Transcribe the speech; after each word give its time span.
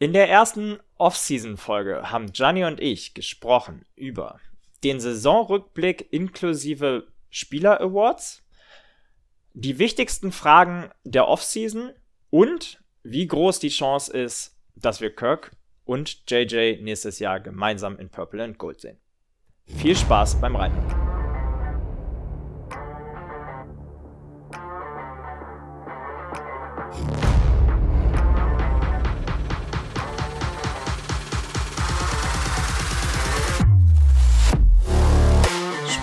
In 0.00 0.12
der 0.12 0.28
ersten 0.28 0.78
Off-Season-Folge 0.96 2.10
haben 2.10 2.32
Gianni 2.32 2.64
und 2.64 2.80
ich 2.80 3.14
gesprochen 3.14 3.84
über 3.96 4.38
den 4.84 5.00
Saisonrückblick 5.00 6.12
inklusive 6.12 7.08
Spieler-Awards, 7.30 8.44
die 9.54 9.80
wichtigsten 9.80 10.30
Fragen 10.30 10.90
der 11.02 11.26
Off-Season 11.26 11.90
und 12.30 12.80
wie 13.02 13.26
groß 13.26 13.58
die 13.58 13.70
Chance 13.70 14.12
ist, 14.12 14.56
dass 14.76 15.00
wir 15.00 15.14
Kirk 15.14 15.50
und 15.84 16.30
JJ 16.30 16.80
nächstes 16.80 17.18
Jahr 17.18 17.40
gemeinsam 17.40 17.98
in 17.98 18.08
Purple 18.08 18.44
and 18.44 18.56
Gold 18.56 18.80
sehen. 18.80 18.98
Viel 19.66 19.96
Spaß 19.96 20.40
beim 20.40 20.54
Reinhören. 20.54 21.07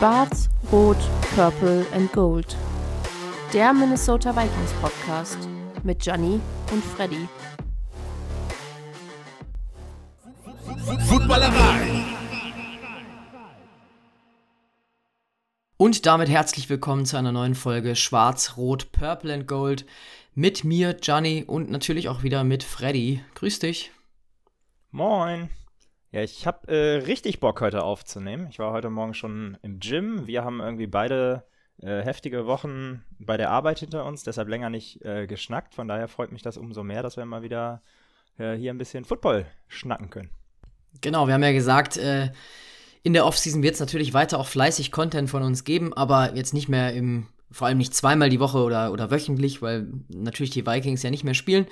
Schwarz, 0.05 0.51
Rot, 0.71 0.99
Purple 1.33 1.83
and 1.91 2.13
Gold. 2.13 2.55
Der 3.53 3.73
Minnesota 3.73 4.35
Vikings 4.35 4.71
Podcast 4.79 5.49
mit 5.81 5.99
Gianni 5.99 6.39
und 6.71 6.83
Freddy. 6.83 7.27
Footballerei. 11.09 12.03
Und 15.77 16.05
damit 16.05 16.29
herzlich 16.29 16.69
willkommen 16.69 17.07
zu 17.07 17.17
einer 17.17 17.31
neuen 17.31 17.55
Folge 17.55 17.95
Schwarz, 17.95 18.57
Rot, 18.57 18.91
Purple 18.91 19.33
and 19.33 19.47
Gold 19.47 19.87
mit 20.35 20.63
mir, 20.63 20.93
Gianni 20.93 21.45
und 21.47 21.71
natürlich 21.71 22.09
auch 22.09 22.21
wieder 22.21 22.43
mit 22.43 22.63
Freddy. 22.63 23.23
Grüß 23.33 23.57
dich. 23.57 23.91
Moin. 24.91 25.49
Ja, 26.15 26.21
ich 26.23 26.47
habe 26.47 26.69
äh, 26.69 27.03
richtig 27.03 27.41
Bock 27.41 27.59
heute 27.59 27.83
aufzunehmen. 27.83 28.47
Ich 28.49 28.57
war 28.57 28.71
heute 28.71 28.89
Morgen 28.89 29.13
schon 29.13 29.57
im 29.63 29.81
Gym. 29.81 30.27
Wir 30.27 30.45
haben 30.45 30.61
irgendwie 30.61 30.87
beide 30.87 31.43
äh, 31.81 32.03
heftige 32.03 32.45
Wochen 32.45 33.03
bei 33.19 33.35
der 33.35 33.51
Arbeit 33.51 33.79
hinter 33.79 34.05
uns, 34.05 34.23
deshalb 34.23 34.47
länger 34.47 34.69
nicht 34.69 35.03
äh, 35.03 35.27
geschnackt. 35.27 35.75
Von 35.75 35.89
daher 35.89 36.07
freut 36.07 36.31
mich 36.31 36.41
das 36.41 36.55
umso 36.55 36.83
mehr, 36.83 37.03
dass 37.03 37.17
wir 37.17 37.25
mal 37.25 37.41
wieder 37.41 37.81
äh, 38.37 38.53
hier 38.53 38.73
ein 38.73 38.77
bisschen 38.77 39.03
Football 39.03 39.45
schnacken 39.67 40.09
können. 40.09 40.29
Genau, 41.01 41.27
wir 41.27 41.33
haben 41.33 41.43
ja 41.43 41.51
gesagt, 41.51 41.97
äh, 41.97 42.29
in 43.03 43.11
der 43.11 43.25
Offseason 43.25 43.61
wird 43.61 43.73
es 43.73 43.81
natürlich 43.81 44.13
weiter 44.13 44.39
auch 44.39 44.47
fleißig 44.47 44.93
Content 44.93 45.29
von 45.29 45.43
uns 45.43 45.65
geben, 45.65 45.91
aber 45.93 46.33
jetzt 46.33 46.53
nicht 46.53 46.69
mehr 46.69 46.93
im, 46.93 47.27
vor 47.51 47.67
allem 47.67 47.77
nicht 47.77 47.93
zweimal 47.93 48.29
die 48.29 48.39
Woche 48.39 48.59
oder, 48.59 48.93
oder 48.93 49.11
wöchentlich, 49.11 49.61
weil 49.61 49.89
natürlich 50.07 50.51
die 50.51 50.65
Vikings 50.65 51.03
ja 51.03 51.09
nicht 51.09 51.25
mehr 51.25 51.33
spielen. 51.33 51.67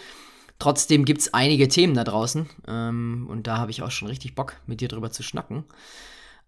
Trotzdem 0.60 1.06
gibt 1.06 1.22
es 1.22 1.34
einige 1.34 1.68
Themen 1.68 1.94
da 1.94 2.04
draußen 2.04 2.50
ähm, 2.68 3.28
und 3.30 3.48
da 3.48 3.58
habe 3.58 3.72
ich 3.72 3.82
auch 3.82 3.92
schon 3.92 4.08
richtig 4.08 4.36
Bock, 4.36 4.56
mit 4.66 4.82
dir 4.82 4.88
drüber 4.88 5.12
zu 5.12 5.24
schnacken. 5.24 5.66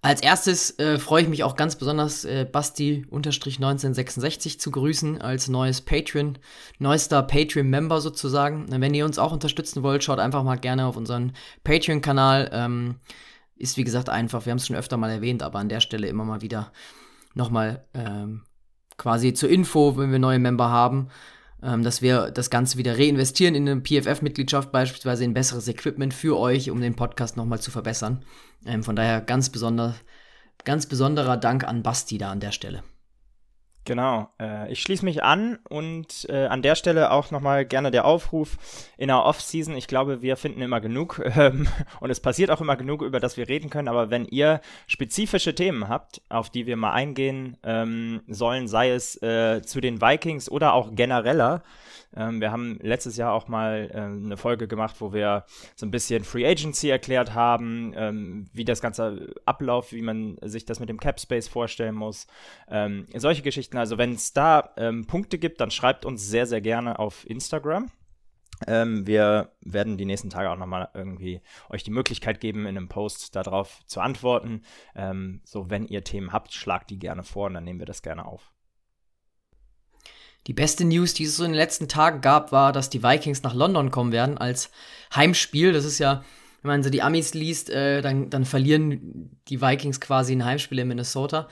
Als 0.02 0.22
erstes 0.22 0.78
äh, 0.78 1.00
freue 1.00 1.24
ich 1.24 1.28
mich 1.28 1.44
auch 1.44 1.56
ganz 1.56 1.78
besonders, 1.78 2.26
äh, 2.26 2.46
Basti-1966 2.46 4.60
zu 4.60 4.70
grüßen 4.70 5.20
als 5.20 5.48
neues 5.48 5.82
Patreon, 5.82 6.38
neuester 6.78 7.24
Patreon-Member 7.24 8.02
sozusagen. 8.02 8.68
Wenn 8.70 8.94
ihr 8.94 9.06
uns 9.06 9.18
auch 9.18 9.32
unterstützen 9.32 9.82
wollt, 9.82 10.04
schaut 10.04 10.20
einfach 10.20 10.44
mal 10.44 10.58
gerne 10.58 10.86
auf 10.86 10.96
unseren 10.96 11.34
Patreon-Kanal. 11.64 12.52
Ähm, 12.54 12.96
ist 13.56 13.78
wie 13.78 13.84
gesagt 13.84 14.10
einfach, 14.10 14.46
wir 14.46 14.52
haben 14.52 14.60
es 14.60 14.68
schon 14.68 14.76
öfter 14.76 14.98
mal 14.98 15.10
erwähnt, 15.10 15.42
aber 15.42 15.58
an 15.58 15.70
der 15.70 15.80
Stelle 15.80 16.08
immer 16.08 16.24
mal 16.24 16.42
wieder 16.42 16.72
nochmal 17.34 17.86
ähm, 17.96 18.44
quasi 18.98 19.34
zur 19.34 19.50
Info, 19.50 19.98
wenn 19.98 20.12
wir 20.12 20.20
neue 20.20 20.40
Member 20.40 20.70
haben 20.70 21.10
ähm, 21.66 21.84
dass 21.84 22.02
wir 22.02 22.32
das 22.32 22.50
Ganze 22.50 22.78
wieder 22.78 22.98
reinvestieren 22.98 23.56
in 23.56 23.68
eine 23.68 23.82
PFF-Mitgliedschaft, 23.82 24.72
beispielsweise 24.72 25.24
in 25.24 25.34
besseres 25.34 25.68
Equipment 25.68 26.14
für 26.14 26.38
euch, 26.38 26.70
um 26.70 26.80
den 26.80 26.96
Podcast 26.96 27.38
nochmal 27.38 27.60
zu 27.60 27.72
verbessern. 27.72 28.24
Ähm, 28.66 28.84
von 28.84 28.96
daher 28.96 29.22
ganz, 29.22 29.50
besonder, 29.50 29.96
ganz 30.64 30.86
besonderer 30.86 31.38
Dank 31.38 31.64
an 31.64 31.84
Basti 31.84 32.18
da 32.18 32.32
an 32.32 32.40
der 32.40 32.52
Stelle. 32.52 32.84
Genau, 33.86 34.30
äh, 34.40 34.72
ich 34.72 34.82
schließe 34.82 35.06
mich 35.06 35.24
an 35.24 35.60
und 35.70 36.26
äh, 36.30 36.48
an 36.48 36.64
der 36.64 36.74
Stelle 36.74 37.12
auch 37.12 37.30
nochmal 37.30 37.66
gerne 37.66 37.92
der 37.92 38.06
Aufruf 38.06 38.58
in 38.98 39.10
der 39.10 39.24
Off-Season. 39.24 39.78
Ich 39.78 39.88
glaube, 39.88 40.24
wir 40.24 40.38
finden 40.38 40.64
immer 40.64 40.82
genug 40.82 41.22
ähm, 41.36 41.68
und 42.00 42.10
es 42.10 42.20
passiert 42.20 42.50
auch 42.50 42.62
immer 42.62 42.78
genug, 42.78 43.04
über 43.04 43.20
das 43.20 43.38
wir 43.38 43.48
reden 43.48 43.70
können. 43.70 43.88
Aber 43.88 44.10
wenn 44.10 44.26
ihr 44.26 44.60
spezifische 44.88 45.54
Themen 45.54 45.88
habt, 45.88 46.24
auf 46.30 46.50
die 46.50 46.66
wir 46.66 46.78
mal 46.78 46.94
eingehen 46.94 47.58
ähm, 47.64 48.22
sollen, 48.28 48.68
sei 48.68 48.90
es 48.90 49.22
äh, 49.22 49.62
zu 49.62 49.82
den 49.82 50.02
Vikings 50.02 50.50
oder 50.50 50.74
auch 50.74 50.96
genereller, 50.96 51.62
ähm, 52.16 52.40
wir 52.40 52.52
haben 52.52 52.80
letztes 52.82 53.18
Jahr 53.18 53.34
auch 53.34 53.48
mal 53.48 53.90
äh, 53.94 53.98
eine 53.98 54.38
Folge 54.38 54.68
gemacht, 54.68 54.96
wo 55.00 55.14
wir 55.14 55.46
so 55.76 55.86
ein 55.86 55.92
bisschen 55.92 56.24
Free 56.24 56.48
Agency 56.48 56.90
erklärt 56.90 57.34
haben, 57.34 57.94
ähm, 57.96 58.48
wie 58.54 58.66
das 58.66 58.82
Ganze 58.82 59.34
abläuft, 59.46 59.92
wie 59.92 60.02
man 60.02 60.38
sich 60.42 60.66
das 60.66 60.80
mit 60.80 60.90
dem 60.90 61.00
Cap 61.00 61.20
Space 61.20 61.48
vorstellen 61.48 61.96
muss. 61.96 62.28
Ähm, 62.70 63.06
solche 63.16 63.42
Geschichten. 63.42 63.75
Also 63.78 63.98
wenn 63.98 64.14
es 64.14 64.34
da 64.34 64.74
ähm, 64.78 65.06
Punkte 65.08 65.38
gibt, 65.38 65.62
dann 65.62 65.72
schreibt 65.72 66.06
uns 66.06 66.28
sehr, 66.28 66.46
sehr 66.46 66.62
gerne 66.62 67.00
auf 67.00 67.28
Instagram. 67.30 67.92
Ähm, 68.68 69.06
wir 69.06 69.52
werden 69.62 69.98
die 69.98 70.06
nächsten 70.06 70.30
Tage 70.30 70.50
auch 70.50 70.58
nochmal 70.58 70.90
irgendwie 70.94 71.42
euch 71.70 71.84
die 71.84 71.92
Möglichkeit 71.92 72.40
geben, 72.40 72.62
in 72.62 72.78
einem 72.78 72.88
Post 72.88 73.36
darauf 73.36 73.86
zu 73.88 74.00
antworten. 74.00 74.62
Ähm, 74.96 75.42
so, 75.44 75.70
wenn 75.70 75.88
ihr 75.88 76.04
Themen 76.04 76.32
habt, 76.32 76.54
schlagt 76.54 76.90
die 76.90 77.00
gerne 77.00 77.24
vor 77.24 77.48
und 77.48 77.54
dann 77.56 77.64
nehmen 77.64 77.80
wir 77.80 77.86
das 77.86 78.02
gerne 78.02 78.26
auf. 78.26 78.54
Die 80.48 80.54
beste 80.54 80.86
News, 80.86 81.14
die 81.16 81.24
es 81.24 81.38
so 81.38 81.44
in 81.44 81.52
den 81.52 81.58
letzten 81.58 81.88
Tagen 81.88 82.22
gab, 82.22 82.52
war, 82.52 82.72
dass 82.72 82.90
die 82.90 83.02
Vikings 83.02 83.42
nach 83.42 83.56
London 83.56 83.90
kommen 83.90 84.12
werden 84.12 84.38
als 84.38 84.70
Heimspiel. 85.14 85.74
Das 85.74 85.86
ist 85.86 85.98
ja, 85.98 86.24
wenn 86.66 86.74
man 86.74 86.84
so 86.84 86.90
die 86.90 87.02
Amis 87.02 87.34
liest, 87.34 87.70
äh, 87.70 88.02
dann, 88.02 88.30
dann 88.30 88.44
verlieren 88.44 89.30
die 89.48 89.62
Vikings 89.62 90.02
quasi 90.02 90.34
ein 90.34 90.44
Heimspiel 90.44 90.80
in 90.80 90.88
Minnesota. 90.88 91.48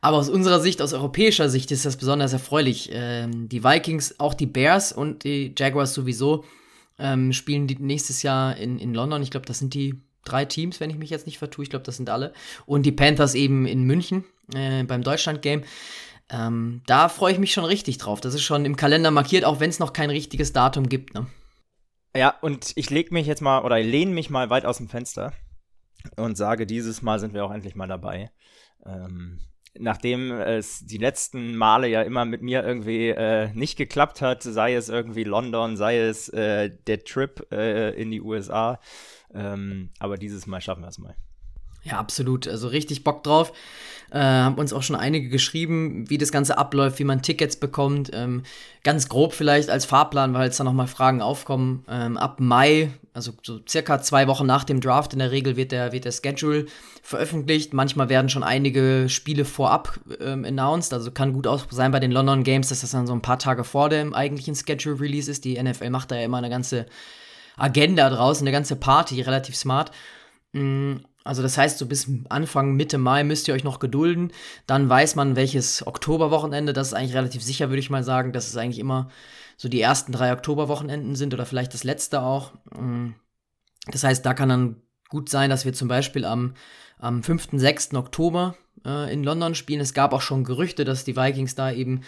Aber 0.00 0.16
aus 0.16 0.28
unserer 0.28 0.60
Sicht, 0.60 0.80
aus 0.80 0.92
europäischer 0.92 1.48
Sicht, 1.48 1.70
ist 1.72 1.84
das 1.84 1.96
besonders 1.96 2.32
erfreulich. 2.32 2.90
Ähm, 2.92 3.48
die 3.48 3.62
Vikings, 3.62 4.18
auch 4.18 4.34
die 4.34 4.46
Bears 4.46 4.92
und 4.92 5.24
die 5.24 5.54
Jaguars 5.56 5.94
sowieso, 5.94 6.44
ähm, 6.98 7.32
spielen 7.32 7.66
nächstes 7.80 8.22
Jahr 8.22 8.56
in, 8.56 8.78
in 8.78 8.94
London. 8.94 9.22
Ich 9.22 9.30
glaube, 9.30 9.46
das 9.46 9.58
sind 9.58 9.74
die 9.74 10.00
drei 10.24 10.44
Teams, 10.44 10.80
wenn 10.80 10.90
ich 10.90 10.96
mich 10.96 11.10
jetzt 11.10 11.26
nicht 11.26 11.38
vertue. 11.38 11.64
Ich 11.64 11.70
glaube, 11.70 11.84
das 11.84 11.96
sind 11.96 12.08
alle. 12.08 12.32
Und 12.64 12.84
die 12.84 12.92
Panthers 12.92 13.34
eben 13.34 13.66
in 13.66 13.82
München 13.84 14.24
äh, 14.54 14.84
beim 14.84 15.02
Deutschland-Game. 15.02 15.64
Ähm, 16.30 16.80
da 16.86 17.08
freue 17.08 17.32
ich 17.32 17.38
mich 17.38 17.52
schon 17.52 17.64
richtig 17.64 17.98
drauf. 17.98 18.20
Das 18.20 18.34
ist 18.34 18.42
schon 18.42 18.64
im 18.64 18.76
Kalender 18.76 19.10
markiert, 19.10 19.44
auch 19.44 19.60
wenn 19.60 19.70
es 19.70 19.78
noch 19.78 19.92
kein 19.92 20.10
richtiges 20.10 20.52
Datum 20.52 20.88
gibt. 20.88 21.14
Ne? 21.14 21.26
Ja, 22.16 22.34
und 22.40 22.72
ich 22.76 22.88
lege 22.88 23.12
mich 23.12 23.26
jetzt 23.26 23.42
mal 23.42 23.62
oder 23.62 23.78
lehne 23.78 24.12
mich 24.12 24.30
mal 24.30 24.48
weit 24.48 24.64
aus 24.64 24.78
dem 24.78 24.88
Fenster 24.88 25.34
und 26.16 26.36
sage, 26.36 26.66
dieses 26.66 27.02
Mal 27.02 27.18
sind 27.18 27.34
wir 27.34 27.44
auch 27.44 27.52
endlich 27.52 27.74
mal 27.74 27.88
dabei. 27.88 28.30
Ähm, 28.86 29.40
nachdem 29.78 30.32
es 30.32 30.86
die 30.86 30.96
letzten 30.96 31.56
Male 31.56 31.88
ja 31.88 32.02
immer 32.02 32.24
mit 32.24 32.40
mir 32.40 32.64
irgendwie 32.64 33.08
äh, 33.08 33.52
nicht 33.52 33.76
geklappt 33.76 34.22
hat, 34.22 34.42
sei 34.42 34.74
es 34.74 34.88
irgendwie 34.88 35.24
London, 35.24 35.76
sei 35.76 35.98
es 35.98 36.28
äh, 36.30 36.70
der 36.86 37.04
Trip 37.04 37.46
äh, 37.52 37.90
in 38.00 38.10
die 38.10 38.22
USA. 38.22 38.80
Ähm, 39.34 39.90
aber 39.98 40.16
dieses 40.16 40.46
Mal 40.46 40.60
schaffen 40.62 40.82
wir 40.82 40.88
es 40.88 40.98
mal. 40.98 41.16
Ja, 41.86 41.98
absolut. 41.98 42.48
Also 42.48 42.68
richtig 42.68 43.04
Bock 43.04 43.22
drauf. 43.22 43.52
Äh, 44.10 44.18
haben 44.18 44.56
uns 44.56 44.72
auch 44.72 44.82
schon 44.82 44.96
einige 44.96 45.28
geschrieben, 45.28 46.08
wie 46.08 46.18
das 46.18 46.32
Ganze 46.32 46.58
abläuft, 46.58 46.98
wie 46.98 47.04
man 47.04 47.22
Tickets 47.22 47.56
bekommt. 47.56 48.10
Ähm, 48.12 48.42
ganz 48.82 49.08
grob 49.08 49.32
vielleicht 49.32 49.68
als 49.68 49.84
Fahrplan, 49.84 50.34
weil 50.34 50.46
jetzt 50.46 50.58
da 50.58 50.64
nochmal 50.64 50.86
Fragen 50.86 51.22
aufkommen. 51.22 51.84
Ähm, 51.88 52.16
ab 52.16 52.40
Mai, 52.40 52.90
also 53.12 53.32
so 53.44 53.60
circa 53.68 54.00
zwei 54.00 54.26
Wochen 54.26 54.46
nach 54.46 54.64
dem 54.64 54.80
Draft 54.80 55.12
in 55.12 55.20
der 55.20 55.30
Regel, 55.30 55.56
wird 55.56 55.72
der, 55.72 55.92
wird 55.92 56.04
der 56.04 56.12
Schedule 56.12 56.66
veröffentlicht. 57.02 57.72
Manchmal 57.72 58.08
werden 58.08 58.28
schon 58.28 58.44
einige 58.44 59.08
Spiele 59.08 59.44
vorab 59.44 60.00
ähm, 60.20 60.44
announced. 60.44 60.92
Also 60.92 61.10
kann 61.12 61.32
gut 61.32 61.46
auch 61.46 61.66
sein 61.70 61.92
bei 61.92 62.00
den 62.00 62.12
London 62.12 62.42
Games, 62.42 62.68
dass 62.68 62.80
das 62.80 62.92
dann 62.92 63.06
so 63.06 63.12
ein 63.12 63.22
paar 63.22 63.38
Tage 63.38 63.64
vor 63.64 63.88
dem 63.88 64.12
eigentlichen 64.12 64.56
Schedule 64.56 65.00
Release 65.00 65.30
ist. 65.30 65.44
Die 65.44 65.60
NFL 65.60 65.90
macht 65.90 66.10
da 66.10 66.16
ja 66.16 66.24
immer 66.24 66.38
eine 66.38 66.50
ganze 66.50 66.86
Agenda 67.56 68.08
draus, 68.10 68.40
eine 68.40 68.52
ganze 68.52 68.76
Party, 68.76 69.20
relativ 69.20 69.56
smart. 69.56 69.90
Mm, 70.52 70.96
also 71.26 71.42
das 71.42 71.58
heißt, 71.58 71.78
so 71.78 71.86
bis 71.86 72.08
Anfang, 72.28 72.74
Mitte 72.76 72.98
Mai 72.98 73.24
müsst 73.24 73.48
ihr 73.48 73.54
euch 73.54 73.64
noch 73.64 73.78
gedulden. 73.80 74.32
Dann 74.66 74.88
weiß 74.88 75.16
man, 75.16 75.36
welches 75.36 75.86
Oktoberwochenende. 75.86 76.72
Das 76.72 76.88
ist 76.88 76.94
eigentlich 76.94 77.14
relativ 77.14 77.42
sicher, 77.42 77.68
würde 77.68 77.80
ich 77.80 77.90
mal 77.90 78.04
sagen, 78.04 78.32
dass 78.32 78.48
es 78.48 78.56
eigentlich 78.56 78.78
immer 78.78 79.10
so 79.56 79.68
die 79.68 79.80
ersten 79.80 80.12
drei 80.12 80.32
Oktoberwochenenden 80.32 81.16
sind 81.16 81.34
oder 81.34 81.46
vielleicht 81.46 81.74
das 81.74 81.84
letzte 81.84 82.22
auch. 82.22 82.52
Mm. 82.78 83.10
Das 83.88 84.04
heißt, 84.04 84.24
da 84.24 84.34
kann 84.34 84.48
dann 84.48 84.76
gut 85.08 85.28
sein, 85.28 85.50
dass 85.50 85.64
wir 85.64 85.72
zum 85.72 85.88
Beispiel 85.88 86.24
am, 86.24 86.54
am 86.98 87.22
5., 87.22 87.48
6. 87.52 87.94
Oktober 87.94 88.56
äh, 88.84 89.12
in 89.12 89.24
London 89.24 89.54
spielen. 89.54 89.80
Es 89.80 89.94
gab 89.94 90.12
auch 90.12 90.20
schon 90.20 90.44
Gerüchte, 90.44 90.84
dass 90.84 91.04
die 91.04 91.16
Vikings 91.16 91.54
da 91.54 91.70
eben 91.70 92.02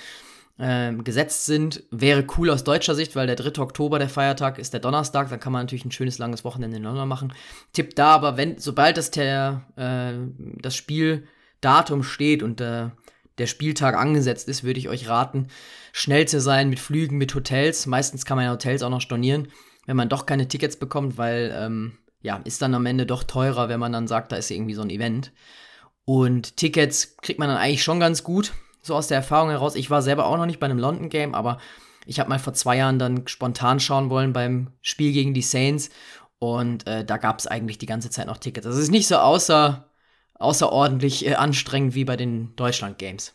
äh, 0.59 0.93
gesetzt 0.95 1.47
sind. 1.47 1.85
Wäre 1.91 2.27
cool 2.37 2.51
aus 2.51 2.65
deutscher 2.65 2.95
Sicht, 2.95 3.17
weil 3.17 3.27
der 3.27 3.37
3. 3.37 3.61
Oktober, 3.63 3.99
der 3.99 4.09
Feiertag, 4.09 4.59
ist 4.59 4.73
der 4.73 4.81
Donnerstag. 4.81 5.31
Dann 5.31 5.41
kann 5.41 5.53
man 5.53 5.63
natürlich 5.63 5.85
ein 5.85 5.93
schönes 5.93 6.19
langes 6.19 6.45
Wochenende 6.45 6.77
in 6.77 6.83
London 6.83 7.09
machen. 7.09 7.33
Tipp 7.73 7.95
da, 7.95 8.11
aber 8.11 8.37
wenn, 8.37 8.59
sobald 8.59 8.97
das, 8.97 9.17
äh, 9.17 9.53
das 9.77 10.77
Spieldatum 10.77 12.03
steht 12.03 12.43
und 12.43 12.61
äh, 12.61 12.91
der 13.39 13.47
Spieltag 13.47 13.97
angesetzt 13.97 14.49
ist, 14.49 14.65
würde 14.65 14.81
ich 14.81 14.89
euch 14.89 15.09
raten, 15.09 15.47
schnell 15.93 16.27
zu 16.27 16.41
sein 16.41 16.69
mit 16.69 16.81
Flügen, 16.81 17.19
mit 17.19 17.35
Hotels. 17.35 17.87
Meistens 17.87 18.25
kann 18.25 18.37
man 18.37 18.47
ja 18.47 18.53
Hotels 18.53 18.83
auch 18.83 18.91
noch 18.91 19.01
stornieren. 19.01 19.49
wenn 19.87 19.97
man 19.97 20.09
doch 20.09 20.27
keine 20.27 20.49
Tickets 20.49 20.77
bekommt, 20.77 21.17
weil 21.17 21.55
ähm, 21.57 21.99
ja, 22.21 22.41
ist 22.45 22.61
dann 22.61 22.75
am 22.75 22.85
Ende 22.85 23.07
doch 23.07 23.25
teurer, 23.25 23.69
wenn 23.69 23.81
man 23.81 23.93
dann 23.93 24.09
sagt, 24.09 24.33
da 24.33 24.37
ist 24.37 24.51
irgendwie 24.51 24.75
so 24.75 24.83
ein 24.83 24.91
Event. 24.91 25.33
Und 26.05 26.57
Tickets 26.57 27.17
kriegt 27.19 27.39
man 27.39 27.49
dann 27.49 27.59
eigentlich 27.59 27.83
schon 27.83 28.01
ganz 28.01 28.25
gut, 28.25 28.53
so 28.89 28.97
aus 28.97 29.07
der 29.07 29.19
Erfahrung 29.19 29.51
heraus. 29.51 29.77
Ich 29.77 29.91
war 29.91 30.03
selber 30.03 30.27
auch 30.27 30.37
noch 30.37 30.47
nicht 30.47 30.59
bei 30.59 30.67
einem 30.67 30.79
London 30.79 31.09
Game, 31.09 31.35
aber 31.35 31.59
ich 32.07 32.19
habe 32.19 32.29
mal 32.29 32.39
vor 32.39 32.55
zwei 32.55 32.77
Jahren 32.77 32.99
dann 32.99 33.29
spontan 33.29 33.79
schauen 33.81 34.11
wollen 34.11 34.33
beim 34.33 34.73
Spiel 34.83 35.13
gegen 35.13 35.35
die 35.35 35.43
Saints 35.43 35.91
und 36.39 36.87
äh, 36.87 37.05
da 37.05 37.17
gab 37.17 37.39
es 37.39 37.47
eigentlich 37.47 37.79
die 37.79 37.87
ganze 37.87 38.11
Zeit 38.11 38.27
noch 38.27 38.39
Tickets. 38.39 38.67
Also 38.67 38.79
es 38.79 38.85
ist 38.85 38.91
nicht 38.91 39.07
so 39.07 39.17
außer, 39.17 39.91
außerordentlich 40.35 41.27
äh, 41.27 41.35
anstrengend 41.35 41.95
wie 41.95 42.05
bei 42.05 42.17
den 42.17 42.55
Deutschland 42.57 42.99
Games. 42.99 43.35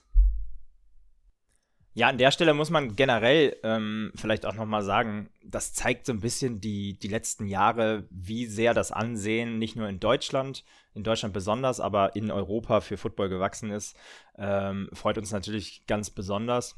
Ja, 1.96 2.08
an 2.08 2.18
der 2.18 2.32
Stelle 2.32 2.56
muss 2.56 2.72
man 2.72 2.96
generell 2.96 3.56
ähm, 3.62 4.12
vielleicht 4.16 4.48
auch 4.48 4.56
nochmal 4.56 4.82
sagen, 4.82 5.30
das 5.46 5.74
zeigt 5.74 6.08
so 6.08 6.14
ein 6.14 6.22
bisschen 6.22 6.60
die, 6.60 6.98
die 6.98 7.08
letzten 7.08 7.46
Jahre, 7.46 8.08
wie 8.10 8.48
sehr 8.48 8.74
das 8.74 8.92
Ansehen 8.92 9.60
nicht 9.60 9.76
nur 9.76 9.88
in 9.88 10.00
Deutschland, 10.00 10.64
in 10.96 11.04
Deutschland 11.04 11.36
besonders, 11.36 11.80
aber 11.80 12.16
in 12.16 12.32
Europa 12.32 12.82
für 12.82 12.98
Football 12.98 13.30
gewachsen 13.30 13.70
ist. 13.70 13.96
Ähm, 14.38 14.90
freut 14.94 15.20
uns 15.20 15.32
natürlich 15.32 15.86
ganz 15.86 16.10
besonders. 16.10 16.76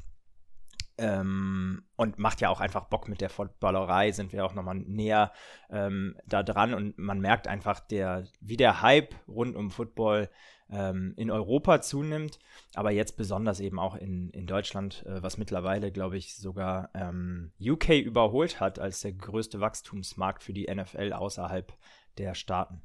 Ähm, 0.98 1.84
und 1.96 2.18
macht 2.18 2.40
ja 2.40 2.48
auch 2.50 2.60
einfach 2.60 2.86
Bock 2.86 3.08
mit 3.08 3.20
der 3.20 3.28
Footballerei, 3.30 4.12
sind 4.12 4.32
wir 4.32 4.44
auch 4.44 4.54
nochmal 4.54 4.76
näher 4.76 5.32
ähm, 5.70 6.16
da 6.26 6.42
dran 6.42 6.72
und 6.72 6.96
man 6.96 7.20
merkt 7.20 7.48
einfach, 7.48 7.80
der, 7.80 8.26
wie 8.40 8.56
der 8.56 8.80
Hype 8.80 9.14
rund 9.28 9.56
um 9.56 9.70
Football 9.70 10.30
ähm, 10.70 11.14
in 11.16 11.30
Europa 11.30 11.80
zunimmt, 11.80 12.38
aber 12.74 12.90
jetzt 12.90 13.16
besonders 13.16 13.60
eben 13.60 13.78
auch 13.78 13.94
in, 13.94 14.30
in 14.30 14.46
Deutschland, 14.46 15.04
äh, 15.06 15.22
was 15.22 15.38
mittlerweile, 15.38 15.92
glaube 15.92 16.16
ich, 16.16 16.36
sogar 16.36 16.90
ähm, 16.94 17.52
UK 17.60 17.90
überholt 17.90 18.60
hat 18.60 18.78
als 18.78 19.00
der 19.00 19.12
größte 19.12 19.60
Wachstumsmarkt 19.60 20.42
für 20.42 20.52
die 20.52 20.66
NFL 20.72 21.12
außerhalb 21.12 21.72
der 22.18 22.34
Staaten. 22.34 22.82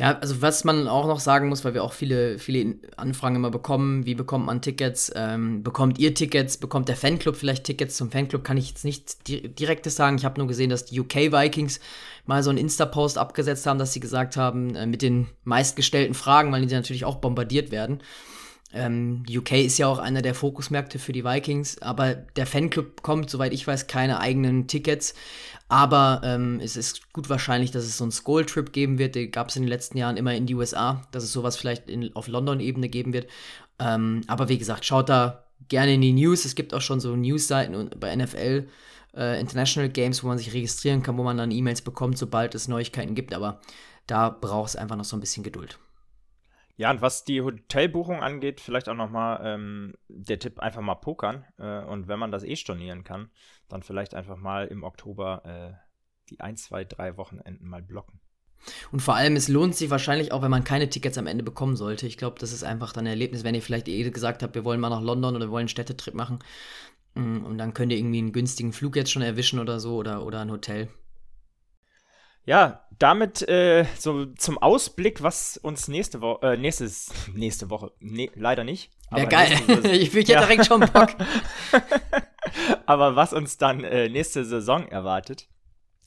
Ja, 0.00 0.18
also 0.18 0.40
was 0.40 0.64
man 0.64 0.88
auch 0.88 1.06
noch 1.06 1.20
sagen 1.20 1.50
muss, 1.50 1.62
weil 1.62 1.74
wir 1.74 1.84
auch 1.84 1.92
viele, 1.92 2.38
viele 2.38 2.76
Anfragen 2.96 3.36
immer 3.36 3.50
bekommen, 3.50 4.06
wie 4.06 4.14
bekommt 4.14 4.46
man 4.46 4.62
Tickets? 4.62 5.12
Ähm, 5.14 5.62
bekommt 5.62 5.98
ihr 5.98 6.14
Tickets? 6.14 6.56
Bekommt 6.56 6.88
der 6.88 6.96
Fanclub 6.96 7.36
vielleicht 7.36 7.64
Tickets? 7.64 7.98
Zum 7.98 8.10
Fanclub 8.10 8.42
kann 8.42 8.56
ich 8.56 8.70
jetzt 8.70 8.86
nicht 8.86 9.28
di 9.28 9.50
direktes 9.50 9.96
sagen. 9.96 10.16
Ich 10.16 10.24
habe 10.24 10.40
nur 10.40 10.48
gesehen, 10.48 10.70
dass 10.70 10.86
die 10.86 10.98
UK 10.98 11.32
Vikings 11.32 11.80
mal 12.24 12.42
so 12.42 12.48
einen 12.48 12.58
Insta-Post 12.58 13.18
abgesetzt 13.18 13.66
haben, 13.66 13.78
dass 13.78 13.92
sie 13.92 14.00
gesagt 14.00 14.38
haben, 14.38 14.74
äh, 14.74 14.86
mit 14.86 15.02
den 15.02 15.26
meistgestellten 15.44 16.14
Fragen, 16.14 16.50
weil 16.50 16.64
die 16.64 16.74
natürlich 16.74 17.04
auch 17.04 17.16
bombardiert 17.16 17.70
werden. 17.70 18.00
Ähm, 18.72 19.24
UK 19.28 19.52
ist 19.52 19.78
ja 19.78 19.88
auch 19.88 19.98
einer 19.98 20.22
der 20.22 20.34
Fokusmärkte 20.34 20.98
für 20.98 21.12
die 21.12 21.24
Vikings, 21.24 21.82
aber 21.82 22.14
der 22.14 22.46
Fanclub 22.46 22.96
bekommt, 22.96 23.28
soweit 23.28 23.52
ich 23.52 23.66
weiß, 23.66 23.88
keine 23.88 24.20
eigenen 24.20 24.68
Tickets. 24.68 25.14
Aber 25.68 26.20
ähm, 26.24 26.60
es 26.62 26.76
ist 26.76 27.12
gut 27.12 27.28
wahrscheinlich, 27.28 27.70
dass 27.70 27.84
es 27.84 27.96
so 27.96 28.04
einen 28.04 28.12
Skull-Trip 28.12 28.72
geben 28.72 28.98
wird. 28.98 29.14
Den 29.14 29.30
gab 29.30 29.48
es 29.48 29.56
in 29.56 29.62
den 29.62 29.68
letzten 29.68 29.98
Jahren 29.98 30.16
immer 30.16 30.34
in 30.34 30.46
die 30.46 30.54
USA, 30.54 31.06
dass 31.12 31.24
es 31.24 31.32
sowas 31.32 31.56
vielleicht 31.56 31.88
in, 31.88 32.14
auf 32.16 32.28
London-Ebene 32.28 32.88
geben 32.88 33.12
wird. 33.12 33.28
Ähm, 33.78 34.22
aber 34.26 34.48
wie 34.48 34.58
gesagt, 34.58 34.84
schaut 34.84 35.08
da 35.08 35.44
gerne 35.68 35.94
in 35.94 36.00
die 36.00 36.12
News. 36.12 36.44
Es 36.44 36.54
gibt 36.54 36.74
auch 36.74 36.80
schon 36.80 37.00
so 37.00 37.14
News-Seiten 37.14 37.90
bei 37.98 38.14
NFL 38.14 38.68
äh, 39.16 39.40
International 39.40 39.88
Games, 39.88 40.22
wo 40.22 40.28
man 40.28 40.38
sich 40.38 40.52
registrieren 40.52 41.02
kann, 41.02 41.16
wo 41.16 41.22
man 41.22 41.36
dann 41.36 41.50
E-Mails 41.50 41.82
bekommt, 41.82 42.18
sobald 42.18 42.54
es 42.54 42.68
Neuigkeiten 42.68 43.14
gibt. 43.14 43.34
Aber 43.34 43.60
da 44.06 44.28
braucht 44.28 44.70
es 44.70 44.76
einfach 44.76 44.96
noch 44.96 45.04
so 45.04 45.16
ein 45.16 45.20
bisschen 45.20 45.42
Geduld. 45.42 45.78
Ja, 46.80 46.90
und 46.90 47.02
was 47.02 47.24
die 47.24 47.42
Hotelbuchung 47.42 48.22
angeht, 48.22 48.58
vielleicht 48.58 48.88
auch 48.88 48.94
nochmal 48.94 49.42
ähm, 49.44 49.92
der 50.08 50.38
Tipp, 50.38 50.60
einfach 50.60 50.80
mal 50.80 50.94
pokern. 50.94 51.44
Äh, 51.58 51.84
und 51.84 52.08
wenn 52.08 52.18
man 52.18 52.32
das 52.32 52.42
eh 52.42 52.56
stornieren 52.56 53.04
kann, 53.04 53.28
dann 53.68 53.82
vielleicht 53.82 54.14
einfach 54.14 54.38
mal 54.38 54.66
im 54.66 54.82
Oktober 54.82 55.42
äh, 55.44 55.74
die 56.30 56.40
ein, 56.40 56.56
zwei, 56.56 56.86
drei 56.86 57.18
Wochenenden 57.18 57.68
mal 57.68 57.82
blocken. 57.82 58.18
Und 58.92 59.00
vor 59.00 59.14
allem, 59.14 59.36
es 59.36 59.48
lohnt 59.48 59.76
sich 59.76 59.90
wahrscheinlich 59.90 60.32
auch, 60.32 60.40
wenn 60.40 60.50
man 60.50 60.64
keine 60.64 60.88
Tickets 60.88 61.18
am 61.18 61.26
Ende 61.26 61.44
bekommen 61.44 61.76
sollte. 61.76 62.06
Ich 62.06 62.16
glaube, 62.16 62.38
das 62.38 62.50
ist 62.50 62.64
einfach 62.64 62.94
dann 62.94 63.04
ein 63.04 63.10
Erlebnis, 63.10 63.44
wenn 63.44 63.54
ihr 63.54 63.60
vielleicht 63.60 63.88
eh 63.88 64.08
gesagt 64.08 64.42
habt, 64.42 64.54
wir 64.54 64.64
wollen 64.64 64.80
mal 64.80 64.88
nach 64.88 65.02
London 65.02 65.36
oder 65.36 65.48
wir 65.48 65.50
wollen 65.50 65.64
einen 65.64 65.68
Städtetrip 65.68 66.14
machen. 66.14 66.38
Mm, 67.12 67.44
und 67.44 67.58
dann 67.58 67.74
könnt 67.74 67.92
ihr 67.92 67.98
irgendwie 67.98 68.20
einen 68.20 68.32
günstigen 68.32 68.72
Flug 68.72 68.96
jetzt 68.96 69.12
schon 69.12 69.20
erwischen 69.20 69.58
oder 69.58 69.80
so 69.80 69.96
oder, 69.96 70.24
oder 70.24 70.40
ein 70.40 70.50
Hotel. 70.50 70.88
Ja, 72.44 72.86
damit 72.98 73.48
äh, 73.48 73.86
so 73.98 74.26
zum 74.26 74.58
Ausblick, 74.58 75.22
was 75.22 75.56
uns 75.56 75.88
nächste 75.88 76.20
Woche, 76.20 76.52
äh, 76.52 76.56
nächstes, 76.56 77.12
nächste 77.34 77.70
Woche, 77.70 77.92
nee, 78.00 78.30
leider 78.34 78.64
nicht. 78.64 78.90
Wäre 79.10 79.26
geil. 79.26 79.52
ich 79.84 80.12
bin 80.12 80.24
ja 80.26 80.40
direkt 80.40 80.66
schon 80.66 80.80
Bock. 80.80 81.10
aber 82.86 83.16
was 83.16 83.32
uns 83.32 83.58
dann 83.58 83.84
äh, 83.84 84.08
nächste 84.08 84.44
Saison 84.44 84.86
erwartet. 84.88 85.48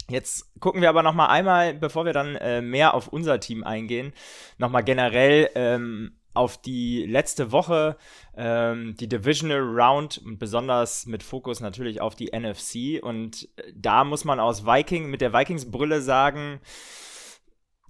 Jetzt 0.09 0.59
gucken 0.59 0.81
wir 0.81 0.89
aber 0.89 1.01
noch 1.01 1.13
mal 1.13 1.27
einmal, 1.27 1.73
bevor 1.73 2.05
wir 2.05 2.13
dann 2.13 2.35
äh, 2.35 2.61
mehr 2.61 2.93
auf 2.93 3.07
unser 3.07 3.39
Team 3.39 3.63
eingehen, 3.63 4.13
noch 4.57 4.69
mal 4.69 4.81
generell 4.81 5.49
ähm, 5.55 6.19
auf 6.33 6.61
die 6.61 7.05
letzte 7.05 7.51
Woche, 7.51 7.97
ähm, 8.35 8.95
die 8.99 9.07
Divisional 9.07 9.61
Round 9.61 10.19
und 10.25 10.39
besonders 10.39 11.05
mit 11.05 11.23
Fokus 11.23 11.59
natürlich 11.59 12.01
auf 12.01 12.15
die 12.15 12.31
NFC. 12.31 13.03
Und 13.03 13.49
äh, 13.57 13.71
da 13.75 14.03
muss 14.03 14.25
man 14.25 14.39
aus 14.39 14.65
Viking, 14.65 15.09
mit 15.09 15.21
der 15.21 15.33
Vikings-Brille 15.33 16.01
sagen, 16.01 16.59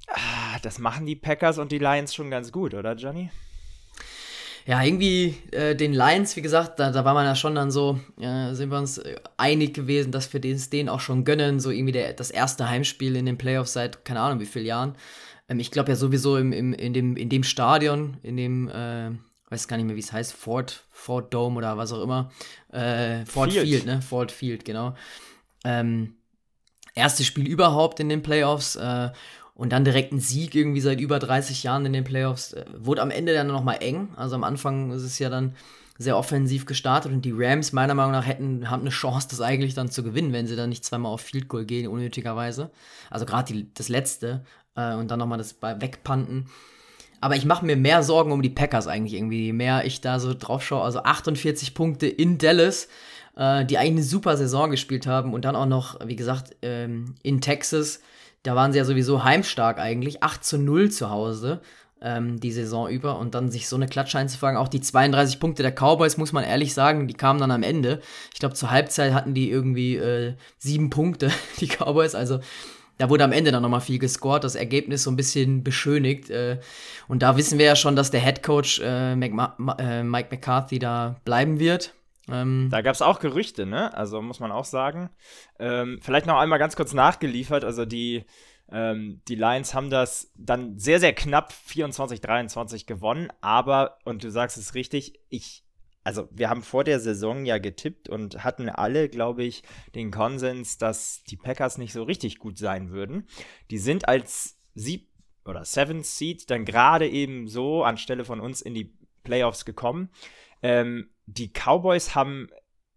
ah, 0.08 0.60
das 0.62 0.80
machen 0.80 1.06
die 1.06 1.16
Packers 1.16 1.58
und 1.58 1.72
die 1.72 1.80
Lions 1.80 2.14
schon 2.14 2.30
ganz 2.30 2.52
gut, 2.52 2.74
oder 2.74 2.96
Johnny? 2.96 3.30
Ja, 4.66 4.82
irgendwie 4.82 5.36
äh, 5.52 5.76
den 5.76 5.94
Lions, 5.94 6.38
wie 6.38 6.42
gesagt, 6.42 6.80
da, 6.80 6.90
da 6.92 7.04
war 7.04 7.14
man 7.14 7.26
ja 7.26 7.36
schon 7.36 7.56
dann 7.56 7.70
so, 7.70 8.00
äh, 8.20 8.54
sind 8.54 8.72
wir 8.72 8.78
uns 8.78 8.98
äh, 8.98 9.18
einig 9.36 9.74
gewesen, 9.74 10.14
dass 10.14 10.32
wir 10.32 10.44
es 10.46 10.70
denen 10.70 10.88
auch 10.88 11.02
schon 11.02 11.26
gönnen, 11.26 11.60
so 11.60 11.70
irgendwie 11.70 11.92
der, 11.92 12.14
das 12.14 12.32
erste 12.32 12.70
Heimspiel 12.70 13.18
in 13.18 13.26
den 13.26 13.38
Playoffs 13.38 13.74
seit 13.74 14.06
keine 14.06 14.22
Ahnung 14.22 14.40
wie 14.40 14.46
vielen 14.46 14.66
Jahren. 14.66 14.96
Ähm, 15.54 15.60
ich 15.60 15.72
glaube 15.72 15.92
ja 15.92 15.96
sowieso 15.96 16.38
im, 16.38 16.52
im, 16.52 16.74
in, 16.74 16.94
dem, 16.94 17.16
in 17.16 17.30
dem 17.30 17.44
Stadion, 17.44 18.18
in 18.24 18.38
dem, 18.38 18.70
äh, 18.70 19.12
weiß 19.50 19.68
gar 19.68 19.78
nicht 19.78 19.86
mehr, 19.86 19.96
wie 19.96 20.02
es 20.02 20.12
heißt, 20.12 20.34
Ford, 20.34 20.84
Ford 20.92 21.34
Dome 21.34 21.58
oder 21.58 21.78
was 21.78 21.92
auch 21.94 22.02
immer. 22.02 22.32
Äh, 22.72 23.26
Ford 23.26 23.52
Field. 23.52 23.68
Field, 23.68 23.86
ne? 23.86 24.02
Ford 24.02 24.32
Field, 24.32 24.66
genau. 24.66 24.96
Ähm, 25.64 26.16
erstes 26.96 27.28
Spiel 27.28 27.48
überhaupt 27.48 28.00
in 28.00 28.10
den 28.10 28.22
Playoffs 28.22 28.76
äh, 28.76 29.12
und 29.56 29.72
dann 29.72 29.86
direkt 29.86 30.12
ein 30.12 30.20
Sieg 30.20 30.56
irgendwie 30.56 30.82
seit 30.82 31.00
über 31.00 31.20
30 31.20 31.64
Jahren 31.64 31.86
in 31.86 31.94
den 31.94 32.04
Playoffs. 32.04 32.54
Äh, 32.54 32.66
wurde 32.78 33.02
am 33.02 33.12
Ende 33.12 33.34
dann 33.34 33.48
nochmal 33.48 33.78
eng. 33.82 34.10
Also 34.16 34.36
am 34.36 34.44
Anfang 34.44 34.92
ist 34.92 35.04
es 35.04 35.20
ja 35.20 35.30
dann 35.30 35.56
sehr 35.98 36.18
offensiv 36.18 36.66
gestartet 36.66 37.12
und 37.12 37.24
die 37.24 37.34
Rams 37.36 37.72
meiner 37.72 37.94
Meinung 37.94 38.14
nach 38.14 38.26
hätten 38.26 38.70
haben 38.70 38.82
eine 38.82 38.90
Chance, 38.90 39.28
das 39.30 39.42
eigentlich 39.42 39.74
dann 39.74 39.92
zu 39.92 40.04
gewinnen, 40.04 40.34
wenn 40.34 40.48
sie 40.48 40.56
dann 40.56 40.70
nicht 40.70 40.84
zweimal 40.84 41.12
auf 41.12 41.22
Field 41.22 41.48
Goal 41.48 41.66
gehen, 41.66 41.88
unnötigerweise. 41.88 42.72
Also 43.10 43.26
gerade 43.26 43.66
das 43.76 43.90
letzte 43.90 44.44
äh, 44.76 44.96
und 44.96 45.12
dann 45.12 45.20
nochmal 45.20 45.38
das 45.38 45.62
wegpanten. 45.62 46.48
Aber 47.22 47.36
ich 47.36 47.46
mache 47.46 47.66
mir 47.66 47.78
mehr 47.78 48.04
Sorgen 48.04 48.32
um 48.32 48.42
die 48.42 48.50
Packers 48.50 48.88
eigentlich 48.88 49.14
irgendwie, 49.14 49.46
je 49.46 49.54
mehr 49.54 49.86
ich 49.86 50.02
da 50.02 50.20
so 50.20 50.34
drauf 50.34 50.64
schaue. 50.66 50.84
Also 50.84 51.04
48 51.04 51.74
Punkte 51.74 52.08
in 52.08 52.38
Dallas, 52.38 52.90
äh, 53.38 53.64
die 53.66 53.78
eigentlich 53.78 53.92
eine 53.92 54.04
super 54.04 54.36
Saison 54.36 54.72
gespielt 54.72 55.08
haben 55.08 55.34
und 55.34 55.46
dann 55.46 55.56
auch 55.56 55.66
noch, 55.66 56.00
wie 56.06 56.16
gesagt, 56.16 56.56
ähm, 56.62 57.16
in 57.24 57.40
Texas. 57.40 58.02
Da 58.42 58.56
waren 58.56 58.74
sie 58.74 58.80
ja 58.80 58.84
sowieso 58.84 59.24
heimstark 59.24 59.80
eigentlich. 59.80 60.22
8 60.22 60.44
zu 60.44 60.58
0 60.58 60.92
zu 60.92 61.10
Hause 61.10 61.62
ähm, 62.04 62.40
die 62.40 62.52
Saison 62.52 62.90
über 62.90 63.18
und 63.18 63.34
dann 63.34 63.50
sich 63.50 63.68
so 63.68 63.76
eine 63.76 63.88
Klatsche 63.88 64.20
einzufangen. 64.20 64.58
Auch 64.58 64.68
die 64.68 64.82
32 64.82 65.40
Punkte 65.40 65.64
der 65.64 65.72
Cowboys, 65.72 66.18
muss 66.18 66.34
man 66.34 66.44
ehrlich 66.44 66.74
sagen, 66.74 67.08
die 67.08 67.14
kamen 67.14 67.40
dann 67.40 67.52
am 67.52 67.64
Ende. 67.64 68.02
Ich 68.34 68.40
glaube, 68.40 68.56
zur 68.56 68.70
Halbzeit 68.70 69.14
hatten 69.14 69.34
die 69.34 69.50
irgendwie 69.50 69.96
äh, 69.96 70.36
sieben 70.58 70.90
Punkte, 70.90 71.32
die 71.60 71.68
Cowboys. 71.68 72.14
Also 72.14 72.40
da 72.98 73.10
wurde 73.10 73.24
am 73.24 73.32
Ende 73.32 73.52
dann 73.52 73.64
nochmal 73.64 73.82
viel 73.82 74.00
gescored, 74.00 74.44
das 74.44 74.56
Ergebnis 74.56 75.04
so 75.04 75.12
ein 75.12 75.16
bisschen 75.16 75.64
beschönigt. 75.64 76.30
Äh, 76.30 76.60
und 77.08 77.24
da 77.24 77.38
wissen 77.38 77.58
wir 77.58 77.66
ja 77.66 77.76
schon, 77.76 77.96
dass 77.96 78.12
der 78.12 78.22
Head 78.22 78.44
Coach 78.44 78.80
äh, 78.80 79.14
äh, 79.14 80.04
Mike 80.04 80.28
McCarthy 80.30 80.80
da 80.80 81.16
bleiben 81.26 81.60
wird. 81.60 81.94
Ähm, 82.30 82.70
da 82.72 82.82
gab 82.82 82.96
es 82.96 83.02
auch 83.02 83.20
Gerüchte, 83.20 83.66
ne? 83.66 83.94
Also 83.96 84.22
muss 84.22 84.40
man 84.40 84.52
auch 84.52 84.66
sagen. 84.66 85.10
Ähm, 85.60 86.00
vielleicht 86.02 86.26
noch 86.26 86.38
einmal 86.38 86.60
ganz 86.60 86.76
kurz 86.76 86.94
nachgeliefert. 86.94 87.66
Also 87.66 87.86
die, 87.86 88.26
ähm, 88.72 89.22
die 89.28 89.36
Lions 89.36 89.74
haben 89.74 89.90
das 89.90 90.32
dann 90.36 90.78
sehr, 90.80 91.00
sehr 91.00 91.14
knapp 91.14 91.54
24-23 91.68 92.86
gewonnen. 92.86 93.32
Aber, 93.42 93.98
und 94.06 94.24
du 94.24 94.32
sagst 94.32 94.58
es 94.58 94.74
richtig, 94.74 95.20
ich 95.30 95.64
also 96.04 96.28
wir 96.32 96.50
haben 96.50 96.64
vor 96.64 96.84
der 96.84 97.00
Saison 97.00 97.46
ja 97.46 97.58
getippt 97.58 98.10
und 98.10 98.44
hatten 98.44 98.70
alle, 98.70 99.08
glaube 99.10 99.44
ich, 99.44 99.64
den 99.96 100.12
Konsens, 100.12 100.78
dass 100.78 101.24
die 101.24 101.38
Packers 101.38 101.78
nicht 101.78 101.94
so 101.94 102.04
richtig 102.04 102.40
gut 102.40 102.58
sein 102.58 102.92
würden. 102.92 103.28
Die 103.72 103.78
sind 103.78 104.08
als 104.08 104.60
Sieb- 104.76 105.10
oder 105.46 105.66
Seventh 105.66 106.06
Seed 106.06 106.50
dann 106.50 106.66
gerade 106.66 107.08
eben 107.08 107.48
so 107.48 107.84
anstelle 107.84 108.26
von 108.26 108.40
uns 108.40 108.62
in 108.62 108.74
die 108.74 108.98
Playoffs 109.24 109.66
gekommen. 109.66 110.10
Ähm, 110.62 111.10
die 111.26 111.52
Cowboys 111.52 112.16
haben 112.16 112.50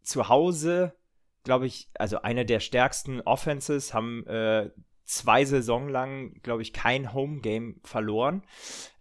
zu 0.03 0.29
Hause, 0.29 0.97
glaube 1.45 1.67
ich, 1.67 1.89
also 1.95 2.23
eine 2.23 2.45
der 2.45 2.61
stärksten 2.61 3.21
Offenses, 3.21 3.95
haben 3.95 4.27
äh, 4.27 4.71
zwei 5.07 5.45
Saison 5.45 5.89
lang, 5.89 6.41
glaube 6.43 6.63
ich, 6.63 6.73
kein 6.73 7.15
Home 7.15 7.41
Game 7.41 7.81
verloren. 7.83 8.43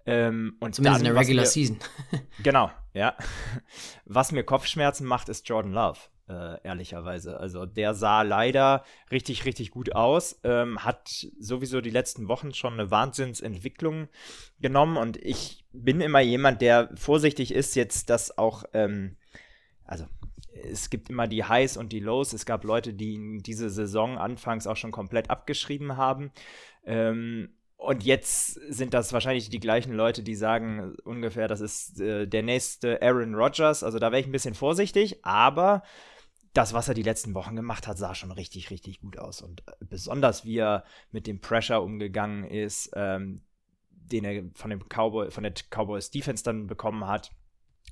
Ähm, 0.06 0.56
und 0.60 0.76
Zumindest 0.76 1.02
dann, 1.02 1.08
in 1.08 1.14
der 1.14 1.22
Regular 1.22 1.44
mir, 1.44 1.50
Season. 1.50 1.80
genau, 2.44 2.72
ja. 2.94 3.16
Was 4.06 4.32
mir 4.32 4.44
Kopfschmerzen 4.44 5.06
macht, 5.06 5.30
ist 5.30 5.50
Jordan 5.50 5.74
Love. 5.74 6.00
äh, 6.28 6.62
ehrlicherweise. 6.64 7.40
Also 7.40 7.66
der 7.66 7.94
sah 7.94 8.22
leider 8.22 8.84
richtig, 9.12 9.46
richtig 9.46 9.72
gut 9.72 9.96
aus, 9.96 10.40
ähm, 10.44 10.84
hat 10.84 11.28
sowieso 11.40 11.82
die 11.82 11.92
letzten 11.92 12.28
Wochen 12.28 12.54
schon 12.54 12.74
eine 12.74 12.90
Wahnsinnsentwicklung 12.92 14.08
genommen 14.60 14.98
und 14.98 15.18
ich 15.18 15.66
bin 15.72 16.02
immer 16.02 16.22
jemand, 16.22 16.62
der 16.62 16.90
vorsichtig 16.96 17.54
ist, 17.54 17.76
jetzt 17.76 18.10
das 18.10 18.38
auch, 18.38 18.64
ähm, 18.74 19.18
also 19.84 20.06
es 20.64 20.90
gibt 20.90 21.10
immer 21.10 21.28
die 21.28 21.44
Highs 21.44 21.78
und 21.78 21.92
die 21.92 22.00
Lows. 22.00 22.34
Es 22.34 22.46
gab 22.46 22.64
Leute, 22.64 22.94
die 22.94 23.14
ihn 23.14 23.40
diese 23.40 23.70
Saison 23.70 24.18
anfangs 24.18 24.68
auch 24.68 24.78
schon 24.78 24.92
komplett 24.92 25.30
abgeschrieben 25.30 25.98
haben. 25.98 26.32
Ähm, 26.86 27.50
und 27.78 28.04
jetzt 28.04 28.54
sind 28.74 28.94
das 28.94 29.12
wahrscheinlich 29.14 29.50
die 29.50 29.60
gleichen 29.60 29.94
Leute, 29.94 30.24
die 30.24 30.36
sagen 30.36 30.96
ungefähr, 31.04 31.48
das 31.48 31.62
ist 31.62 32.00
äh, 32.00 32.26
der 32.26 32.42
nächste 32.42 33.02
Aaron 33.02 33.36
Rodgers. 33.36 33.84
Also 33.84 34.00
da 34.00 34.12
wäre 34.12 34.22
ich 34.22 34.28
ein 34.28 34.32
bisschen 34.32 34.56
vorsichtig, 34.56 35.24
aber 35.26 35.84
das, 36.54 36.74
was 36.74 36.88
er 36.88 36.94
die 36.94 37.04
letzten 37.04 37.34
Wochen 37.34 37.56
gemacht 37.56 37.86
hat, 37.86 37.98
sah 37.98 38.16
schon 38.16 38.32
richtig, 38.32 38.72
richtig 38.72 39.02
gut 39.02 39.20
aus. 39.20 39.42
Und 39.42 39.62
äh, 39.68 39.74
besonders 39.82 40.46
wie 40.46 40.58
er 40.58 40.86
mit 41.12 41.28
dem 41.28 41.42
Pressure 41.42 41.84
umgegangen 41.84 42.46
ist, 42.46 42.92
ähm, 42.96 43.42
den 43.92 44.24
er 44.24 44.44
von 44.54 44.70
dem 44.70 44.88
Cowboy, 44.88 45.32
von 45.32 45.44
der 45.44 45.54
Cowboys 45.70 46.12
Defense 46.12 46.44
dann 46.44 46.68
bekommen 46.68 47.06
hat. 47.08 47.32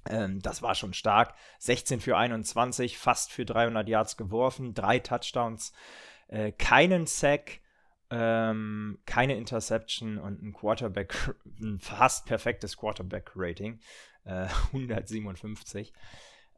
Ähm, 0.09 0.41
das 0.41 0.61
war 0.61 0.75
schon 0.75 0.93
stark. 0.93 1.33
16 1.59 2.01
für 2.01 2.17
21, 2.17 2.97
fast 2.97 3.31
für 3.31 3.45
300 3.45 3.87
Yards 3.87 4.17
geworfen, 4.17 4.73
drei 4.73 4.99
Touchdowns, 4.99 5.73
äh, 6.27 6.51
keinen 6.51 7.05
Sack, 7.05 7.59
ähm, 8.09 8.99
keine 9.05 9.35
Interception 9.35 10.17
und 10.17 10.41
ein 10.41 10.53
Quarterback, 10.53 11.15
ein 11.61 11.79
fast 11.79 12.25
perfektes 12.25 12.77
Quarterback-Rating, 12.77 13.79
äh, 14.25 14.47
157. 14.73 15.93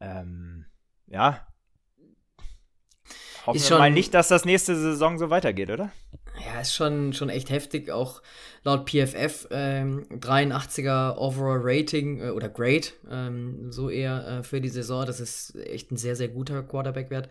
Ähm, 0.01 0.65
ja, 1.07 1.47
Hoffen 3.45 3.61
wir 3.61 3.77
mal 3.77 3.91
nicht, 3.91 4.13
dass 4.13 4.27
das 4.27 4.45
nächste 4.45 4.75
Saison 4.75 5.17
so 5.17 5.29
weitergeht, 5.29 5.69
oder? 5.69 5.91
Ja, 6.43 6.61
ist 6.61 6.73
schon, 6.73 7.13
schon 7.13 7.29
echt 7.29 7.49
heftig. 7.49 7.91
Auch 7.91 8.21
laut 8.63 8.89
PFF 8.89 9.47
ähm, 9.51 10.05
83er 10.09 11.17
Overall 11.17 11.59
Rating 11.61 12.21
äh, 12.21 12.29
oder 12.29 12.49
Grade, 12.49 12.87
ähm, 13.09 13.71
so 13.71 13.89
eher 13.89 14.27
äh, 14.27 14.43
für 14.43 14.61
die 14.61 14.69
Saison. 14.69 15.05
Das 15.05 15.19
ist 15.19 15.55
echt 15.55 15.91
ein 15.91 15.97
sehr, 15.97 16.15
sehr 16.15 16.27
guter 16.27 16.63
Quarterback-Wert. 16.63 17.29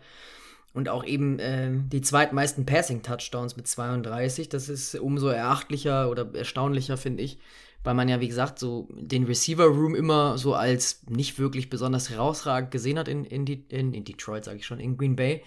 Und 0.73 0.89
auch 0.89 1.05
eben 1.05 1.39
äh, 1.39 1.71
die 1.71 2.01
zweitmeisten 2.01 2.65
Passing-Touchdowns 2.65 3.55
mit 3.55 3.67
32. 3.67 4.49
Das 4.49 4.67
ist 4.67 4.95
umso 4.95 5.29
erachtlicher 5.29 6.09
oder 6.09 6.27
erstaunlicher, 6.33 6.97
finde 6.97 7.23
ich 7.23 7.37
weil 7.85 7.93
man 7.93 8.09
ja, 8.09 8.19
wie 8.19 8.27
gesagt, 8.27 8.59
so 8.59 8.89
den 8.91 9.23
Receiver-Room 9.23 9.95
immer 9.95 10.37
so 10.37 10.55
als 10.55 11.03
nicht 11.07 11.39
wirklich 11.39 11.69
besonders 11.69 12.09
herausragend 12.09 12.71
gesehen 12.71 12.99
hat 12.99 13.07
in, 13.07 13.23
in, 13.23 13.45
die, 13.45 13.63
in, 13.69 13.93
in 13.93 14.03
Detroit, 14.03 14.43
sage 14.43 14.57
ich 14.57 14.65
schon, 14.65 14.79
in 14.79 14.97
Green 14.97 15.15
Bay. 15.15 15.43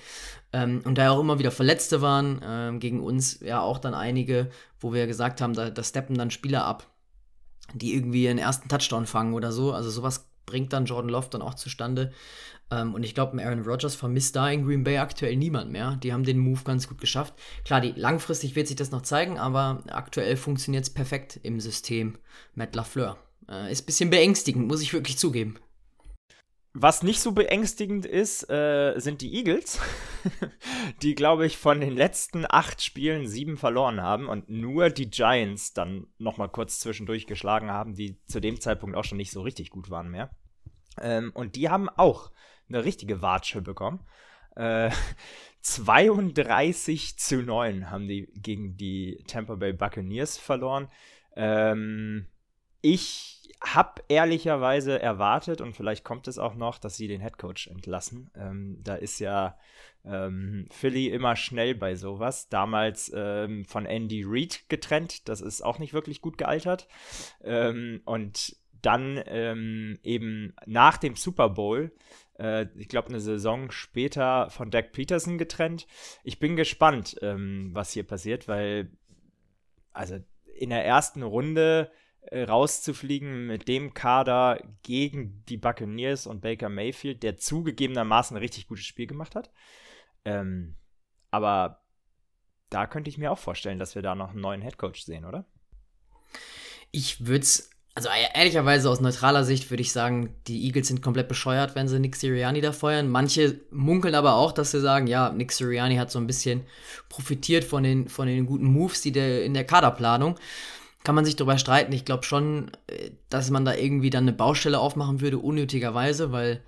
Ähm, 0.52 0.80
und 0.85 0.97
da 0.97 1.04
ja 1.04 1.11
auch 1.11 1.21
immer 1.21 1.38
wieder 1.38 1.50
Verletzte 1.50 2.00
waren, 2.00 2.40
ähm, 2.42 2.80
gegen 2.80 3.00
uns 3.00 3.40
ja 3.40 3.61
auch 3.61 3.78
dann 3.78 3.92
einige, 3.92 4.50
wo 4.80 4.92
wir 4.95 5.07
gesagt 5.07 5.40
haben, 5.40 5.52
da, 5.52 5.68
da 5.68 5.83
steppen 5.83 6.16
dann 6.16 6.30
Spieler 6.30 6.64
ab, 6.64 6.87
die 7.75 7.95
irgendwie 7.95 8.28
einen 8.28 8.38
ersten 8.38 8.68
Touchdown 8.68 9.07
fangen 9.07 9.35
oder 9.35 9.52
so. 9.52 9.73
Also 9.73 9.90
sowas 9.90 10.30
bringt 10.47 10.73
dann 10.73 10.87
Jordan 10.87 11.11
Love 11.11 11.28
dann 11.30 11.42
auch 11.42 11.54
zustande. 11.54 12.12
Ähm, 12.70 12.94
und 12.94 13.02
ich 13.02 13.14
glaube, 13.14 13.42
Aaron 13.42 13.62
Rodgers 13.62 13.94
vermisst 13.94 14.37
da 14.37 14.50
in 14.50 14.64
Green 14.64 14.84
Bay 14.84 14.98
aktuell 14.98 15.37
niemand 15.37 15.70
mehr. 15.70 15.98
Die 16.02 16.12
haben 16.12 16.25
den 16.25 16.38
Move 16.38 16.62
ganz 16.64 16.88
gut 16.88 17.00
geschafft. 17.00 17.34
Klar, 17.64 17.80
die, 17.80 17.92
langfristig 17.92 18.56
wird 18.56 18.66
sich 18.66 18.76
das 18.76 18.90
noch 18.90 19.02
zeigen, 19.02 19.38
aber 19.38 19.82
aktuell 19.88 20.37
funktioniert 20.37 20.84
es 20.84 20.90
perfekt 20.90 21.40
im 21.42 21.60
System 21.60 22.18
Matt 22.54 22.75
LaFleur. 22.75 23.18
Äh, 23.48 23.72
ist 23.72 23.82
ein 23.82 23.87
bisschen 23.87 24.10
beängstigend, 24.10 24.68
muss 24.68 24.82
ich 24.82 24.92
wirklich 24.92 25.18
zugeben. 25.18 25.58
Was 26.75 27.02
nicht 27.02 27.20
so 27.20 27.32
beängstigend 27.32 28.06
ist, 28.06 28.48
äh, 28.50 28.94
sind 28.98 29.22
die 29.22 29.34
Eagles, 29.34 29.80
die, 31.02 31.14
glaube 31.14 31.46
ich, 31.46 31.56
von 31.56 31.80
den 31.80 31.96
letzten 31.96 32.44
acht 32.48 32.82
Spielen 32.82 33.26
sieben 33.26 33.56
verloren 33.56 34.02
haben 34.02 34.28
und 34.28 34.48
nur 34.50 34.90
die 34.90 35.10
Giants 35.10 35.72
dann 35.72 36.06
nochmal 36.18 36.50
kurz 36.50 36.78
zwischendurch 36.78 37.26
geschlagen 37.26 37.70
haben, 37.70 37.94
die 37.94 38.22
zu 38.26 38.38
dem 38.38 38.60
Zeitpunkt 38.60 38.96
auch 38.96 39.04
schon 39.04 39.16
nicht 39.16 39.32
so 39.32 39.40
richtig 39.40 39.70
gut 39.70 39.90
waren 39.90 40.10
mehr. 40.10 40.30
Ähm, 41.00 41.32
und 41.34 41.56
die 41.56 41.70
haben 41.70 41.88
auch 41.88 42.30
eine 42.68 42.84
richtige 42.84 43.22
Watsche 43.22 43.62
bekommen. 43.62 44.00
Äh, 44.56 44.90
32 45.60 47.18
zu 47.18 47.42
9 47.42 47.90
haben 47.90 48.06
die 48.06 48.28
gegen 48.34 48.76
die 48.76 49.22
Tampa 49.26 49.56
Bay 49.56 49.72
Buccaneers 49.72 50.38
verloren. 50.38 50.88
Ähm, 51.37 52.26
ich 52.80 53.38
habe 53.60 54.02
ehrlicherweise 54.08 55.00
erwartet, 55.02 55.60
und 55.60 55.75
vielleicht 55.75 56.04
kommt 56.04 56.28
es 56.28 56.38
auch 56.38 56.54
noch, 56.54 56.78
dass 56.78 56.96
sie 56.96 57.08
den 57.08 57.20
Headcoach 57.20 57.68
entlassen. 57.70 58.30
Ähm, 58.37 58.78
da 58.82 58.94
ist 58.94 59.18
ja 59.18 59.58
ähm, 60.04 60.66
Philly 60.70 61.08
immer 61.08 61.34
schnell 61.34 61.75
bei 61.75 61.96
sowas. 61.96 62.48
Damals 62.48 63.10
ähm, 63.14 63.64
von 63.64 63.84
Andy 63.84 64.22
Reid 64.25 64.68
getrennt. 64.68 65.28
Das 65.28 65.40
ist 65.40 65.62
auch 65.62 65.78
nicht 65.78 65.92
wirklich 65.92 66.20
gut 66.20 66.38
gealtert. 66.38 66.87
Ähm, 67.42 68.00
und 68.04 68.56
dann 68.80 69.20
ähm, 69.26 69.98
eben 70.04 70.54
nach 70.66 70.96
dem 70.98 71.16
Super 71.16 71.48
Bowl 71.48 71.92
äh, 72.38 72.66
ich 72.76 72.88
glaube, 72.88 73.09
eine 73.09 73.21
Saison 73.21 73.71
später 73.71 74.50
von 74.50 74.71
Dak 74.71 74.92
Peterson 74.92 75.38
getrennt. 75.38 75.87
Ich 76.25 76.38
bin 76.38 76.57
gespannt, 76.57 77.16
ähm, 77.23 77.71
was 77.73 77.92
hier 77.92 78.07
passiert, 78.07 78.49
weil, 78.49 78.90
also 79.92 80.18
in 80.54 80.71
der 80.71 80.85
ersten 80.85 81.23
Runde 81.23 81.90
äh, 82.23 82.42
rauszufliegen 82.42 83.47
mit 83.47 83.68
dem 83.68 83.95
Kader 83.95 84.61
gegen 84.83 85.45
die 85.49 85.57
Buccaneers 85.57 86.26
und 86.26 86.40
Baker 86.40 86.68
Mayfield, 86.68 87.23
der 87.23 87.37
zugegebenermaßen 87.37 88.37
ein 88.37 88.42
richtig 88.42 88.66
gutes 88.66 88.85
Spiel 88.85 89.07
gemacht 89.07 89.35
hat. 89.35 89.50
Ähm, 90.25 90.76
aber 91.30 91.83
da 92.71 92.87
könnte 92.87 93.09
ich 93.09 93.18
mir 93.18 93.33
auch 93.33 93.38
vorstellen, 93.38 93.78
dass 93.78 93.95
wir 93.95 94.02
da 94.02 94.14
noch 94.14 94.30
einen 94.30 94.40
neuen 94.40 94.62
Headcoach 94.62 95.04
sehen, 95.04 95.25
oder? 95.25 95.47
Ich 96.90 97.26
würde 97.26 97.42
es 97.42 97.71
also 97.95 98.09
ehrlicherweise 98.35 98.88
aus 98.88 99.00
neutraler 99.00 99.45
Sicht 99.45 99.71
würde 99.71 99.80
ich 99.80 99.92
sagen, 99.92 100.35
die 100.47 100.64
Eagles 100.66 100.87
sind 100.87 101.02
komplett 101.02 101.26
bescheuert, 101.26 101.75
wenn 101.75 101.88
sie 101.88 101.99
Nick 101.99 102.14
Sirianni 102.14 102.61
da 102.61 102.73
feuern. 102.73 103.09
Manche 103.09 103.61
munkeln 103.71 104.14
aber 104.14 104.35
auch, 104.35 104.52
dass 104.52 104.71
sie 104.71 104.80
sagen, 104.80 105.09
ja, 105.09 105.30
Nick 105.30 105.50
Sirianni 105.50 105.97
hat 105.97 106.11
so 106.11 106.21
ein 106.21 106.28
bisschen 106.28 106.62
profitiert 107.09 107.64
von 107.64 107.83
den, 107.83 108.09
von 108.09 108.28
den 108.28 108.47
guten 108.47 108.66
Moves, 108.66 109.00
die 109.02 109.11
der 109.11 109.45
in 109.45 109.52
der 109.52 109.64
Kaderplanung. 109.64 110.37
Kann 111.02 111.14
man 111.16 111.25
sich 111.25 111.37
darüber 111.37 111.59
streiten. 111.59 111.92
Ich 111.92 112.04
glaube 112.04 112.25
schon, 112.25 112.71
äh, 112.87 113.11
dass 113.30 113.50
man 113.50 113.64
da 113.64 113.75
irgendwie 113.75 114.11
dann 114.11 114.25
eine 114.25 114.33
Baustelle 114.33 114.78
aufmachen 114.78 115.21
würde, 115.21 115.38
unnötigerweise, 115.38 116.30
weil 116.30 116.62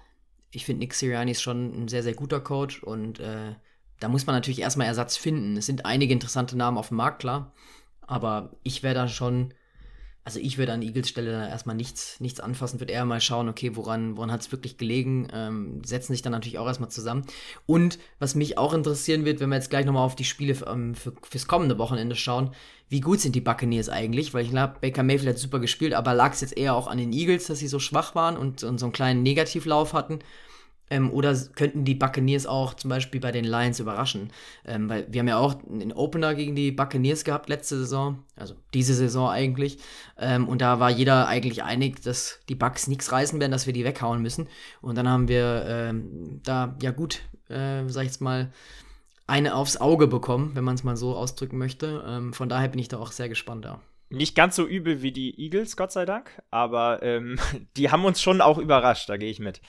ich 0.50 0.64
finde, 0.64 0.80
Nick 0.80 0.94
Sirianni 0.94 1.30
ist 1.32 1.42
schon 1.42 1.84
ein 1.84 1.88
sehr, 1.88 2.02
sehr 2.02 2.14
guter 2.14 2.40
Coach 2.40 2.82
und 2.82 3.20
äh, 3.20 3.54
da 4.00 4.08
muss 4.08 4.26
man 4.26 4.34
natürlich 4.34 4.60
erstmal 4.60 4.86
Ersatz 4.86 5.16
finden. 5.16 5.56
Es 5.56 5.66
sind 5.66 5.84
einige 5.84 6.12
interessante 6.12 6.56
Namen 6.56 6.78
auf 6.78 6.88
dem 6.88 6.96
Markt, 6.96 7.20
klar. 7.20 7.52
Aber 8.00 8.50
ich 8.64 8.82
wäre 8.82 8.94
da 8.94 9.06
schon 9.06 9.54
also 10.24 10.38
ich 10.38 10.58
würde 10.58 10.72
an 10.72 10.82
Eagles 10.82 11.08
Stelle 11.08 11.32
da 11.32 11.48
erstmal 11.48 11.76
nichts, 11.76 12.20
nichts 12.20 12.40
anfassen, 12.40 12.78
würde 12.78 12.92
eher 12.92 13.04
mal 13.04 13.20
schauen, 13.20 13.48
okay, 13.48 13.74
woran, 13.74 14.16
woran 14.16 14.30
hat 14.30 14.42
es 14.42 14.52
wirklich 14.52 14.76
gelegen, 14.76 15.28
ähm, 15.32 15.82
setzen 15.84 16.12
sich 16.12 16.22
dann 16.22 16.32
natürlich 16.32 16.58
auch 16.58 16.66
erstmal 16.66 16.90
zusammen. 16.90 17.24
Und 17.66 17.98
was 18.18 18.34
mich 18.34 18.58
auch 18.58 18.74
interessieren 18.74 19.24
wird, 19.24 19.40
wenn 19.40 19.48
wir 19.48 19.56
jetzt 19.56 19.70
gleich 19.70 19.86
nochmal 19.86 20.04
auf 20.04 20.16
die 20.16 20.24
Spiele 20.24 20.56
ähm, 20.66 20.94
für, 20.94 21.14
fürs 21.22 21.46
kommende 21.46 21.78
Wochenende 21.78 22.16
schauen, 22.16 22.50
wie 22.90 23.00
gut 23.00 23.20
sind 23.20 23.34
die 23.34 23.40
Buccaneers 23.40 23.88
eigentlich? 23.88 24.34
Weil 24.34 24.44
ich 24.44 24.50
glaube, 24.50 24.76
Baker 24.80 25.02
Mayfield 25.02 25.30
hat 25.30 25.38
super 25.38 25.58
gespielt, 25.58 25.94
aber 25.94 26.12
lag 26.12 26.32
es 26.32 26.42
jetzt 26.42 26.56
eher 26.56 26.74
auch 26.74 26.88
an 26.88 26.98
den 26.98 27.12
Eagles, 27.12 27.46
dass 27.46 27.60
sie 27.60 27.68
so 27.68 27.78
schwach 27.78 28.14
waren 28.14 28.36
und, 28.36 28.62
und 28.62 28.78
so 28.78 28.86
einen 28.86 28.92
kleinen 28.92 29.22
Negativlauf 29.22 29.94
hatten? 29.94 30.18
Ähm, 30.90 31.10
oder 31.12 31.34
könnten 31.54 31.84
die 31.84 31.94
Buccaneers 31.94 32.46
auch 32.46 32.74
zum 32.74 32.90
Beispiel 32.90 33.20
bei 33.20 33.32
den 33.32 33.44
Lions 33.44 33.80
überraschen? 33.80 34.32
Ähm, 34.64 34.88
weil 34.88 35.06
wir 35.08 35.20
haben 35.20 35.28
ja 35.28 35.38
auch 35.38 35.54
einen 35.64 35.92
Opener 35.92 36.34
gegen 36.34 36.56
die 36.56 36.72
Buccaneers 36.72 37.24
gehabt 37.24 37.48
letzte 37.48 37.78
Saison, 37.78 38.18
also 38.36 38.54
diese 38.74 38.94
Saison 38.94 39.30
eigentlich. 39.30 39.78
Ähm, 40.18 40.48
und 40.48 40.60
da 40.60 40.80
war 40.80 40.90
jeder 40.90 41.28
eigentlich 41.28 41.62
einig, 41.62 42.02
dass 42.02 42.40
die 42.48 42.56
Bucks 42.56 42.88
nichts 42.88 43.12
reißen 43.12 43.38
werden, 43.40 43.52
dass 43.52 43.66
wir 43.66 43.72
die 43.72 43.84
weghauen 43.84 44.20
müssen. 44.20 44.48
Und 44.82 44.98
dann 44.98 45.08
haben 45.08 45.28
wir 45.28 45.64
ähm, 45.66 46.40
da, 46.42 46.76
ja 46.82 46.90
gut, 46.90 47.20
äh, 47.48 47.86
sag 47.86 48.02
ich 48.02 48.08
jetzt 48.08 48.20
mal, 48.20 48.52
eine 49.26 49.54
aufs 49.54 49.76
Auge 49.76 50.08
bekommen, 50.08 50.50
wenn 50.54 50.64
man 50.64 50.74
es 50.74 50.82
mal 50.82 50.96
so 50.96 51.14
ausdrücken 51.14 51.56
möchte. 51.56 52.04
Ähm, 52.06 52.32
von 52.32 52.48
daher 52.48 52.68
bin 52.68 52.80
ich 52.80 52.88
da 52.88 52.98
auch 52.98 53.12
sehr 53.12 53.28
gespannt 53.28 53.64
da. 53.64 53.68
Ja. 53.68 53.80
Nicht 54.10 54.34
ganz 54.34 54.56
so 54.56 54.66
übel 54.66 55.02
wie 55.02 55.12
die 55.12 55.40
Eagles, 55.40 55.76
Gott 55.76 55.92
sei 55.92 56.04
Dank, 56.04 56.42
aber 56.50 57.02
ähm, 57.02 57.38
die 57.76 57.90
haben 57.90 58.04
uns 58.04 58.20
schon 58.20 58.40
auch 58.40 58.58
überrascht, 58.58 59.08
da 59.08 59.16
gehe 59.16 59.30
ich 59.30 59.38
mit. 59.38 59.60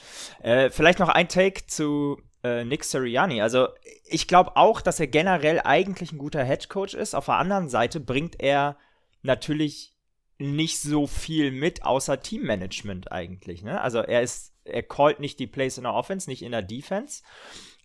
Äh, 0.42 0.70
vielleicht 0.72 1.00
noch 1.00 1.10
ein 1.10 1.30
Take 1.30 1.68
zu 1.68 2.20
äh, 2.44 2.66
Nick 2.66 2.84
Sirianni. 2.84 3.42
Also 3.42 3.68
ich 4.06 4.28
glaube 4.28 4.58
auch, 4.58 4.82
dass 4.82 5.00
er 5.00 5.08
generell 5.08 5.62
eigentlich 5.64 6.12
ein 6.12 6.18
guter 6.18 6.44
Headcoach 6.44 6.96
ist. 6.96 7.14
Auf 7.14 7.26
der 7.26 7.36
anderen 7.36 7.70
Seite 7.70 8.00
bringt 8.00 8.42
er 8.42 8.78
natürlich 9.22 9.96
nicht 10.40 10.82
so 10.82 11.06
viel 11.06 11.52
mit, 11.52 11.86
außer 11.86 12.20
Teammanagement 12.20 13.12
eigentlich. 13.12 13.62
Ne? 13.62 13.80
Also 13.80 14.00
er 14.00 14.24
ist, 14.24 14.56
er 14.64 14.84
callt 14.84 15.20
nicht 15.20 15.40
die 15.40 15.48
Plays 15.48 15.78
in 15.78 15.84
der 15.84 15.94
Offense, 15.94 16.30
nicht 16.30 16.42
in 16.42 16.52
der 16.52 16.64
Defense. 16.64 17.22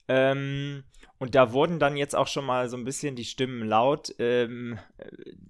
Ähm, 0.09 0.85
und 1.19 1.35
da 1.35 1.53
wurden 1.53 1.79
dann 1.79 1.97
jetzt 1.97 2.15
auch 2.15 2.27
schon 2.27 2.45
mal 2.45 2.69
so 2.69 2.77
ein 2.77 2.85
bisschen 2.85 3.17
die 3.17 3.25
Stimmen 3.25 3.67
laut. 3.67 4.15
Ähm, 4.19 4.79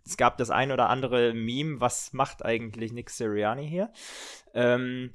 es 0.04 0.16
gab 0.16 0.38
das 0.38 0.50
ein 0.50 0.70
oder 0.70 0.88
andere 0.88 1.34
Meme, 1.34 1.80
was 1.80 2.12
macht 2.12 2.44
eigentlich 2.44 2.92
Nick 2.92 3.10
Sirianni 3.10 3.68
hier? 3.68 3.90
Ähm, 4.54 5.12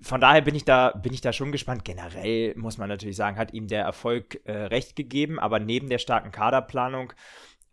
von 0.00 0.20
daher 0.20 0.40
bin 0.40 0.54
ich 0.54 0.64
da, 0.64 0.92
bin 0.92 1.12
ich 1.12 1.20
da 1.20 1.32
schon 1.32 1.52
gespannt. 1.52 1.84
Generell 1.84 2.54
muss 2.56 2.78
man 2.78 2.88
natürlich 2.88 3.16
sagen, 3.16 3.36
hat 3.36 3.52
ihm 3.52 3.68
der 3.68 3.82
Erfolg 3.82 4.40
äh, 4.44 4.52
recht 4.52 4.96
gegeben, 4.96 5.38
aber 5.38 5.58
neben 5.58 5.90
der 5.90 5.98
starken 5.98 6.32
Kaderplanung 6.32 7.12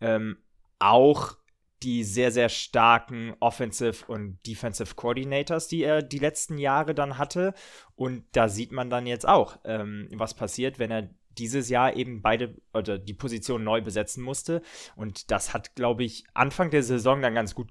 ähm, 0.00 0.36
auch 0.78 1.36
die 1.82 2.02
sehr, 2.02 2.32
sehr 2.32 2.48
starken 2.48 3.34
Offensive 3.38 4.04
und 4.06 4.38
Defensive 4.46 4.94
Coordinators, 4.96 5.68
die 5.68 5.84
er 5.84 6.02
die 6.02 6.18
letzten 6.18 6.58
Jahre 6.58 6.94
dann 6.94 7.18
hatte. 7.18 7.54
Und 7.94 8.24
da 8.32 8.48
sieht 8.48 8.72
man 8.72 8.90
dann 8.90 9.06
jetzt 9.06 9.28
auch, 9.28 9.58
ähm, 9.64 10.08
was 10.12 10.34
passiert, 10.34 10.78
wenn 10.78 10.90
er 10.90 11.08
dieses 11.38 11.68
Jahr 11.68 11.96
eben 11.96 12.22
beide 12.22 12.54
oder 12.72 12.98
die 12.98 13.14
Position 13.14 13.64
neu 13.64 13.80
besetzen 13.80 14.22
musste. 14.22 14.62
Und 14.96 15.30
das 15.30 15.54
hat, 15.54 15.74
glaube 15.74 16.04
ich, 16.04 16.24
Anfang 16.34 16.70
der 16.70 16.82
Saison 16.82 17.22
dann 17.22 17.34
ganz 17.34 17.54
gut 17.54 17.68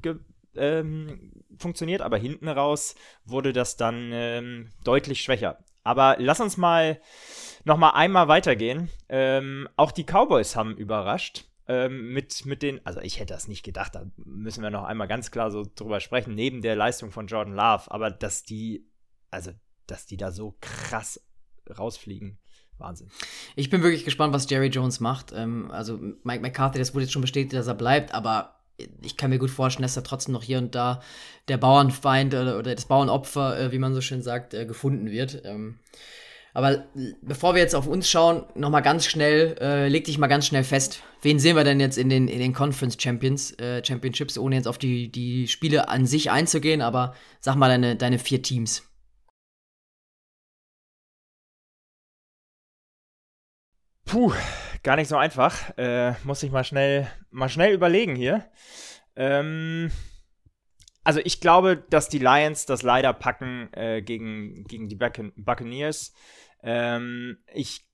ähm, 0.55 1.31
funktioniert, 1.57 2.01
aber 2.01 2.17
hinten 2.17 2.47
raus 2.47 2.95
wurde 3.25 3.53
das 3.53 3.77
dann 3.77 4.09
ähm, 4.11 4.69
deutlich 4.83 5.21
schwächer. 5.21 5.59
Aber 5.83 6.17
lass 6.19 6.41
uns 6.41 6.57
mal 6.57 6.99
noch 7.63 7.77
mal 7.77 7.91
einmal 7.91 8.27
weitergehen. 8.27 8.89
Ähm, 9.07 9.69
auch 9.77 9.91
die 9.91 10.03
Cowboys 10.03 10.55
haben 10.55 10.75
überrascht 10.75 11.45
ähm, 11.67 12.13
mit, 12.13 12.45
mit 12.45 12.61
den, 12.61 12.85
also 12.85 12.99
ich 13.01 13.19
hätte 13.19 13.33
das 13.33 13.47
nicht 13.47 13.63
gedacht, 13.63 13.95
da 13.95 14.05
müssen 14.17 14.63
wir 14.63 14.69
noch 14.69 14.83
einmal 14.83 15.07
ganz 15.07 15.31
klar 15.31 15.51
so 15.51 15.65
drüber 15.75 15.99
sprechen, 15.99 16.35
neben 16.35 16.61
der 16.61 16.75
Leistung 16.75 17.11
von 17.11 17.27
Jordan 17.27 17.55
Love, 17.55 17.91
aber 17.91 18.09
dass 18.09 18.43
die, 18.43 18.85
also, 19.31 19.51
dass 19.85 20.05
die 20.05 20.17
da 20.17 20.31
so 20.31 20.57
krass 20.61 21.21
rausfliegen. 21.77 22.39
Wahnsinn. 22.79 23.07
Ich 23.55 23.69
bin 23.69 23.81
wirklich 23.83 24.05
gespannt, 24.05 24.33
was 24.33 24.49
Jerry 24.49 24.67
Jones 24.67 24.99
macht. 24.99 25.33
Ähm, 25.35 25.71
also 25.71 25.99
Mike 26.23 26.41
McCarthy, 26.41 26.79
das 26.79 26.93
wurde 26.93 27.03
jetzt 27.03 27.13
schon 27.13 27.21
bestätigt, 27.21 27.53
dass 27.53 27.67
er 27.67 27.75
bleibt, 27.75 28.13
aber 28.13 28.57
ich 29.01 29.17
kann 29.17 29.29
mir 29.29 29.39
gut 29.39 29.49
vorstellen, 29.49 29.83
dass 29.83 29.97
er 29.97 30.03
trotzdem 30.03 30.33
noch 30.33 30.43
hier 30.43 30.57
und 30.59 30.75
da 30.75 31.01
der 31.47 31.57
Bauernfeind 31.57 32.33
oder, 32.33 32.61
das 32.61 32.85
Bauernopfer, 32.85 33.59
äh, 33.59 33.71
wie 33.71 33.79
man 33.79 33.93
so 33.93 34.01
schön 34.01 34.21
sagt, 34.21 34.53
äh, 34.53 34.65
gefunden 34.65 35.09
wird. 35.09 35.41
Ähm, 35.45 35.79
aber 36.53 36.85
bevor 37.21 37.53
wir 37.53 37.61
jetzt 37.61 37.75
auf 37.75 37.87
uns 37.87 38.09
schauen, 38.09 38.43
nochmal 38.55 38.81
ganz 38.81 39.05
schnell, 39.05 39.55
äh, 39.59 39.87
leg 39.89 40.05
dich 40.05 40.17
mal 40.17 40.27
ganz 40.27 40.47
schnell 40.47 40.63
fest. 40.63 41.03
Wen 41.21 41.37
sehen 41.37 41.55
wir 41.55 41.63
denn 41.63 41.79
jetzt 41.79 41.99
in 41.99 42.09
den, 42.09 42.27
in 42.27 42.39
den 42.39 42.53
Conference 42.53 42.97
Champions, 42.99 43.55
Championships, 43.83 44.39
ohne 44.39 44.55
jetzt 44.55 44.67
auf 44.67 44.79
die, 44.79 45.11
die 45.11 45.47
Spiele 45.47 45.89
an 45.89 46.07
sich 46.07 46.31
einzugehen, 46.31 46.81
aber 46.81 47.13
sag 47.41 47.55
mal 47.57 47.67
deine, 47.69 47.95
deine 47.95 48.17
vier 48.17 48.41
Teams. 48.41 48.86
Puh, 54.07 54.31
gar 54.83 54.95
nicht 54.95 55.09
so 55.09 55.17
einfach. 55.17 55.77
Äh, 55.77 56.13
muss 56.23 56.41
ich 56.41 56.49
mal 56.49 56.63
schnell, 56.63 57.11
mal 57.29 57.49
schnell 57.49 57.73
überlegen 57.73 58.15
hier. 58.15 58.49
Ähm, 59.17 59.91
also 61.03 61.19
ich 61.25 61.41
glaube, 61.41 61.75
dass 61.89 62.07
die 62.07 62.19
Lions 62.19 62.65
das 62.65 62.83
leider 62.83 63.11
packen 63.11 63.67
äh, 63.73 64.01
gegen, 64.01 64.63
gegen 64.63 64.87
die 64.87 64.95
Buccaneers. 64.95 66.13
Ähm, 66.63 67.39
ich 67.53 67.85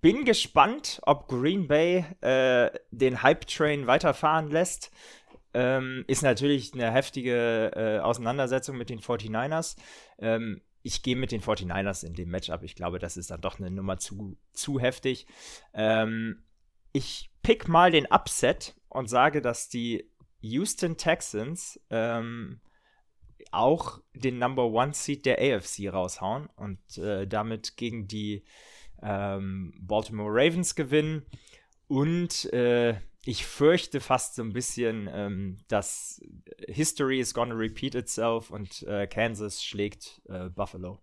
bin 0.00 0.24
gespannt, 0.24 1.00
ob 1.02 1.28
Green 1.28 1.68
Bay 1.68 2.06
äh, 2.22 2.70
den 2.90 3.22
Hype-Train 3.22 3.86
weiterfahren 3.86 4.50
lässt. 4.50 4.90
Ähm, 5.52 6.04
ist 6.06 6.22
natürlich 6.22 6.72
eine 6.72 6.90
heftige 6.90 7.70
äh, 7.76 7.98
Auseinandersetzung 7.98 8.78
mit 8.78 8.88
den 8.88 9.00
49ers. 9.00 9.76
Ähm, 10.18 10.62
ich 10.86 11.02
gehe 11.02 11.16
mit 11.16 11.32
den 11.32 11.42
49ers 11.42 12.06
in 12.06 12.14
dem 12.14 12.30
Matchup. 12.30 12.62
Ich 12.62 12.76
glaube, 12.76 13.00
das 13.00 13.16
ist 13.16 13.32
dann 13.32 13.40
doch 13.40 13.58
eine 13.58 13.72
Nummer 13.72 13.98
zu, 13.98 14.38
zu 14.52 14.78
heftig. 14.78 15.26
Ähm, 15.74 16.44
ich 16.92 17.32
pick 17.42 17.66
mal 17.66 17.90
den 17.90 18.06
Upset 18.06 18.76
und 18.88 19.08
sage, 19.08 19.42
dass 19.42 19.68
die 19.68 20.08
Houston 20.42 20.96
Texans 20.96 21.80
ähm, 21.90 22.60
auch 23.50 24.00
den 24.14 24.38
Number 24.38 24.66
One 24.66 24.94
Seed 24.94 25.26
der 25.26 25.38
AFC 25.40 25.92
raushauen 25.92 26.48
und 26.54 26.98
äh, 26.98 27.26
damit 27.26 27.76
gegen 27.76 28.06
die 28.06 28.44
ähm, 29.02 29.74
Baltimore 29.80 30.30
Ravens 30.30 30.76
gewinnen. 30.76 31.26
Und 31.88 32.52
äh, 32.52 33.00
ich 33.24 33.44
fürchte 33.44 34.00
fast 34.00 34.36
so 34.36 34.42
ein 34.42 34.52
bisschen, 34.52 35.10
ähm, 35.12 35.58
dass 35.66 36.20
History 36.66 37.20
is 37.20 37.32
gonna 37.34 37.54
repeat 37.54 37.94
itself 37.94 38.50
und 38.50 38.82
äh, 38.84 39.06
Kansas 39.06 39.62
schlägt 39.62 40.20
äh, 40.28 40.48
Buffalo. 40.48 41.00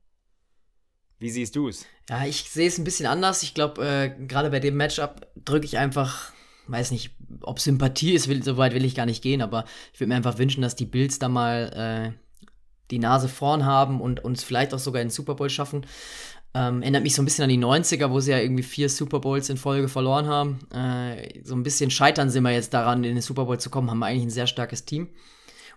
Wie 1.19 1.29
siehst 1.29 1.55
du 1.55 1.69
es? 1.69 1.85
Ja, 2.09 2.25
ich 2.25 2.49
sehe 2.49 2.67
es 2.67 2.77
ein 2.77 2.83
bisschen 2.83 3.05
anders. 3.05 3.43
Ich 3.43 3.53
glaube, 3.53 3.85
äh, 3.85 4.25
gerade 4.25 4.49
bei 4.49 4.59
dem 4.59 4.75
Matchup 4.75 5.27
drücke 5.35 5.65
ich 5.65 5.77
einfach 5.77 6.33
weiß 6.67 6.91
nicht, 6.91 7.11
ob 7.41 7.59
Sympathie 7.59 8.13
ist, 8.13 8.27
will, 8.27 8.43
so 8.43 8.57
weit 8.57 8.73
will 8.73 8.85
ich 8.85 8.95
gar 8.95 9.05
nicht 9.05 9.21
gehen, 9.21 9.41
aber 9.41 9.65
ich 9.93 9.99
würde 9.99 10.09
mir 10.09 10.15
einfach 10.15 10.38
wünschen, 10.38 10.61
dass 10.61 10.75
die 10.75 10.85
Bills 10.85 11.19
da 11.19 11.27
mal 11.29 12.13
äh, 12.13 12.47
die 12.91 12.99
Nase 12.99 13.27
vorn 13.27 13.65
haben 13.65 14.01
und 14.01 14.23
uns 14.23 14.43
vielleicht 14.43 14.73
auch 14.73 14.79
sogar 14.79 15.01
den 15.01 15.09
Super 15.09 15.35
Bowl 15.35 15.49
schaffen. 15.49 15.85
Ähm, 16.55 16.83
erinnert 16.83 17.03
mich 17.03 17.15
so 17.15 17.21
ein 17.21 17.25
bisschen 17.25 17.43
an 17.43 17.49
die 17.49 17.57
90er, 17.57 18.11
wo 18.11 18.19
sie 18.19 18.31
ja 18.31 18.38
irgendwie 18.38 18.63
vier 18.63 18.88
Super 18.88 19.19
Bowls 19.19 19.49
in 19.49 19.57
Folge 19.57 19.88
verloren 19.88 20.27
haben. 20.27 20.59
Äh, 20.71 21.43
so 21.43 21.55
ein 21.55 21.63
bisschen 21.63 21.89
scheitern 21.89 22.29
sind 22.29 22.43
wir 22.43 22.51
jetzt 22.51 22.73
daran, 22.73 23.03
in 23.03 23.15
den 23.15 23.21
Super 23.21 23.45
Bowl 23.45 23.59
zu 23.59 23.69
kommen, 23.69 23.89
haben 23.89 24.03
eigentlich 24.03 24.23
ein 24.23 24.29
sehr 24.29 24.47
starkes 24.47 24.85
Team. 24.85 25.09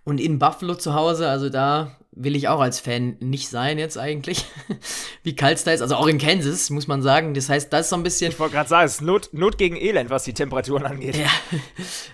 Und 0.06 0.20
in 0.20 0.38
Buffalo 0.38 0.76
zu 0.76 0.94
Hause, 0.94 1.28
also 1.28 1.50
da 1.50 1.96
will 2.12 2.36
ich 2.36 2.46
auch 2.46 2.60
als 2.60 2.78
Fan 2.78 3.16
nicht 3.18 3.48
sein 3.48 3.76
jetzt 3.76 3.98
eigentlich. 3.98 4.44
Wie 5.24 5.34
kalt 5.34 5.58
es 5.58 5.64
da 5.64 5.72
ist, 5.72 5.82
also 5.82 5.96
auch 5.96 6.06
in 6.06 6.18
Kansas, 6.18 6.70
muss 6.70 6.86
man 6.86 7.02
sagen. 7.02 7.34
Das 7.34 7.48
heißt, 7.48 7.72
das 7.72 7.82
ist 7.82 7.90
so 7.90 7.96
ein 7.96 8.04
bisschen. 8.04 8.30
Ich 8.30 8.38
wollte 8.38 8.54
gerade 8.54 8.68
sagen, 8.68 8.86
es 8.86 8.94
ist 8.94 9.02
Not, 9.02 9.30
Not, 9.32 9.58
gegen 9.58 9.76
Elend, 9.76 10.08
was 10.08 10.22
die 10.22 10.32
Temperaturen 10.32 10.86
angeht. 10.86 11.16
Ja. 11.16 11.28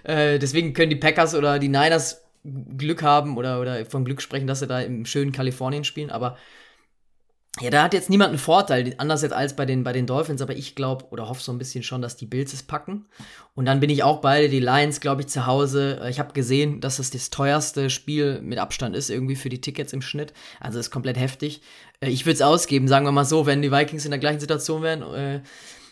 äh, 0.10 0.38
deswegen 0.38 0.72
können 0.72 0.88
die 0.88 0.96
Packers 0.96 1.34
oder 1.34 1.58
die 1.58 1.68
Niners 1.68 2.22
Glück 2.78 3.02
haben 3.02 3.36
oder, 3.36 3.60
oder 3.60 3.84
von 3.84 4.06
Glück 4.06 4.22
sprechen, 4.22 4.46
dass 4.46 4.60
sie 4.60 4.66
da 4.66 4.80
im 4.80 5.04
schönen 5.04 5.32
Kalifornien 5.32 5.84
spielen. 5.84 6.08
Aber 6.08 6.38
ja, 7.60 7.68
da 7.68 7.82
hat 7.82 7.92
jetzt 7.92 8.08
niemand 8.08 8.30
einen 8.30 8.38
Vorteil, 8.38 8.94
anders 8.96 9.20
jetzt 9.20 9.34
als 9.34 9.54
bei 9.54 9.66
den, 9.66 9.84
bei 9.84 9.92
den 9.92 10.06
Dolphins, 10.06 10.40
aber 10.40 10.56
ich 10.56 10.74
glaube 10.74 11.04
oder 11.10 11.28
hoffe 11.28 11.42
so 11.42 11.52
ein 11.52 11.58
bisschen 11.58 11.82
schon, 11.82 12.00
dass 12.00 12.16
die 12.16 12.24
Bills 12.24 12.54
es 12.54 12.62
packen. 12.62 13.04
Und 13.54 13.66
dann 13.66 13.78
bin 13.78 13.90
ich 13.90 14.02
auch 14.02 14.22
beide, 14.22 14.48
die 14.48 14.58
Lions, 14.58 15.00
glaube 15.00 15.20
ich, 15.20 15.26
zu 15.26 15.44
Hause. 15.44 16.00
Äh, 16.02 16.08
ich 16.08 16.18
habe 16.18 16.32
gesehen, 16.32 16.80
dass 16.80 16.98
es 16.98 17.10
das 17.10 17.28
teuerste 17.28 17.90
Spiel 17.90 18.40
mit 18.40 18.58
Abstand 18.58 18.96
ist, 18.96 19.10
irgendwie 19.10 19.36
für 19.36 19.50
die 19.50 19.60
Tickets 19.60 19.92
im 19.92 20.00
Schnitt. 20.00 20.32
Also 20.60 20.78
ist 20.78 20.90
komplett 20.90 21.18
heftig. 21.18 21.60
Äh, 22.00 22.08
ich 22.08 22.24
würde 22.24 22.34
es 22.34 22.42
ausgeben, 22.42 22.88
sagen 22.88 23.04
wir 23.04 23.12
mal 23.12 23.26
so, 23.26 23.44
wenn 23.44 23.60
die 23.60 23.70
Vikings 23.70 24.06
in 24.06 24.12
der 24.12 24.20
gleichen 24.20 24.40
Situation 24.40 24.82
wären. 24.82 25.02
Äh, 25.02 25.42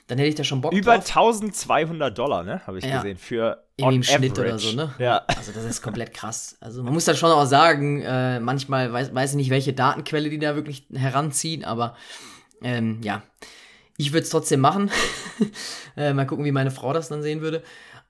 dann 0.07 0.19
hätte 0.19 0.29
ich 0.31 0.35
da 0.35 0.45
schon 0.45 0.63
Bock 0.63 0.73
Über 0.73 0.97
drauf. 0.97 1.09
1200 1.09 2.17
Dollar, 2.19 2.43
ne? 2.43 2.67
Habe 2.67 2.79
ich 2.79 2.85
ja. 2.85 2.97
gesehen. 2.97 3.19
Für 3.19 3.63
Irgendwie 3.81 3.97
im 3.97 4.03
Schnitt 4.03 4.39
oder 4.39 4.59
so, 4.59 4.73
ne? 4.77 4.95
Ja. 4.99 5.25
Also 5.27 5.53
das 5.53 5.65
ist 5.65 5.83
komplett 5.83 6.15
krass. 6.15 6.57
Also 6.61 6.83
man 6.83 6.93
muss 6.93 7.05
da 7.05 7.15
schon 7.15 7.31
auch 7.31 7.47
sagen, 7.47 8.03
äh, 8.03 8.41
manchmal 8.41 8.93
weiß, 8.93 9.15
weiß 9.15 9.31
ich 9.31 9.37
nicht, 9.37 9.51
welche 9.51 9.73
Datenquelle 9.73 10.31
die 10.31 10.39
da 10.39 10.55
wirklich 10.55 10.87
heranziehen, 10.93 11.65
aber 11.65 11.97
ähm, 12.63 13.01
ja. 13.03 13.23
Ich 13.97 14.13
würde 14.13 14.23
es 14.23 14.31
trotzdem 14.31 14.61
machen. 14.61 14.91
äh, 15.97 16.15
mal 16.15 16.27
gucken, 16.27 16.47
wie 16.47 16.53
meine 16.53 16.71
Frau 16.71 16.95
das 16.95 17.11
dann 17.11 17.23
sehen 17.23 17.43
würde. 17.43 17.63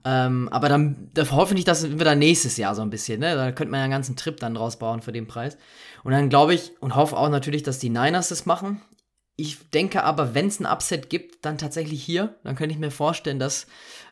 Ähm, 0.04 0.48
aber 0.50 0.68
dann 0.68 1.10
da 1.14 1.28
hoffe 1.30 1.54
ich, 1.54 1.64
dass 1.64 1.98
wir 1.98 2.04
dann 2.04 2.20
nächstes 2.20 2.56
Jahr 2.56 2.74
so 2.74 2.82
ein 2.82 2.90
bisschen, 2.90 3.20
ne? 3.20 3.34
Da 3.34 3.52
könnte 3.52 3.72
man 3.72 3.80
ja 3.80 3.84
einen 3.84 3.92
ganzen 3.92 4.16
Trip 4.16 4.38
dann 4.38 4.54
draus 4.54 4.78
bauen 4.78 5.02
für 5.02 5.12
den 5.12 5.26
Preis. 5.26 5.58
Und 6.04 6.12
dann 6.12 6.28
glaube 6.28 6.54
ich 6.54 6.72
und 6.80 6.94
hoffe 6.94 7.16
auch 7.16 7.28
natürlich, 7.28 7.62
dass 7.62 7.80
die 7.80 7.90
Niners 7.90 8.28
das 8.28 8.46
machen. 8.46 8.80
Ich 9.36 9.70
denke 9.70 10.04
aber, 10.04 10.34
wenn 10.34 10.46
es 10.46 10.60
ein 10.60 10.66
Upset 10.66 11.10
gibt, 11.10 11.44
dann 11.44 11.58
tatsächlich 11.58 12.02
hier. 12.02 12.36
Dann 12.44 12.56
könnte 12.56 12.72
ich 12.72 12.78
mir 12.78 12.90
vorstellen, 12.90 13.38
dass 13.38 13.66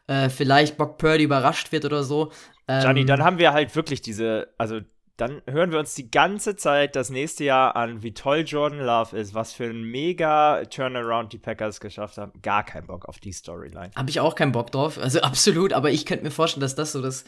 äh, 0.09 0.29
vielleicht 0.29 0.77
Bock 0.77 0.99
Purdy 0.99 1.25
überrascht 1.25 1.71
wird 1.71 1.85
oder 1.85 2.03
so. 2.03 2.33
Ähm, 2.67 2.81
Gianni, 2.81 3.05
dann 3.05 3.23
haben 3.23 3.39
wir 3.39 3.53
halt 3.53 3.75
wirklich 3.77 4.03
diese, 4.03 4.49
also 4.59 4.81
dann 5.17 5.43
hören 5.47 5.73
wir 5.73 5.79
uns 5.79 5.95
die 5.95 6.11
ganze 6.11 6.55
Zeit 6.57 6.95
das 6.95 7.11
nächste 7.11 7.45
Jahr 7.45 7.75
an, 7.77 8.03
wie 8.03 8.15
toll 8.15 8.45
Jordan 8.47 8.81
Love 8.81 9.17
ist, 9.17 9.35
was 9.35 9.53
für 9.53 9.65
ein 9.65 9.83
mega 9.83 10.65
Turnaround 10.65 11.33
die 11.33 11.39
Packers 11.39 11.81
geschafft 11.81 12.19
haben. 12.19 12.33
Gar 12.41 12.65
keinen 12.65 12.87
Bock 12.87 13.07
auf 13.07 13.19
die 13.19 13.33
Storyline. 13.33 13.91
Habe 13.97 14.11
ich 14.11 14.21
auch 14.21 14.35
keinen 14.35 14.53
Bock 14.53 14.71
drauf, 14.71 14.99
also 14.99 15.21
absolut, 15.23 15.73
aber 15.73 15.91
ich 15.91 16.07
könnte 16.07 16.25
mir 16.25 16.31
vorstellen, 16.31 16.63
dass 16.63 16.75
das 16.75 16.93
so 16.93 17.03
das 17.03 17.25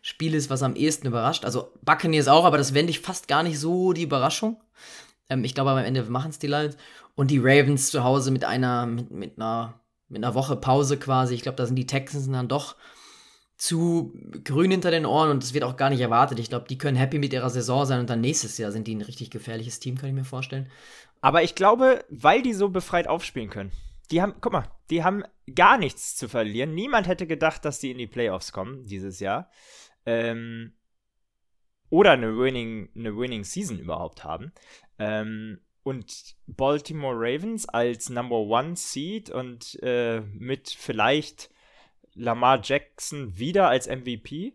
Spiel 0.00 0.34
ist, 0.34 0.50
was 0.50 0.62
am 0.62 0.76
ehesten 0.76 1.06
überrascht. 1.06 1.44
Also 1.44 1.72
Buccaneers 1.82 2.28
auch, 2.28 2.44
aber 2.44 2.58
das 2.58 2.74
wende 2.74 2.90
ich 2.90 3.00
fast 3.00 3.26
gar 3.26 3.42
nicht 3.42 3.58
so 3.58 3.92
die 3.92 4.02
Überraschung. 4.02 4.60
Ähm, 5.28 5.44
ich 5.44 5.54
glaube, 5.54 5.70
am 5.70 5.78
Ende 5.78 6.02
machen 6.04 6.30
es 6.30 6.38
die 6.38 6.46
Lions. 6.46 6.76
Und 7.16 7.30
die 7.30 7.38
Ravens 7.38 7.90
zu 7.90 8.04
Hause 8.04 8.30
mit 8.30 8.44
einer, 8.44 8.86
mit, 8.86 9.10
mit 9.10 9.38
einer, 9.38 9.80
mit 10.14 10.24
einer 10.24 10.34
Woche 10.34 10.56
Pause 10.56 10.98
quasi. 10.98 11.34
Ich 11.34 11.42
glaube, 11.42 11.56
da 11.56 11.66
sind 11.66 11.76
die 11.76 11.86
Texans 11.86 12.30
dann 12.30 12.48
doch 12.48 12.76
zu 13.56 14.12
grün 14.42 14.70
hinter 14.70 14.90
den 14.90 15.06
Ohren 15.06 15.30
und 15.30 15.42
das 15.42 15.54
wird 15.54 15.64
auch 15.64 15.76
gar 15.76 15.90
nicht 15.90 16.00
erwartet. 16.00 16.38
Ich 16.38 16.48
glaube, 16.48 16.66
die 16.68 16.78
können 16.78 16.96
happy 16.96 17.18
mit 17.18 17.32
ihrer 17.32 17.50
Saison 17.50 17.84
sein 17.84 18.00
und 18.00 18.10
dann 18.10 18.20
nächstes 18.20 18.58
Jahr 18.58 18.72
sind 18.72 18.86
die 18.86 18.94
ein 18.94 19.02
richtig 19.02 19.30
gefährliches 19.30 19.78
Team, 19.78 19.96
kann 19.96 20.08
ich 20.08 20.14
mir 20.14 20.24
vorstellen. 20.24 20.70
Aber 21.20 21.42
ich 21.42 21.54
glaube, 21.54 22.04
weil 22.08 22.42
die 22.42 22.52
so 22.52 22.68
befreit 22.68 23.06
aufspielen 23.06 23.50
können. 23.50 23.72
Die 24.10 24.20
haben, 24.20 24.34
guck 24.40 24.52
mal, 24.52 24.70
die 24.90 25.04
haben 25.04 25.24
gar 25.54 25.78
nichts 25.78 26.16
zu 26.16 26.28
verlieren. 26.28 26.74
Niemand 26.74 27.06
hätte 27.06 27.26
gedacht, 27.26 27.64
dass 27.64 27.78
die 27.78 27.90
in 27.90 27.98
die 27.98 28.06
Playoffs 28.06 28.52
kommen 28.52 28.84
dieses 28.86 29.20
Jahr. 29.20 29.50
Ähm, 30.04 30.74
oder 31.88 32.12
eine 32.12 32.36
Winning, 32.36 32.90
eine 32.94 33.16
Winning 33.16 33.44
Season 33.44 33.78
überhaupt 33.78 34.24
haben. 34.24 34.52
Ähm, 34.98 35.60
und 35.84 36.34
Baltimore 36.46 37.14
Ravens 37.16 37.68
als 37.68 38.08
Number 38.08 38.38
One 38.38 38.74
Seed 38.74 39.30
und 39.30 39.78
äh, 39.82 40.20
mit 40.20 40.70
vielleicht 40.70 41.50
Lamar 42.14 42.60
Jackson 42.62 43.38
wieder 43.38 43.68
als 43.68 43.86
MVP, 43.86 44.54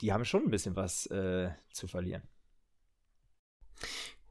die 0.00 0.12
haben 0.12 0.24
schon 0.24 0.44
ein 0.44 0.50
bisschen 0.50 0.74
was 0.74 1.06
äh, 1.06 1.50
zu 1.70 1.86
verlieren. 1.86 2.22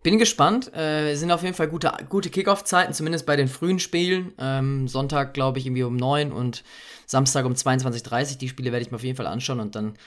Bin 0.04 0.20
gespannt. 0.20 0.74
Äh, 0.76 1.16
sind 1.16 1.32
auf 1.32 1.44
jeden 1.44 1.56
Fall 1.56 1.68
gute, 1.68 1.92
gute 2.10 2.30
Kickoff-Zeiten, 2.30 2.94
zumindest 2.94 3.26
bei 3.26 3.36
den 3.36 3.48
frühen 3.48 3.80
Spielen. 3.80 4.34
Ähm, 4.38 4.88
Sonntag, 4.88 5.34
glaube 5.34 5.60
ich, 5.60 5.66
irgendwie 5.66 5.84
um 5.84 5.96
9 5.96 6.32
und 6.32 6.64
Samstag 7.06 7.46
um 7.46 7.54
22.30 7.54 8.32
Uhr. 8.32 8.38
Die 8.38 8.50
Spiele 8.50 8.72
werde 8.72 8.86
ich 8.86 8.92
mir 8.92 8.96
auf 8.96 9.04
jeden 9.04 9.18
Fall 9.18 9.28
anschauen 9.28 9.60
und 9.60 9.76
dann 9.76 9.98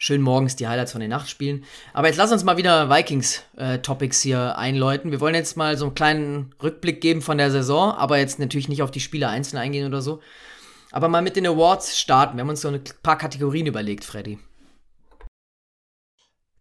schön 0.00 0.22
morgens 0.22 0.56
die 0.56 0.66
Highlights 0.66 0.92
von 0.92 1.02
den 1.02 1.10
Nachtspielen. 1.10 1.62
Aber 1.92 2.08
jetzt 2.08 2.16
lass 2.16 2.32
uns 2.32 2.42
mal 2.42 2.56
wieder 2.56 2.88
Vikings-Topics 2.88 4.24
äh, 4.24 4.28
hier 4.28 4.58
einläuten. 4.58 5.10
Wir 5.10 5.20
wollen 5.20 5.34
jetzt 5.34 5.58
mal 5.58 5.76
so 5.76 5.84
einen 5.84 5.94
kleinen 5.94 6.54
Rückblick 6.60 7.02
geben 7.02 7.20
von 7.20 7.36
der 7.36 7.50
Saison, 7.50 7.92
aber 7.92 8.16
jetzt 8.16 8.38
natürlich 8.38 8.70
nicht 8.70 8.82
auf 8.82 8.90
die 8.90 9.00
Spiele 9.00 9.28
einzeln 9.28 9.58
eingehen 9.58 9.86
oder 9.86 10.00
so. 10.00 10.20
Aber 10.90 11.08
mal 11.08 11.20
mit 11.20 11.36
den 11.36 11.46
Awards 11.46 11.98
starten. 11.98 12.36
Wir 12.36 12.40
haben 12.40 12.48
uns 12.48 12.62
so 12.62 12.68
ein 12.68 12.82
paar 13.02 13.18
Kategorien 13.18 13.66
überlegt, 13.66 14.04
Freddy. 14.04 14.38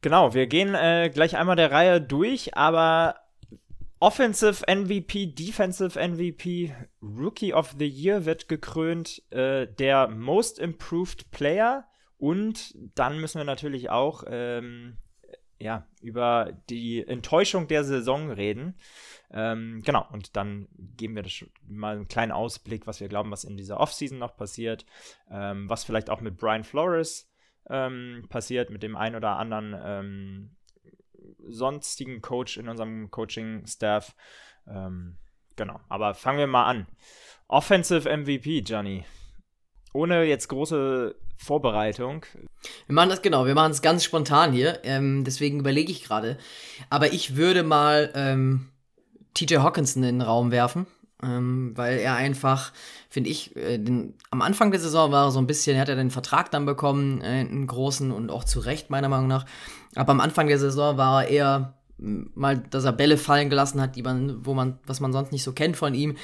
Genau, 0.02 0.34
wir 0.34 0.48
gehen 0.48 0.76
äh, 0.76 1.10
gleich 1.12 1.38
einmal 1.38 1.56
der 1.56 1.72
Reihe 1.72 2.02
durch, 2.02 2.56
aber 2.58 3.16
Offensive 4.02 4.64
MVP, 4.68 5.28
Defensive 5.28 5.98
MVP, 5.98 6.76
Rookie 7.02 7.54
of 7.54 7.74
the 7.80 7.88
Year 7.88 8.26
wird 8.26 8.50
gekrönt, 8.50 9.22
äh, 9.32 9.66
der 9.66 10.10
Most 10.10 10.60
Improved 10.60 11.32
Player 11.32 11.89
und 12.20 12.76
dann 12.96 13.20
müssen 13.20 13.40
wir 13.40 13.46
natürlich 13.46 13.90
auch 13.90 14.24
ähm, 14.28 14.98
ja, 15.58 15.88
über 16.02 16.54
die 16.70 17.06
Enttäuschung 17.06 17.68
der 17.68 17.84
Saison 17.84 18.30
reden. 18.32 18.76
Ähm, 19.32 19.82
genau, 19.86 20.06
und 20.12 20.36
dann 20.36 20.68
geben 20.98 21.16
wir 21.16 21.24
das 21.24 21.46
mal 21.68 21.96
einen 21.96 22.08
kleinen 22.08 22.32
Ausblick, 22.32 22.88
was 22.88 23.00
wir 23.00 23.10
glauben, 23.10 23.32
was 23.32 23.44
in 23.44 23.58
dieser 23.58 23.80
Offseason 23.80 24.18
noch 24.18 24.36
passiert, 24.36 24.86
ähm, 25.30 25.70
was 25.70 25.84
vielleicht 25.84 26.10
auch 26.10 26.22
mit 26.22 26.38
Brian 26.38 26.64
Flores 26.64 27.30
ähm, 27.70 28.26
passiert 28.30 28.70
mit 28.70 28.84
dem 28.84 28.96
einen 28.96 29.16
oder 29.16 29.38
anderen 29.38 29.76
ähm, 29.82 30.56
sonstigen 31.48 32.22
Coach 32.22 32.58
in 32.58 32.68
unserem 32.68 33.12
Coaching-Staff. 33.12 34.16
Ähm, 34.68 35.18
genau, 35.56 35.80
aber 35.88 36.16
fangen 36.16 36.40
wir 36.40 36.48
mal 36.48 36.66
an. 36.66 36.88
Offensive 37.48 38.10
MVP, 38.10 38.60
Johnny. 38.60 39.06
Ohne 39.94 40.24
jetzt 40.24 40.48
große 40.48 41.16
Vorbereitung. 41.42 42.26
Wir 42.86 42.94
machen 42.94 43.10
das 43.10 43.22
genau, 43.22 43.46
wir 43.46 43.56
machen 43.56 43.72
es 43.72 43.82
ganz 43.82 44.04
spontan 44.04 44.52
hier, 44.52 44.80
ähm, 44.84 45.24
deswegen 45.24 45.60
überlege 45.60 45.92
ich 45.92 46.04
gerade. 46.04 46.38
Aber 46.90 47.14
ich 47.14 47.36
würde 47.36 47.64
mal 47.64 48.12
ähm, 48.14 48.70
TJ 49.34 49.58
Hawkinson 49.58 50.04
in 50.04 50.20
den 50.20 50.22
Raum 50.22 50.52
werfen 50.52 50.86
ähm, 51.22 51.74
weil 51.76 52.00
er 52.00 52.16
einfach, 52.16 52.72
finde 53.10 53.30
ich, 53.30 53.56
äh, 53.56 53.78
den, 53.78 54.14
am 54.32 54.42
Anfang 54.42 54.72
der 54.72 54.80
Saison 54.80 55.12
war 55.12 55.28
er 55.28 55.32
so 55.32 55.40
ein 55.40 55.48
bisschen, 55.48 55.76
er 55.76 55.82
hat 55.82 55.90
er 55.90 55.96
den 55.96 56.12
Vertrag 56.12 56.50
dann 56.52 56.66
bekommen, 56.66 57.22
äh, 57.22 57.26
einen 57.26 57.68
großen 57.68 58.12
und 58.12 58.32
auch 58.32 58.44
zu 58.44 58.60
Recht 58.60 58.90
meiner 58.90 59.10
Meinung 59.10 59.28
nach. 59.28 59.46
Aber 59.96 60.12
am 60.12 60.22
Anfang 60.22 60.48
der 60.48 60.60
Saison 60.60 60.98
war 60.98 61.24
er 61.24 61.30
eher 61.30 61.74
mal, 62.00 62.58
dass 62.70 62.86
er 62.86 62.94
Bälle 62.94 63.18
fallen 63.18 63.50
gelassen 63.50 63.82
hat, 63.82 63.96
die 63.96 64.04
man, 64.04 64.46
wo 64.46 64.54
man, 64.54 64.80
was 64.86 65.00
man 65.00 65.14
sonst 65.14 65.32
nicht 65.32 65.44
so 65.44 65.52
kennt 65.52 65.78
von 65.78 65.94
ihm. 65.94 66.16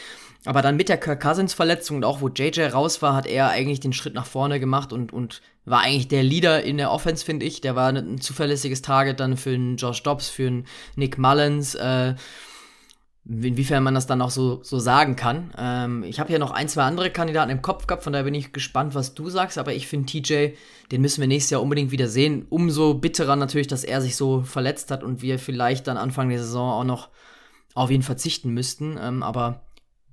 Aber 0.45 0.61
dann 0.61 0.77
mit 0.77 0.89
der 0.89 0.97
Kirk 0.97 1.21
Cousins 1.21 1.53
Verletzung 1.53 1.97
und 1.97 2.05
auch 2.05 2.21
wo 2.21 2.29
JJ 2.29 2.61
raus 2.67 3.01
war, 3.01 3.15
hat 3.15 3.25
er 3.25 3.49
eigentlich 3.49 3.79
den 3.79 3.93
Schritt 3.93 4.13
nach 4.13 4.27
vorne 4.27 4.59
gemacht 4.59 4.93
und, 4.93 5.11
und 5.11 5.41
war 5.65 5.81
eigentlich 5.81 6.07
der 6.07 6.23
Leader 6.23 6.63
in 6.63 6.77
der 6.77 6.91
Offense, 6.91 7.25
finde 7.25 7.45
ich. 7.45 7.61
Der 7.61 7.75
war 7.75 7.89
ein 7.89 8.21
zuverlässiges 8.21 8.81
Target 8.81 9.19
dann 9.19 9.38
für 9.38 9.51
einen 9.51 9.77
Josh 9.77 10.03
Dobbs, 10.03 10.29
für 10.29 10.47
einen 10.47 10.65
Nick 10.95 11.17
Mullins, 11.17 11.75
äh, 11.75 12.13
inwiefern 13.27 13.83
man 13.83 13.95
das 13.95 14.05
dann 14.05 14.21
auch 14.21 14.29
so, 14.29 14.61
so 14.63 14.77
sagen 14.77 15.15
kann. 15.15 15.51
Ähm, 15.57 16.03
ich 16.03 16.19
habe 16.19 16.31
ja 16.31 16.38
noch 16.38 16.51
ein, 16.51 16.69
zwei 16.69 16.83
andere 16.83 17.09
Kandidaten 17.09 17.49
im 17.49 17.61
Kopf 17.61 17.88
gehabt, 17.88 18.03
von 18.03 18.13
daher 18.13 18.25
bin 18.25 18.35
ich 18.35 18.53
gespannt, 18.53 18.93
was 18.93 19.15
du 19.15 19.29
sagst, 19.29 19.57
aber 19.57 19.73
ich 19.73 19.88
finde 19.88 20.05
TJ, 20.05 20.49
den 20.91 21.01
müssen 21.01 21.21
wir 21.21 21.27
nächstes 21.27 21.51
Jahr 21.51 21.61
unbedingt 21.61 21.91
wieder 21.91 22.07
sehen. 22.07 22.45
Umso 22.49 22.93
bitterer 22.93 23.35
natürlich, 23.35 23.67
dass 23.67 23.83
er 23.83 24.01
sich 24.01 24.15
so 24.15 24.41
verletzt 24.43 24.91
hat 24.91 25.03
und 25.03 25.21
wir 25.23 25.39
vielleicht 25.39 25.88
dann 25.88 25.97
Anfang 25.97 26.29
der 26.29 26.39
Saison 26.39 26.71
auch 26.71 26.83
noch 26.83 27.09
auf 27.73 27.89
ihn 27.89 28.03
verzichten 28.03 28.51
müssten. 28.53 28.97
Ähm, 29.01 29.23
aber 29.23 29.65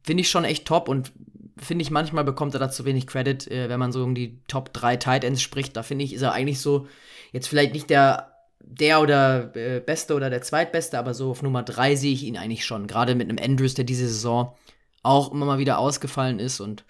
finde 0.03 0.22
ich 0.22 0.31
schon 0.31 0.44
echt 0.44 0.66
top 0.66 0.88
und 0.88 1.12
finde 1.59 1.83
ich, 1.83 1.90
manchmal 1.90 2.25
bekommt 2.25 2.55
er 2.55 2.61
da 2.61 2.70
zu 2.70 2.87
wenig 2.87 3.07
Credit, 3.07 3.46
äh, 3.51 3.68
wenn 3.68 3.79
man 3.79 3.92
so 3.92 4.03
um 4.03 4.14
die 4.14 4.40
Top 4.48 4.72
3 4.72 4.96
Tight 4.96 5.25
Ends 5.25 5.42
spricht. 5.42 5.77
Da 5.77 5.83
finde 5.83 6.05
ich, 6.05 6.14
ist 6.14 6.22
er 6.22 6.33
eigentlich 6.33 6.61
so 6.61 6.87
jetzt 7.31 7.46
vielleicht 7.46 7.75
nicht 7.75 7.90
der 7.90 8.32
der 8.78 9.00
oder 9.00 9.54
äh, 9.56 9.80
Beste 9.80 10.14
oder 10.14 10.30
der 10.30 10.42
Zweitbeste, 10.42 10.98
aber 10.98 11.14
so 11.14 11.30
auf 11.30 11.42
Nummer 11.42 11.62
drei 11.62 11.94
sehe 11.94 12.12
ich 12.12 12.24
ihn 12.24 12.37
eigentlich 12.37 12.64
schon. 12.64 12.87
Gerade 12.87 13.14
mit 13.14 13.28
einem 13.28 13.38
Andrews, 13.42 13.74
der 13.74 13.85
diese 13.85 14.08
Saison 14.08 14.56
auch 15.02 15.32
immer 15.32 15.46
mal 15.46 15.58
wieder 15.58 15.78
ausgefallen 15.78 16.38
ist. 16.38 16.61
Und 16.61 16.85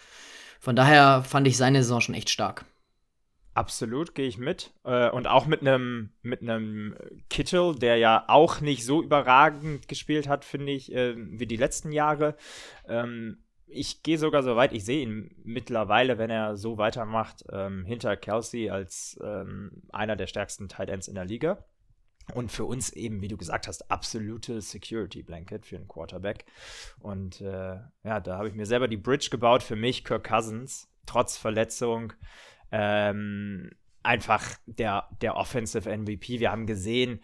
von 0.60 0.76
daher 0.76 1.22
fand 1.24 1.46
ich 1.46 1.56
seine 1.56 1.82
Saison 1.82 2.00
schon 2.00 2.14
echt 2.14 2.30
stark. 2.30 2.64
Absolut, 3.54 4.14
gehe 4.14 4.28
ich 4.28 4.38
mit. 4.38 4.72
Äh, 4.84 5.10
und 5.10 5.26
auch 5.26 5.46
mit 5.46 5.60
einem 5.60 6.10
mit 6.22 6.40
Kittel, 7.28 7.74
der 7.74 7.96
ja 7.96 8.24
auch 8.28 8.60
nicht 8.60 8.84
so 8.84 9.02
überragend 9.02 9.88
gespielt 9.88 10.28
hat, 10.28 10.44
finde 10.44 10.72
ich, 10.72 10.92
äh, 10.92 11.14
wie 11.16 11.46
die 11.46 11.56
letzten 11.56 11.92
Jahre. 11.92 12.36
Ähm, 12.88 13.38
ich 13.66 14.02
gehe 14.02 14.18
sogar 14.18 14.42
so 14.42 14.56
weit, 14.56 14.72
ich 14.72 14.84
sehe 14.84 15.02
ihn 15.02 15.34
mittlerweile, 15.44 16.18
wenn 16.18 16.30
er 16.30 16.56
so 16.56 16.78
weitermacht, 16.78 17.44
ähm, 17.50 17.84
hinter 17.84 18.16
Kelsey 18.16 18.70
als 18.70 19.18
ähm, 19.22 19.82
einer 19.90 20.16
der 20.16 20.26
stärksten 20.26 20.68
Tight 20.68 20.90
Ends 20.90 21.08
in 21.08 21.14
der 21.14 21.24
Liga. 21.24 21.64
Und 22.35 22.52
für 22.52 22.64
uns 22.64 22.90
eben, 22.90 23.20
wie 23.20 23.28
du 23.28 23.37
gesagt 23.37 23.66
hast, 23.66 23.90
absolute 23.90 24.61
Security 24.61 25.22
Blanket 25.22 25.66
für 25.66 25.76
einen 25.76 25.88
Quarterback. 25.88 26.44
Und 27.00 27.40
äh, 27.40 27.78
ja, 28.04 28.20
da 28.20 28.38
habe 28.38 28.48
ich 28.48 28.54
mir 28.54 28.66
selber 28.66 28.88
die 28.88 28.96
Bridge 28.96 29.28
gebaut. 29.30 29.62
Für 29.62 29.76
mich, 29.76 30.04
Kirk 30.04 30.24
Cousins, 30.28 30.88
trotz 31.06 31.37
Verletzung, 31.37 32.12
ähm, 32.70 33.70
einfach 34.02 34.56
der, 34.66 35.08
der 35.20 35.37
Offensive 35.37 35.88
MVP. 35.88 36.40
Wir 36.40 36.50
haben 36.50 36.66
gesehen, 36.66 37.20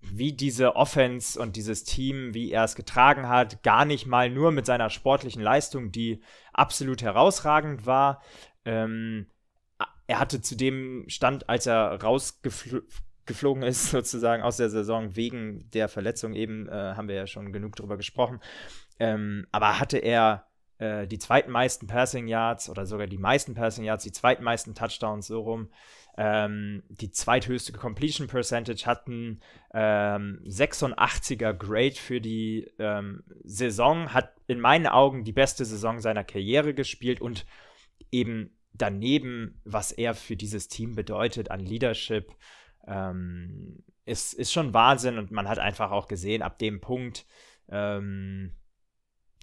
wie 0.00 0.32
diese 0.32 0.76
Offense 0.76 1.40
und 1.40 1.56
dieses 1.56 1.84
Team, 1.84 2.34
wie 2.34 2.50
er 2.50 2.64
es 2.64 2.74
getragen 2.74 3.28
hat, 3.28 3.62
gar 3.62 3.84
nicht 3.84 4.06
mal 4.06 4.28
nur 4.28 4.50
mit 4.50 4.66
seiner 4.66 4.90
sportlichen 4.90 5.42
Leistung, 5.42 5.92
die 5.92 6.20
absolut 6.52 7.02
herausragend 7.02 7.86
war. 7.86 8.22
Ähm, 8.64 9.26
er 10.06 10.18
hatte 10.18 10.40
zu 10.40 10.56
dem 10.56 11.04
Stand, 11.08 11.48
als 11.48 11.66
er 11.66 12.02
rausgeflogen 12.02 12.88
ist, 13.62 13.90
sozusagen 13.90 14.42
aus 14.42 14.56
der 14.56 14.70
Saison 14.70 15.16
wegen 15.16 15.70
der 15.72 15.88
Verletzung, 15.88 16.34
eben 16.34 16.68
äh, 16.68 16.72
haben 16.72 17.08
wir 17.08 17.14
ja 17.14 17.26
schon 17.26 17.52
genug 17.52 17.76
drüber 17.76 17.96
gesprochen. 17.96 18.40
Ähm, 18.98 19.46
aber 19.52 19.78
hatte 19.80 19.98
er 19.98 20.46
äh, 20.78 21.06
die 21.06 21.18
zweitmeisten 21.18 21.88
Passing 21.88 22.28
Yards 22.28 22.68
oder 22.68 22.86
sogar 22.86 23.06
die 23.06 23.18
meisten 23.18 23.54
Passing 23.54 23.84
Yards, 23.84 24.04
die 24.04 24.12
zweitmeisten 24.12 24.74
Touchdowns 24.74 25.26
so 25.26 25.40
rum 25.40 25.68
ähm, 26.16 26.82
die 26.88 27.10
zweithöchste 27.10 27.72
Completion 27.72 28.26
Percentage 28.26 28.84
hatten, 28.84 29.40
ähm, 29.72 30.40
86er 30.46 31.54
Grade 31.54 31.94
für 31.94 32.20
die 32.20 32.70
ähm, 32.78 33.22
Saison, 33.44 34.12
hat 34.12 34.34
in 34.46 34.60
meinen 34.60 34.86
Augen 34.86 35.24
die 35.24 35.32
beste 35.32 35.64
Saison 35.64 36.00
seiner 36.00 36.24
Karriere 36.24 36.74
gespielt 36.74 37.20
und 37.20 37.46
eben 38.10 38.58
daneben, 38.74 39.60
was 39.64 39.92
er 39.92 40.14
für 40.14 40.36
dieses 40.36 40.68
Team 40.68 40.94
bedeutet 40.94 41.50
an 41.50 41.60
Leadership, 41.60 42.34
ähm, 42.86 43.82
ist, 44.04 44.34
ist 44.34 44.52
schon 44.52 44.74
Wahnsinn 44.74 45.18
und 45.18 45.30
man 45.30 45.48
hat 45.48 45.58
einfach 45.58 45.90
auch 45.90 46.08
gesehen, 46.08 46.42
ab 46.42 46.58
dem 46.58 46.80
Punkt, 46.80 47.26
ähm, 47.68 48.52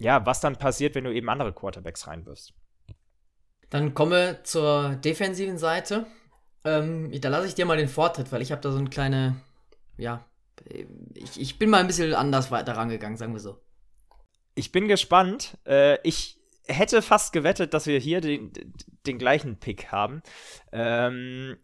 ja, 0.00 0.24
was 0.26 0.40
dann 0.40 0.56
passiert, 0.56 0.94
wenn 0.94 1.04
du 1.04 1.14
eben 1.14 1.28
andere 1.28 1.52
Quarterbacks 1.52 2.06
reinwirfst. 2.06 2.54
Dann 3.68 3.94
kommen 3.94 4.12
wir 4.12 4.44
zur 4.44 4.96
defensiven 4.96 5.58
Seite. 5.58 6.06
Ähm, 6.64 7.10
da 7.20 7.28
lasse 7.28 7.46
ich 7.46 7.54
dir 7.54 7.66
mal 7.66 7.76
den 7.76 7.88
Vortritt, 7.88 8.32
weil 8.32 8.42
ich 8.42 8.52
habe 8.52 8.60
da 8.60 8.70
so 8.72 8.78
eine 8.78 8.90
kleine, 8.90 9.36
ja, 9.96 10.24
ich, 11.14 11.40
ich 11.40 11.58
bin 11.58 11.70
mal 11.70 11.80
ein 11.80 11.86
bisschen 11.86 12.14
anders 12.14 12.50
weiter 12.50 12.76
rangegangen, 12.76 13.16
sagen 13.16 13.32
wir 13.32 13.40
so. 13.40 13.60
Ich 14.54 14.72
bin 14.72 14.88
gespannt. 14.88 15.56
Äh, 15.64 15.98
ich 16.02 16.38
hätte 16.66 17.02
fast 17.02 17.32
gewettet, 17.32 17.72
dass 17.74 17.86
wir 17.86 17.98
hier 17.98 18.20
den, 18.20 18.52
den 19.06 19.18
gleichen 19.18 19.58
Pick 19.58 19.90
haben. 19.90 20.22
Ähm, 20.72 21.56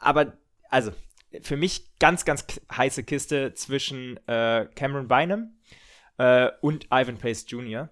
aber, 0.00 0.38
also, 0.74 0.92
für 1.42 1.56
mich 1.56 1.96
ganz, 2.00 2.24
ganz 2.24 2.44
heiße 2.76 3.04
Kiste 3.04 3.54
zwischen 3.54 4.16
äh, 4.26 4.66
Cameron 4.74 5.06
Bynum 5.06 5.56
äh, 6.18 6.50
und 6.62 6.86
Ivan 6.86 7.16
Pace 7.16 7.46
Jr. 7.48 7.90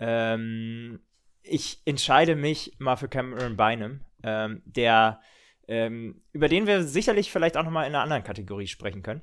Ähm, 0.00 0.98
ich 1.42 1.80
entscheide 1.84 2.34
mich 2.34 2.74
mal 2.78 2.96
für 2.96 3.06
Cameron 3.06 3.56
Bynum 3.56 4.00
ähm, 4.24 4.60
der, 4.64 5.20
ähm, 5.68 6.20
über 6.32 6.48
den 6.48 6.66
wir 6.66 6.82
sicherlich 6.82 7.30
vielleicht 7.30 7.56
auch 7.56 7.62
nochmal 7.62 7.86
in 7.86 7.94
einer 7.94 8.02
anderen 8.02 8.24
Kategorie 8.24 8.66
sprechen 8.66 9.04
können. 9.04 9.22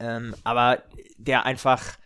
Ähm, 0.00 0.34
aber 0.42 0.82
der 1.18 1.46
einfach, 1.46 1.98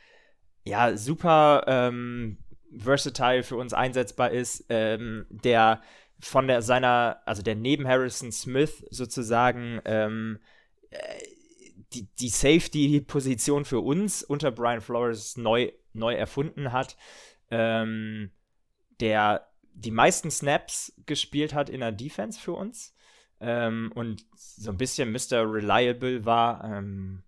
ja, 0.64 0.94
super 0.94 1.64
ähm, 1.66 2.37
versatile 2.77 3.42
für 3.44 3.57
uns 3.57 3.72
einsetzbar 3.72 4.31
ist, 4.31 4.66
ähm, 4.68 5.25
der 5.31 5.81
von 6.22 6.46
der 6.46 6.62
seiner, 6.62 7.20
also 7.26 7.42
der 7.42 7.56
neben 7.56 7.87
Harrison 7.87 8.32
Smith 8.32 8.85
sozusagen 8.90 9.80
ähm, 9.85 10.38
äh, 10.90 10.98
die, 11.92 12.08
die 12.18 12.28
Safety-Position 12.28 13.64
für 13.64 13.80
uns 13.80 14.22
unter 14.22 14.50
Brian 14.50 14.80
Flores 14.80 15.37
neu, 15.37 15.72
neu 15.92 16.14
erfunden 16.14 16.72
hat. 16.72 16.96
Ähm, 17.50 18.30
der 19.00 19.48
die 19.74 19.90
meisten 19.90 20.30
Snaps 20.30 20.92
gespielt 21.06 21.54
hat 21.54 21.70
in 21.70 21.80
der 21.80 21.92
Defense 21.92 22.38
für 22.38 22.52
uns 22.52 22.94
ähm, 23.40 23.90
und 23.94 24.24
so 24.35 24.70
ein 24.70 24.76
bisschen 24.76 25.12
Mr. 25.12 25.52
Reliable 25.52 26.24
war. 26.24 26.64
Ähm, 26.64 27.24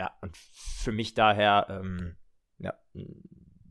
ja, 0.00 0.10
und 0.20 0.36
für 0.36 0.92
mich 0.92 1.14
daher, 1.14 1.66
ähm, 1.70 2.16
ja, 2.58 2.74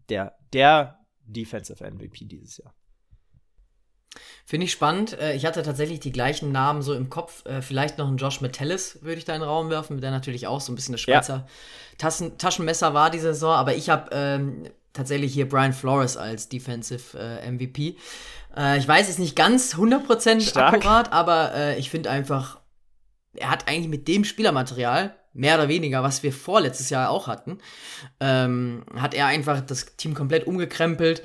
der, 0.09 0.37
der 0.53 1.05
Defensive 1.25 1.83
MVP 1.83 2.25
dieses 2.25 2.57
Jahr. 2.57 2.73
Finde 4.45 4.65
ich 4.65 4.71
spannend. 4.71 5.17
Äh, 5.19 5.35
ich 5.35 5.45
hatte 5.45 5.63
tatsächlich 5.63 5.99
die 5.99 6.11
gleichen 6.11 6.51
Namen 6.51 6.81
so 6.81 6.93
im 6.93 7.09
Kopf. 7.09 7.45
Äh, 7.45 7.61
vielleicht 7.61 7.97
noch 7.97 8.07
einen 8.07 8.17
Josh 8.17 8.41
Metellis 8.41 8.99
würde 9.01 9.17
ich 9.17 9.25
da 9.25 9.33
in 9.33 9.41
den 9.41 9.49
Raum 9.49 9.69
werfen, 9.69 10.01
der 10.01 10.11
natürlich 10.11 10.47
auch 10.47 10.61
so 10.61 10.71
ein 10.71 10.75
bisschen 10.75 10.93
das 10.93 11.01
Schweizer 11.01 11.35
ja. 11.35 11.47
Taschen 11.97 12.37
Taschenmesser 12.37 12.93
war 12.93 13.09
diese 13.09 13.33
Saison. 13.33 13.53
Aber 13.53 13.75
ich 13.75 13.89
habe 13.89 14.09
ähm, 14.11 14.65
tatsächlich 14.93 15.33
hier 15.33 15.49
Brian 15.49 15.73
Flores 15.73 16.17
als 16.17 16.49
Defensive 16.49 17.17
äh, 17.17 17.51
MVP. 17.51 17.97
Äh, 18.55 18.77
ich 18.77 18.87
weiß 18.87 19.09
es 19.09 19.17
nicht 19.17 19.35
ganz 19.35 19.75
100% 19.75 20.57
akkurat, 20.57 21.11
aber 21.11 21.53
äh, 21.53 21.79
ich 21.79 21.89
finde 21.89 22.09
einfach, 22.09 22.59
er 23.35 23.49
hat 23.49 23.67
eigentlich 23.67 23.89
mit 23.89 24.07
dem 24.07 24.23
Spielermaterial, 24.23 25.15
mehr 25.33 25.55
oder 25.55 25.67
weniger, 25.67 26.03
was 26.03 26.21
wir 26.21 26.31
vorletztes 26.31 26.91
Jahr 26.91 27.09
auch 27.09 27.27
hatten, 27.27 27.57
ähm, 28.19 28.85
hat 28.95 29.15
er 29.15 29.25
einfach 29.25 29.61
das 29.61 29.95
Team 29.97 30.13
komplett 30.13 30.45
umgekrempelt 30.45 31.23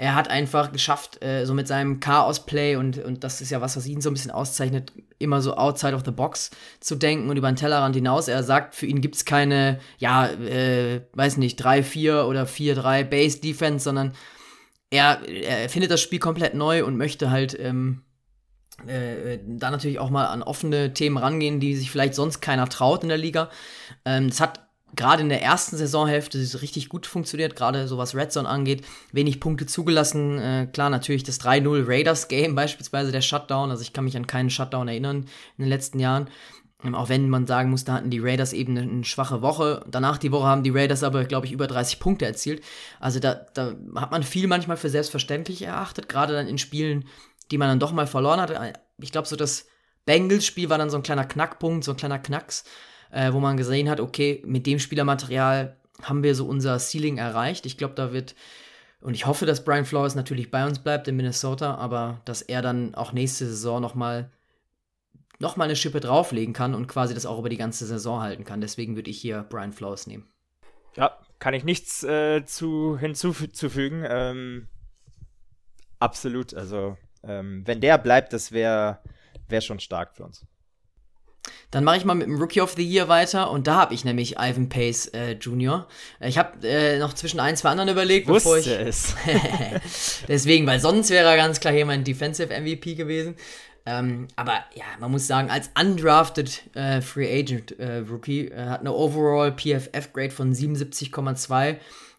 er 0.00 0.14
hat 0.14 0.30
einfach 0.30 0.70
geschafft, 0.70 1.22
äh, 1.24 1.44
so 1.44 1.54
mit 1.54 1.66
seinem 1.66 1.98
Chaos-Play 1.98 2.76
und, 2.76 2.98
und 2.98 3.24
das 3.24 3.40
ist 3.40 3.50
ja 3.50 3.60
was, 3.60 3.76
was 3.76 3.84
ihn 3.86 4.00
so 4.00 4.10
ein 4.10 4.12
bisschen 4.12 4.30
auszeichnet, 4.30 4.92
immer 5.18 5.42
so 5.42 5.56
outside 5.56 5.92
of 5.92 6.02
the 6.04 6.12
box 6.12 6.52
zu 6.78 6.94
denken 6.94 7.28
und 7.28 7.36
über 7.36 7.50
den 7.50 7.56
Tellerrand 7.56 7.96
hinaus. 7.96 8.28
Er 8.28 8.44
sagt, 8.44 8.76
für 8.76 8.86
ihn 8.86 9.00
gibt 9.00 9.16
es 9.16 9.24
keine, 9.24 9.80
ja, 9.98 10.26
äh, 10.26 11.00
weiß 11.14 11.36
nicht, 11.38 11.60
3-4 11.60 12.22
oder 12.22 12.44
4-3 12.44 13.02
Base-Defense, 13.02 13.82
sondern 13.82 14.12
er, 14.90 15.20
er 15.28 15.68
findet 15.68 15.90
das 15.90 16.00
Spiel 16.00 16.20
komplett 16.20 16.54
neu 16.54 16.84
und 16.84 16.96
möchte 16.96 17.32
halt 17.32 17.58
ähm, 17.58 18.02
äh, 18.86 19.40
da 19.44 19.72
natürlich 19.72 19.98
auch 19.98 20.10
mal 20.10 20.26
an 20.26 20.44
offene 20.44 20.94
Themen 20.94 21.16
rangehen, 21.16 21.58
die 21.58 21.74
sich 21.74 21.90
vielleicht 21.90 22.14
sonst 22.14 22.40
keiner 22.40 22.68
traut 22.68 23.02
in 23.02 23.08
der 23.08 23.18
Liga. 23.18 23.50
Ähm, 24.04 24.28
das 24.28 24.40
hat 24.40 24.67
gerade 24.98 25.22
in 25.22 25.28
der 25.28 25.42
ersten 25.42 25.76
Saisonhälfte 25.76 26.38
ist 26.38 26.60
richtig 26.60 26.88
gut 26.88 27.06
funktioniert, 27.06 27.56
gerade 27.56 27.88
so 27.88 27.96
was 27.96 28.14
Red 28.14 28.32
Zone 28.32 28.48
angeht. 28.48 28.84
Wenig 29.12 29.40
Punkte 29.40 29.64
zugelassen. 29.64 30.38
Äh, 30.38 30.68
klar, 30.70 30.90
natürlich 30.90 31.22
das 31.22 31.40
3-0 31.40 31.86
Raiders-Game, 31.86 32.54
beispielsweise 32.56 33.12
der 33.12 33.22
Shutdown. 33.22 33.70
Also 33.70 33.82
ich 33.82 33.92
kann 33.92 34.04
mich 34.04 34.16
an 34.16 34.26
keinen 34.26 34.50
Shutdown 34.50 34.88
erinnern 34.88 35.26
in 35.56 35.64
den 35.64 35.68
letzten 35.68 36.00
Jahren. 36.00 36.28
Ähm, 36.84 36.96
auch 36.96 37.08
wenn 37.08 37.30
man 37.30 37.46
sagen 37.46 37.70
muss, 37.70 37.84
da 37.84 37.94
hatten 37.94 38.10
die 38.10 38.18
Raiders 38.18 38.52
eben 38.52 38.76
eine, 38.76 38.90
eine 38.90 39.04
schwache 39.04 39.40
Woche. 39.40 39.84
Danach 39.88 40.18
die 40.18 40.32
Woche 40.32 40.46
haben 40.46 40.64
die 40.64 40.70
Raiders 40.70 41.04
aber, 41.04 41.24
glaube 41.24 41.46
ich, 41.46 41.52
über 41.52 41.68
30 41.68 42.00
Punkte 42.00 42.26
erzielt. 42.26 42.62
Also 42.98 43.20
da, 43.20 43.34
da 43.54 43.74
hat 43.94 44.10
man 44.10 44.24
viel 44.24 44.48
manchmal 44.48 44.76
für 44.76 44.90
selbstverständlich 44.90 45.62
erachtet, 45.62 46.08
gerade 46.08 46.34
dann 46.34 46.48
in 46.48 46.58
Spielen, 46.58 47.04
die 47.52 47.58
man 47.58 47.68
dann 47.68 47.80
doch 47.80 47.92
mal 47.92 48.08
verloren 48.08 48.40
hat. 48.40 48.52
Ich 49.00 49.12
glaube, 49.12 49.28
so 49.28 49.36
das 49.36 49.66
Bengals-Spiel 50.06 50.70
war 50.70 50.78
dann 50.78 50.90
so 50.90 50.96
ein 50.96 51.04
kleiner 51.04 51.24
Knackpunkt, 51.24 51.84
so 51.84 51.92
ein 51.92 51.96
kleiner 51.96 52.18
Knacks 52.18 52.64
äh, 53.10 53.32
wo 53.32 53.40
man 53.40 53.56
gesehen 53.56 53.88
hat, 53.88 54.00
okay, 54.00 54.42
mit 54.46 54.66
dem 54.66 54.78
Spielermaterial 54.78 55.76
haben 56.02 56.22
wir 56.22 56.34
so 56.34 56.46
unser 56.46 56.78
Ceiling 56.78 57.18
erreicht. 57.18 57.66
Ich 57.66 57.76
glaube, 57.76 57.94
da 57.94 58.12
wird, 58.12 58.34
und 59.00 59.14
ich 59.14 59.26
hoffe, 59.26 59.46
dass 59.46 59.64
Brian 59.64 59.84
Flores 59.84 60.14
natürlich 60.14 60.50
bei 60.50 60.66
uns 60.66 60.78
bleibt 60.78 61.08
in 61.08 61.16
Minnesota, 61.16 61.74
aber 61.76 62.20
dass 62.24 62.42
er 62.42 62.62
dann 62.62 62.94
auch 62.94 63.12
nächste 63.12 63.46
Saison 63.46 63.80
nochmal 63.80 64.30
noch 65.40 65.56
mal 65.56 65.64
eine 65.64 65.76
Schippe 65.76 66.00
drauflegen 66.00 66.52
kann 66.52 66.74
und 66.74 66.88
quasi 66.88 67.14
das 67.14 67.26
auch 67.26 67.38
über 67.38 67.48
die 67.48 67.56
ganze 67.56 67.86
Saison 67.86 68.20
halten 68.20 68.44
kann. 68.44 68.60
Deswegen 68.60 68.96
würde 68.96 69.10
ich 69.10 69.20
hier 69.20 69.44
Brian 69.48 69.72
Flores 69.72 70.06
nehmen. 70.06 70.28
Ja, 70.96 71.16
kann 71.38 71.54
ich 71.54 71.62
nichts 71.62 72.02
äh, 72.02 72.44
zu, 72.44 72.98
hinzufügen. 72.98 74.04
Ähm, 74.08 74.68
absolut. 76.00 76.54
Also, 76.54 76.96
ähm, 77.22 77.62
wenn 77.66 77.80
der 77.80 77.98
bleibt, 77.98 78.32
das 78.32 78.50
wäre 78.50 78.98
wär 79.48 79.60
schon 79.60 79.78
stark 79.78 80.16
für 80.16 80.24
uns. 80.24 80.44
Dann 81.70 81.84
mache 81.84 81.98
ich 81.98 82.04
mal 82.04 82.14
mit 82.14 82.26
dem 82.26 82.40
Rookie 82.40 82.60
of 82.60 82.74
the 82.76 82.84
Year 82.84 83.08
weiter 83.08 83.50
und 83.50 83.66
da 83.66 83.76
habe 83.76 83.94
ich 83.94 84.04
nämlich 84.04 84.36
Ivan 84.38 84.68
Pace 84.68 85.08
äh, 85.08 85.32
Jr. 85.32 85.86
Ich 86.20 86.38
habe 86.38 86.66
äh, 86.66 86.98
noch 86.98 87.12
zwischen 87.12 87.40
ein, 87.40 87.56
zwei 87.56 87.70
anderen 87.70 87.90
überlegt, 87.90 88.28
Wusste 88.28 88.48
bevor 88.48 88.58
ich. 88.58 88.66
es. 88.66 89.14
Deswegen, 90.28 90.66
weil 90.66 90.80
sonst 90.80 91.10
wäre 91.10 91.28
er 91.28 91.36
ganz 91.36 91.60
klar 91.60 91.74
hier 91.74 91.86
mein 91.86 92.04
Defensive 92.04 92.48
MVP 92.58 92.94
gewesen. 92.94 93.36
Ähm, 93.88 94.28
aber 94.36 94.64
ja, 94.74 94.84
man 95.00 95.10
muss 95.10 95.26
sagen, 95.26 95.50
als 95.50 95.70
undrafted 95.80 96.74
äh, 96.76 97.00
Free 97.00 97.40
Agent 97.40 97.78
äh, 97.78 97.98
Rookie 97.98 98.48
äh, 98.48 98.66
hat 98.66 98.80
eine 98.80 98.92
Overall 98.92 99.52
PFF 99.52 100.12
Grade 100.12 100.30
von 100.30 100.52
77,2 100.52 101.76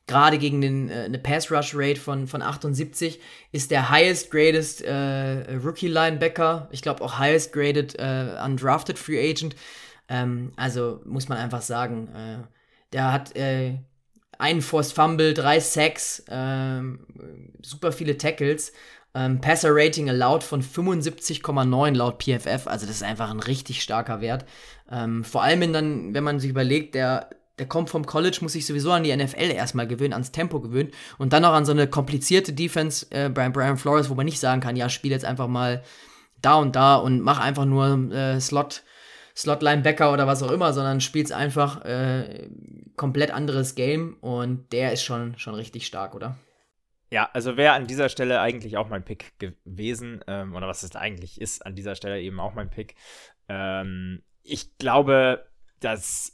gerade 0.10 0.40
gegen 0.40 0.60
den, 0.60 0.90
äh, 0.90 1.04
eine 1.06 1.20
Pass-Rush-Rate 1.20 2.00
von, 2.00 2.28
von 2.28 2.42
78, 2.42 3.20
ist 3.52 3.72
der 3.72 3.90
highest-graded 3.90 4.82
äh, 4.82 5.56
Rookie-Linebacker, 5.56 6.68
ich 6.72 6.82
glaube 6.82 7.04
auch 7.04 7.18
highest-graded 7.20 7.96
äh, 7.98 8.36
undrafted 8.44 9.00
Free 9.00 9.30
Agent. 9.30 9.56
Ähm, 10.10 10.52
also 10.56 11.02
muss 11.06 11.30
man 11.30 11.38
einfach 11.38 11.62
sagen, 11.62 12.10
äh, 12.16 12.48
der 12.92 13.14
hat 13.14 13.36
äh, 13.36 13.78
einen 14.40 14.62
Forced 14.62 14.94
Fumble, 14.94 15.34
drei 15.34 15.60
Sacks, 15.60 16.24
ähm, 16.30 17.06
super 17.62 17.92
viele 17.92 18.18
Tackles. 18.18 18.74
Ähm, 19.14 19.42
Passer 19.42 19.70
Rating 19.72 20.10
allowed 20.10 20.44
von 20.44 20.62
75,9 20.62 21.96
laut 21.96 22.24
PFF, 22.24 22.68
also 22.68 22.86
das 22.86 22.98
ist 22.98 23.04
einfach 23.04 23.30
ein 23.32 23.40
richtig 23.40 23.82
starker 23.82 24.22
Wert. 24.22 24.46
Ähm, 24.92 25.24
vor 25.24 25.44
allem, 25.44 25.74
dann, 25.74 26.14
wenn 26.14 26.24
man 26.24 26.40
sich 26.40 26.50
überlegt, 26.50 26.96
der 26.96 27.30
der 27.60 27.68
kommt 27.68 27.90
vom 27.90 28.06
College, 28.06 28.40
muss 28.42 28.54
sich 28.54 28.66
sowieso 28.66 28.92
an 28.92 29.04
die 29.04 29.16
NFL 29.16 29.52
erstmal 29.52 29.88
gewöhnen, 29.88 30.14
ans 30.14 30.32
Tempo 30.32 30.60
gewöhnen 30.60 30.92
und 31.18 31.34
dann 31.34 31.44
noch 31.44 31.54
an 31.54 31.66
so 31.66 31.72
eine 31.72 31.88
komplizierte 31.88 32.54
Defense 32.54 33.06
äh, 33.12 33.30
bei 33.30 33.48
Brian 33.50 33.78
Flores, 33.78 34.10
wo 34.10 34.16
man 34.16 34.26
nicht 34.26 34.40
sagen 34.40 34.62
kann, 34.62 34.76
ja, 34.76 34.90
spiel 34.90 35.12
jetzt 35.12 35.26
einfach 35.26 35.48
mal 35.48 35.84
da 36.42 36.56
und 36.56 36.76
da 36.76 36.96
und 36.96 37.22
mach 37.22 37.40
einfach 37.40 37.66
nur 37.66 38.12
äh, 38.12 38.40
Slot, 38.40 38.84
Slot 39.36 39.62
Linebacker 39.62 40.12
oder 40.12 40.26
was 40.28 40.42
auch 40.42 40.52
immer, 40.52 40.74
sondern 40.74 41.02
spielst 41.02 41.34
einfach 41.34 41.84
äh, 41.86 42.50
komplett 42.96 43.32
anderes 43.32 43.76
Game 43.76 44.18
und 44.22 44.72
der 44.72 44.94
ist 44.94 45.04
schon, 45.04 45.38
schon 45.38 45.56
richtig 45.56 45.86
stark, 45.86 46.16
oder? 46.16 46.38
Ja, 47.12 47.30
also 47.34 47.58
wäre 47.58 47.74
an 47.74 47.88
dieser 47.88 48.08
Stelle 48.10 48.40
eigentlich 48.40 48.78
auch 48.78 48.88
mein 48.88 49.04
Pick 49.04 49.34
gewesen, 49.40 50.24
ähm, 50.28 50.56
oder 50.56 50.68
was 50.68 50.84
es 50.84 50.96
eigentlich 50.96 51.42
ist, 51.42 51.66
an 51.66 51.76
dieser 51.76 51.96
Stelle 51.96 52.22
eben 52.22 52.40
auch 52.40 52.54
mein 52.54 52.70
Pick. 52.70 52.96
Ähm, 53.48 54.22
ich 54.44 54.78
glaube, 54.78 55.48
dass 55.80 56.34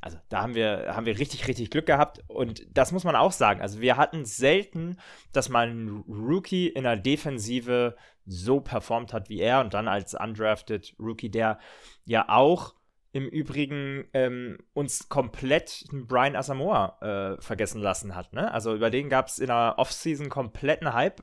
also 0.00 0.18
da 0.28 0.42
haben 0.42 0.54
wir, 0.54 0.94
haben 0.94 1.06
wir 1.06 1.18
richtig, 1.18 1.46
richtig 1.48 1.70
Glück 1.70 1.86
gehabt. 1.86 2.20
Und 2.28 2.66
das 2.70 2.92
muss 2.92 3.04
man 3.04 3.16
auch 3.16 3.32
sagen. 3.32 3.60
Also 3.60 3.80
wir 3.80 3.96
hatten 3.96 4.24
selten, 4.24 4.98
dass 5.32 5.48
mal 5.48 5.68
ein 5.68 6.04
Rookie 6.08 6.68
in 6.68 6.84
der 6.84 6.96
Defensive 6.96 7.96
so 8.26 8.60
performt 8.60 9.12
hat 9.12 9.28
wie 9.28 9.40
er 9.40 9.60
und 9.60 9.74
dann 9.74 9.88
als 9.88 10.14
undrafted 10.14 10.94
Rookie, 10.98 11.30
der 11.30 11.58
ja 12.04 12.28
auch 12.28 12.74
im 13.12 13.26
Übrigen 13.26 14.04
ähm, 14.12 14.58
uns 14.74 15.08
komplett 15.08 15.84
Brian 15.90 16.36
Asamoah 16.36 16.98
äh, 17.38 17.42
vergessen 17.42 17.80
lassen 17.80 18.14
hat. 18.14 18.32
Ne? 18.34 18.52
Also 18.52 18.74
über 18.74 18.90
den 18.90 19.08
gab 19.08 19.28
es 19.28 19.38
in 19.38 19.46
der 19.46 19.74
Offseason 19.78 20.28
kompletten 20.28 20.92
Hype. 20.92 21.22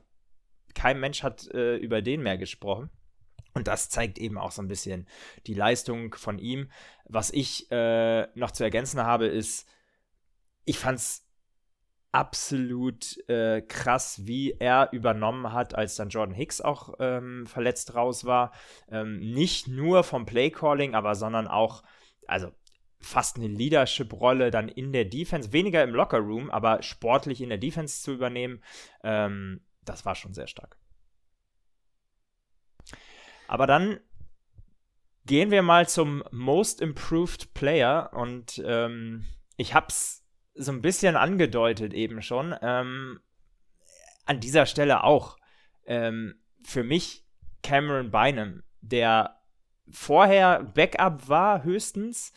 Kein 0.74 0.98
Mensch 0.98 1.22
hat 1.22 1.48
äh, 1.54 1.76
über 1.76 2.02
den 2.02 2.22
mehr 2.22 2.38
gesprochen. 2.38 2.90
Und 3.56 3.68
das 3.68 3.88
zeigt 3.88 4.18
eben 4.18 4.36
auch 4.36 4.50
so 4.50 4.60
ein 4.60 4.68
bisschen 4.68 5.06
die 5.46 5.54
Leistung 5.54 6.14
von 6.14 6.38
ihm. 6.38 6.70
Was 7.06 7.30
ich 7.30 7.70
äh, 7.70 8.26
noch 8.34 8.50
zu 8.50 8.64
ergänzen 8.64 9.02
habe, 9.02 9.26
ist, 9.26 9.66
ich 10.66 10.78
fand 10.78 10.98
es 10.98 11.26
absolut 12.12 13.16
äh, 13.30 13.62
krass, 13.62 14.26
wie 14.26 14.52
er 14.52 14.90
übernommen 14.92 15.54
hat, 15.54 15.74
als 15.74 15.96
dann 15.96 16.10
Jordan 16.10 16.34
Hicks 16.34 16.60
auch 16.60 16.96
ähm, 17.00 17.46
verletzt 17.46 17.94
raus 17.94 18.26
war. 18.26 18.52
Ähm, 18.90 19.20
nicht 19.20 19.68
nur 19.68 20.04
vom 20.04 20.26
Playcalling, 20.26 20.94
aber 20.94 21.14
sondern 21.14 21.48
auch, 21.48 21.82
also 22.26 22.52
fast 23.00 23.36
eine 23.36 23.48
Leadership-Rolle 23.48 24.50
dann 24.50 24.68
in 24.68 24.92
der 24.92 25.06
Defense, 25.06 25.54
weniger 25.54 25.82
im 25.82 25.94
Locker-Room, 25.94 26.50
aber 26.50 26.82
sportlich 26.82 27.40
in 27.40 27.48
der 27.48 27.58
Defense 27.58 28.02
zu 28.02 28.12
übernehmen, 28.12 28.62
ähm, 29.02 29.62
das 29.82 30.04
war 30.04 30.14
schon 30.14 30.34
sehr 30.34 30.46
stark. 30.46 30.76
Aber 33.48 33.66
dann 33.66 34.00
gehen 35.26 35.50
wir 35.50 35.62
mal 35.62 35.88
zum 35.88 36.22
Most 36.30 36.80
Improved 36.80 37.52
Player 37.54 38.10
und 38.12 38.62
ähm, 38.64 39.24
ich 39.56 39.74
hab's 39.74 40.24
so 40.54 40.72
ein 40.72 40.82
bisschen 40.82 41.16
angedeutet 41.16 41.92
eben 41.92 42.22
schon. 42.22 42.54
Ähm, 42.62 43.20
an 44.24 44.40
dieser 44.40 44.66
Stelle 44.66 45.04
auch. 45.04 45.36
Ähm, 45.86 46.40
für 46.64 46.82
mich 46.82 47.24
Cameron 47.62 48.10
Bynum, 48.10 48.62
der 48.80 49.36
vorher 49.88 50.64
Backup 50.64 51.28
war 51.28 51.62
höchstens 51.62 52.32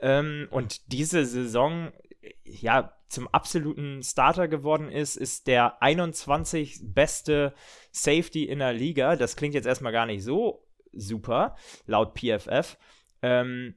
ähm, 0.00 0.46
und 0.50 0.92
diese 0.92 1.26
Saison 1.26 1.92
ja 2.60 2.92
zum 3.08 3.28
absoluten 3.28 4.02
Starter 4.02 4.48
geworden 4.48 4.90
ist, 4.90 5.16
ist 5.16 5.46
der 5.46 5.82
21 5.82 6.80
beste 6.82 7.54
Safety 7.90 8.44
in 8.44 8.58
der 8.58 8.72
Liga. 8.72 9.16
Das 9.16 9.36
klingt 9.36 9.54
jetzt 9.54 9.66
erstmal 9.66 9.92
gar 9.92 10.06
nicht 10.06 10.24
so 10.24 10.66
super, 10.92 11.56
laut 11.86 12.18
PFF. 12.18 12.78
Ähm, 13.20 13.74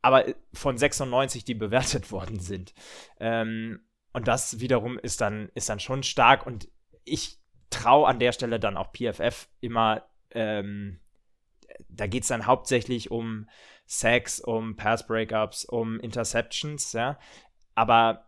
aber 0.00 0.26
von 0.54 0.78
96, 0.78 1.44
die 1.44 1.54
bewertet 1.54 2.10
worden 2.12 2.40
sind. 2.40 2.74
Ähm, 3.20 3.80
und 4.12 4.26
das 4.26 4.60
wiederum 4.60 4.98
ist 4.98 5.20
dann, 5.20 5.50
ist 5.54 5.68
dann 5.68 5.80
schon 5.80 6.02
stark. 6.02 6.46
Und 6.46 6.68
ich 7.04 7.38
traue 7.70 8.08
an 8.08 8.18
der 8.18 8.32
Stelle 8.32 8.58
dann 8.58 8.76
auch 8.76 8.92
PFF 8.92 9.48
immer 9.60 10.08
ähm, 10.30 11.00
da 11.88 12.06
geht 12.06 12.22
es 12.22 12.28
dann 12.28 12.46
hauptsächlich 12.46 13.10
um 13.10 13.48
Sacks, 13.86 14.40
um 14.40 14.76
Pass-Breakups, 14.76 15.64
um 15.64 15.98
Interceptions, 16.00 16.92
ja. 16.92 17.18
Aber 17.78 18.24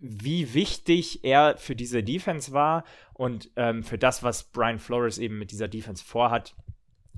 wie 0.00 0.54
wichtig 0.54 1.22
er 1.22 1.58
für 1.58 1.76
diese 1.76 2.02
Defense 2.02 2.52
war 2.52 2.82
und 3.12 3.50
ähm, 3.56 3.82
für 3.82 3.98
das, 3.98 4.22
was 4.22 4.44
Brian 4.44 4.78
Flores 4.78 5.18
eben 5.18 5.38
mit 5.38 5.50
dieser 5.50 5.68
Defense 5.68 6.02
vorhat, 6.02 6.54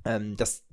ähm, 0.04 0.36
das 0.36 0.66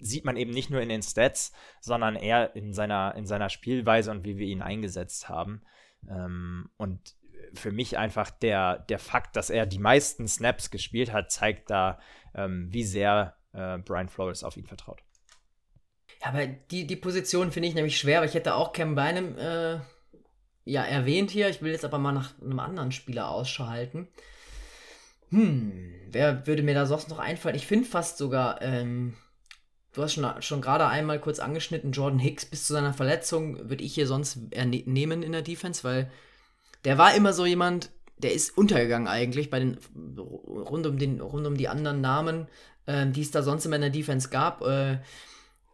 sieht 0.00 0.24
man 0.24 0.36
eben 0.36 0.50
nicht 0.50 0.70
nur 0.70 0.80
in 0.80 0.88
den 0.88 1.04
Stats, 1.04 1.52
sondern 1.80 2.16
eher 2.16 2.56
in 2.56 2.72
seiner, 2.72 3.14
in 3.14 3.26
seiner 3.26 3.48
Spielweise 3.48 4.10
und 4.10 4.24
wie 4.24 4.36
wir 4.36 4.48
ihn 4.48 4.60
eingesetzt 4.60 5.28
haben. 5.28 5.62
Ähm, 6.10 6.68
und 6.78 7.14
für 7.54 7.70
mich 7.70 7.96
einfach 7.96 8.32
der, 8.32 8.80
der 8.80 8.98
Fakt, 8.98 9.36
dass 9.36 9.50
er 9.50 9.66
die 9.66 9.78
meisten 9.78 10.26
Snaps 10.26 10.72
gespielt 10.72 11.12
hat, 11.12 11.30
zeigt 11.30 11.70
da, 11.70 12.00
ähm, 12.34 12.66
wie 12.72 12.82
sehr 12.82 13.36
äh, 13.52 13.78
Brian 13.78 14.08
Flores 14.08 14.42
auf 14.42 14.56
ihn 14.56 14.66
vertraut. 14.66 15.00
Ja, 16.22 16.30
aber 16.30 16.48
die, 16.48 16.88
die 16.88 16.96
Position 16.96 17.52
finde 17.52 17.68
ich 17.68 17.76
nämlich 17.76 17.96
schwer, 17.96 18.18
weil 18.18 18.28
ich 18.28 18.34
hätte 18.34 18.56
auch 18.56 18.72
Cam 18.72 18.96
Bynum 18.96 19.38
äh, 19.38 19.78
ja 20.64 20.82
erwähnt 20.82 21.30
hier. 21.30 21.48
Ich 21.48 21.62
will 21.62 21.72
jetzt 21.72 21.84
aber 21.84 21.98
mal 21.98 22.12
nach 22.12 22.32
einem 22.40 22.60
anderen 22.60 22.92
Spieler 22.92 23.28
Ausschau 23.28 23.66
halten. 23.66 24.08
Hm, 25.30 25.92
wer 26.10 26.46
würde 26.46 26.62
mir 26.62 26.74
da 26.74 26.86
sonst 26.86 27.08
noch 27.08 27.18
einfallen? 27.18 27.56
Ich 27.56 27.66
finde 27.66 27.88
fast 27.88 28.18
sogar, 28.18 28.62
ähm, 28.62 29.14
du 29.92 30.02
hast 30.02 30.14
schon, 30.14 30.26
schon 30.42 30.60
gerade 30.60 30.86
einmal 30.86 31.20
kurz 31.20 31.38
angeschnitten, 31.38 31.92
Jordan 31.92 32.18
Hicks 32.18 32.44
bis 32.44 32.66
zu 32.66 32.72
seiner 32.72 32.94
Verletzung 32.94 33.68
würde 33.68 33.84
ich 33.84 33.94
hier 33.94 34.06
sonst 34.06 34.38
nehmen 34.86 35.22
in 35.22 35.32
der 35.32 35.42
Defense, 35.42 35.82
weil 35.84 36.10
der 36.84 36.98
war 36.98 37.14
immer 37.14 37.32
so 37.32 37.46
jemand, 37.46 37.90
der 38.18 38.32
ist 38.32 38.56
untergegangen 38.56 39.08
eigentlich 39.08 39.50
bei 39.50 39.58
den 39.58 39.78
rund 40.16 40.86
um 40.86 40.98
den 40.98 41.20
rund 41.20 41.46
um 41.46 41.56
die 41.56 41.68
anderen 41.68 42.00
Namen, 42.00 42.46
äh, 42.86 43.06
die 43.06 43.22
es 43.22 43.30
da 43.30 43.42
sonst 43.42 43.66
immer 43.66 43.76
in 43.76 43.82
der 43.82 43.90
Defense 43.90 44.28
gab. 44.28 44.62
Äh, 44.62 44.98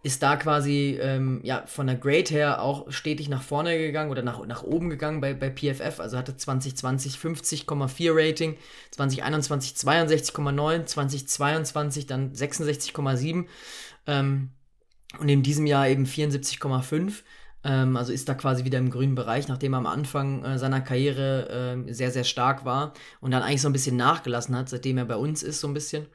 ist 0.03 0.23
da 0.23 0.37
quasi 0.37 0.99
ähm, 1.01 1.41
ja, 1.43 1.65
von 1.67 1.87
der 1.87 1.97
Grade 1.97 2.31
her 2.31 2.63
auch 2.63 2.91
stetig 2.91 3.29
nach 3.29 3.43
vorne 3.43 3.77
gegangen 3.77 4.11
oder 4.11 4.23
nach, 4.23 4.45
nach 4.47 4.63
oben 4.63 4.89
gegangen 4.89 5.21
bei, 5.21 5.35
bei 5.35 5.51
PFF. 5.51 6.01
Also 6.01 6.17
hatte 6.17 6.37
2020 6.37 7.17
50,4 7.17 8.11
Rating, 8.15 8.57
2021 8.93 9.75
62,9, 9.75 10.87
2022 10.87 12.07
dann 12.07 12.33
66,7 12.33 13.45
ähm, 14.07 14.51
und 15.19 15.29
in 15.29 15.43
diesem 15.43 15.67
Jahr 15.67 15.89
eben 15.89 16.07
74,5. 16.07 17.23
Ähm, 17.63 17.97
also 17.99 18.13
ist 18.13 18.27
da 18.27 18.35
quasi 18.35 18.65
wieder 18.65 18.79
im 18.79 18.91
grünen 18.91 19.15
Bereich, 19.15 19.49
nachdem 19.49 19.75
er 19.75 19.79
am 19.79 19.87
Anfang 19.87 20.43
äh, 20.45 20.59
seiner 20.59 20.81
Karriere 20.81 21.85
äh, 21.87 21.93
sehr, 21.93 22.11
sehr 22.11 22.25
stark 22.25 22.65
war 22.65 22.95
und 23.21 23.33
dann 23.33 23.43
eigentlich 23.43 23.61
so 23.61 23.69
ein 23.69 23.75
bisschen 23.75 23.97
nachgelassen 23.97 24.57
hat, 24.57 24.71
seitdem 24.71 24.97
er 24.97 25.05
bei 25.05 25.17
uns 25.17 25.43
ist, 25.43 25.61
so 25.61 25.69
ein 25.69 25.75
bisschen. 25.75 26.07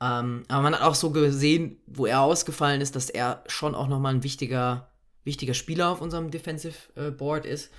Ähm, 0.00 0.42
aber 0.48 0.62
man 0.62 0.74
hat 0.74 0.82
auch 0.82 0.94
so 0.94 1.10
gesehen, 1.10 1.78
wo 1.86 2.06
er 2.06 2.20
ausgefallen 2.20 2.80
ist, 2.80 2.96
dass 2.96 3.10
er 3.10 3.42
schon 3.46 3.74
auch 3.74 3.88
nochmal 3.88 4.14
ein 4.14 4.22
wichtiger, 4.22 4.88
wichtiger 5.24 5.54
Spieler 5.54 5.90
auf 5.90 6.00
unserem 6.00 6.30
Defensive 6.30 6.76
äh, 6.96 7.10
Board 7.10 7.46
ist. 7.46 7.70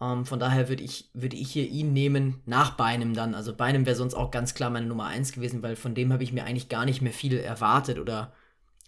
Ähm, 0.00 0.26
von 0.26 0.38
daher 0.38 0.68
würde 0.68 0.82
ich, 0.82 1.10
würd 1.14 1.34
ich 1.34 1.50
hier 1.50 1.66
ihn 1.66 1.92
nehmen, 1.92 2.40
nach 2.44 2.72
Beinem 2.72 3.14
dann. 3.14 3.34
Also 3.34 3.54
Beinem 3.54 3.86
wäre 3.86 3.96
sonst 3.96 4.14
auch 4.14 4.30
ganz 4.30 4.54
klar 4.54 4.70
meine 4.70 4.86
Nummer 4.86 5.06
1 5.06 5.32
gewesen, 5.32 5.62
weil 5.62 5.76
von 5.76 5.94
dem 5.94 6.12
habe 6.12 6.24
ich 6.24 6.32
mir 6.32 6.44
eigentlich 6.44 6.68
gar 6.68 6.84
nicht 6.84 7.02
mehr 7.02 7.12
viel 7.12 7.36
erwartet 7.38 7.98
oder 7.98 8.32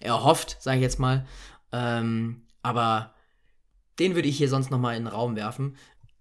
erhofft, 0.01 0.57
sage 0.61 0.79
ich 0.79 0.83
jetzt 0.83 0.99
mal. 0.99 1.27
Ähm, 1.73 2.43
aber 2.63 3.15
den 3.99 4.15
würde 4.15 4.29
ich 4.29 4.37
hier 4.37 4.49
sonst 4.49 4.71
nochmal 4.71 4.97
in 4.97 5.05
den 5.05 5.13
Raum 5.13 5.37
werfen. 5.37 5.77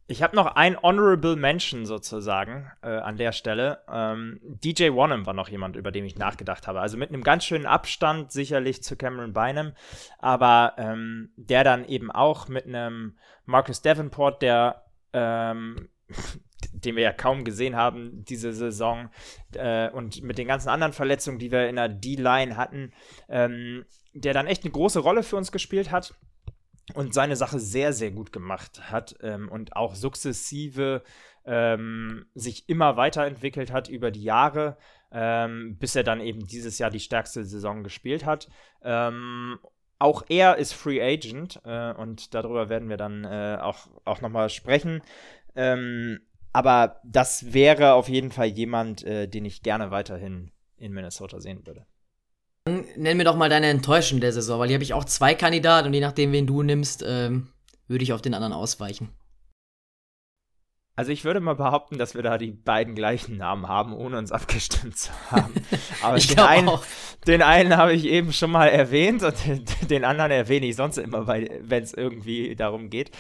Ich 0.06 0.22
habe 0.22 0.36
noch 0.36 0.48
ein 0.56 0.82
Honorable 0.82 1.38
Mention 1.38 1.86
sozusagen 1.86 2.70
äh, 2.82 2.90
an 2.90 3.16
der 3.16 3.32
Stelle. 3.32 3.80
Ähm, 3.90 4.40
DJ 4.44 4.90
Wanham 4.90 5.26
war 5.26 5.34
noch 5.34 5.48
jemand, 5.48 5.78
über 5.78 5.92
den 5.92 6.04
ich 6.04 6.18
nachgedacht 6.18 6.68
habe. 6.68 6.82
Also 6.82 6.98
mit 6.98 7.10
einem 7.10 7.24
ganz 7.24 7.46
schönen 7.46 7.66
Abstand 7.66 8.32
sicherlich 8.32 8.84
zu 8.84 8.98
Cameron 8.98 9.32
Bynum, 9.32 9.72
aber 10.20 10.74
ähm, 10.78 11.32
der 11.38 11.64
dann 11.64 11.86
eben 11.86 12.12
auch 12.12 12.50
mit 12.50 12.66
einem 12.66 13.18
Marcus 13.46 13.82
Davenport, 13.82 14.42
der 14.42 14.84
ähm, 15.14 15.88
den 16.74 16.96
wir 16.96 17.04
ja 17.04 17.14
kaum 17.14 17.46
gesehen 17.46 17.76
haben 17.76 18.26
diese 18.26 18.54
Saison 18.54 19.10
äh, 19.54 19.90
und 19.90 20.22
mit 20.22 20.38
den 20.38 20.48
ganzen 20.48 20.70
anderen 20.70 20.94
Verletzungen, 20.94 21.40
die 21.40 21.52
wir 21.52 21.70
in 21.70 21.76
der 21.76 21.90
D-Line 21.90 22.58
hatten, 22.58 22.94
ähm, 23.30 23.86
der 24.14 24.34
dann 24.34 24.48
echt 24.48 24.64
eine 24.64 24.72
große 24.72 25.00
Rolle 25.00 25.24
für 25.24 25.38
uns 25.38 25.52
gespielt 25.52 25.92
hat 25.92 26.14
und 26.94 27.14
seine 27.14 27.36
Sache 27.36 27.60
sehr, 27.60 27.94
sehr 27.94 28.12
gut 28.12 28.32
gemacht 28.32 28.92
hat 28.92 29.16
ähm, 29.22 29.50
und 29.50 29.76
auch 29.76 29.96
sukzessive 29.96 31.04
ähm, 31.46 32.26
sich 32.34 32.68
immer 32.70 32.98
weiterentwickelt 32.98 33.72
hat 33.72 33.90
über 33.90 34.12
die 34.12 34.24
Jahre, 34.24 34.78
ähm, 35.12 35.78
bis 35.78 35.96
er 35.96 36.04
dann 36.04 36.20
eben 36.20 36.46
dieses 36.46 36.80
Jahr 36.80 36.90
die 36.90 37.00
stärkste 37.00 37.46
Saison 37.46 37.84
gespielt 37.84 38.26
hat. 38.26 38.50
Ähm, 38.82 39.60
auch 40.00 40.24
er 40.28 40.58
ist 40.58 40.74
Free 40.74 41.02
Agent 41.02 41.62
äh, 41.64 41.94
und 41.94 42.34
darüber 42.34 42.68
werden 42.70 42.90
wir 42.90 42.98
dann 42.98 43.24
äh, 43.24 43.58
auch, 43.62 43.88
auch 44.04 44.22
nochmal 44.22 44.50
sprechen. 44.50 45.02
Ähm, 45.56 46.20
aber 46.52 47.00
das 47.04 47.54
wäre 47.54 47.94
auf 47.94 48.10
jeden 48.10 48.32
Fall 48.32 48.48
jemand, 48.48 49.04
äh, 49.04 49.28
den 49.28 49.46
ich 49.46 49.64
gerne 49.64 49.92
weiterhin 49.92 50.52
in 50.78 50.92
Minnesota 50.92 51.40
sehen 51.40 51.66
würde. 51.66 51.86
Nenn 52.66 53.18
mir 53.18 53.26
doch 53.26 53.36
mal 53.36 53.50
deine 53.50 53.68
Enttäuschung 53.68 54.22
der 54.22 54.32
Saison, 54.32 54.58
weil 54.58 54.68
hier 54.68 54.76
habe 54.76 54.84
ich 54.84 54.94
auch 54.94 55.04
zwei 55.04 55.36
Kandidaten 55.36 55.88
und 55.88 55.94
je 55.94 56.00
nachdem, 56.00 56.32
wen 56.32 56.48
du 56.48 56.64
nimmst, 56.64 57.04
ähm, 57.06 57.50
würde 57.88 58.04
ich 58.04 58.14
auf 58.14 58.22
den 58.22 58.34
anderen 58.34 58.54
ausweichen. 58.54 59.10
Also 60.96 61.12
ich 61.12 61.26
würde 61.26 61.42
mal 61.42 61.56
behaupten, 61.56 61.98
dass 61.98 62.16
wir 62.16 62.22
da 62.22 62.38
die 62.38 62.52
beiden 62.52 62.96
gleichen 62.96 63.36
Namen 63.36 63.68
haben, 63.68 63.94
ohne 63.94 64.18
uns 64.18 64.32
abgestimmt 64.32 64.96
zu 64.98 65.12
haben. 65.30 65.54
Aber 66.04 66.18
den 66.18 66.40
einen, 66.40 66.70
den, 67.28 67.42
einen, 67.42 67.76
habe 67.76 67.94
ich 67.94 68.06
eben 68.06 68.32
schon 68.32 68.52
mal 68.52 68.68
erwähnt 68.68 69.24
und 69.24 69.36
den, 69.46 69.66
den 69.90 70.06
anderen 70.06 70.32
erwähne 70.32 70.68
ich 70.68 70.78
sonst 70.78 70.98
immer, 70.98 71.28
wenn 71.28 71.84
es 71.84 71.94
irgendwie 71.94 72.56
darum 72.56 72.90
geht. 72.90 73.12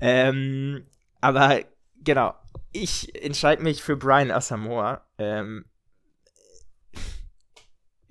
Ähm, 0.00 0.86
aber 1.20 1.60
genau, 2.02 2.34
ich 2.72 3.24
entscheide 3.24 3.62
mich 3.62 3.82
für 3.82 3.96
Brian 3.96 4.30
Asamoah. 4.30 5.00
Ähm, 5.16 5.64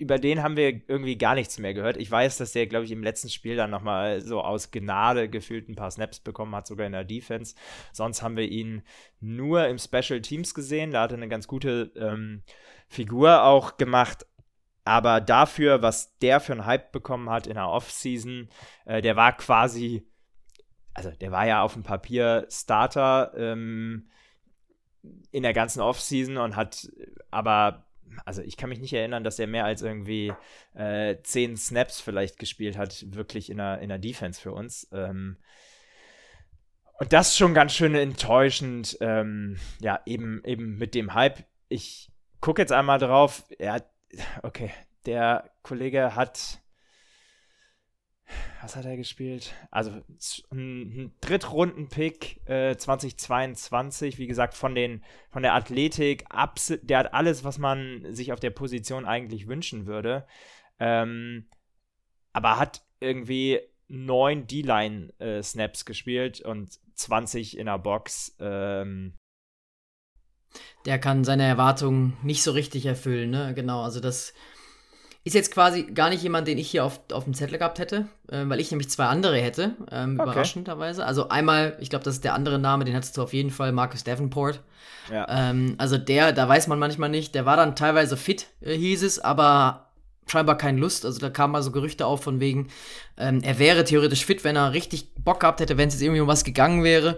über 0.03 0.19
den 0.19 0.43
haben 0.43 0.57
wir 0.57 0.81
irgendwie 0.87 1.17
gar 1.17 1.33
nichts 1.33 1.57
mehr 1.59 1.73
gehört. 1.73 1.95
Ich 1.95 2.11
weiß, 2.11 2.37
dass 2.37 2.51
der, 2.51 2.67
glaube 2.67 2.83
ich, 2.83 2.91
im 2.91 3.03
letzten 3.03 3.29
Spiel 3.29 3.55
dann 3.55 3.71
nochmal 3.71 4.19
so 4.19 4.41
aus 4.41 4.69
Gnade 4.69 5.29
gefühlt 5.29 5.69
ein 5.69 5.75
paar 5.75 5.91
Snaps 5.91 6.19
bekommen 6.19 6.53
hat, 6.53 6.67
sogar 6.67 6.85
in 6.85 6.91
der 6.91 7.05
Defense. 7.05 7.55
Sonst 7.93 8.21
haben 8.21 8.35
wir 8.35 8.43
ihn 8.43 8.83
nur 9.21 9.65
im 9.67 9.77
Special 9.77 10.19
Teams 10.21 10.53
gesehen. 10.53 10.91
Da 10.91 11.03
hat 11.03 11.11
er 11.11 11.17
eine 11.17 11.29
ganz 11.29 11.47
gute 11.47 11.93
ähm, 11.95 12.43
Figur 12.89 13.43
auch 13.43 13.77
gemacht. 13.77 14.25
Aber 14.83 15.21
dafür, 15.21 15.81
was 15.81 16.17
der 16.17 16.41
für 16.41 16.51
einen 16.51 16.65
Hype 16.65 16.91
bekommen 16.91 17.29
hat 17.29 17.47
in 17.47 17.53
der 17.53 17.69
Offseason, 17.69 18.49
äh, 18.83 19.01
der 19.01 19.15
war 19.15 19.37
quasi, 19.37 20.05
also 20.93 21.11
der 21.11 21.31
war 21.31 21.47
ja 21.47 21.61
auf 21.61 21.73
dem 21.73 21.83
Papier 21.83 22.45
Starter 22.49 23.31
ähm, 23.37 24.09
in 25.31 25.43
der 25.43 25.53
ganzen 25.53 25.79
Offseason 25.79 26.35
und 26.35 26.57
hat 26.57 26.91
aber 27.31 27.85
also 28.25 28.41
ich 28.41 28.57
kann 28.57 28.69
mich 28.69 28.79
nicht 28.79 28.93
erinnern, 28.93 29.23
dass 29.23 29.39
er 29.39 29.47
mehr 29.47 29.65
als 29.65 29.81
irgendwie 29.81 30.33
äh, 30.73 31.17
zehn 31.23 31.57
Snaps 31.57 32.01
vielleicht 32.01 32.39
gespielt 32.39 32.77
hat, 32.77 33.05
wirklich 33.09 33.49
in 33.49 33.57
der, 33.57 33.79
in 33.79 33.89
der 33.89 33.99
Defense 33.99 34.39
für 34.39 34.51
uns. 34.51 34.87
Ähm, 34.91 35.37
und 36.99 37.11
das 37.11 37.29
ist 37.29 37.37
schon 37.37 37.53
ganz 37.53 37.73
schön 37.73 37.95
enttäuschend, 37.95 38.97
ähm, 39.01 39.57
ja, 39.79 39.99
eben, 40.05 40.43
eben 40.45 40.77
mit 40.77 40.95
dem 40.95 41.13
Hype. 41.13 41.43
Ich 41.67 42.11
gucke 42.39 42.61
jetzt 42.61 42.71
einmal 42.71 42.99
drauf. 42.99 43.43
Er 43.57 43.83
okay, 44.43 44.71
der 45.05 45.49
Kollege 45.63 46.15
hat 46.15 46.59
was 48.61 48.75
hat 48.75 48.85
er 48.85 48.95
gespielt? 48.97 49.53
Also 49.71 49.91
ein, 50.51 51.13
Drittrunden-Pick 51.21 52.47
äh, 52.47 52.75
2022, 52.75 54.17
wie 54.17 54.27
gesagt, 54.27 54.53
von, 54.53 54.75
den, 54.75 55.03
von 55.29 55.43
der 55.43 55.53
Athletik, 55.53 56.25
der 56.83 56.97
hat 56.97 57.13
alles, 57.13 57.43
was 57.43 57.57
man 57.57 58.05
sich 58.13 58.31
auf 58.31 58.39
der 58.39 58.51
Position 58.51 59.05
eigentlich 59.05 59.47
wünschen 59.47 59.85
würde. 59.85 60.25
Ähm, 60.79 61.47
aber 62.31 62.57
hat 62.57 62.83
irgendwie 62.99 63.59
neun 63.87 64.47
D-Line-Snaps 64.47 65.81
äh, 65.81 65.85
gespielt 65.85 66.41
und 66.41 66.79
20 66.95 67.57
in 67.57 67.65
der 67.65 67.79
Box. 67.79 68.35
Ähm, 68.39 69.17
der 70.85 70.99
kann 70.99 71.23
seine 71.23 71.43
Erwartungen 71.43 72.17
nicht 72.23 72.43
so 72.43 72.51
richtig 72.51 72.85
erfüllen, 72.85 73.31
ne? 73.31 73.53
Genau, 73.53 73.83
also 73.83 73.99
das 73.99 74.33
ist 75.25 75.35
jetzt 75.35 75.53
quasi 75.53 75.83
gar 75.83 76.09
nicht 76.09 76.21
jemand, 76.21 76.47
den 76.47 76.57
ich 76.57 76.69
hier 76.69 76.83
auf, 76.83 76.99
auf 77.11 77.23
dem 77.23 77.33
Zettel 77.33 77.57
gehabt 77.57 77.79
hätte, 77.79 78.07
äh, 78.29 78.43
weil 78.45 78.59
ich 78.59 78.71
nämlich 78.71 78.89
zwei 78.89 79.05
andere 79.05 79.37
hätte, 79.37 79.75
ähm, 79.89 80.19
okay. 80.19 80.29
überraschenderweise. 80.29 81.05
Also 81.05 81.29
einmal, 81.29 81.77
ich 81.79 81.89
glaube, 81.89 82.03
das 82.03 82.15
ist 82.15 82.23
der 82.25 82.33
andere 82.33 82.59
Name, 82.59 82.83
den 82.83 82.95
hattest 82.95 83.15
du 83.15 83.23
auf 83.23 83.33
jeden 83.33 83.51
Fall, 83.51 83.71
Marcus 83.71 84.03
Davenport. 84.03 84.61
Ja. 85.11 85.25
Ähm, 85.29 85.75
also 85.77 85.97
der, 85.97 86.33
da 86.33 86.47
weiß 86.47 86.67
man 86.67 86.77
manchmal 86.77 87.09
nicht, 87.09 87.35
der 87.35 87.45
war 87.45 87.55
dann 87.55 87.75
teilweise 87.75 88.17
fit, 88.17 88.47
äh, 88.59 88.75
hieß 88.75 89.03
es, 89.03 89.19
aber 89.19 89.91
scheinbar 90.27 90.57
keine 90.57 90.79
Lust. 90.79 91.05
Also 91.05 91.19
da 91.19 91.29
kamen 91.29 91.53
mal 91.53 91.63
so 91.63 91.71
Gerüchte 91.71 92.05
auf 92.05 92.23
von 92.23 92.41
wegen, 92.41 92.67
ähm, 93.17 93.41
er 93.43 93.59
wäre 93.59 93.85
theoretisch 93.85 94.25
fit, 94.25 94.43
wenn 94.43 94.57
er 94.57 94.73
richtig 94.73 95.13
Bock 95.15 95.39
gehabt 95.39 95.61
hätte, 95.61 95.77
wenn 95.77 95.87
es 95.87 95.95
jetzt 95.95 96.03
irgendwie 96.03 96.21
um 96.21 96.27
was 96.27 96.43
gegangen 96.43 96.83
wäre. 96.83 97.17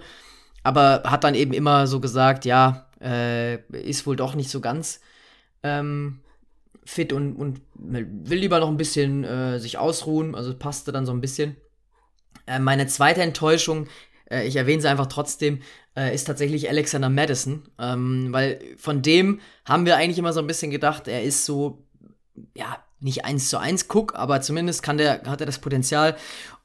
Aber 0.63 1.03
hat 1.05 1.23
dann 1.23 1.35
eben 1.35 1.53
immer 1.53 1.87
so 1.87 1.99
gesagt, 1.99 2.45
ja, 2.45 2.87
äh, 3.01 3.57
ist 3.71 4.05
wohl 4.07 4.15
doch 4.15 4.35
nicht 4.35 4.49
so 4.49 4.61
ganz. 4.61 4.99
Ähm, 5.63 6.21
fit 6.85 7.11
und, 7.11 7.35
und 7.35 7.61
will 7.73 8.39
lieber 8.39 8.59
noch 8.59 8.69
ein 8.69 8.77
bisschen 8.77 9.23
äh, 9.23 9.59
sich 9.59 9.77
ausruhen. 9.77 10.35
Also 10.35 10.55
passte 10.55 10.91
dann 10.91 11.05
so 11.05 11.11
ein 11.11 11.21
bisschen. 11.21 11.55
Äh, 12.47 12.59
meine 12.59 12.87
zweite 12.87 13.21
Enttäuschung, 13.21 13.87
äh, 14.29 14.47
ich 14.47 14.55
erwähne 14.55 14.81
sie 14.81 14.89
einfach 14.89 15.07
trotzdem, 15.07 15.61
äh, 15.95 16.13
ist 16.13 16.25
tatsächlich 16.25 16.69
Alexander 16.69 17.09
Madison. 17.09 17.63
Ähm, 17.79 18.27
weil 18.31 18.59
von 18.77 19.01
dem 19.01 19.39
haben 19.65 19.85
wir 19.85 19.97
eigentlich 19.97 20.19
immer 20.19 20.33
so 20.33 20.39
ein 20.39 20.47
bisschen 20.47 20.71
gedacht, 20.71 21.07
er 21.07 21.23
ist 21.23 21.45
so, 21.45 21.83
ja, 22.55 22.77
nicht 22.99 23.25
eins 23.25 23.49
zu 23.49 23.57
eins 23.57 23.87
Cook, 23.89 24.15
aber 24.15 24.41
zumindest 24.41 24.81
kann 24.81 24.97
der, 24.97 25.23
hat 25.23 25.41
er 25.41 25.45
das 25.45 25.59
Potenzial. 25.59 26.15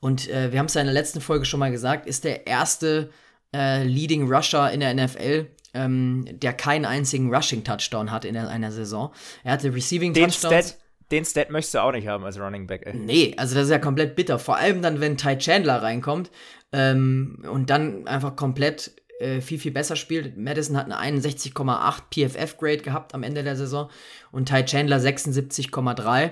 Und 0.01 0.29
äh, 0.29 0.53
wir 0.53 0.59
haben 0.59 0.66
es 0.66 0.75
ja 0.75 0.81
in 0.81 0.87
der 0.87 0.95
letzten 0.95 1.21
Folge 1.21 1.45
schon 1.45 1.61
mal 1.61 1.71
gesagt, 1.71 2.07
ist 2.07 2.25
der 2.25 2.47
erste 2.47 3.11
äh, 3.55 3.85
Leading 3.85 4.31
Rusher 4.31 4.71
in 4.71 4.81
der 4.81 4.95
NFL, 4.95 5.47
ähm, 5.75 6.25
der 6.31 6.53
keinen 6.53 6.85
einzigen 6.85 7.35
Rushing-Touchdown 7.35 8.11
hat 8.11 8.25
in 8.25 8.37
einer 8.37 8.73
Saison. 8.73 9.12
Er 9.45 9.53
hatte 9.53 9.75
Receiving-Touchdowns. 9.75 10.79
Den 11.11 11.25
Stat 11.25 11.51
möchtest 11.51 11.75
du 11.75 11.83
auch 11.83 11.93
nicht 11.93 12.07
haben 12.07 12.25
als 12.25 12.39
Running 12.39 12.68
Back. 12.68 12.87
Ey. 12.87 12.95
Nee, 12.95 13.35
also 13.37 13.57
das 13.57 13.64
ist 13.64 13.71
ja 13.71 13.79
komplett 13.79 14.14
bitter. 14.14 14.39
Vor 14.39 14.57
allem 14.57 14.81
dann, 14.81 15.01
wenn 15.01 15.16
Ty 15.16 15.39
Chandler 15.39 15.83
reinkommt 15.83 16.31
ähm, 16.73 17.45
und 17.51 17.68
dann 17.68 18.07
einfach 18.07 18.37
komplett 18.37 18.93
äh, 19.18 19.41
viel, 19.41 19.59
viel 19.59 19.73
besser 19.73 19.97
spielt. 19.97 20.37
Madison 20.37 20.77
hat 20.77 20.91
eine 20.91 21.18
61,8 21.18 22.03
PFF-Grade 22.11 22.79
gehabt 22.79 23.14
am 23.14 23.25
Ende 23.25 23.43
der 23.43 23.57
Saison 23.57 23.91
und 24.31 24.49
Ty 24.49 24.64
Chandler 24.64 24.99
76,3. 24.99 26.31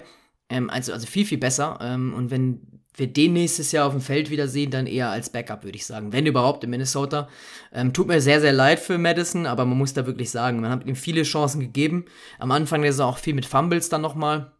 Ähm, 0.48 0.70
also, 0.70 0.92
also 0.92 1.06
viel, 1.06 1.26
viel 1.26 1.38
besser. 1.38 1.78
Ähm, 1.82 2.14
und 2.14 2.30
wenn 2.30 2.77
wir 2.98 3.06
den 3.06 3.32
nächstes 3.32 3.72
Jahr 3.72 3.86
auf 3.86 3.92
dem 3.92 4.00
Feld 4.00 4.30
wiedersehen, 4.30 4.70
dann 4.70 4.86
eher 4.86 5.10
als 5.10 5.30
Backup, 5.30 5.64
würde 5.64 5.76
ich 5.76 5.86
sagen. 5.86 6.12
Wenn 6.12 6.26
überhaupt 6.26 6.64
in 6.64 6.70
Minnesota. 6.70 7.28
Ähm, 7.72 7.92
tut 7.92 8.08
mir 8.08 8.20
sehr, 8.20 8.40
sehr 8.40 8.52
leid 8.52 8.80
für 8.80 8.98
Madison, 8.98 9.46
aber 9.46 9.64
man 9.64 9.78
muss 9.78 9.94
da 9.94 10.06
wirklich 10.06 10.30
sagen, 10.30 10.60
man 10.60 10.70
hat 10.70 10.86
ihm 10.86 10.96
viele 10.96 11.22
Chancen 11.22 11.60
gegeben. 11.60 12.06
Am 12.38 12.50
Anfang 12.50 12.82
der 12.82 12.92
Saison 12.92 13.10
auch 13.10 13.18
viel 13.18 13.34
mit 13.34 13.46
Fumbles 13.46 13.88
dann 13.88 14.00
nochmal. 14.00 14.52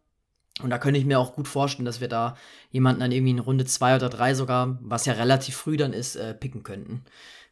Und 0.61 0.69
da 0.69 0.77
könnte 0.77 0.99
ich 0.99 1.05
mir 1.05 1.19
auch 1.19 1.33
gut 1.33 1.47
vorstellen, 1.47 1.85
dass 1.85 2.01
wir 2.01 2.07
da 2.07 2.35
jemanden 2.69 3.01
dann 3.01 3.11
irgendwie 3.11 3.31
in 3.31 3.39
Runde 3.39 3.65
2 3.65 3.95
oder 3.95 4.09
3 4.09 4.33
sogar, 4.33 4.77
was 4.81 5.05
ja 5.05 5.13
relativ 5.13 5.55
früh 5.55 5.77
dann 5.77 5.93
ist, 5.93 6.15
äh, 6.15 6.33
picken 6.33 6.63
könnten. 6.63 7.03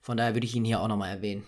Von 0.02 0.18
daher 0.18 0.36
würde 0.36 0.46
ich 0.46 0.56
ihn 0.56 0.66
hier 0.66 0.82
auch 0.82 0.88
nochmal 0.88 1.10
erwähnen. 1.10 1.46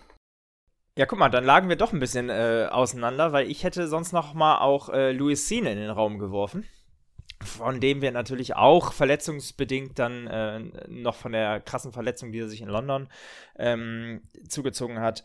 Ja, 0.98 1.06
guck 1.06 1.20
mal, 1.20 1.30
dann 1.30 1.46
lagen 1.46 1.70
wir 1.70 1.76
doch 1.76 1.94
ein 1.94 2.00
bisschen 2.00 2.30
äh, 2.30 2.68
auseinander, 2.70 3.32
weil 3.32 3.50
ich 3.50 3.64
hätte 3.64 3.88
sonst 3.88 4.12
noch 4.12 4.34
mal 4.34 4.60
auch 4.60 4.90
äh, 4.90 5.12
Louis 5.12 5.48
Sean 5.48 5.66
in 5.66 5.78
den 5.78 5.90
Raum 5.90 6.20
geworfen 6.20 6.66
von 7.44 7.80
dem 7.80 8.02
wir 8.02 8.12
natürlich 8.12 8.56
auch 8.56 8.92
verletzungsbedingt 8.92 9.98
dann 9.98 10.28
äh, 10.28 10.60
noch 10.88 11.16
von 11.16 11.32
der 11.32 11.62
krassen 11.62 11.94
Verletzung, 11.94 12.32
die 12.32 12.40
er 12.40 12.50
sich 12.50 12.62
in 12.62 12.68
London 12.68 13.08
ähm, 13.58 14.22
zugezogen 14.48 15.00
hat. 15.00 15.24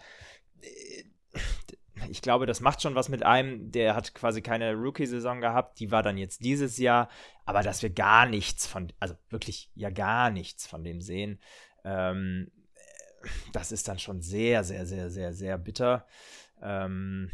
Ich 2.09 2.23
glaube, 2.23 2.47
das 2.47 2.61
macht 2.61 2.83
schon 2.83 2.95
was 2.95 3.09
mit 3.09 3.23
einem. 3.23 3.71
Der 3.73 3.95
hat 3.95 4.15
quasi 4.15 4.43
keine 4.43 4.75
Rookie-Saison 4.75 5.41
gehabt. 5.41 5.81
Die 5.81 5.91
war 5.91 6.03
dann 6.03 6.19
jetzt 6.19 6.45
dieses 6.45 6.79
Jahr. 6.79 7.09
Aber 7.47 7.62
dass 7.62 7.83
wir 7.83 7.91
gar 7.91 8.27
nichts 8.27 8.67
von, 8.67 8.93
also 9.01 9.15
wirklich 9.31 9.71
ja 9.75 9.91
gar 9.91 10.31
nichts 10.31 10.67
von 10.67 10.85
dem 10.85 11.01
sehen, 11.01 11.41
ähm, 11.85 12.51
das 13.53 13.73
ist 13.73 13.89
dann 13.89 13.99
schon 13.99 14.21
sehr, 14.21 14.65
sehr, 14.65 14.87
sehr, 14.87 15.11
sehr, 15.11 15.33
sehr 15.33 15.59
bitter. 15.59 16.07
Ähm, 16.62 17.31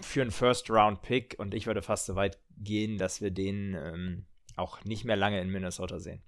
für 0.00 0.22
einen 0.22 0.30
First-Round-Pick 0.30 1.36
und 1.38 1.54
ich 1.54 1.66
würde 1.66 1.82
fast 1.82 2.06
so 2.06 2.14
weit 2.14 2.38
gehen, 2.58 2.98
dass 2.98 3.20
wir 3.20 3.30
den 3.30 3.74
ähm, 3.74 4.26
auch 4.56 4.84
nicht 4.84 5.04
mehr 5.04 5.16
lange 5.16 5.40
in 5.40 5.50
Minnesota 5.50 5.98
sehen. 5.98 6.22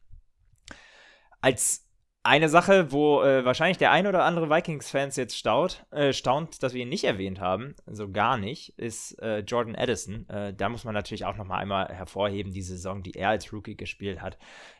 Als 1.41 1.85
eine 2.22 2.49
Sache, 2.49 2.91
wo 2.91 3.22
äh, 3.22 3.45
wahrscheinlich 3.45 3.77
der 3.77 3.93
ein 3.93 4.07
oder 4.07 4.25
andere 4.25 4.49
Vikings-Fans 4.49 5.16
jetzt 5.16 5.37
staut, 5.37 5.85
äh, 5.91 6.14
staunt, 6.14 6.62
dass 6.62 6.72
wir 6.72 6.83
ihn 6.83 6.89
nicht 6.89 7.05
erwähnt 7.05 7.39
haben, 7.39 7.75
so 7.87 8.11
gar 8.11 8.39
nicht, 8.39 8.70
ist 8.79 9.20
äh, 9.20 9.41
Jordan 9.41 9.77
Addison. 9.77 10.27
Äh, 10.31 10.55
da 10.55 10.70
muss 10.70 10.85
man 10.85 10.95
natürlich 10.95 11.27
auch 11.27 11.37
noch 11.37 11.45
mal 11.45 11.59
einmal 11.59 11.89
hervorheben, 11.89 12.51
die 12.51 12.62
Saison, 12.62 13.03
die 13.03 13.12
er 13.12 13.29
als 13.29 13.53
Rookie 13.53 13.77
gespielt 13.77 14.22
hat, 14.22 14.39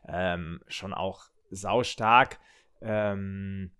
ähm, 0.09 0.61
schon 0.68 0.95
auch 0.95 1.26
saustark. 1.51 2.38
Ähm, 2.80 3.72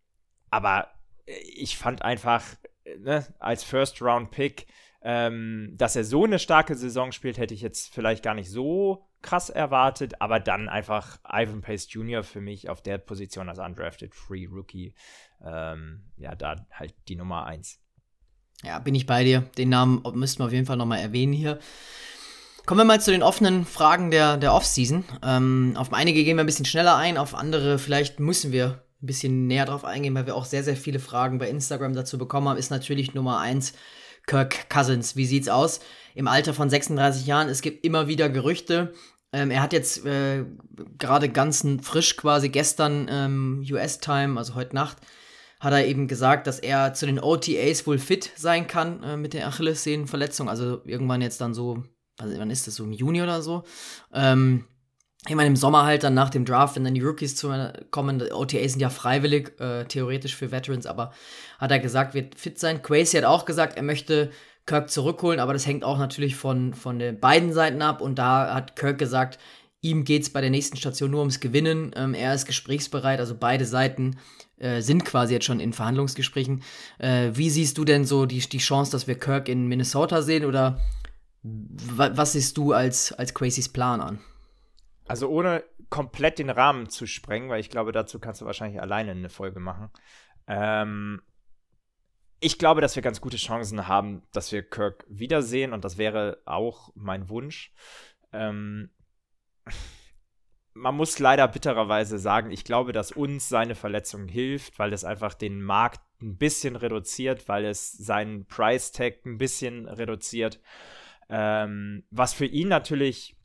aber 0.50 0.88
ich 1.24 1.78
fand 1.78 2.02
einfach, 2.02 2.44
äh, 2.84 2.98
ne, 2.98 3.26
als 3.38 3.64
First-Round-Pick 3.64 4.66
ähm, 5.05 5.74
dass 5.76 5.96
er 5.96 6.05
so 6.05 6.24
eine 6.24 6.38
starke 6.38 6.74
Saison 6.74 7.12
spielt, 7.12 7.36
hätte 7.36 7.52
ich 7.52 7.61
jetzt 7.61 7.92
vielleicht 7.94 8.24
gar 8.24 8.34
nicht 8.34 8.50
so 8.50 9.07
krass 9.20 9.50
erwartet, 9.50 10.20
aber 10.20 10.40
dann 10.40 10.68
einfach 10.68 11.18
Ivan 11.30 11.61
Pace 11.61 11.92
Jr. 11.92 12.22
für 12.22 12.40
mich 12.40 12.70
auf 12.70 12.82
der 12.82 12.98
Position 12.98 13.48
als 13.50 13.59
undrafted 13.59 14.14
Free 14.14 14.46
Rookie. 14.46 14.94
Ähm, 15.44 16.05
ja, 16.16 16.34
da 16.34 16.66
halt 16.72 16.94
die 17.09 17.16
Nummer 17.16 17.44
1. 17.44 17.80
Ja, 18.62 18.78
bin 18.78 18.94
ich 18.94 19.05
bei 19.05 19.24
dir. 19.24 19.42
Den 19.59 19.68
Namen 19.68 20.02
müssten 20.14 20.40
wir 20.40 20.46
auf 20.46 20.52
jeden 20.52 20.66
Fall 20.66 20.78
nochmal 20.78 21.00
erwähnen 21.00 21.34
hier. 21.34 21.59
Kommen 22.64 22.80
wir 22.80 22.84
mal 22.84 23.00
zu 23.00 23.11
den 23.11 23.22
offenen 23.22 23.66
Fragen 23.66 24.11
der, 24.11 24.38
der 24.38 24.55
Offseason. 24.55 25.05
Ähm, 25.22 25.74
auf 25.76 25.92
einige 25.92 26.24
gehen 26.24 26.38
wir 26.38 26.44
ein 26.44 26.46
bisschen 26.46 26.64
schneller 26.64 26.96
ein, 26.96 27.18
auf 27.18 27.34
andere 27.34 27.78
vielleicht 27.78 28.20
müssen 28.20 28.52
wir 28.52 28.84
ein 29.02 29.07
bisschen 29.07 29.46
näher 29.46 29.66
drauf 29.66 29.84
eingehen, 29.84 30.14
weil 30.14 30.24
wir 30.24 30.34
auch 30.34 30.46
sehr, 30.46 30.64
sehr 30.64 30.76
viele 30.76 30.98
Fragen 30.98 31.38
bei 31.38 31.50
Instagram 31.50 31.92
dazu 31.92 32.16
bekommen 32.16 32.48
haben. 32.48 32.57
Ist 32.57 32.70
natürlich 32.70 33.12
Nummer 33.12 33.38
1 33.38 33.74
Kirk 34.26 34.68
Cousins. 34.70 35.16
Wie 35.16 35.26
sieht's 35.26 35.48
aus? 35.48 35.80
Im 36.14 36.28
Alter 36.28 36.54
von 36.54 36.70
36 36.70 37.26
Jahren, 37.26 37.48
es 37.48 37.60
gibt 37.60 37.84
immer 37.84 38.06
wieder 38.08 38.28
Gerüchte. 38.28 38.92
Ähm, 39.32 39.50
er 39.50 39.62
hat 39.62 39.72
jetzt 39.72 40.06
äh, 40.06 40.44
gerade 40.98 41.28
ganz 41.28 41.66
frisch 41.82 42.16
quasi 42.16 42.48
gestern 42.48 43.08
ähm, 43.10 43.66
US-Time, 43.68 44.38
also 44.38 44.54
heute 44.54 44.74
Nacht, 44.76 44.98
hat 45.58 45.72
er 45.72 45.86
eben 45.86 46.06
gesagt, 46.06 46.46
dass 46.46 46.60
er 46.60 46.94
zu 46.94 47.06
den 47.06 47.18
OTAs 47.18 47.86
wohl 47.86 47.98
fit 47.98 48.30
sein 48.36 48.66
kann 48.66 49.02
äh, 49.02 49.16
mit 49.16 49.34
der 49.34 49.48
Achillessehnenverletzung. 49.48 50.48
Also 50.48 50.82
irgendwann 50.84 51.20
jetzt 51.20 51.40
dann 51.40 51.52
so, 51.52 51.82
also 52.18 52.38
wann 52.38 52.50
ist 52.50 52.66
das 52.66 52.76
so 52.76 52.84
im 52.84 52.92
Juni 52.92 53.22
oder 53.22 53.42
so? 53.42 53.64
Ähm, 54.12 54.64
ich 55.26 55.34
meine, 55.34 55.48
im 55.48 55.56
Sommer 55.56 55.84
halt 55.84 56.02
dann 56.02 56.14
nach 56.14 56.28
dem 56.28 56.44
Draft, 56.44 56.76
wenn 56.76 56.84
dann 56.84 56.94
die 56.94 57.00
Rookies 57.00 57.34
zu 57.34 57.72
kommen, 57.90 58.20
OTAs 58.20 58.72
sind 58.72 58.80
ja 58.80 58.90
freiwillig, 58.90 59.58
äh, 59.58 59.84
theoretisch 59.84 60.36
für 60.36 60.50
Veterans, 60.50 60.86
aber 60.86 61.12
hat 61.58 61.70
er 61.70 61.78
gesagt, 61.78 62.14
wird 62.14 62.38
fit 62.38 62.58
sein. 62.58 62.82
Quasey 62.82 63.20
hat 63.20 63.24
auch 63.24 63.46
gesagt, 63.46 63.76
er 63.76 63.82
möchte 63.82 64.30
Kirk 64.66 64.90
zurückholen, 64.90 65.40
aber 65.40 65.54
das 65.54 65.66
hängt 65.66 65.84
auch 65.84 65.98
natürlich 65.98 66.36
von, 66.36 66.74
von 66.74 66.98
den 66.98 67.20
beiden 67.20 67.52
Seiten 67.52 67.80
ab 67.80 68.02
und 68.02 68.18
da 68.18 68.54
hat 68.54 68.76
Kirk 68.76 68.98
gesagt, 68.98 69.38
ihm 69.80 70.04
geht 70.04 70.22
es 70.22 70.30
bei 70.30 70.40
der 70.40 70.50
nächsten 70.50 70.76
Station 70.76 71.10
nur 71.10 71.20
ums 71.20 71.40
Gewinnen. 71.40 71.92
Ähm, 71.96 72.14
er 72.14 72.34
ist 72.34 72.46
gesprächsbereit, 72.46 73.20
also 73.20 73.34
beide 73.38 73.64
Seiten 73.66 74.16
äh, 74.58 74.80
sind 74.80 75.04
quasi 75.04 75.34
jetzt 75.34 75.44
schon 75.44 75.60
in 75.60 75.72
Verhandlungsgesprächen. 75.72 76.62
Äh, 76.98 77.30
wie 77.34 77.50
siehst 77.50 77.78
du 77.78 77.84
denn 77.84 78.04
so 78.04 78.26
die, 78.26 78.40
die 78.40 78.58
Chance, 78.58 78.92
dass 78.92 79.06
wir 79.06 79.18
Kirk 79.18 79.48
in 79.48 79.66
Minnesota 79.66 80.22
sehen 80.22 80.44
oder 80.44 80.80
was 81.42 82.32
siehst 82.32 82.56
du 82.56 82.72
als, 82.72 83.12
als 83.12 83.34
Quaseys 83.34 83.68
Plan 83.68 84.00
an? 84.00 84.18
Also 85.07 85.28
ohne 85.28 85.64
komplett 85.90 86.38
den 86.38 86.50
Rahmen 86.50 86.88
zu 86.88 87.07
sprengen, 87.07 87.50
weil 87.50 87.61
ich 87.61 87.70
glaube, 87.70 87.92
dazu 87.92 88.18
kannst 88.18 88.40
du 88.40 88.46
wahrscheinlich 88.46 88.80
alleine 88.80 89.11
eine 89.11 89.28
Folge 89.28 89.61
machen. 89.61 89.90
Ähm, 90.46 91.22
ich 92.40 92.59
glaube, 92.59 92.80
dass 92.80 92.96
wir 92.96 93.02
ganz 93.02 93.20
gute 93.20 93.36
Chancen 93.36 93.88
haben, 93.88 94.22
dass 94.32 94.52
wir 94.52 94.62
Kirk 94.62 95.05
wiedersehen 95.09 95.72
und 95.72 95.84
das 95.84 95.98
wäre 95.98 96.42
auch 96.46 96.90
mein 96.94 97.28
Wunsch. 97.28 97.72
Ähm, 98.32 98.90
man 100.74 100.96
muss 100.96 101.18
leider 101.18 101.46
bittererweise 101.48 102.18
sagen, 102.18 102.50
ich 102.50 102.64
glaube, 102.64 102.92
dass 102.92 103.12
uns 103.12 103.48
seine 103.48 103.74
Verletzung 103.74 104.26
hilft, 104.26 104.78
weil 104.78 104.92
es 104.92 105.05
einfach 105.05 105.34
den 105.34 105.62
Markt 105.62 106.00
ein 106.20 106.36
bisschen 106.36 106.76
reduziert, 106.76 107.48
weil 107.48 107.64
es 107.64 107.92
seinen 107.92 108.46
Price 108.46 108.90
Tag 108.90 109.24
ein 109.24 109.38
bisschen 109.38 109.88
reduziert. 109.88 110.61
Ähm, 111.28 112.05
was 112.11 112.34
für 112.34 112.46
ihn 112.46 112.68
natürlich 112.68 113.36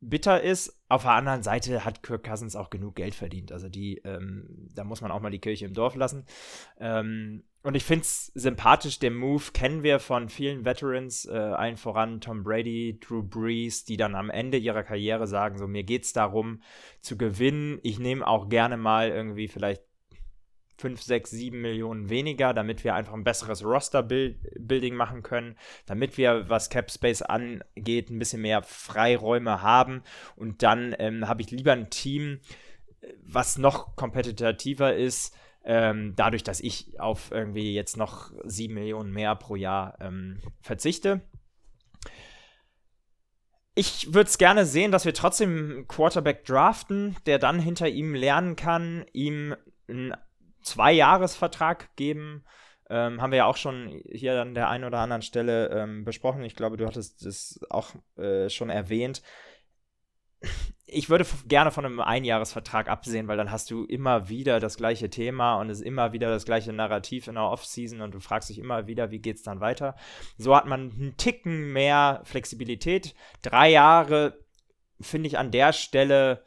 bitter 0.00 0.42
ist. 0.42 0.80
Auf 0.88 1.02
der 1.02 1.12
anderen 1.12 1.42
Seite 1.42 1.84
hat 1.84 2.02
Kirk 2.02 2.24
Cousins 2.24 2.56
auch 2.56 2.70
genug 2.70 2.96
Geld 2.96 3.14
verdient. 3.14 3.52
Also 3.52 3.68
die, 3.68 3.98
ähm, 3.98 4.68
da 4.74 4.84
muss 4.84 5.00
man 5.00 5.10
auch 5.10 5.20
mal 5.20 5.30
die 5.30 5.38
Kirche 5.38 5.66
im 5.66 5.74
Dorf 5.74 5.94
lassen. 5.94 6.24
Ähm, 6.78 7.44
und 7.62 7.74
ich 7.74 7.84
finde 7.84 8.02
es 8.02 8.32
sympathisch, 8.34 8.98
den 8.98 9.14
Move 9.14 9.44
kennen 9.52 9.82
wir 9.82 9.98
von 9.98 10.30
vielen 10.30 10.64
Veterans, 10.64 11.26
äh, 11.26 11.36
allen 11.36 11.76
voran 11.76 12.22
Tom 12.22 12.42
Brady, 12.42 12.98
Drew 12.98 13.22
Brees, 13.22 13.84
die 13.84 13.98
dann 13.98 14.14
am 14.14 14.30
Ende 14.30 14.56
ihrer 14.56 14.82
Karriere 14.82 15.26
sagen, 15.26 15.58
so 15.58 15.66
mir 15.66 15.84
geht 15.84 16.04
es 16.04 16.14
darum 16.14 16.62
zu 17.02 17.18
gewinnen. 17.18 17.78
Ich 17.82 17.98
nehme 17.98 18.26
auch 18.26 18.48
gerne 18.48 18.78
mal 18.78 19.10
irgendwie 19.10 19.48
vielleicht 19.48 19.82
5, 20.80 21.02
6, 21.02 21.30
7 21.30 21.60
Millionen 21.60 22.08
weniger, 22.08 22.54
damit 22.54 22.84
wir 22.84 22.94
einfach 22.94 23.12
ein 23.12 23.24
besseres 23.24 23.64
Roster-Building 23.64 24.94
machen 24.94 25.22
können, 25.22 25.56
damit 25.86 26.16
wir, 26.16 26.48
was 26.48 26.70
Cap 26.70 26.90
Space 26.90 27.22
angeht, 27.22 28.10
ein 28.10 28.18
bisschen 28.18 28.42
mehr 28.42 28.62
Freiräume 28.62 29.62
haben. 29.62 30.02
Und 30.36 30.62
dann 30.62 30.94
ähm, 30.98 31.28
habe 31.28 31.42
ich 31.42 31.50
lieber 31.50 31.72
ein 31.72 31.90
Team, 31.90 32.40
was 33.22 33.58
noch 33.58 33.96
kompetitiver 33.96 34.94
ist, 34.94 35.34
ähm, 35.64 36.14
dadurch, 36.16 36.42
dass 36.42 36.60
ich 36.60 36.98
auf 36.98 37.30
irgendwie 37.30 37.74
jetzt 37.74 37.96
noch 37.96 38.32
7 38.44 38.72
Millionen 38.72 39.12
mehr 39.12 39.36
pro 39.36 39.56
Jahr 39.56 39.98
ähm, 40.00 40.40
verzichte. 40.62 41.20
Ich 43.74 44.12
würde 44.12 44.28
es 44.28 44.38
gerne 44.38 44.66
sehen, 44.66 44.92
dass 44.92 45.04
wir 45.04 45.14
trotzdem 45.14 45.50
einen 45.50 45.88
Quarterback 45.88 46.44
draften, 46.44 47.16
der 47.26 47.38
dann 47.38 47.60
hinter 47.60 47.88
ihm 47.88 48.14
lernen 48.14 48.56
kann, 48.56 49.04
ihm 49.12 49.54
ein 49.88 50.14
Zwei-Jahres-Vertrag 50.62 51.94
geben, 51.96 52.44
Ähm, 52.92 53.22
haben 53.22 53.30
wir 53.30 53.38
ja 53.38 53.46
auch 53.46 53.56
schon 53.56 54.02
hier 54.10 54.42
an 54.42 54.54
der 54.54 54.68
einen 54.68 54.82
oder 54.82 54.98
anderen 54.98 55.22
Stelle 55.22 55.68
ähm, 55.68 56.04
besprochen. 56.04 56.42
Ich 56.42 56.56
glaube, 56.56 56.76
du 56.76 56.86
hattest 56.86 57.24
das 57.24 57.60
auch 57.70 57.94
äh, 58.16 58.50
schon 58.50 58.68
erwähnt 58.68 59.22
ich 60.92 61.08
würde 61.10 61.26
gerne 61.46 61.70
von 61.70 61.84
einem 61.84 62.00
Einjahresvertrag 62.00 62.88
absehen, 62.88 63.28
weil 63.28 63.36
dann 63.36 63.50
hast 63.50 63.70
du 63.70 63.84
immer 63.84 64.28
wieder 64.28 64.60
das 64.60 64.76
gleiche 64.76 65.10
Thema 65.10 65.60
und 65.60 65.70
es 65.70 65.80
ist 65.80 65.86
immer 65.86 66.12
wieder 66.12 66.30
das 66.30 66.44
gleiche 66.44 66.72
Narrativ 66.72 67.28
in 67.28 67.34
der 67.34 67.44
Offseason 67.44 68.00
und 68.00 68.14
du 68.14 68.20
fragst 68.20 68.50
dich 68.50 68.58
immer 68.58 68.86
wieder, 68.86 69.10
wie 69.10 69.20
geht 69.20 69.36
es 69.36 69.42
dann 69.42 69.60
weiter. 69.60 69.94
So 70.36 70.56
hat 70.56 70.66
man 70.66 70.92
einen 70.92 71.16
Ticken 71.16 71.72
mehr 71.72 72.22
Flexibilität. 72.24 73.14
Drei 73.42 73.70
Jahre 73.70 74.38
finde 75.00 75.28
ich 75.28 75.38
an 75.38 75.50
der 75.50 75.72
Stelle 75.72 76.44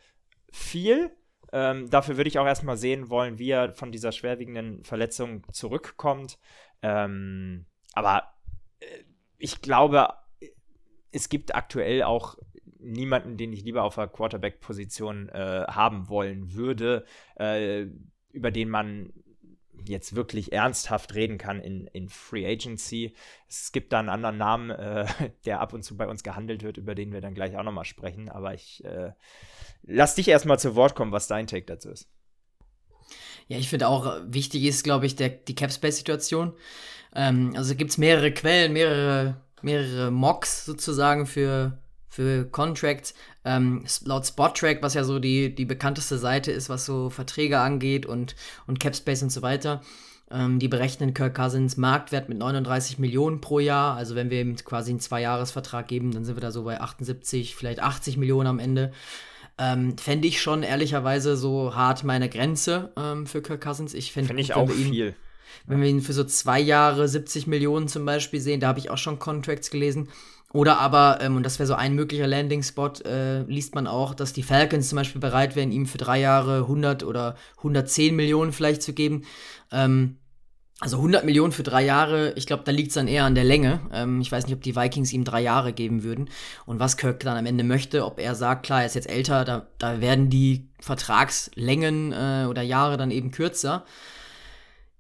viel. 0.52 1.12
Ähm, 1.54 1.88
dafür 1.92 2.18
würde 2.18 2.28
ich 2.28 2.40
auch 2.40 2.48
erstmal 2.48 2.78
sehen 2.78 3.12
wollen, 3.12 3.38
wie 3.38 3.52
er 3.52 3.74
von 3.76 3.92
dieser 3.92 4.12
schwerwiegenden 4.12 4.84
Verletzung 4.84 5.44
zurückkommt. 5.54 6.40
Ähm, 6.82 7.68
aber 7.94 8.34
äh, 8.80 8.86
ich 9.38 9.62
glaube, 9.62 10.10
es 11.12 11.30
gibt 11.30 11.54
aktuell 11.54 12.02
auch 12.02 12.38
niemanden, 12.80 13.38
den 13.38 13.54
ich 13.54 13.64
lieber 13.64 13.84
auf 13.84 13.96
der 13.96 14.08
Quarterback-Position 14.08 15.30
äh, 15.30 15.66
haben 15.70 16.10
wollen 16.10 16.54
würde, 16.54 17.06
äh, 17.36 17.86
über 18.32 18.50
den 18.50 18.70
man 18.70 19.14
jetzt 19.88 20.16
wirklich 20.16 20.54
ernsthaft 20.54 21.14
reden 21.16 21.38
kann 21.38 21.60
in, 21.60 21.88
in 21.88 22.10
Free 22.10 22.46
Agency. 22.46 23.14
Es 23.48 23.72
gibt 23.72 23.94
da 23.94 24.00
einen 24.00 24.10
anderen 24.10 24.38
Namen, 24.38 24.70
äh, 24.70 25.06
der 25.46 25.60
ab 25.60 25.74
und 25.74 25.84
zu 25.84 25.98
bei 25.98 26.08
uns 26.08 26.24
gehandelt 26.24 26.64
wird, 26.64 26.78
über 26.78 26.96
den 26.96 27.12
wir 27.12 27.22
dann 27.22 27.36
gleich 27.36 27.58
auch 27.58 27.64
nochmal 27.64 27.86
sprechen. 27.86 28.30
Aber 28.30 28.54
ich 28.54 28.84
äh, 28.86 29.12
lass 29.84 30.16
dich 30.16 30.28
erstmal 30.28 30.60
zu 30.60 30.76
Wort 30.76 30.96
kommen, 30.96 31.12
was 31.12 31.28
dein 31.28 31.48
Take 31.48 31.66
dazu 31.66 31.90
ist. 31.90 32.08
Ja, 33.48 33.58
ich 33.58 33.70
finde 33.70 33.88
auch, 33.88 34.22
wichtig 34.26 34.64
ist, 34.64 34.84
glaube 34.84 35.06
ich, 35.06 35.16
der, 35.16 35.30
die 35.30 35.56
Cap-Space-Situation. 35.56 36.54
Ähm, 37.14 37.54
also 37.56 37.76
gibt 37.76 37.92
es 37.92 37.98
mehrere 37.98 38.32
Quellen, 38.32 38.74
mehrere, 38.74 39.42
mehrere 39.62 40.12
Mocks 40.12 40.66
sozusagen 40.66 41.26
für, 41.26 41.78
für 42.14 42.46
Contracts. 42.46 43.16
Ähm, 43.44 43.86
laut 44.06 44.28
Spottrack, 44.28 44.84
was 44.84 44.94
ja 44.94 45.04
so 45.04 45.18
die, 45.18 45.54
die 45.54 45.66
bekannteste 45.66 46.20
Seite 46.20 46.52
ist, 46.52 46.70
was 46.70 46.86
so 46.86 47.10
Verträge 47.10 47.60
angeht 47.60 48.06
und, 48.06 48.36
und 48.68 48.80
Capspace 48.80 49.24
und 49.24 49.32
so 49.32 49.42
weiter. 49.42 49.82
Ähm, 50.30 50.60
die 50.60 50.68
berechnen 50.68 51.16
Kirk 51.16 51.34
Cousins 51.34 51.76
Marktwert 51.76 52.30
mit 52.30 52.38
39 52.38 53.00
Millionen 53.00 53.42
pro 53.42 53.58
Jahr. 53.58 53.96
Also 53.96 54.14
wenn 54.14 54.30
wir 54.30 54.42
ihm 54.42 54.56
quasi 54.58 54.92
einen 54.92 55.00
Zweijahresvertrag 55.00 55.88
geben, 55.88 56.12
dann 56.12 56.24
sind 56.24 56.36
wir 56.36 56.42
da 56.42 56.52
so 56.52 56.64
bei 56.64 56.80
78, 56.80 57.56
vielleicht 57.56 57.82
80 57.82 58.18
Millionen 58.18 58.48
am 58.48 58.60
Ende. 58.60 58.92
Ähm, 59.58 59.98
fände 59.98 60.28
ich 60.28 60.40
schon 60.40 60.62
ehrlicherweise 60.62 61.36
so 61.36 61.74
hart 61.74 62.04
meine 62.04 62.30
Grenze 62.30 62.92
ähm, 62.96 63.26
für 63.26 63.42
Kirk 63.42 63.62
Cousins. 63.62 63.96
Ich 63.96 64.12
fände 64.12 64.28
find 64.28 64.40
ich 64.40 64.54
auch 64.54 64.70
ihn, 64.70 64.92
viel. 64.92 65.16
Wenn 65.66 65.82
wir 65.82 65.90
ihn 65.90 66.02
für 66.02 66.14
so 66.14 66.24
zwei 66.24 66.60
Jahre 66.60 67.08
70 67.08 67.48
Millionen 67.48 67.88
zum 67.88 68.06
Beispiel 68.06 68.40
sehen, 68.40 68.60
da 68.60 68.68
habe 68.68 68.80
ich 68.80 68.92
auch 68.92 68.98
schon 69.00 69.18
Contracts 69.18 69.72
gelesen, 69.72 70.10
oder 70.54 70.78
aber, 70.78 71.18
ähm, 71.22 71.36
und 71.36 71.44
das 71.44 71.58
wäre 71.58 71.68
so 71.68 71.74
ein 71.74 71.96
möglicher 71.96 72.28
Landing-Spot, 72.28 72.94
äh, 73.06 73.42
liest 73.42 73.74
man 73.74 73.88
auch, 73.88 74.14
dass 74.14 74.34
die 74.34 74.44
Falcons 74.44 74.88
zum 74.88 74.98
Beispiel 74.98 75.20
bereit 75.20 75.56
wären, 75.56 75.72
ihm 75.72 75.88
für 75.88 75.98
drei 75.98 76.20
Jahre 76.20 76.60
100 76.60 77.04
oder 77.04 77.36
110 77.58 78.16
Millionen 78.16 78.54
vielleicht 78.54 78.84
zu 78.84 78.94
geben. 78.94 79.24
Ähm, 79.72 80.18
also 80.80 80.98
100 80.98 81.26
Millionen 81.26 81.54
für 81.54 81.64
drei 81.64 81.84
Jahre, 81.84 82.34
ich 82.36 82.46
glaube, 82.46 82.64
da 82.66 82.72
liegt 82.72 82.90
es 82.90 82.96
dann 82.96 83.08
eher 83.08 83.26
an 83.26 83.34
der 83.34 83.46
Länge. 83.46 83.80
Ähm, 83.92 84.22
ich 84.22 84.32
weiß 84.32 84.46
nicht, 84.46 84.56
ob 84.56 84.62
die 84.62 84.76
Vikings 84.76 85.12
ihm 85.12 85.24
drei 85.24 85.42
Jahre 85.42 85.74
geben 85.74 86.04
würden. 86.04 86.30
Und 86.68 86.80
was 86.80 86.98
Kirk 86.98 87.22
dann 87.22 87.38
am 87.38 87.48
Ende 87.48 87.64
möchte, 87.64 88.06
ob 88.06 88.20
er 88.20 88.36
sagt, 88.36 88.64
klar, 88.64 88.82
er 88.82 88.86
ist 88.86 88.96
jetzt 88.96 89.10
älter, 89.10 89.46
da, 89.46 89.66
da 89.80 90.02
werden 90.02 90.30
die 90.30 90.68
Vertragslängen 90.80 92.12
äh, 92.12 92.46
oder 92.48 92.62
Jahre 92.62 92.98
dann 92.98 93.10
eben 93.10 93.32
kürzer 93.32 93.86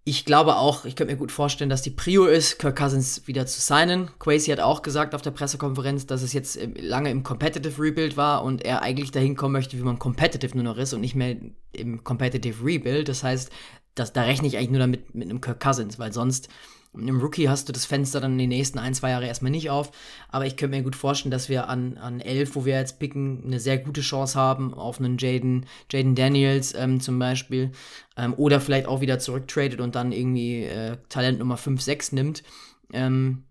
ich 0.06 0.26
glaube 0.26 0.58
auch, 0.58 0.84
ich 0.84 0.97
könnte 0.97 1.14
mir 1.14 1.20
gut 1.20 1.32
vorstellen, 1.32 1.70
dass 1.70 1.82
die 1.82 1.89
Prio 1.89 2.26
ist, 2.26 2.60
Kirk 2.60 2.78
Cousins 2.78 3.26
wieder 3.26 3.45
zu 3.45 3.62
signen. 3.62 4.12
Quasi 4.20 4.51
hat 4.51 4.60
auch 4.60 4.82
gesagt 4.82 5.16
auf 5.16 5.22
der 5.22 5.32
Pressekonferenz, 5.32 6.06
dass 6.06 6.22
es 6.24 6.34
jetzt 6.34 6.60
lange 6.76 7.10
im 7.10 7.24
Competitive 7.24 7.82
Rebuild 7.82 8.18
war 8.18 8.43
und 8.43 8.66
er 8.66 8.82
eigentlich 8.82 9.12
dahin 9.12 9.38
kommen 9.38 9.54
möchte, 9.54 9.78
wie 9.78 9.84
man 9.84 9.99
Competitive 9.99 10.56
nur 10.56 10.66
noch 10.66 10.78
ist 10.78 10.93
und 10.93 10.99
nicht 10.99 11.16
mehr 11.16 11.38
im 11.72 12.04
Competitive 12.04 12.66
Rebuild. 12.66 13.08
Das 13.08 13.24
heißt, 13.24 13.49
das, 13.95 14.12
da 14.12 14.24
rechne 14.24 14.47
ich 14.47 14.58
eigentlich 14.58 14.72
nur 14.72 14.80
damit 14.80 15.16
mit 15.16 15.30
einem 15.30 15.39
Kirk 15.39 15.62
Cousins, 15.62 15.99
weil 15.99 16.12
sonst 16.12 16.49
mit 16.94 17.10
einem 17.10 17.20
Rookie 17.20 17.50
hast 17.50 17.68
du 17.68 17.74
das 17.74 17.86
Fenster 17.86 18.22
dann 18.22 18.34
in 18.34 18.38
den 18.38 18.50
nächsten 18.50 18.80
ein, 18.80 18.94
zwei 18.94 19.10
Jahre 19.10 19.28
erstmal 19.28 19.52
nicht 19.52 19.70
auf. 19.70 19.91
Aber 20.30 20.46
ich 20.46 20.58
könnte 20.58 20.78
mir 20.78 20.84
gut 20.84 20.96
vorstellen, 20.96 21.32
dass 21.32 21.50
wir 21.50 21.68
an, 21.68 21.98
an 21.98 22.20
11, 22.20 22.56
wo 22.56 22.66
wir 22.66 22.76
jetzt 22.76 23.00
picken, 23.00 23.44
eine 23.46 23.60
sehr 23.60 23.78
gute 23.78 24.02
Chance 24.02 24.39
haben 24.39 24.74
auf 24.74 25.00
einen 25.00 25.18
Jaden, 25.18 25.66
Jaden 25.91 26.16
Daniels 26.16 26.74
ähm, 26.76 27.00
zum 27.00 27.18
Beispiel. 27.20 27.72
Ähm, 28.16 28.34
oder 28.36 28.60
vielleicht 28.60 28.88
auch 28.88 29.02
wieder 29.02 29.20
zurücktradet 29.20 29.82
und 29.82 29.96
dann 29.96 30.12
irgendwie 30.12 30.64
äh, 30.64 30.98
Talent 31.10 31.39
Nummer 31.39 31.58
5, 31.58 31.82
6 31.82 32.12
nimmt. 32.12 32.44
Ähm, 32.91 33.44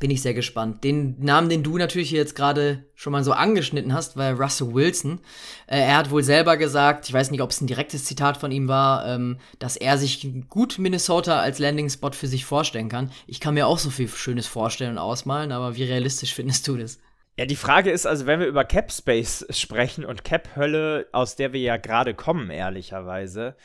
bin 0.00 0.10
ich 0.10 0.20
sehr 0.20 0.34
gespannt. 0.34 0.82
Den 0.84 1.16
Namen, 1.20 1.48
den 1.48 1.62
du 1.62 1.78
natürlich 1.78 2.10
jetzt 2.10 2.34
gerade 2.34 2.84
schon 2.94 3.12
mal 3.12 3.22
so 3.22 3.32
angeschnitten 3.32 3.92
hast, 3.92 4.16
war 4.16 4.32
Russell 4.32 4.74
Wilson. 4.74 5.20
Äh, 5.66 5.78
er 5.78 5.96
hat 5.96 6.10
wohl 6.10 6.22
selber 6.22 6.56
gesagt, 6.56 7.08
ich 7.08 7.14
weiß 7.14 7.30
nicht, 7.30 7.40
ob 7.40 7.50
es 7.50 7.60
ein 7.60 7.68
direktes 7.68 8.04
Zitat 8.04 8.36
von 8.36 8.50
ihm 8.50 8.68
war, 8.68 9.06
ähm, 9.06 9.38
dass 9.58 9.76
er 9.76 9.96
sich 9.96 10.28
gut 10.48 10.78
Minnesota 10.78 11.40
als 11.40 11.58
Landing-Spot 11.58 12.12
für 12.12 12.26
sich 12.26 12.44
vorstellen 12.44 12.88
kann. 12.88 13.12
Ich 13.26 13.40
kann 13.40 13.54
mir 13.54 13.66
auch 13.66 13.78
so 13.78 13.90
viel 13.90 14.08
Schönes 14.08 14.46
vorstellen 14.46 14.92
und 14.92 14.98
ausmalen, 14.98 15.52
aber 15.52 15.76
wie 15.76 15.84
realistisch 15.84 16.34
findest 16.34 16.66
du 16.68 16.76
das? 16.76 16.98
Ja, 17.38 17.44
die 17.44 17.56
Frage 17.56 17.90
ist 17.90 18.06
also, 18.06 18.26
wenn 18.26 18.40
wir 18.40 18.46
über 18.46 18.64
Cap 18.64 18.90
Space 18.90 19.46
sprechen 19.50 20.04
und 20.04 20.24
Cap 20.24 20.56
Hölle, 20.56 21.06
aus 21.12 21.36
der 21.36 21.52
wir 21.52 21.60
ja 21.60 21.76
gerade 21.76 22.14
kommen, 22.14 22.50
ehrlicherweise, 22.50 23.56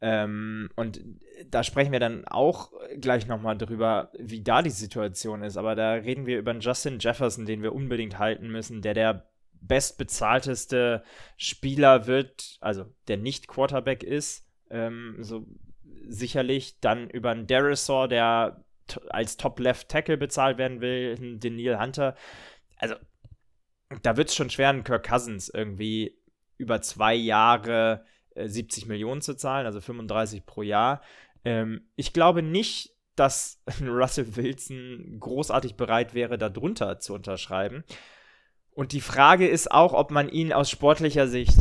ähm, 0.00 0.70
und 0.76 1.00
da 1.46 1.62
sprechen 1.62 1.92
wir 1.92 2.00
dann 2.00 2.26
auch 2.26 2.72
gleich 3.00 3.26
nochmal 3.26 3.56
drüber, 3.56 4.10
wie 4.18 4.42
da 4.42 4.62
die 4.62 4.70
Situation 4.70 5.42
ist. 5.42 5.56
Aber 5.56 5.74
da 5.74 5.92
reden 5.92 6.26
wir 6.26 6.38
über 6.38 6.50
einen 6.50 6.60
Justin 6.60 6.98
Jefferson, 6.98 7.46
den 7.46 7.62
wir 7.62 7.74
unbedingt 7.74 8.18
halten 8.18 8.48
müssen, 8.48 8.82
der 8.82 8.94
der 8.94 9.28
bestbezahlteste 9.60 11.02
Spieler 11.36 12.06
wird, 12.06 12.58
also 12.60 12.86
der 13.08 13.16
nicht 13.16 13.48
Quarterback 13.48 14.02
ist. 14.02 14.46
Ähm, 14.70 15.16
so 15.20 15.46
sicherlich 16.08 16.80
dann 16.80 17.10
über 17.10 17.30
einen 17.30 17.46
Derisor, 17.46 18.08
der 18.08 18.64
als 19.10 19.36
Top 19.36 19.58
Left 19.60 19.88
Tackle 19.88 20.16
bezahlt 20.16 20.58
werden 20.58 20.80
will, 20.80 21.38
den 21.38 21.56
Neil 21.56 21.80
Hunter. 21.80 22.14
Also 22.76 22.94
da 24.02 24.16
wird 24.16 24.28
es 24.28 24.34
schon 24.34 24.50
schwer, 24.50 24.70
einen 24.70 24.84
Kirk 24.84 25.06
Cousins 25.06 25.48
irgendwie 25.48 26.18
über 26.56 26.80
zwei 26.80 27.14
Jahre 27.14 28.04
70 28.34 28.84
äh, 28.84 28.88
Millionen 28.88 29.20
zu 29.20 29.34
zahlen, 29.34 29.66
also 29.66 29.80
35 29.80 30.46
pro 30.46 30.62
Jahr. 30.62 31.02
Ähm, 31.48 31.80
ich 31.96 32.12
glaube 32.12 32.42
nicht, 32.42 32.94
dass 33.16 33.62
Russell 33.80 34.36
Wilson 34.36 35.16
großartig 35.18 35.76
bereit 35.76 36.12
wäre, 36.12 36.36
darunter 36.36 37.00
zu 37.00 37.14
unterschreiben. 37.14 37.84
Und 38.70 38.92
die 38.92 39.00
Frage 39.00 39.48
ist 39.48 39.72
auch, 39.72 39.94
ob 39.94 40.10
man 40.10 40.28
ihn 40.28 40.52
aus 40.52 40.68
sportlicher 40.68 41.26
Sicht, 41.26 41.56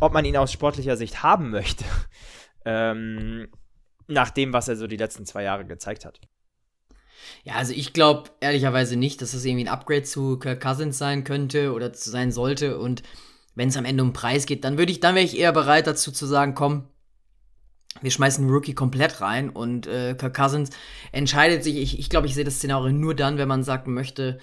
ob 0.00 0.12
man 0.12 0.24
ihn 0.24 0.36
aus 0.36 0.50
sportlicher 0.50 0.96
Sicht 0.96 1.22
haben 1.22 1.50
möchte. 1.50 1.84
ähm, 2.64 3.48
nach 4.08 4.30
dem, 4.30 4.52
was 4.52 4.66
er 4.66 4.74
so 4.74 4.88
die 4.88 4.96
letzten 4.96 5.24
zwei 5.24 5.44
Jahre 5.44 5.64
gezeigt 5.64 6.04
hat. 6.04 6.20
Ja, 7.44 7.54
also 7.54 7.72
ich 7.72 7.92
glaube 7.92 8.30
ehrlicherweise 8.40 8.96
nicht, 8.96 9.22
dass 9.22 9.32
das 9.32 9.44
irgendwie 9.44 9.66
ein 9.66 9.72
Upgrade 9.72 10.02
zu 10.02 10.36
Kirk 10.36 10.60
Cousins 10.60 10.98
sein 10.98 11.22
könnte 11.22 11.72
oder 11.72 11.94
sein 11.94 12.32
sollte. 12.32 12.80
Und 12.80 13.04
wenn 13.54 13.68
es 13.68 13.76
am 13.76 13.84
Ende 13.84 14.02
um 14.02 14.12
Preis 14.12 14.46
geht, 14.46 14.64
dann 14.64 14.78
würde 14.78 14.90
ich, 14.90 14.98
dann 14.98 15.14
wäre 15.14 15.24
ich 15.24 15.38
eher 15.38 15.52
bereit 15.52 15.86
dazu 15.86 16.10
zu 16.10 16.26
sagen, 16.26 16.56
komm, 16.56 16.89
wir 18.00 18.10
schmeißen 18.10 18.48
Rookie 18.48 18.74
komplett 18.74 19.20
rein 19.20 19.50
und 19.50 19.86
äh, 19.86 20.14
Kirk 20.14 20.34
Cousins 20.34 20.70
entscheidet 21.12 21.64
sich, 21.64 21.76
ich, 21.76 21.98
ich 21.98 22.08
glaube, 22.08 22.26
ich 22.26 22.34
sehe 22.34 22.44
das 22.44 22.56
Szenario 22.56 22.92
nur 22.92 23.14
dann, 23.14 23.36
wenn 23.36 23.48
man 23.48 23.64
sagen 23.64 23.92
möchte, 23.94 24.38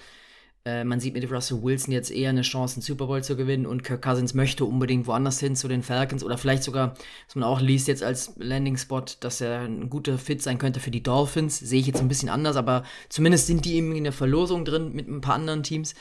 äh, 0.64 0.84
man 0.84 1.00
sieht 1.00 1.14
mit 1.14 1.30
Russell 1.30 1.62
Wilson 1.62 1.92
jetzt 1.92 2.10
eher 2.10 2.28
eine 2.28 2.42
Chance, 2.42 2.76
einen 2.76 2.82
Super 2.82 3.06
Bowl 3.06 3.24
zu 3.24 3.36
gewinnen 3.36 3.64
und 3.64 3.84
Kirk 3.84 4.02
Cousins 4.02 4.34
möchte 4.34 4.66
unbedingt 4.66 5.06
woanders 5.06 5.40
hin 5.40 5.56
zu 5.56 5.66
den 5.66 5.82
Falcons 5.82 6.22
oder 6.22 6.36
vielleicht 6.36 6.62
sogar, 6.62 6.94
was 7.26 7.36
man 7.36 7.44
auch 7.44 7.60
liest 7.60 7.88
jetzt 7.88 8.02
als 8.02 8.34
Landing-Spot, 8.36 9.04
dass 9.20 9.40
er 9.40 9.60
ein 9.60 9.88
guter 9.88 10.18
Fit 10.18 10.42
sein 10.42 10.58
könnte 10.58 10.80
für 10.80 10.90
die 10.90 11.02
Dolphins, 11.02 11.58
sehe 11.58 11.80
ich 11.80 11.86
jetzt 11.86 12.00
ein 12.00 12.08
bisschen 12.08 12.28
anders, 12.28 12.56
aber 12.56 12.84
zumindest 13.08 13.46
sind 13.46 13.64
die 13.64 13.76
eben 13.76 13.96
in 13.96 14.04
der 14.04 14.12
Verlosung 14.12 14.66
drin 14.66 14.92
mit 14.92 15.08
ein 15.08 15.22
paar 15.22 15.36
anderen 15.36 15.62
Teams. 15.62 15.94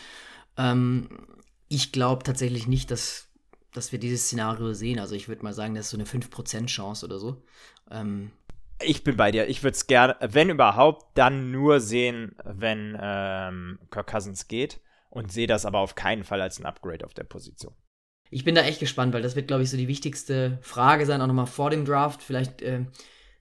Ähm, 0.57 1.07
ich 1.69 1.91
glaube 1.91 2.23
tatsächlich 2.23 2.67
nicht, 2.67 2.91
dass, 2.91 3.26
dass 3.77 3.91
wir 3.91 3.99
dieses 3.99 4.25
Szenario 4.25 4.73
sehen. 4.73 4.99
Also 4.99 5.15
ich 5.15 5.27
würde 5.27 5.43
mal 5.43 5.53
sagen, 5.53 5.75
das 5.75 5.85
ist 5.85 5.91
so 5.91 5.97
eine 5.97 6.05
5% 6.05 6.65
Chance 6.67 7.05
oder 7.05 7.19
so. 7.19 7.43
Ähm, 7.91 8.31
ich 8.81 9.03
bin 9.03 9.17
bei 9.17 9.31
dir. 9.31 9.47
Ich 9.47 9.63
würde 9.63 9.75
es 9.75 9.87
gerne, 9.87 10.15
wenn 10.19 10.49
überhaupt, 10.49 11.17
dann 11.17 11.51
nur 11.51 11.79
sehen, 11.79 12.35
wenn 12.43 12.97
ähm, 12.99 13.79
Kirk 13.89 14.07
Cousins 14.07 14.47
geht 14.47 14.79
und 15.09 15.31
sehe 15.31 15.47
das 15.47 15.65
aber 15.65 15.79
auf 15.79 15.95
keinen 15.95 16.23
Fall 16.23 16.41
als 16.41 16.59
ein 16.59 16.65
Upgrade 16.65 17.05
auf 17.05 17.13
der 17.13 17.23
Position. 17.23 17.73
Ich 18.29 18.43
bin 18.43 18.55
da 18.55 18.61
echt 18.61 18.79
gespannt, 18.79 19.13
weil 19.13 19.21
das 19.21 19.35
wird, 19.35 19.47
glaube 19.47 19.63
ich, 19.63 19.69
so 19.69 19.77
die 19.77 19.87
wichtigste 19.87 20.59
Frage 20.61 21.05
sein, 21.05 21.21
auch 21.21 21.27
nochmal 21.27 21.47
vor 21.47 21.69
dem 21.69 21.85
Draft. 21.85 22.21
Vielleicht 22.21 22.61
äh, 22.61 22.85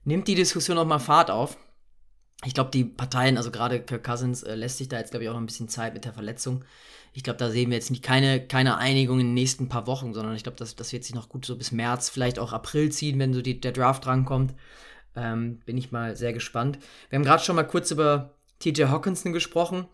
nimmt 0.05 0.27
die 0.27 0.35
Diskussion 0.35 0.75
nochmal 0.75 0.99
Fahrt 0.99 1.29
auf. 1.29 1.57
Ich 2.45 2.53
glaube, 2.53 2.71
die 2.71 2.85
Parteien, 2.85 3.37
also 3.37 3.51
gerade 3.51 3.81
Kirk 3.81 4.03
Cousins, 4.03 4.43
äh, 4.43 4.55
lässt 4.55 4.77
sich 4.77 4.87
da 4.87 4.97
jetzt, 4.97 5.11
glaube 5.11 5.23
ich, 5.23 5.29
auch 5.29 5.33
noch 5.33 5.41
ein 5.41 5.47
bisschen 5.47 5.69
Zeit 5.69 5.93
mit 5.93 6.05
der 6.05 6.13
Verletzung. 6.13 6.63
Ich 7.17 7.23
glaube, 7.23 7.39
da 7.39 7.49
sehen 7.49 7.71
wir 7.71 7.77
jetzt 7.77 7.89
nicht 7.89 8.03
keine, 8.03 8.45
keine 8.45 8.77
Einigung 8.77 9.19
in 9.19 9.25
den 9.29 9.33
nächsten 9.33 9.69
paar 9.69 9.87
Wochen, 9.87 10.13
sondern 10.13 10.35
ich 10.35 10.43
glaube, 10.43 10.59
das, 10.59 10.75
das 10.75 10.93
wird 10.93 11.03
sich 11.03 11.15
noch 11.15 11.29
gut 11.29 11.47
so 11.47 11.57
bis 11.57 11.71
März, 11.71 12.09
vielleicht 12.09 12.37
auch 12.37 12.53
April 12.53 12.91
ziehen, 12.91 13.17
wenn 13.17 13.33
so 13.33 13.41
die, 13.41 13.59
der 13.59 13.71
Draft 13.71 14.05
rankommt. 14.05 14.53
Ähm, 15.15 15.57
bin 15.65 15.77
ich 15.77 15.91
mal 15.91 16.15
sehr 16.15 16.31
gespannt. 16.31 16.77
Wir 17.09 17.17
haben 17.17 17.25
gerade 17.25 17.43
schon 17.43 17.55
mal 17.55 17.63
kurz 17.63 17.89
über 17.89 18.35
TJ 18.59 18.83
Hawkinson 18.83 19.33
gesprochen, 19.33 19.87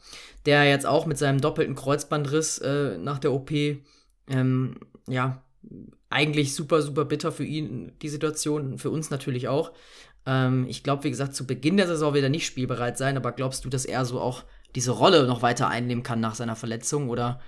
der 0.45 0.65
jetzt 0.65 0.86
auch 0.86 1.05
mit 1.05 1.17
seinem 1.17 1.39
doppelten 1.39 1.76
Kreuzbandriss 1.76 2.57
äh, 2.57 2.97
nach 2.97 3.19
der 3.19 3.32
OP, 3.32 3.51
ähm, 4.28 4.76
ja, 5.07 5.41
eigentlich 6.09 6.53
super, 6.53 6.82
super 6.82 7.05
bitter 7.05 7.32
für 7.32 7.45
ihn, 7.45 7.93
die 8.01 8.09
Situation, 8.09 8.78
für 8.80 8.89
uns 8.89 9.11
natürlich 9.11 9.47
auch. 9.47 9.71
Ähm, 10.26 10.65
ich 10.67 10.84
glaube, 10.84 11.05
wie 11.05 11.09
gesagt, 11.09 11.36
zu 11.36 11.47
Beginn 11.47 11.78
der 11.78 11.88
Saison 11.88 12.13
wird 12.13 12.26
er 12.26 12.30
nicht 12.30 12.45
spielbereit 12.45 12.97
sein, 12.97 13.15
aber 13.15 13.32
glaubst 13.32 13.63
du, 13.63 13.69
dass 13.69 13.86
er 13.86 14.03
so 14.03 14.19
auch 14.19 14.43
diese 14.76 14.91
Rolle 14.91 15.28
noch 15.28 15.41
weiter 15.41 15.67
einnehmen 15.67 16.03
kann 16.03 16.19
nach 16.19 16.36
seiner 16.36 16.55
Verletzung 16.55 17.09
oder 17.09 17.39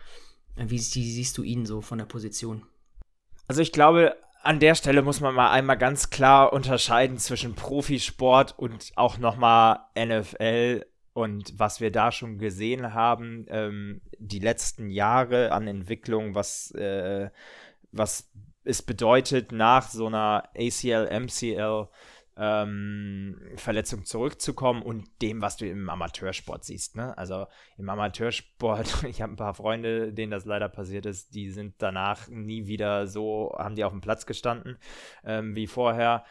wie, 0.56 0.70
wie 0.72 0.78
siehst 0.80 1.38
du 1.38 1.44
ihn 1.44 1.66
so 1.66 1.82
von 1.82 1.98
der 1.98 2.06
Position? 2.06 2.66
Also 3.48 3.62
ich 3.62 3.72
glaube, 3.72 4.16
an 4.42 4.60
der 4.60 4.76
Stelle 4.76 5.02
muss 5.02 5.22
man 5.22 5.34
mal 5.34 5.52
einmal 5.52 5.78
ganz 5.78 6.10
klar 6.10 6.54
unterscheiden 6.54 7.18
zwischen 7.18 7.56
Profisport 7.56 8.58
und 8.58 8.92
auch 8.96 9.18
nochmal 9.18 9.80
NFL 9.98 10.86
und 11.14 11.58
was 11.58 11.80
wir 11.80 11.92
da 11.92 12.12
schon 12.12 12.38
gesehen 12.38 12.94
haben, 12.94 13.46
ähm, 13.50 14.02
die 14.20 14.40
letzten 14.40 14.90
Jahre 14.90 15.52
an 15.52 15.68
Entwicklung, 15.68 16.36
was, 16.36 16.72
äh, 16.72 17.30
was 17.92 18.30
es 18.66 18.82
bedeutet, 18.82 19.52
nach 19.52 19.90
so 19.90 20.08
einer 20.08 20.50
ACL, 20.58 21.08
MCL 21.10 21.88
ähm, 22.38 23.40
Verletzung 23.56 24.06
zurückzukommen 24.06 24.82
und 24.82 25.08
dem, 25.22 25.42
was 25.42 25.58
du 25.58 25.68
im 25.68 25.90
Amateursport 25.90 26.64
siehst. 26.64 26.96
Ne? 26.96 27.18
Also 27.18 27.48
im 27.78 27.90
Amateursport, 27.90 29.04
ich 29.10 29.22
habe 29.22 29.34
ein 29.34 29.38
paar 29.38 29.54
Freunde, 29.54 30.14
denen 30.14 30.32
das 30.32 30.46
leider 30.46 30.70
passiert 30.70 31.06
ist, 31.06 31.34
die 31.34 31.50
sind 31.52 31.76
danach 31.78 32.28
nie 32.28 32.68
wieder 32.68 33.08
so, 33.08 33.56
haben 33.58 33.76
die 33.76 33.84
auf 33.84 33.94
dem 33.94 34.02
Platz 34.02 34.26
gestanden 34.26 34.78
ähm, 35.24 35.56
wie 35.56 35.68
vorher. 35.68 36.26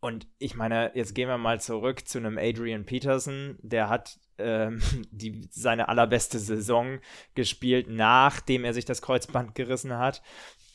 Und 0.00 0.26
ich 0.38 0.54
meine, 0.54 0.92
jetzt 0.94 1.14
gehen 1.14 1.28
wir 1.28 1.36
mal 1.36 1.60
zurück 1.60 2.08
zu 2.08 2.18
einem 2.18 2.38
Adrian 2.38 2.86
Peterson, 2.86 3.58
der 3.60 3.90
hat 3.90 4.18
ähm, 4.38 4.80
die, 5.10 5.46
seine 5.50 5.88
allerbeste 5.88 6.38
Saison 6.38 7.00
gespielt, 7.34 7.86
nachdem 7.88 8.64
er 8.64 8.74
sich 8.74 8.84
das 8.84 9.02
Kreuzband 9.02 9.54
gerissen 9.54 9.96
hat. 9.98 10.22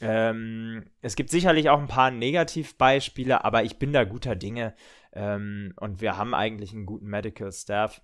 Ähm, 0.01 0.85
es 1.01 1.15
gibt 1.15 1.29
sicherlich 1.29 1.69
auch 1.69 1.79
ein 1.79 1.87
paar 1.87 2.11
Negativbeispiele, 2.11 3.43
aber 3.43 3.63
ich 3.63 3.79
bin 3.79 3.93
da 3.93 4.03
guter 4.03 4.35
Dinge. 4.35 4.75
Ähm, 5.13 5.73
und 5.79 6.01
wir 6.01 6.17
haben 6.17 6.33
eigentlich 6.33 6.73
einen 6.73 6.85
guten 6.85 7.07
Medical 7.07 7.51
Staff. 7.51 8.01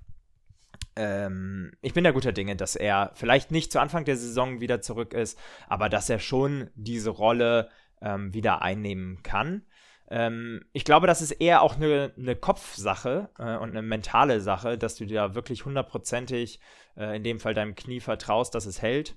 Ähm, 0.96 1.74
ich 1.82 1.94
bin 1.94 2.04
da 2.04 2.12
guter 2.12 2.32
Dinge, 2.32 2.56
dass 2.56 2.76
er 2.76 3.12
vielleicht 3.16 3.52
nicht 3.52 3.72
zu 3.72 3.80
Anfang 3.80 4.06
der 4.06 4.18
Saison 4.18 4.62
wieder 4.62 4.82
zurück 4.82 5.14
ist, 5.14 5.38
aber 5.68 5.90
dass 5.90 6.10
er 6.10 6.20
schon 6.20 6.70
diese 6.76 7.10
Rolle 7.10 7.70
ähm, 8.02 8.34
wieder 8.34 8.62
einnehmen 8.62 9.22
kann. 9.24 9.64
Ähm, 10.10 10.66
ich 10.74 10.84
glaube, 10.84 11.08
das 11.08 11.22
ist 11.22 11.32
eher 11.32 11.62
auch 11.62 11.78
eine, 11.78 12.14
eine 12.18 12.36
Kopfsache 12.36 13.30
äh, 13.40 13.56
und 13.56 13.70
eine 13.70 13.82
mentale 13.82 14.42
Sache, 14.42 14.78
dass 14.78 14.96
du 14.96 15.06
dir 15.06 15.36
wirklich 15.36 15.64
hundertprozentig 15.66 16.60
äh, 16.98 17.16
in 17.16 17.24
dem 17.24 17.40
Fall 17.40 17.54
deinem 17.54 17.76
Knie 17.76 18.02
vertraust, 18.02 18.54
dass 18.54 18.66
es 18.66 18.82
hält. 18.82 19.16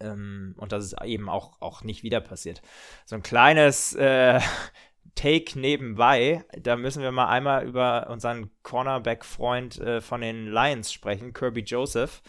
Ähm, 0.00 0.54
und 0.58 0.72
dass 0.72 0.84
es 0.84 0.94
eben 1.04 1.28
auch, 1.28 1.60
auch 1.60 1.82
nicht 1.82 2.02
wieder 2.02 2.20
passiert. 2.20 2.62
So 3.04 3.16
ein 3.16 3.22
kleines 3.22 3.94
äh, 3.94 4.40
Take 5.14 5.58
nebenbei, 5.58 6.44
da 6.60 6.76
müssen 6.76 7.02
wir 7.02 7.10
mal 7.10 7.28
einmal 7.28 7.66
über 7.66 8.08
unseren 8.10 8.50
Cornerback-Freund 8.62 9.78
äh, 9.78 10.00
von 10.02 10.20
den 10.20 10.46
Lions 10.46 10.92
sprechen, 10.92 11.32
Kirby 11.32 11.62
Joseph, 11.62 12.22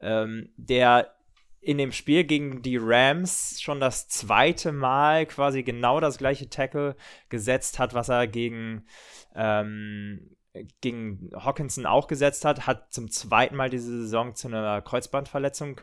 ähm, 0.00 0.50
der 0.56 1.18
in 1.60 1.78
dem 1.78 1.92
Spiel 1.92 2.24
gegen 2.24 2.62
die 2.62 2.78
Rams 2.80 3.60
schon 3.60 3.80
das 3.80 4.08
zweite 4.08 4.72
Mal 4.72 5.26
quasi 5.26 5.62
genau 5.62 6.00
das 6.00 6.18
gleiche 6.18 6.48
Tackle 6.48 6.96
gesetzt 7.28 7.78
hat, 7.78 7.94
was 7.94 8.08
er 8.08 8.26
gegen, 8.26 8.86
ähm, 9.34 10.36
gegen 10.80 11.30
Hawkinson 11.34 11.84
auch 11.84 12.06
gesetzt 12.06 12.44
hat, 12.44 12.66
hat 12.66 12.92
zum 12.92 13.10
zweiten 13.10 13.56
Mal 13.56 13.70
diese 13.70 14.02
Saison 14.02 14.34
zu 14.34 14.48
einer 14.48 14.80
Kreuzbandverletzung 14.82 15.80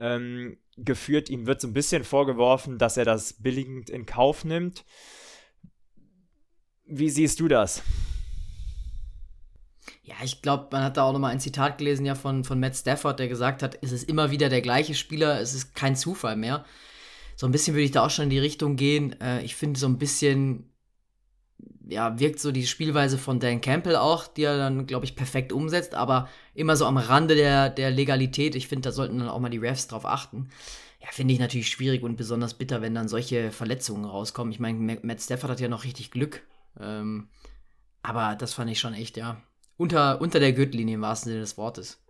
ähm, 0.00 0.58
geführt. 0.76 1.30
Ihm 1.30 1.46
wird 1.46 1.60
so 1.60 1.68
ein 1.68 1.72
bisschen 1.72 2.04
vorgeworfen, 2.04 2.78
dass 2.78 2.96
er 2.96 3.04
das 3.04 3.34
billigend 3.34 3.90
in 3.90 4.06
Kauf 4.06 4.44
nimmt. 4.44 4.84
Wie 6.86 7.10
siehst 7.10 7.40
du 7.40 7.48
das? 7.48 7.82
Ja, 10.02 10.16
ich 10.22 10.42
glaube, 10.42 10.68
man 10.70 10.82
hat 10.82 10.96
da 10.96 11.04
auch 11.04 11.12
nochmal 11.12 11.32
ein 11.32 11.40
Zitat 11.40 11.78
gelesen 11.78 12.04
ja 12.04 12.14
von, 12.14 12.44
von 12.44 12.60
Matt 12.60 12.76
Stafford, 12.76 13.18
der 13.18 13.28
gesagt 13.28 13.62
hat, 13.62 13.78
es 13.82 13.90
ist 13.90 14.08
immer 14.08 14.30
wieder 14.30 14.50
der 14.50 14.60
gleiche 14.60 14.94
Spieler, 14.94 15.40
es 15.40 15.54
ist 15.54 15.74
kein 15.74 15.96
Zufall 15.96 16.36
mehr. 16.36 16.64
So 17.36 17.46
ein 17.46 17.52
bisschen 17.52 17.74
würde 17.74 17.84
ich 17.84 17.90
da 17.90 18.04
auch 18.04 18.10
schon 18.10 18.24
in 18.24 18.30
die 18.30 18.38
Richtung 18.38 18.76
gehen. 18.76 19.18
Äh, 19.20 19.42
ich 19.42 19.56
finde 19.56 19.80
so 19.80 19.86
ein 19.86 19.98
bisschen, 19.98 20.73
ja, 21.88 22.18
wirkt 22.18 22.40
so 22.40 22.52
die 22.52 22.66
Spielweise 22.66 23.18
von 23.18 23.40
Dan 23.40 23.60
Campbell 23.60 23.96
auch, 23.96 24.26
die 24.26 24.42
er 24.42 24.56
dann, 24.56 24.86
glaube 24.86 25.04
ich, 25.04 25.16
perfekt 25.16 25.52
umsetzt, 25.52 25.94
aber 25.94 26.28
immer 26.54 26.76
so 26.76 26.86
am 26.86 26.96
Rande 26.96 27.34
der, 27.34 27.70
der 27.70 27.90
Legalität. 27.90 28.54
Ich 28.54 28.68
finde, 28.68 28.88
da 28.88 28.92
sollten 28.92 29.18
dann 29.18 29.28
auch 29.28 29.40
mal 29.40 29.50
die 29.50 29.58
Refs 29.58 29.86
drauf 29.86 30.06
achten. 30.06 30.48
Ja, 31.00 31.08
finde 31.10 31.34
ich 31.34 31.40
natürlich 31.40 31.68
schwierig 31.68 32.02
und 32.02 32.16
besonders 32.16 32.54
bitter, 32.54 32.80
wenn 32.80 32.94
dann 32.94 33.08
solche 33.08 33.50
Verletzungen 33.50 34.04
rauskommen. 34.04 34.52
Ich 34.52 34.60
meine, 34.60 34.98
Matt 35.02 35.20
Stafford 35.20 35.50
hat 35.50 35.60
ja 35.60 35.68
noch 35.68 35.84
richtig 35.84 36.10
Glück. 36.10 36.42
Ähm, 36.80 37.28
aber 38.02 38.36
das 38.36 38.54
fand 38.54 38.70
ich 38.70 38.80
schon 38.80 38.94
echt, 38.94 39.16
ja, 39.16 39.40
unter, 39.76 40.20
unter 40.20 40.40
der 40.40 40.52
Gürtellinie 40.52 40.94
im 40.94 41.02
wahrsten 41.02 41.30
Sinne 41.30 41.42
des 41.42 41.58
Wortes. 41.58 42.02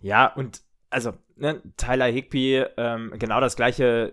Ja, 0.00 0.26
und 0.26 0.62
also, 0.90 1.12
ne, 1.36 1.62
Tyler 1.76 2.06
Higby, 2.06 2.64
ähm, 2.76 3.12
genau 3.18 3.40
das 3.40 3.56
gleiche, 3.56 4.12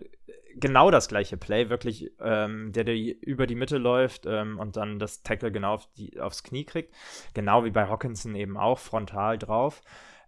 genau 0.55 0.91
das 0.91 1.07
gleiche 1.07 1.37
Play, 1.37 1.69
wirklich, 1.69 2.11
ähm, 2.19 2.71
der, 2.71 2.83
der 2.83 2.95
über 2.95 3.47
die 3.47 3.55
Mitte 3.55 3.77
läuft 3.77 4.25
ähm, 4.25 4.59
und 4.59 4.77
dann 4.77 4.99
das 4.99 5.23
Tackle 5.23 5.51
genau 5.51 5.75
auf 5.75 5.89
die, 5.93 6.19
aufs 6.19 6.43
Knie 6.43 6.65
kriegt. 6.65 6.93
Genau 7.33 7.63
wie 7.63 7.71
bei 7.71 7.87
Hawkinson 7.87 8.35
eben 8.35 8.57
auch, 8.57 8.79
frontal 8.79 9.37
drauf. 9.37 9.81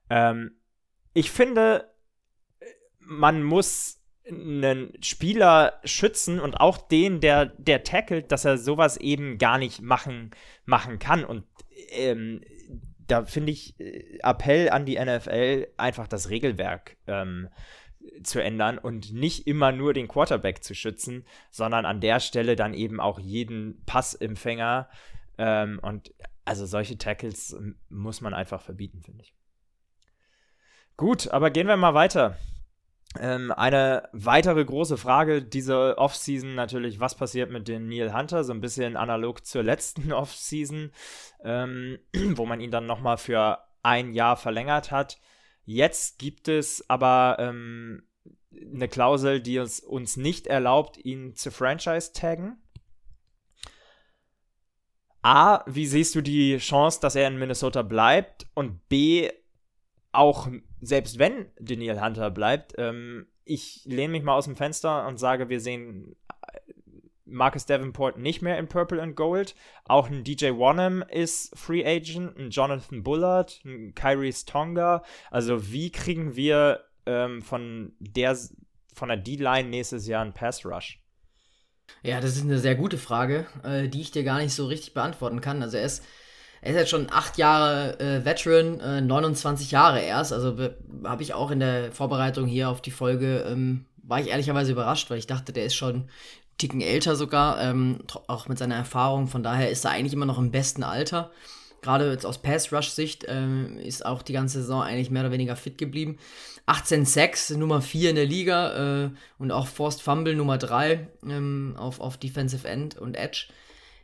Ähm, 0.10 0.58
ich 1.14 1.32
finde, 1.32 1.92
man 3.00 3.44
muss 3.44 4.02
einen 4.28 4.94
Spieler 5.02 5.80
schützen 5.84 6.40
und 6.40 6.56
auch 6.56 6.78
den, 6.78 7.20
der, 7.20 7.48
der 7.48 7.84
tackelt, 7.84 8.32
dass 8.32 8.46
er 8.46 8.58
sowas 8.58 8.98
eben 8.98 9.38
gar 9.38 9.58
nicht 9.58 9.82
machen, 9.82 10.32
machen 10.66 11.00
kann. 11.00 11.26
Und 11.26 11.44
ähm, 11.90 12.42
da 13.00 13.26
finde 13.26 13.52
ich 13.52 13.80
äh, 13.80 14.20
Appell 14.22 14.70
an 14.70 14.86
die 14.86 15.00
NFL, 15.00 15.68
einfach 15.78 16.08
das 16.08 16.30
Regelwerk 16.30 16.98
ähm, 17.08 17.50
zu 18.24 18.42
ändern 18.42 18.78
und 18.78 19.14
nicht 19.14 19.48
immer 19.48 19.72
nur 19.72 19.94
den 19.94 20.08
Quarterback 20.08 20.64
zu 20.64 20.74
schützen, 20.74 21.26
sondern 21.50 21.86
an 21.86 22.02
der 22.02 22.20
Stelle 22.20 22.56
dann 22.56 22.74
eben 22.74 23.00
auch 23.00 23.20
jeden 23.20 23.84
Passempfänger. 23.86 24.90
Ähm, 25.38 25.80
und 25.82 26.14
also 26.46 26.66
solche 26.66 26.98
Tackles 26.98 27.56
muss 27.90 28.22
man 28.22 28.34
einfach 28.34 28.62
verbieten, 28.62 29.02
finde 29.02 29.24
ich. 29.24 29.34
Gut, 30.98 31.30
aber 31.30 31.50
gehen 31.50 31.68
wir 31.68 31.78
mal 31.78 31.94
weiter. 31.94 32.38
Ähm, 33.20 33.52
eine 33.52 34.08
weitere 34.14 34.64
große 34.64 34.98
Frage 34.98 35.42
diese 35.42 35.98
Offseason 35.98 36.56
natürlich, 36.56 37.00
was 37.00 37.16
passiert 37.16 37.52
mit 37.52 37.68
dem 37.68 37.88
Neil 37.88 38.14
Hunter? 38.14 38.44
So 38.44 38.54
ein 38.54 38.62
bisschen 38.62 38.96
analog 38.96 39.46
zur 39.46 39.64
letzten 39.64 40.12
Offseason, 40.14 40.92
ähm, 41.44 42.00
wo 42.14 42.46
man 42.46 42.62
ihn 42.62 42.72
dann 42.72 42.86
nochmal 42.86 43.18
für 43.18 43.60
ein 43.84 44.14
Jahr 44.14 44.38
verlängert 44.38 44.92
hat. 44.92 45.20
Jetzt 45.66 46.20
gibt 46.20 46.48
es 46.48 46.90
aber 46.90 47.38
ähm, 47.40 48.04
eine 48.52 48.88
Klausel, 48.88 49.42
die 49.42 49.58
es 49.58 49.80
uns 49.80 50.18
nicht 50.18 50.48
erlaubt, 50.48 50.98
ihn 51.04 51.36
zu 51.36 51.52
Franchise 51.52 52.14
taggen. 52.14 52.62
A, 55.22 55.64
wie 55.68 55.86
siehst 55.86 56.16
du 56.16 56.22
die 56.22 56.58
Chance, 56.58 57.00
dass 57.00 57.16
er 57.16 57.28
in 57.28 57.38
Minnesota 57.38 57.84
bleibt? 57.84 58.48
Und 58.56 58.88
B, 58.90 59.30
auch 60.12 60.50
selbst 60.82 61.20
wenn 61.20 61.52
Daniel 61.60 62.02
Hunter 62.02 62.32
bleibt, 62.32 62.74
ähm, 62.78 63.28
ich 63.44 63.84
lehne 63.86 64.14
mich 64.14 64.24
mal 64.24 64.36
aus 64.36 64.46
dem 64.46 64.56
Fenster 64.56 65.08
und 65.08 65.18
sage, 65.18 65.50
wir 65.50 65.60
sehen 65.60 66.16
Marcus 67.32 67.66
Davenport 67.66 68.18
nicht 68.18 68.42
mehr 68.42 68.58
in 68.58 68.68
Purple 68.68 69.02
and 69.02 69.16
Gold. 69.16 69.56
Auch 69.86 70.10
ein 70.10 70.24
DJ 70.24 70.52
Wanham 70.52 71.04
ist 71.10 71.58
Free 71.58 71.86
Agent, 71.86 72.38
ein 72.38 72.50
Jonathan 72.50 73.04
Bullard, 73.04 73.62
ein 73.66 73.96
Kyrie 73.96 74.34
Tonga. 74.46 75.04
Also 75.30 75.72
wie 75.72 75.92
kriegen 75.92 76.36
wir 76.36 76.82
ähm, 77.06 77.42
von 77.42 77.94
der 78.00 78.38
von 78.94 79.08
der 79.08 79.18
D-Line 79.18 79.70
nächstes 79.70 80.08
Jahr 80.08 80.22
einen 80.22 80.34
Pass 80.34 80.66
Rush? 80.66 81.00
Ja, 82.04 82.20
das 82.20 82.36
ist 82.36 82.44
eine 82.44 82.60
sehr 82.60 82.76
gute 82.76 82.98
Frage, 82.98 83.48
äh, 83.64 83.88
die 83.88 84.02
ich 84.02 84.12
dir 84.12 84.24
gar 84.24 84.40
nicht 84.40 84.54
so 84.54 84.68
richtig 84.68 84.94
beantworten 84.94 85.42
kann. 85.42 85.62
Also 85.62 85.78
er 85.78 85.86
ist 85.86 86.04
er 86.62 86.72
ist 86.74 86.78
jetzt 86.78 86.90
schon 86.92 87.12
acht 87.12 87.40
Jahre 87.40 88.00
äh, 88.00 88.24
Veteran, 88.24 88.80
äh, 88.80 89.02
29 89.02 89.72
Jahre 89.72 90.00
erst. 90.00 90.32
Also 90.32 90.56
habe 91.04 91.24
ich 91.24 91.34
auch 91.34 91.50
in 91.50 91.60
der 91.60 91.92
Vorbereitung 91.92 92.46
hier 92.46 92.70
auf 92.70 92.82
die 92.82 92.92
Folge, 92.92 93.46
ähm, 93.50 93.86
war 94.04 94.20
ich 94.20 94.30
ehrlicherweise 94.30 94.72
überrascht, 94.72 95.10
weil 95.10 95.18
ich 95.18 95.28
dachte, 95.28 95.54
der 95.54 95.66
ist 95.66 95.76
schon 95.76 96.10
Ticken 96.62 96.82
älter 96.82 97.16
sogar, 97.16 97.60
ähm, 97.60 98.00
auch 98.28 98.48
mit 98.48 98.60
seiner 98.60 98.76
Erfahrung. 98.76 99.28
Von 99.28 99.42
daher 99.42 99.72
ist 99.72 99.84
er 99.84 99.92
eigentlich 99.92 100.14
immer 100.14 100.28
noch 100.28 100.38
im 100.38 100.52
besten 100.52 100.84
Alter. 100.84 101.32
Gerade 101.82 102.12
jetzt 102.12 102.28
aus 102.28 102.38
Pass-Rush-Sicht 102.38 103.26
ähm, 103.28 103.80
ist 103.80 104.06
auch 104.06 104.22
die 104.22 104.34
ganze 104.34 104.62
Saison 104.62 104.84
eigentlich 104.84 105.10
mehr 105.10 105.24
oder 105.24 105.32
weniger 105.32 105.56
fit 105.56 105.80
geblieben. 105.80 106.20
18 106.68 107.06
Sacks, 107.06 107.50
Nummer 107.50 107.82
4 107.82 108.12
in 108.12 108.16
der 108.16 108.28
Liga 108.28 109.06
äh, 109.06 109.10
und 109.40 109.52
auch 109.52 109.66
Forced 109.66 110.02
Fumble 110.02 110.36
Nummer 110.36 110.60
3 110.60 111.08
ähm, 111.28 111.74
auf, 111.78 112.00
auf 112.00 112.18
Defensive 112.18 112.68
End 112.68 112.96
und 112.96 113.16
Edge. 113.16 113.48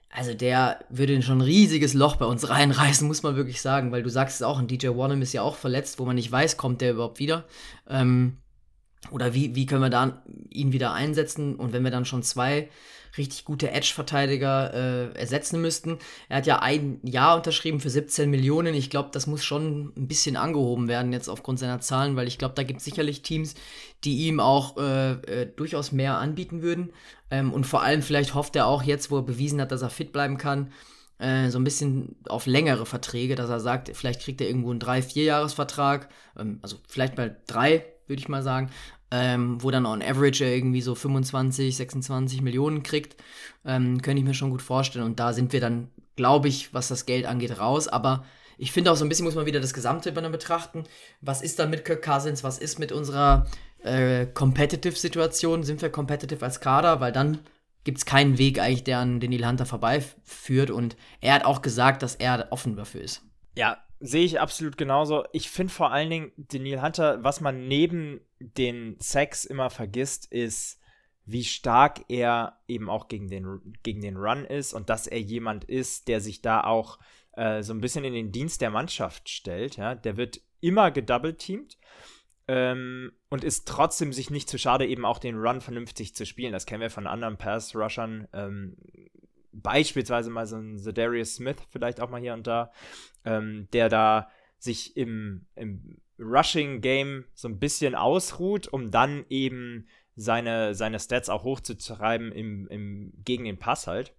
Also 0.10 0.34
der 0.34 0.80
würde 0.89 1.22
schon 1.22 1.38
ein 1.38 1.41
riesiges 1.41 1.93
Loch 1.93 2.16
bei 2.16 2.26
uns 2.26 2.49
reinreißen, 2.49 3.08
muss 3.08 3.22
man 3.22 3.36
wirklich 3.36 3.62
sagen, 3.62 3.91
weil 3.91 4.01
du 4.01 4.10
sagst 4.10 4.38
es 4.38 4.41
auch, 4.41 4.58
ein 4.58 4.68
DJ 4.68 4.88
Warnham 4.88 5.22
ist 5.22 5.34
ja 5.34 5.43
auch 5.43 5.55
verletzt, 5.55 5.99
wo 5.99 6.05
man 6.05 6.16
nicht 6.16 6.32
weiß, 6.32 6.58
kommt 6.58 6.82
der 6.82 6.93
überhaupt 6.93 7.20
wieder. 7.20 7.45
Ähm, 7.88 8.38
oder 9.12 9.34
wie, 9.34 9.56
wie 9.56 9.66
können 9.66 9.82
wir 9.82 9.89
da 9.89 10.22
ihn 10.50 10.72
wieder 10.72 10.93
einsetzen? 10.93 11.56
Und 11.56 11.74
wenn 11.74 11.84
wir 11.84 11.91
dann 11.91 12.06
schon 12.06 12.24
zwei 12.24 12.70
richtig 13.18 13.45
gute 13.45 13.72
Edge-Verteidiger 13.72 14.74
äh, 14.74 15.18
ersetzen 15.18 15.62
müssten. 15.62 15.98
Er 16.30 16.38
hat 16.38 16.48
ja 16.48 16.60
ein 16.60 17.00
Jahr 17.04 17.36
unterschrieben 17.38 17.80
für 17.80 17.89
17 17.89 18.30
Millionen. 18.30 18.74
Ich 18.74 18.89
glaube, 18.89 19.10
das 19.12 19.28
muss 19.28 19.43
schon 19.43 19.93
ein 19.95 20.08
bisschen 20.08 20.36
angehoben 20.36 20.88
werden 20.88 21.14
jetzt 21.14 21.30
aufgrund 21.30 21.60
seiner 21.60 21.80
Zahlen, 21.80 22.16
weil 22.16 22.28
ich 22.28 22.38
glaube, 22.38 22.56
da 22.56 22.64
gibt 22.64 22.80
es 22.80 22.86
sicherlich 22.86 23.22
Teams, 23.22 23.56
die 24.04 24.28
ihm 24.28 24.39
auch 24.39 24.78
äh, 24.78 25.12
äh, 25.14 25.45
durchaus 25.56 25.91
mehr 25.91 26.18
anbieten 26.18 26.62
würden. 26.62 26.91
Ähm, 27.32 27.54
und 27.54 27.66
vor 27.66 27.82
allem 27.82 28.02
vielleicht 28.02 28.34
hofft 28.34 28.56
er 28.56 28.68
auch 28.68 28.84
jetzt, 28.84 29.12
wo 29.12 29.18
er 29.18 29.24
bewiesen 29.24 29.62
hat, 29.62 29.72
dass 29.72 29.82
er 29.82 29.89
fit 29.89 30.12
bleiben 30.12 30.38
kann, 30.38 30.72
äh, 31.20 31.50
so 31.50 31.60
ein 31.60 31.64
bisschen 31.64 32.16
auf 32.28 32.45
längere 32.45 32.86
Verträge, 32.86 33.36
dass 33.36 33.50
er 33.50 33.60
sagt, 33.60 33.89
vielleicht 33.95 34.22
kriegt 34.22 34.41
er 34.41 34.48
irgendwo 34.48 34.72
einen 34.72 34.80
3-4-Jahres-Vertrag, 34.80 36.10
ähm, 36.38 36.60
also 36.62 36.78
vielleicht 36.88 37.18
mal 37.18 37.38
drei, 37.48 37.86
würde 38.08 38.20
ich 38.20 38.30
mal 38.30 38.43
sagen, 38.43 38.70
ähm, 39.12 39.62
wo 39.64 39.72
dann 39.72 39.86
on 39.86 40.01
average 40.01 40.43
er 40.43 40.53
irgendwie 40.53 40.82
so 40.82 40.95
25, 40.95 41.76
26 41.76 42.41
Millionen 42.41 42.84
kriegt, 42.84 43.16
ähm, 43.66 44.01
könnte 44.01 44.20
ich 44.20 44.26
mir 44.26 44.34
schon 44.34 44.49
gut 44.49 44.62
vorstellen. 44.62 45.05
Und 45.05 45.20
da 45.20 45.34
sind 45.34 45.53
wir 45.53 45.62
dann, 45.62 45.89
glaube 46.16 46.47
ich, 46.47 46.74
was 46.74 46.88
das 46.88 47.05
Geld 47.05 47.26
angeht, 47.26 47.60
raus. 47.60 47.88
Aber 47.88 48.26
ich 48.58 48.72
finde 48.72 48.91
auch 48.91 48.95
so 48.95 49.05
ein 49.05 49.10
bisschen 49.10 49.26
muss 49.26 49.36
man 49.36 49.45
wieder 49.45 49.60
das 49.60 49.74
Gesamte 49.74 50.12
betrachten. 50.12 50.84
Was 51.22 51.41
ist 51.41 51.60
da 51.60 51.66
mit 51.66 51.86
Kirk 51.86 52.03
Cousins? 52.03 52.43
Was 52.43 52.58
ist 52.58 52.80
mit 52.80 52.91
unserer 52.91 53.47
äh, 53.84 54.26
Competitive-Situation? 54.26 55.64
Sind 55.64 55.82
wir 55.82 55.89
competitive 55.89 56.43
als 56.43 56.60
Kader? 56.60 56.99
Weil 56.99 57.12
dann 57.12 57.39
gibt 57.84 57.99
es 57.99 58.05
keinen 58.05 58.38
Weg 58.38 58.60
eigentlich, 58.60 58.84
der 58.84 58.99
an 58.99 59.22
den 59.22 59.47
Hunter 59.47 59.66
vorbeiführt. 59.66 60.72
Und 60.72 60.97
er 61.22 61.36
hat 61.36 61.45
auch 61.45 61.62
gesagt, 61.62 62.03
dass 62.03 62.16
er 62.16 62.47
offen 62.49 62.76
dafür 62.76 63.01
ist. 63.01 63.22
Ja, 63.55 63.78
sehe 64.00 64.26
ich 64.26 64.39
absolut 64.39 64.78
genauso. 64.78 65.26
Ich 65.34 65.50
finde 65.50 65.74
vor 65.74 65.91
allen 65.91 66.10
Dingen, 66.10 66.32
den 66.38 66.64
Neil 66.64 66.82
Hunter, 66.82 67.24
was 67.24 67.41
man 67.41 67.68
neben 67.68 68.22
den 68.39 68.95
Sex 69.00 69.45
immer 69.45 69.70
vergisst, 69.70 70.32
ist, 70.32 70.80
wie 71.26 71.43
stark 71.43 72.06
er 72.08 72.60
eben 72.68 72.89
auch 72.89 73.08
gegen 73.08 73.28
den, 73.28 73.74
gegen 73.84 74.02
den 74.02 74.16
Run 74.16 74.45
ist 74.45 74.74
und 74.74 74.89
dass 74.89 75.08
er 75.08 75.20
jemand 75.20 75.66
ist, 75.66 76.08
der 76.08 76.22
sich 76.22 76.41
da 76.41 76.62
auch 76.62 77.00
äh, 77.34 77.64
so 77.64 77.74
ein 77.74 77.82
bisschen 77.82 78.06
in 78.06 78.14
den 78.14 78.32
Dienst 78.32 78.62
der 78.62 78.70
Mannschaft 78.70 79.30
stellt. 79.30 79.76
Ja? 79.76 79.93
Der 79.93 80.16
wird 80.16 80.39
immer 80.62 80.89
gedoubleteamt 80.89 81.78
ähm, 82.48 83.12
und 83.30 83.43
ist 83.43 83.68
trotzdem 83.68 84.14
sich 84.14 84.30
nicht 84.30 84.50
zu 84.50 84.58
schade, 84.58 84.86
eben 84.86 85.06
auch 85.06 85.20
den 85.20 85.38
Run 85.38 85.60
vernünftig 85.60 86.16
zu 86.16 86.26
spielen. 86.26 86.54
Das 86.54 86.66
kennen 86.66 86.82
wir 86.82 86.89
von 86.89 87.08
anderen 87.08 87.38
Pass-Rushern. 87.38 88.28
Ähm, 88.32 88.78
beispielsweise 89.62 90.30
mal 90.30 90.45
so 90.45 90.58
ein 90.58 90.78
Zedarius 90.78 91.36
Smith 91.36 91.58
vielleicht 91.70 91.99
auch 91.99 92.10
mal 92.10 92.22
hier 92.22 92.34
und 92.34 92.47
da, 92.47 92.72
ähm, 93.26 93.68
der 93.74 93.89
da 93.89 94.30
sich 94.60 94.97
im, 94.97 95.45
im 95.55 95.99
Rushing-Game 96.20 97.26
so 97.34 97.47
ein 97.47 97.60
bisschen 97.60 97.95
ausruht, 97.95 98.68
um 98.68 98.91
dann 98.91 99.26
eben 99.30 99.88
seine, 100.16 100.74
seine 100.74 100.99
Stats 100.99 101.30
auch 101.30 101.43
hochzutreiben 101.43 102.32
im, 102.32 102.68
im, 102.68 103.14
gegen 103.24 103.45
den 103.45 103.60
Pass 103.60 103.88
halt. 103.88 104.14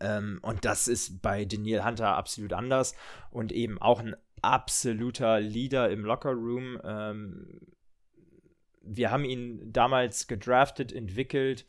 Ähm, 0.00 0.40
und 0.42 0.64
das 0.64 0.88
ist 0.88 1.22
bei 1.22 1.44
Daniel 1.44 1.84
Hunter 1.84 2.16
absolut 2.16 2.52
anders 2.52 2.94
und 3.30 3.52
eben 3.52 3.80
auch 3.80 4.00
ein 4.00 4.16
absoluter 4.42 5.40
Leader 5.40 5.90
im 5.90 6.04
Lockerroom. 6.04 6.80
Ähm, 6.82 7.60
wir 8.82 9.10
haben 9.10 9.24
ihn 9.24 9.72
damals 9.72 10.26
gedraftet, 10.26 10.92
entwickelt 10.92 11.66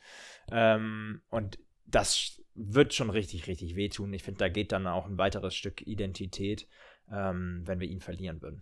ähm, 0.51 1.21
und 1.29 1.59
das 1.85 2.41
wird 2.55 2.93
schon 2.93 3.09
richtig, 3.09 3.47
richtig 3.47 3.75
wehtun. 3.75 4.13
Ich 4.13 4.23
finde, 4.23 4.39
da 4.39 4.49
geht 4.49 4.71
dann 4.71 4.87
auch 4.87 5.05
ein 5.05 5.17
weiteres 5.17 5.55
Stück 5.55 5.85
Identität, 5.85 6.67
ähm, 7.11 7.61
wenn 7.65 7.79
wir 7.79 7.87
ihn 7.87 8.01
verlieren 8.01 8.41
würden. 8.41 8.61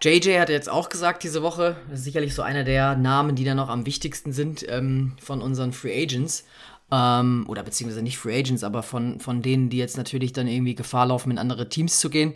JJ 0.00 0.38
hat 0.38 0.48
jetzt 0.48 0.68
auch 0.68 0.88
gesagt 0.88 1.24
diese 1.24 1.42
Woche, 1.42 1.76
das 1.88 2.00
ist 2.00 2.04
sicherlich 2.04 2.34
so 2.34 2.42
einer 2.42 2.62
der 2.62 2.96
Namen, 2.96 3.34
die 3.34 3.44
dann 3.44 3.56
noch 3.56 3.68
am 3.68 3.86
wichtigsten 3.86 4.32
sind 4.32 4.64
ähm, 4.68 5.16
von 5.20 5.40
unseren 5.42 5.72
Free 5.72 6.02
Agents. 6.02 6.46
Ähm, 6.90 7.44
oder 7.48 7.62
beziehungsweise 7.62 8.02
nicht 8.02 8.18
Free 8.18 8.38
Agents, 8.38 8.64
aber 8.64 8.82
von, 8.82 9.20
von 9.20 9.42
denen, 9.42 9.70
die 9.70 9.78
jetzt 9.78 9.96
natürlich 9.96 10.32
dann 10.32 10.46
irgendwie 10.46 10.74
Gefahr 10.74 11.06
laufen, 11.06 11.30
in 11.30 11.38
andere 11.38 11.68
Teams 11.68 12.00
zu 12.00 12.10
gehen. 12.10 12.34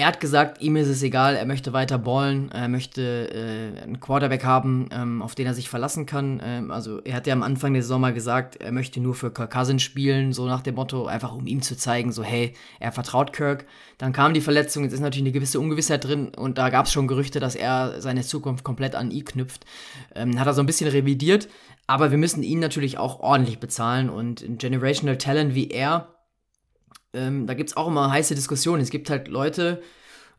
Er 0.00 0.06
hat 0.06 0.18
gesagt, 0.18 0.62
ihm 0.62 0.76
ist 0.76 0.88
es 0.88 1.02
egal, 1.02 1.36
er 1.36 1.44
möchte 1.44 1.74
weiter 1.74 1.98
ballen, 1.98 2.50
er 2.52 2.68
möchte 2.68 3.02
äh, 3.34 3.82
einen 3.82 4.00
Quarterback 4.00 4.44
haben, 4.44 4.88
ähm, 4.92 5.20
auf 5.20 5.34
den 5.34 5.46
er 5.46 5.52
sich 5.52 5.68
verlassen 5.68 6.06
kann. 6.06 6.40
Ähm, 6.42 6.70
also 6.70 7.02
er 7.02 7.16
hat 7.16 7.26
ja 7.26 7.34
am 7.34 7.42
Anfang 7.42 7.74
der 7.74 7.82
Saison 7.82 8.00
mal 8.00 8.14
gesagt, 8.14 8.56
er 8.56 8.72
möchte 8.72 8.98
nur 8.98 9.14
für 9.14 9.30
Kirk 9.30 9.52
Cousins 9.52 9.82
spielen, 9.82 10.32
so 10.32 10.46
nach 10.46 10.62
dem 10.62 10.76
Motto, 10.76 11.04
einfach 11.04 11.34
um 11.34 11.46
ihm 11.46 11.60
zu 11.60 11.76
zeigen, 11.76 12.12
so 12.12 12.22
hey, 12.22 12.54
er 12.78 12.92
vertraut 12.92 13.34
Kirk. 13.34 13.66
Dann 13.98 14.14
kam 14.14 14.32
die 14.32 14.40
Verletzung, 14.40 14.84
jetzt 14.84 14.94
ist 14.94 15.00
natürlich 15.00 15.24
eine 15.24 15.32
gewisse 15.32 15.60
Ungewissheit 15.60 16.02
drin 16.02 16.30
und 16.34 16.56
da 16.56 16.70
gab 16.70 16.86
es 16.86 16.92
schon 16.92 17.06
Gerüchte, 17.06 17.38
dass 17.38 17.54
er 17.54 18.00
seine 18.00 18.22
Zukunft 18.22 18.64
komplett 18.64 18.94
an 18.94 19.10
ihn 19.10 19.26
knüpft. 19.26 19.66
Ähm, 20.14 20.40
hat 20.40 20.46
er 20.46 20.54
so 20.54 20.62
ein 20.62 20.66
bisschen 20.66 20.88
revidiert, 20.88 21.46
aber 21.86 22.10
wir 22.10 22.16
müssen 22.16 22.42
ihn 22.42 22.60
natürlich 22.60 22.96
auch 22.96 23.20
ordentlich 23.20 23.58
bezahlen 23.58 24.08
und 24.08 24.40
ein 24.40 24.56
Generational 24.56 25.18
Talent 25.18 25.54
wie 25.54 25.68
er, 25.68 26.08
ähm, 27.12 27.46
da 27.46 27.54
gibt 27.54 27.70
es 27.70 27.76
auch 27.76 27.88
immer 27.88 28.10
heiße 28.10 28.34
Diskussionen. 28.34 28.82
Es 28.82 28.90
gibt 28.90 29.10
halt 29.10 29.28
Leute 29.28 29.82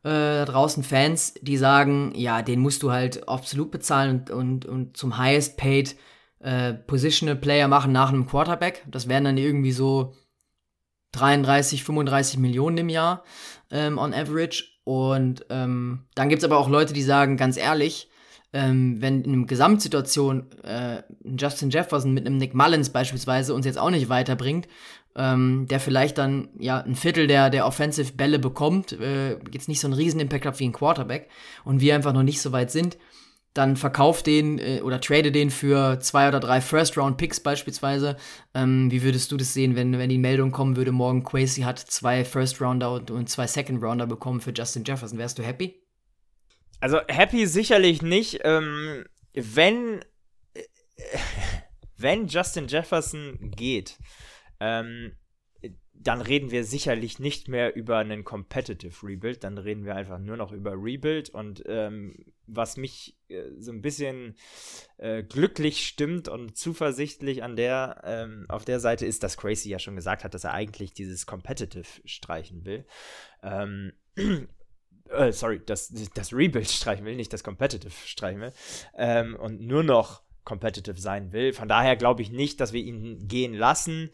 äh, 0.03 0.09
da 0.09 0.45
draußen, 0.45 0.83
Fans, 0.83 1.33
die 1.41 1.57
sagen, 1.57 2.13
ja, 2.15 2.41
den 2.41 2.59
musst 2.59 2.83
du 2.83 2.91
halt 2.91 3.27
absolut 3.27 3.71
bezahlen 3.71 4.21
und, 4.21 4.31
und, 4.31 4.65
und 4.65 4.97
zum 4.97 5.17
highest 5.17 5.57
paid 5.57 5.95
äh, 6.39 6.73
Positional 6.73 7.35
Player 7.35 7.67
machen 7.67 7.91
nach 7.91 8.09
einem 8.09 8.25
Quarterback. 8.25 8.83
Das 8.89 9.07
wären 9.07 9.25
dann 9.25 9.37
irgendwie 9.37 9.71
so 9.71 10.13
33, 11.11 11.83
35 11.83 12.39
Millionen 12.39 12.79
im 12.79 12.89
Jahr 12.89 13.23
ähm, 13.69 13.97
on 13.97 14.13
average. 14.13 14.65
Und 14.83 15.45
ähm, 15.49 16.07
dann 16.15 16.29
gibt 16.29 16.41
es 16.41 16.45
aber 16.45 16.57
auch 16.57 16.69
Leute, 16.69 16.93
die 16.93 17.03
sagen, 17.03 17.37
ganz 17.37 17.57
ehrlich, 17.57 18.09
ähm, 18.53 19.01
wenn 19.01 19.23
in 19.23 19.33
einer 19.33 19.45
Gesamtsituation 19.45 20.51
äh, 20.63 21.03
Justin 21.23 21.69
Jefferson 21.69 22.13
mit 22.13 22.25
einem 22.25 22.37
Nick 22.37 22.53
Mullins 22.53 22.89
beispielsweise 22.89 23.53
uns 23.53 23.65
jetzt 23.65 23.77
auch 23.77 23.91
nicht 23.91 24.09
weiterbringt 24.09 24.67
ähm, 25.15 25.67
der 25.69 25.79
vielleicht 25.79 26.17
dann 26.17 26.49
ja 26.57 26.79
ein 26.79 26.95
Viertel 26.95 27.27
der, 27.27 27.49
der 27.49 27.65
Offensive-Bälle 27.65 28.39
bekommt, 28.39 28.93
äh, 28.93 29.37
jetzt 29.51 29.67
nicht 29.67 29.79
so 29.79 29.87
einen 29.87 29.93
riesen 29.93 30.19
Impact 30.19 30.45
hat 30.45 30.59
wie 30.59 30.67
ein 30.67 30.73
Quarterback 30.73 31.29
und 31.63 31.81
wir 31.81 31.95
einfach 31.95 32.13
noch 32.13 32.23
nicht 32.23 32.41
so 32.41 32.51
weit 32.51 32.71
sind, 32.71 32.97
dann 33.53 33.75
verkauf 33.75 34.23
den 34.23 34.59
äh, 34.59 34.81
oder 34.81 35.01
trade 35.01 35.31
den 35.31 35.49
für 35.51 35.99
zwei 35.99 36.29
oder 36.29 36.39
drei 36.39 36.61
First-Round-Picks 36.61 37.41
beispielsweise. 37.41 38.15
Ähm, 38.53 38.89
wie 38.91 39.03
würdest 39.03 39.31
du 39.31 39.37
das 39.37 39.53
sehen, 39.53 39.75
wenn, 39.75 39.97
wenn 39.97 40.09
die 40.09 40.17
Meldung 40.17 40.51
kommen 40.51 40.77
würde, 40.77 40.93
morgen 40.93 41.23
Quasi 41.23 41.61
hat 41.61 41.79
zwei 41.79 42.23
First-Rounder 42.23 42.93
und, 42.93 43.11
und 43.11 43.29
zwei 43.29 43.47
Second-Rounder 43.47 44.07
bekommen 44.07 44.39
für 44.39 44.51
Justin 44.51 44.85
Jefferson? 44.85 45.17
Wärst 45.17 45.37
du 45.37 45.43
happy? 45.43 45.83
Also 46.79 46.99
happy 47.07 47.45
sicherlich 47.45 48.01
nicht. 48.01 48.39
Ähm, 48.43 49.03
wenn, 49.33 49.99
äh, 50.53 50.61
wenn 51.97 52.27
Justin 52.27 52.67
Jefferson 52.67 53.51
geht, 53.55 53.97
ähm, 54.61 55.13
dann 55.93 56.21
reden 56.21 56.51
wir 56.51 56.63
sicherlich 56.63 57.19
nicht 57.19 57.47
mehr 57.47 57.75
über 57.75 57.97
einen 57.97 58.23
Competitive 58.23 59.05
Rebuild, 59.05 59.43
dann 59.43 59.57
reden 59.57 59.85
wir 59.85 59.95
einfach 59.95 60.17
nur 60.17 60.37
noch 60.37 60.51
über 60.51 60.73
Rebuild. 60.75 61.29
Und 61.29 61.63
ähm, 61.67 62.25
was 62.47 62.77
mich 62.77 63.17
äh, 63.27 63.43
so 63.57 63.71
ein 63.71 63.81
bisschen 63.81 64.35
äh, 64.97 65.23
glücklich 65.23 65.85
stimmt 65.85 66.27
und 66.27 66.57
zuversichtlich 66.57 67.43
an 67.43 67.55
der, 67.55 68.01
ähm, 68.03 68.45
auf 68.49 68.65
der 68.65 68.79
Seite 68.79 69.05
ist, 69.05 69.23
dass 69.23 69.37
Crazy 69.37 69.69
ja 69.69 69.79
schon 69.79 69.95
gesagt 69.95 70.23
hat, 70.23 70.33
dass 70.33 70.43
er 70.43 70.53
eigentlich 70.53 70.93
dieses 70.93 71.25
Competitive 71.25 71.85
streichen 72.05 72.65
will. 72.65 72.85
Ähm, 73.43 73.93
äh, 75.09 75.31
sorry, 75.31 75.61
das, 75.65 75.93
das 76.15 76.33
Rebuild 76.33 76.69
streichen 76.69 77.05
will, 77.05 77.15
nicht 77.15 77.33
das 77.33 77.43
Competitive 77.43 77.93
streichen 78.05 78.41
will. 78.41 78.53
Ähm, 78.97 79.35
und 79.35 79.61
nur 79.61 79.83
noch 79.83 80.23
competitive 80.43 80.99
sein 80.99 81.31
will. 81.31 81.53
Von 81.53 81.67
daher 81.67 81.95
glaube 81.95 82.21
ich 82.21 82.31
nicht, 82.31 82.59
dass 82.59 82.73
wir 82.73 82.81
ihn 82.81 83.27
gehen 83.27 83.53
lassen. 83.53 84.09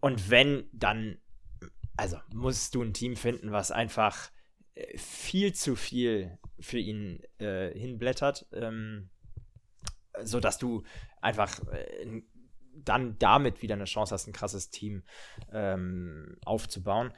Und 0.00 0.30
wenn, 0.30 0.68
dann, 0.72 1.18
also 1.96 2.18
musst 2.32 2.74
du 2.74 2.82
ein 2.82 2.92
Team 2.92 3.16
finden, 3.16 3.52
was 3.52 3.70
einfach 3.70 4.30
äh, 4.74 4.98
viel 4.98 5.54
zu 5.54 5.76
viel 5.76 6.38
für 6.58 6.78
ihn 6.78 7.22
äh, 7.38 7.70
hinblättert, 7.78 8.46
ähm, 8.52 9.10
sodass 10.22 10.58
du 10.58 10.82
einfach 11.20 11.60
äh, 11.68 12.22
dann 12.74 13.18
damit 13.18 13.62
wieder 13.62 13.74
eine 13.74 13.84
Chance 13.84 14.14
hast, 14.14 14.26
ein 14.26 14.32
krasses 14.32 14.70
Team 14.70 15.02
ähm, 15.52 16.36
aufzubauen. 16.44 17.12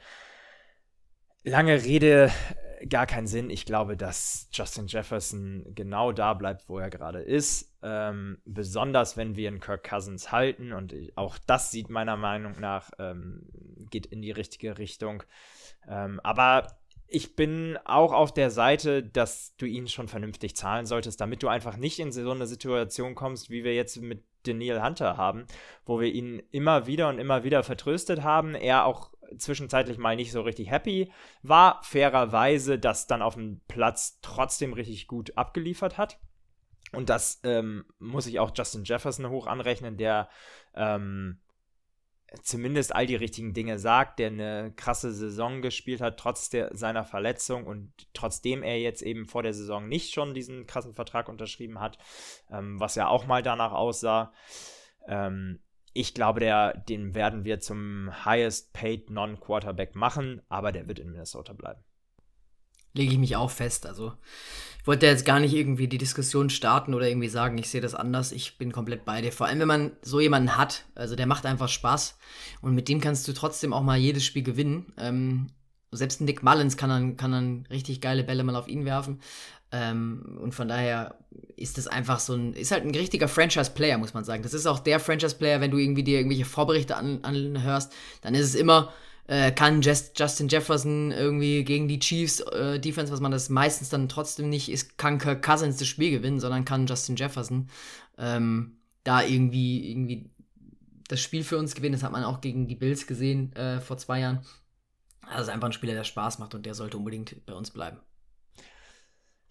Lange 1.45 1.83
Rede, 1.83 2.31
gar 2.87 3.05
keinen 3.05 3.27
Sinn. 3.27 3.49
Ich 3.49 3.65
glaube, 3.65 3.97
dass 3.97 4.47
Justin 4.53 4.87
Jefferson 4.87 5.65
genau 5.75 6.13
da 6.13 6.33
bleibt, 6.33 6.69
wo 6.69 6.79
er 6.79 6.89
gerade 6.89 7.19
ist. 7.19 7.75
Ähm, 7.81 8.37
besonders 8.45 9.17
wenn 9.17 9.35
wir 9.35 9.49
einen 9.49 9.59
Kirk 9.59 9.83
Cousins 9.83 10.31
halten. 10.31 10.71
Und 10.71 10.95
auch 11.15 11.37
das 11.45 11.71
sieht 11.71 11.89
meiner 11.89 12.15
Meinung 12.15 12.59
nach, 12.61 12.91
ähm, 12.97 13.49
geht 13.89 14.05
in 14.05 14.21
die 14.21 14.31
richtige 14.31 14.77
Richtung. 14.77 15.23
Ähm, 15.87 16.21
aber 16.23 16.77
ich 17.07 17.35
bin 17.35 17.77
auch 17.83 18.13
auf 18.13 18.33
der 18.33 18.49
Seite, 18.49 19.03
dass 19.03 19.55
du 19.57 19.65
ihn 19.65 19.87
schon 19.87 20.07
vernünftig 20.07 20.55
zahlen 20.55 20.85
solltest, 20.85 21.19
damit 21.19 21.43
du 21.43 21.49
einfach 21.49 21.77
nicht 21.77 21.99
in 21.99 22.11
so 22.11 22.31
eine 22.31 22.47
Situation 22.47 23.15
kommst, 23.15 23.49
wie 23.49 23.63
wir 23.63 23.75
jetzt 23.75 24.01
mit 24.01 24.23
Daniel 24.43 24.81
Hunter 24.81 25.17
haben, 25.17 25.45
wo 25.85 25.99
wir 25.99 26.11
ihn 26.11 26.41
immer 26.51 26.87
wieder 26.87 27.09
und 27.09 27.19
immer 27.19 27.43
wieder 27.43 27.63
vertröstet 27.63 28.23
haben, 28.23 28.55
er 28.55 28.85
auch 28.85 29.12
zwischenzeitlich 29.37 29.97
mal 29.97 30.15
nicht 30.15 30.31
so 30.31 30.41
richtig 30.41 30.69
happy 30.69 31.11
war, 31.41 31.81
fairerweise 31.83 32.79
das 32.79 33.07
dann 33.07 33.21
auf 33.21 33.35
dem 33.35 33.61
Platz 33.67 34.19
trotzdem 34.21 34.73
richtig 34.73 35.07
gut 35.07 35.37
abgeliefert 35.37 35.97
hat. 35.97 36.19
Und 36.91 37.09
das 37.09 37.39
ähm, 37.43 37.85
muss 37.99 38.27
ich 38.27 38.39
auch 38.39 38.51
Justin 38.55 38.83
Jefferson 38.83 39.29
hoch 39.29 39.47
anrechnen, 39.47 39.97
der 39.97 40.29
ähm, 40.75 41.39
zumindest 42.41 42.95
all 42.95 43.05
die 43.05 43.15
richtigen 43.15 43.53
Dinge 43.53 43.77
sagt, 43.79 44.19
der 44.19 44.27
eine 44.27 44.73
krasse 44.75 45.11
Saison 45.11 45.61
gespielt 45.61 46.01
hat, 46.01 46.19
trotz 46.19 46.49
der, 46.49 46.75
seiner 46.75 47.03
Verletzung 47.03 47.65
und 47.65 47.91
trotzdem 48.13 48.63
er 48.63 48.79
jetzt 48.79 49.01
eben 49.01 49.25
vor 49.25 49.43
der 49.43 49.53
Saison 49.53 49.87
nicht 49.87 50.13
schon 50.13 50.33
diesen 50.33 50.65
krassen 50.65 50.93
Vertrag 50.93 51.29
unterschrieben 51.29 51.79
hat, 51.79 51.97
ähm, 52.51 52.79
was 52.79 52.95
ja 52.95 53.07
auch 53.07 53.25
mal 53.25 53.43
danach 53.43 53.71
aussah. 53.71 54.33
Ähm, 55.07 55.59
ich 55.93 56.13
glaube, 56.13 56.39
der, 56.39 56.75
den 56.77 57.15
werden 57.15 57.45
wir 57.45 57.59
zum 57.59 58.09
highest 58.25 58.73
paid 58.73 59.09
Non-Quarterback 59.09 59.95
machen, 59.95 60.41
aber 60.49 60.71
der 60.71 60.87
wird 60.87 60.99
in 60.99 61.11
Minnesota 61.11 61.53
bleiben. 61.53 61.81
Lege 62.93 63.13
ich 63.13 63.17
mich 63.17 63.35
auch 63.35 63.49
fest. 63.49 63.87
Also, 63.87 64.13
ich 64.79 64.87
wollte 64.87 65.05
jetzt 65.05 65.25
gar 65.25 65.39
nicht 65.39 65.53
irgendwie 65.53 65.87
die 65.87 65.97
Diskussion 65.97 66.49
starten 66.49 66.93
oder 66.93 67.07
irgendwie 67.07 67.29
sagen, 67.29 67.57
ich 67.57 67.69
sehe 67.69 67.81
das 67.81 67.95
anders. 67.95 68.31
Ich 68.31 68.57
bin 68.57 68.71
komplett 68.71 69.05
bei 69.05 69.21
dir. 69.21 69.31
Vor 69.31 69.47
allem, 69.47 69.59
wenn 69.59 69.67
man 69.67 69.91
so 70.01 70.19
jemanden 70.19 70.57
hat, 70.57 70.85
also 70.93 71.15
der 71.15 71.25
macht 71.25 71.45
einfach 71.45 71.69
Spaß 71.69 72.17
und 72.61 72.75
mit 72.75 72.89
dem 72.89 72.99
kannst 72.99 73.27
du 73.27 73.33
trotzdem 73.33 73.73
auch 73.73 73.81
mal 73.81 73.97
jedes 73.97 74.25
Spiel 74.25 74.43
gewinnen. 74.43 74.93
Ähm, 74.97 75.47
selbst 75.91 76.21
ein 76.21 76.25
Nick 76.25 76.43
Mullins 76.43 76.77
kann 76.77 76.89
dann, 76.89 77.17
kann 77.17 77.31
dann 77.31 77.67
richtig 77.69 78.01
geile 78.01 78.23
Bälle 78.23 78.43
mal 78.43 78.55
auf 78.55 78.67
ihn 78.67 78.85
werfen. 78.85 79.21
Ähm, 79.73 80.37
und 80.39 80.53
von 80.53 80.67
daher 80.67 81.17
ist 81.55 81.79
das 81.79 81.87
einfach 81.87 82.19
so 82.19 82.35
ein, 82.35 82.53
ist 82.53 82.71
halt 82.71 82.85
ein 82.85 82.93
richtiger 82.93 83.27
Franchise-Player, 83.27 83.97
muss 83.97 84.13
man 84.13 84.23
sagen. 84.23 84.43
Das 84.43 84.53
ist 84.53 84.67
auch 84.67 84.79
der 84.79 84.99
Franchise-Player, 84.99 85.61
wenn 85.61 85.71
du 85.71 85.79
irgendwie 85.79 86.03
dir 86.03 86.19
irgendwelche 86.19 86.45
Vorberichte 86.45 86.95
an, 86.95 87.23
anhörst, 87.23 87.91
dann 88.21 88.35
ist 88.35 88.45
es 88.45 88.55
immer, 88.55 88.93
äh, 89.25 89.51
kann 89.51 89.81
Just, 89.81 90.19
Justin 90.19 90.47
Jefferson 90.47 91.11
irgendwie 91.11 91.63
gegen 91.63 91.87
die 91.87 91.97
Chiefs 91.97 92.41
äh, 92.41 92.79
Defense, 92.79 93.11
was 93.11 93.19
man 93.19 93.31
das 93.31 93.49
meistens 93.49 93.89
dann 93.89 94.07
trotzdem 94.09 94.49
nicht 94.49 94.69
ist, 94.69 94.99
kann 94.99 95.17
Kirk 95.17 95.43
Cousins 95.43 95.77
das 95.77 95.87
Spiel 95.87 96.11
gewinnen, 96.11 96.39
sondern 96.39 96.65
kann 96.65 96.85
Justin 96.85 97.15
Jefferson 97.15 97.67
ähm, 98.19 98.77
da 99.03 99.23
irgendwie, 99.23 99.89
irgendwie 99.89 100.29
das 101.07 101.19
Spiel 101.19 101.43
für 101.43 101.57
uns 101.57 101.73
gewinnen. 101.73 101.93
Das 101.93 102.03
hat 102.03 102.11
man 102.11 102.23
auch 102.23 102.41
gegen 102.41 102.67
die 102.67 102.75
Bills 102.75 103.07
gesehen 103.07 103.53
äh, 103.55 103.81
vor 103.81 103.97
zwei 103.97 104.19
Jahren. 104.19 104.45
Also 105.21 105.43
ist 105.43 105.49
einfach 105.49 105.69
ein 105.69 105.73
Spieler, 105.73 105.93
der 105.93 106.03
Spaß 106.03 106.37
macht 106.37 106.53
und 106.53 106.65
der 106.67 106.75
sollte 106.75 106.97
unbedingt 106.97 107.43
bei 107.47 107.53
uns 107.53 107.71
bleiben. 107.71 107.97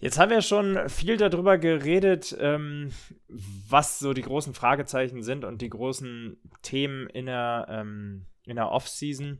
Jetzt 0.02 0.18
haben 0.18 0.32
wir 0.32 0.42
schon 0.42 0.88
viel 0.88 1.16
darüber 1.16 1.58
geredet, 1.58 2.36
ähm, 2.40 2.90
was 3.28 4.00
so 4.00 4.12
die 4.12 4.22
großen 4.22 4.52
Fragezeichen 4.52 5.22
sind 5.22 5.44
und 5.44 5.62
die 5.62 5.70
großen 5.70 6.40
Themen 6.62 7.06
in 7.06 7.26
der, 7.26 7.66
ähm, 7.68 8.26
in 8.44 8.56
der 8.56 8.72
Off-Season. 8.72 9.38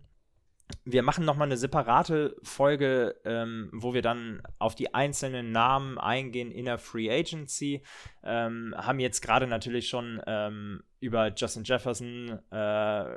Wir 0.85 1.03
machen 1.03 1.25
nochmal 1.25 1.49
eine 1.49 1.57
separate 1.57 2.37
Folge, 2.45 3.17
ähm, 3.25 3.71
wo 3.73 3.93
wir 3.93 4.03
dann 4.03 4.41
auf 4.61 4.77
die 4.77 4.95
einzelnen 4.95 5.51
Namen 5.51 5.99
eingehen 5.99 6.53
in 6.53 6.67
der 6.67 6.79
Free 6.79 7.11
Agency. 7.11 7.83
Ähm, 8.23 8.73
haben 8.79 9.01
jetzt 9.01 9.21
gerade 9.21 9.49
natürlich 9.49 9.89
schon 9.89 10.23
ähm, 10.29 10.85
über 11.01 11.33
Justin 11.35 11.65
Jefferson 11.65 12.39
äh, 12.53 13.17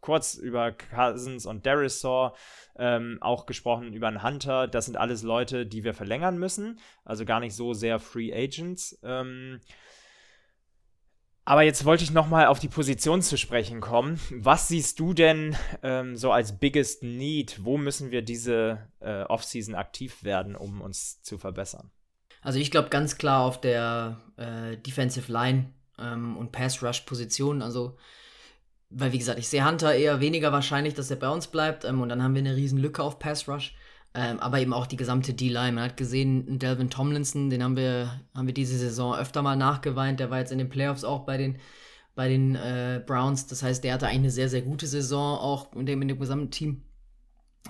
kurz 0.00 0.34
über 0.34 0.72
Cousins 0.72 1.46
und 1.46 1.66
Darisaw 1.66 2.34
ähm, 2.76 3.18
auch 3.20 3.46
gesprochen, 3.46 3.92
über 3.92 4.08
einen 4.08 4.22
Hunter. 4.22 4.68
Das 4.68 4.86
sind 4.86 4.96
alles 4.96 5.22
Leute, 5.22 5.66
die 5.66 5.84
wir 5.84 5.94
verlängern 5.94 6.38
müssen. 6.38 6.78
Also 7.04 7.24
gar 7.24 7.40
nicht 7.40 7.54
so 7.54 7.74
sehr 7.74 7.98
Free 7.98 8.32
Agents. 8.32 8.98
Ähm, 9.02 9.60
aber 11.46 11.62
jetzt 11.62 11.84
wollte 11.84 12.04
ich 12.04 12.10
nochmal 12.10 12.46
auf 12.46 12.58
die 12.58 12.68
Position 12.68 13.20
zu 13.20 13.36
sprechen 13.36 13.80
kommen. 13.80 14.18
Was 14.30 14.68
siehst 14.68 14.98
du 14.98 15.12
denn 15.12 15.54
ähm, 15.82 16.16
so 16.16 16.32
als 16.32 16.58
biggest 16.58 17.02
need? 17.02 17.64
Wo 17.64 17.76
müssen 17.76 18.10
wir 18.10 18.22
diese 18.22 18.88
äh, 19.00 19.22
Offseason 19.24 19.74
aktiv 19.74 20.24
werden, 20.24 20.56
um 20.56 20.80
uns 20.80 21.20
zu 21.22 21.36
verbessern? 21.36 21.90
Also 22.40 22.58
ich 22.58 22.70
glaube 22.70 22.88
ganz 22.88 23.18
klar 23.18 23.42
auf 23.42 23.60
der 23.60 24.20
äh, 24.36 24.78
Defensive 24.78 25.30
Line 25.30 25.72
ähm, 25.98 26.36
und 26.38 26.50
Pass 26.50 26.82
Rush 26.82 27.00
Position. 27.00 27.60
Also 27.60 27.98
weil 28.96 29.12
wie 29.12 29.18
gesagt, 29.18 29.38
ich 29.38 29.48
sehe 29.48 29.66
Hunter 29.66 29.94
eher 29.94 30.20
weniger 30.20 30.52
wahrscheinlich, 30.52 30.94
dass 30.94 31.10
er 31.10 31.16
bei 31.16 31.28
uns 31.28 31.48
bleibt. 31.48 31.84
Ähm, 31.84 32.00
und 32.00 32.08
dann 32.08 32.22
haben 32.22 32.34
wir 32.34 32.40
eine 32.40 32.56
riesen 32.56 32.78
Lücke 32.78 33.02
auf 33.02 33.18
Pass 33.18 33.48
Rush. 33.48 33.74
Ähm, 34.14 34.38
aber 34.38 34.60
eben 34.60 34.72
auch 34.72 34.86
die 34.86 34.96
gesamte 34.96 35.34
D-Line. 35.34 35.72
Man 35.72 35.84
hat 35.84 35.96
gesehen, 35.96 36.60
Delvin 36.60 36.88
Tomlinson, 36.88 37.50
den 37.50 37.64
haben 37.64 37.76
wir, 37.76 38.20
haben 38.34 38.46
wir 38.46 38.54
diese 38.54 38.78
Saison 38.78 39.14
öfter 39.14 39.42
mal 39.42 39.56
nachgeweint. 39.56 40.20
Der 40.20 40.30
war 40.30 40.38
jetzt 40.38 40.52
in 40.52 40.58
den 40.58 40.68
Playoffs 40.68 41.02
auch 41.02 41.26
bei 41.26 41.36
den, 41.36 41.58
bei 42.14 42.28
den 42.28 42.54
äh, 42.54 43.02
Browns. 43.04 43.48
Das 43.48 43.64
heißt, 43.64 43.82
der 43.82 43.94
hatte 43.94 44.06
eigentlich 44.06 44.18
eine 44.18 44.30
sehr, 44.30 44.48
sehr 44.48 44.62
gute 44.62 44.86
Saison, 44.86 45.38
auch 45.38 45.72
in 45.74 45.86
dem, 45.86 46.00
in 46.02 46.08
dem 46.08 46.20
gesamten 46.20 46.52
Team. 46.52 46.82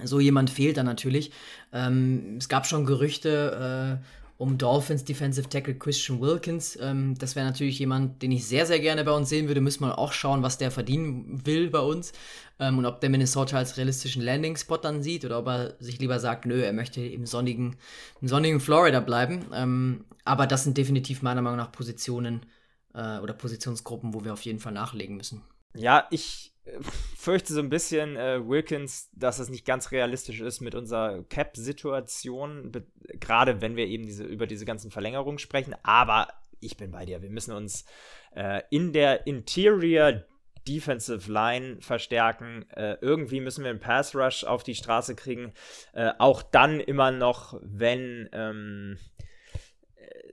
So 0.03 0.21
jemand 0.21 0.51
fehlt 0.51 0.77
dann 0.77 0.87
natürlich. 0.87 1.33
Ähm, 1.73 2.37
es 2.39 2.51
gab 2.51 2.67
schon 2.67 2.85
Gerüchte 2.85 4.01
äh, 4.03 4.05
um 4.37 4.59
Dolphins 4.59 5.05
Defensive 5.05 5.49
Tackle 5.49 5.77
Christian 5.77 6.21
Wilkins. 6.21 6.79
Ähm, 6.81 7.15
das 7.19 7.37
wäre 7.37 7.47
natürlich 7.47 7.79
jemand, 7.79 8.23
den 8.23 8.33
ich 8.33 8.47
sehr, 8.47 8.67
sehr 8.67 8.81
gerne 8.81 9.05
bei 9.05 9.13
uns 9.13 9.29
sehen 9.29 9.49
würde. 9.49 9.61
Müssen 9.61 9.85
wir 9.85 9.99
auch 9.99 10.13
schauen, 10.13 10.43
was 10.43 10.59
der 10.59 10.71
verdienen 10.71 11.45
will 11.47 11.71
bei 11.71 11.79
uns. 11.79 12.13
Ähm, 12.59 12.79
und 12.79 12.87
ob 12.87 13.01
der 13.01 13.11
Minnesota 13.11 13.59
als 13.59 13.77
realistischen 13.77 14.23
Landing-Spot 14.23 14.79
dann 14.79 15.03
sieht 15.03 15.25
oder 15.25 15.39
ob 15.39 15.47
er 15.47 15.77
sich 15.79 16.01
lieber 16.01 16.19
sagt, 16.19 16.47
nö, 16.47 16.63
er 16.63 16.73
möchte 16.73 17.01
im 17.01 17.27
sonnigen, 17.27 17.77
im 18.21 18.29
sonnigen 18.29 18.61
Florida 18.61 19.01
bleiben. 19.01 19.47
Ähm, 19.53 20.05
aber 20.25 20.47
das 20.47 20.65
sind 20.65 20.77
definitiv 20.77 21.23
meiner 21.23 21.43
Meinung 21.43 21.59
nach 21.59 21.73
Positionen 21.73 22.47
äh, 22.95 23.19
oder 23.19 23.35
Positionsgruppen, 23.35 24.15
wo 24.15 24.25
wir 24.25 24.33
auf 24.33 24.43
jeden 24.43 24.59
Fall 24.59 24.73
nachlegen 24.73 25.17
müssen. 25.17 25.43
Ja, 25.75 26.07
ich 26.11 26.53
fürchte 27.17 27.53
so 27.53 27.61
ein 27.61 27.71
bisschen, 27.71 28.17
äh, 28.17 28.47
Wilkins, 28.47 29.11
dass 29.13 29.39
es 29.39 29.49
nicht 29.49 29.65
ganz 29.65 29.93
realistisch 29.93 30.41
ist 30.41 30.61
mit 30.61 30.75
unserer 30.75 31.23
Cap-Situation, 31.25 32.73
gerade 33.21 33.61
wenn 33.61 33.77
wir 33.77 33.87
eben 33.87 34.07
diese, 34.07 34.25
über 34.25 34.47
diese 34.47 34.65
ganzen 34.65 34.91
Verlängerungen 34.91 35.39
sprechen. 35.39 35.75
Aber 35.83 36.29
ich 36.61 36.77
bin 36.77 36.91
bei 36.91 37.05
dir. 37.05 37.23
Wir 37.23 37.31
müssen 37.31 37.53
uns 37.53 37.85
äh, 38.35 38.63
in 38.71 38.93
der 38.93 39.27
Interior 39.27 40.25
Defensive 40.67 41.31
Line 41.31 41.81
verstärken. 41.81 42.65
Äh, 42.71 42.97
irgendwie 43.01 43.41
müssen 43.41 43.65
wir 43.65 43.71
einen 43.71 43.81
Pass 43.81 44.15
Rush 44.15 44.45
auf 44.45 44.63
die 44.63 44.75
Straße 44.75 45.15
kriegen. 45.15 45.53
Äh, 45.93 46.13
auch 46.19 46.43
dann 46.43 46.81
immer 46.81 47.11
noch, 47.11 47.59
wenn. 47.63 48.29
Ähm, 48.33 48.99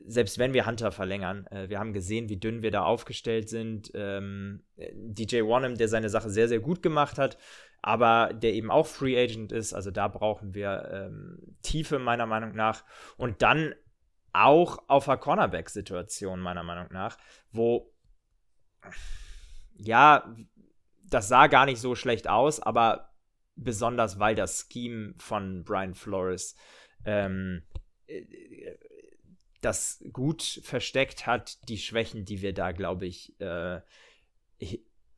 selbst 0.05 0.37
wenn 0.37 0.53
wir 0.53 0.65
Hunter 0.65 0.91
verlängern, 0.91 1.47
äh, 1.47 1.69
wir 1.69 1.79
haben 1.79 1.93
gesehen, 1.93 2.29
wie 2.29 2.37
dünn 2.37 2.61
wir 2.61 2.71
da 2.71 2.83
aufgestellt 2.83 3.49
sind. 3.49 3.91
Ähm, 3.93 4.63
DJ 4.77 5.41
Wanham, 5.41 5.75
der 5.75 5.87
seine 5.87 6.09
Sache 6.09 6.29
sehr, 6.29 6.47
sehr 6.47 6.59
gut 6.59 6.81
gemacht 6.81 7.17
hat, 7.17 7.37
aber 7.81 8.33
der 8.33 8.53
eben 8.53 8.71
auch 8.71 8.87
Free 8.87 9.21
Agent 9.21 9.51
ist. 9.51 9.73
Also 9.73 9.91
da 9.91 10.07
brauchen 10.07 10.53
wir 10.53 10.89
ähm, 10.91 11.55
Tiefe 11.61 11.99
meiner 11.99 12.25
Meinung 12.25 12.55
nach. 12.55 12.83
Und 13.17 13.41
dann 13.41 13.73
auch 14.33 14.79
auf 14.87 15.05
der 15.05 15.17
Cornerback-Situation 15.17 16.39
meiner 16.39 16.63
Meinung 16.63 16.87
nach, 16.91 17.17
wo 17.51 17.91
ja, 19.75 20.35
das 21.03 21.27
sah 21.27 21.47
gar 21.47 21.65
nicht 21.65 21.79
so 21.79 21.95
schlecht 21.95 22.29
aus, 22.29 22.59
aber 22.59 23.11
besonders 23.55 24.19
weil 24.19 24.35
das 24.35 24.67
Scheme 24.71 25.13
von 25.17 25.63
Brian 25.63 25.93
Flores 25.93 26.55
ähm, 27.05 27.63
das 29.61 30.03
gut 30.11 30.43
versteckt 30.63 31.25
hat, 31.27 31.69
die 31.69 31.77
Schwächen, 31.77 32.25
die 32.25 32.41
wir 32.41 32.53
da, 32.53 32.71
glaube 32.71 33.05
ich, 33.05 33.39
äh, 33.39 33.81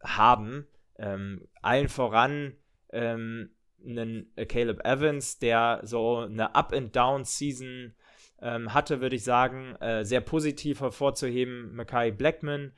haben. 0.03 0.67
Ähm, 0.97 1.47
allen 1.61 1.89
voran 1.89 2.55
ähm, 2.91 3.49
einen 3.83 4.31
äh, 4.35 4.45
Caleb 4.45 4.85
Evans, 4.85 5.39
der 5.39 5.81
so 5.83 6.19
eine 6.19 6.55
Up-and-Down-Season 6.55 7.93
ähm, 8.41 8.73
hatte, 8.73 9.01
würde 9.01 9.15
ich 9.15 9.23
sagen. 9.23 9.75
Äh, 9.77 10.05
sehr 10.05 10.21
positiv 10.21 10.81
hervorzuheben, 10.81 11.73
Mackay 11.75 12.11
Blackman. 12.11 12.73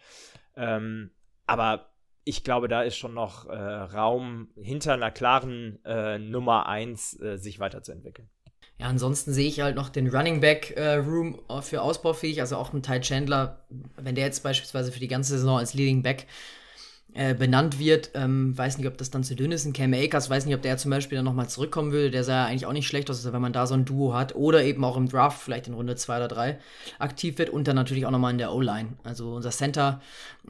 Ähm, 0.55 1.11
aber 1.45 1.91
ich 2.23 2.43
glaube, 2.43 2.67
da 2.67 2.81
ist 2.81 2.97
schon 2.97 3.13
noch 3.13 3.47
äh, 3.47 3.55
Raum 3.55 4.49
hinter 4.55 4.93
einer 4.93 5.11
klaren 5.11 5.83
äh, 5.85 6.17
Nummer 6.17 6.67
1 6.67 7.19
äh, 7.19 7.37
sich 7.37 7.59
weiterzuentwickeln. 7.59 8.29
Ja, 8.77 8.87
ansonsten 8.87 9.31
sehe 9.31 9.47
ich 9.47 9.61
halt 9.61 9.75
noch 9.75 9.89
den 9.89 10.09
Running 10.09 10.41
Back 10.41 10.73
äh, 10.75 10.95
Room 10.95 11.39
für 11.61 11.81
ausbaufähig, 11.81 12.41
also 12.41 12.57
auch 12.57 12.73
ein 12.73 12.83
Ty 12.83 12.99
Chandler, 12.99 13.59
wenn 13.95 14.15
der 14.15 14.25
jetzt 14.25 14.43
beispielsweise 14.43 14.91
für 14.91 14.99
die 14.99 15.07
ganze 15.07 15.37
Saison 15.37 15.57
als 15.57 15.73
Leading 15.73 16.03
Back 16.03 16.27
äh, 17.17 17.33
benannt 17.33 17.79
wird, 17.79 18.11
ähm, 18.13 18.57
weiß 18.57 18.77
nicht, 18.77 18.87
ob 18.87 18.97
das 18.97 19.09
dann 19.09 19.23
zu 19.23 19.37
dünn 19.37 19.53
ist. 19.53 19.63
Ein 19.63 19.71
Cam 19.71 19.93
Akers, 19.93 20.29
weiß 20.29 20.45
nicht, 20.45 20.53
ob 20.53 20.61
der 20.61 20.75
zum 20.75 20.91
Beispiel 20.91 21.15
dann 21.15 21.23
nochmal 21.23 21.47
zurückkommen 21.47 21.93
würde. 21.93 22.11
Der 22.11 22.25
sah 22.25 22.33
ja 22.33 22.45
eigentlich 22.47 22.65
auch 22.65 22.73
nicht 22.73 22.87
schlecht 22.87 23.09
aus, 23.09 23.19
also 23.19 23.31
wenn 23.31 23.41
man 23.41 23.53
da 23.53 23.65
so 23.67 23.73
ein 23.73 23.85
Duo 23.85 24.13
hat. 24.13 24.35
Oder 24.35 24.65
eben 24.65 24.83
auch 24.83 24.97
im 24.97 25.07
Draft 25.07 25.41
vielleicht 25.41 25.67
in 25.67 25.75
Runde 25.75 25.95
2 25.95 26.17
oder 26.17 26.27
3 26.27 26.59
aktiv 26.99 27.37
wird. 27.37 27.51
Und 27.51 27.69
dann 27.69 27.77
natürlich 27.77 28.05
auch 28.05 28.11
nochmal 28.11 28.31
in 28.31 28.37
der 28.37 28.51
O-Line. 28.51 28.97
Also 29.05 29.35
unser 29.35 29.51
Center, 29.51 30.01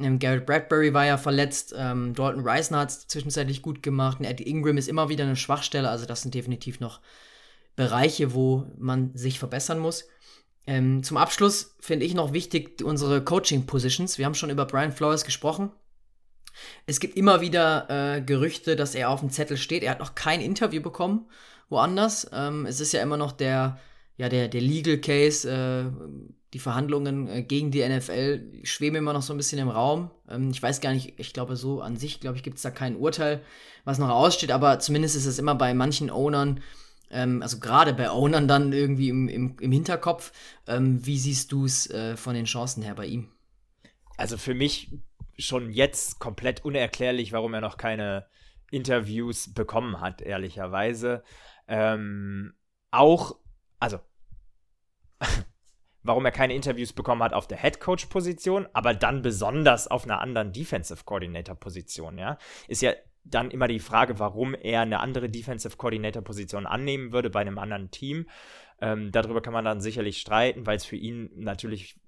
ähm, 0.01 0.17
Garrett 0.17 0.47
Bradbury 0.47 0.91
war 0.91 1.05
ja 1.05 1.17
verletzt. 1.17 1.75
Ähm, 1.77 2.15
Dalton 2.15 2.43
Reisner 2.43 2.79
hat 2.79 2.89
es 2.89 3.07
zwischenzeitlich 3.07 3.61
gut 3.61 3.83
gemacht. 3.83 4.17
Eddie 4.21 4.49
Ingram 4.49 4.77
ist 4.77 4.87
immer 4.87 5.07
wieder 5.07 5.25
eine 5.25 5.35
Schwachstelle. 5.35 5.89
Also 5.89 6.07
das 6.07 6.23
sind 6.23 6.33
definitiv 6.33 6.79
noch 6.79 6.99
Bereiche, 7.75 8.33
wo 8.33 8.65
man 8.77 9.15
sich 9.15 9.39
verbessern 9.39 9.79
muss. 9.79 10.05
Ähm, 10.67 11.03
zum 11.03 11.17
Abschluss 11.17 11.75
finde 11.79 12.05
ich 12.05 12.13
noch 12.13 12.33
wichtig 12.33 12.83
unsere 12.83 13.23
Coaching-Positions. 13.23 14.17
Wir 14.17 14.25
haben 14.25 14.35
schon 14.35 14.49
über 14.49 14.65
Brian 14.65 14.91
Flores 14.91 15.23
gesprochen. 15.25 15.71
Es 16.85 16.99
gibt 16.99 17.17
immer 17.17 17.41
wieder 17.41 17.89
äh, 17.89 18.21
Gerüchte, 18.21 18.75
dass 18.75 18.95
er 18.95 19.09
auf 19.09 19.19
dem 19.19 19.29
Zettel 19.29 19.57
steht. 19.57 19.83
Er 19.83 19.91
hat 19.91 19.99
noch 19.99 20.15
kein 20.15 20.41
Interview 20.41 20.81
bekommen 20.81 21.27
woanders. 21.69 22.29
Ähm, 22.31 22.65
es 22.65 22.79
ist 22.79 22.93
ja 22.93 23.01
immer 23.01 23.17
noch 23.17 23.31
der, 23.31 23.79
ja, 24.17 24.29
der, 24.29 24.47
der 24.47 24.61
Legal 24.61 24.97
Case, 24.97 25.49
äh, 25.49 25.85
die 26.53 26.59
Verhandlungen 26.59 27.27
äh, 27.27 27.43
gegen 27.43 27.71
die 27.71 27.87
NFL 27.87 28.63
schweben 28.63 28.95
immer 28.95 29.13
noch 29.13 29.21
so 29.21 29.33
ein 29.33 29.37
bisschen 29.37 29.59
im 29.59 29.69
Raum. 29.69 30.11
Ähm, 30.29 30.51
ich 30.51 30.61
weiß 30.61 30.79
gar 30.79 30.93
nicht, 30.93 31.19
ich 31.19 31.33
glaube, 31.33 31.55
so 31.55 31.81
an 31.81 31.97
sich, 31.97 32.19
glaube 32.19 32.37
ich, 32.37 32.43
gibt 32.43 32.57
es 32.57 32.63
da 32.63 32.71
kein 32.71 32.95
Urteil, 32.95 33.41
was 33.83 33.99
noch 33.99 34.09
aussteht, 34.09 34.51
aber 34.51 34.79
zumindest 34.79 35.15
ist 35.15 35.25
es 35.25 35.39
immer 35.39 35.55
bei 35.55 35.73
manchen 35.73 36.09
Ownern, 36.09 36.61
ähm, 37.09 37.41
also 37.41 37.59
gerade 37.59 37.93
bei 37.93 38.09
Ownern 38.09 38.47
dann 38.47 38.73
irgendwie 38.73 39.09
im, 39.09 39.27
im, 39.27 39.57
im 39.59 39.71
Hinterkopf. 39.71 40.31
Ähm, 40.67 41.05
wie 41.05 41.17
siehst 41.17 41.51
du 41.51 41.65
es 41.65 41.89
äh, 41.89 42.17
von 42.17 42.35
den 42.35 42.45
Chancen 42.45 42.83
her 42.83 42.95
bei 42.95 43.05
ihm? 43.05 43.31
Also 44.17 44.37
für 44.37 44.53
mich 44.53 44.97
schon 45.37 45.71
jetzt 45.71 46.19
komplett 46.19 46.63
unerklärlich, 46.63 47.31
warum 47.31 47.53
er 47.53 47.61
noch 47.61 47.77
keine 47.77 48.25
Interviews 48.71 49.53
bekommen 49.53 49.99
hat, 50.01 50.21
ehrlicherweise. 50.21 51.23
Ähm, 51.67 52.53
auch, 52.91 53.37
also, 53.79 53.99
warum 56.03 56.25
er 56.25 56.31
keine 56.31 56.55
Interviews 56.55 56.93
bekommen 56.93 57.23
hat 57.23 57.33
auf 57.33 57.47
der 57.47 57.57
Head 57.57 57.79
Coach 57.79 58.05
Position, 58.05 58.67
aber 58.73 58.93
dann 58.93 59.21
besonders 59.21 59.87
auf 59.87 60.05
einer 60.05 60.21
anderen 60.21 60.53
Defensive 60.53 61.03
Coordinator 61.03 61.55
Position, 61.55 62.17
ja, 62.17 62.37
ist 62.67 62.81
ja 62.81 62.93
dann 63.25 63.51
immer 63.51 63.67
die 63.67 63.79
Frage, 63.79 64.19
warum 64.19 64.53
er 64.53 64.81
eine 64.81 64.99
andere 64.99 65.29
Defensive 65.29 65.77
Coordinator 65.77 66.21
Position 66.21 66.65
annehmen 66.65 67.11
würde 67.11 67.29
bei 67.29 67.41
einem 67.41 67.57
anderen 67.57 67.91
Team. 67.91 68.29
Ähm, 68.79 69.11
darüber 69.11 69.41
kann 69.41 69.53
man 69.53 69.65
dann 69.65 69.81
sicherlich 69.81 70.19
streiten, 70.19 70.65
weil 70.65 70.77
es 70.77 70.85
für 70.85 70.95
ihn 70.95 71.31
natürlich 71.35 71.99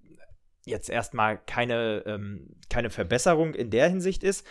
jetzt 0.66 0.90
erstmal 0.90 1.38
keine, 1.38 2.04
ähm, 2.06 2.56
keine 2.70 2.90
Verbesserung 2.90 3.54
in 3.54 3.72
der 3.72 3.90
Hinsicht 3.90 4.24
ist. 4.24 4.46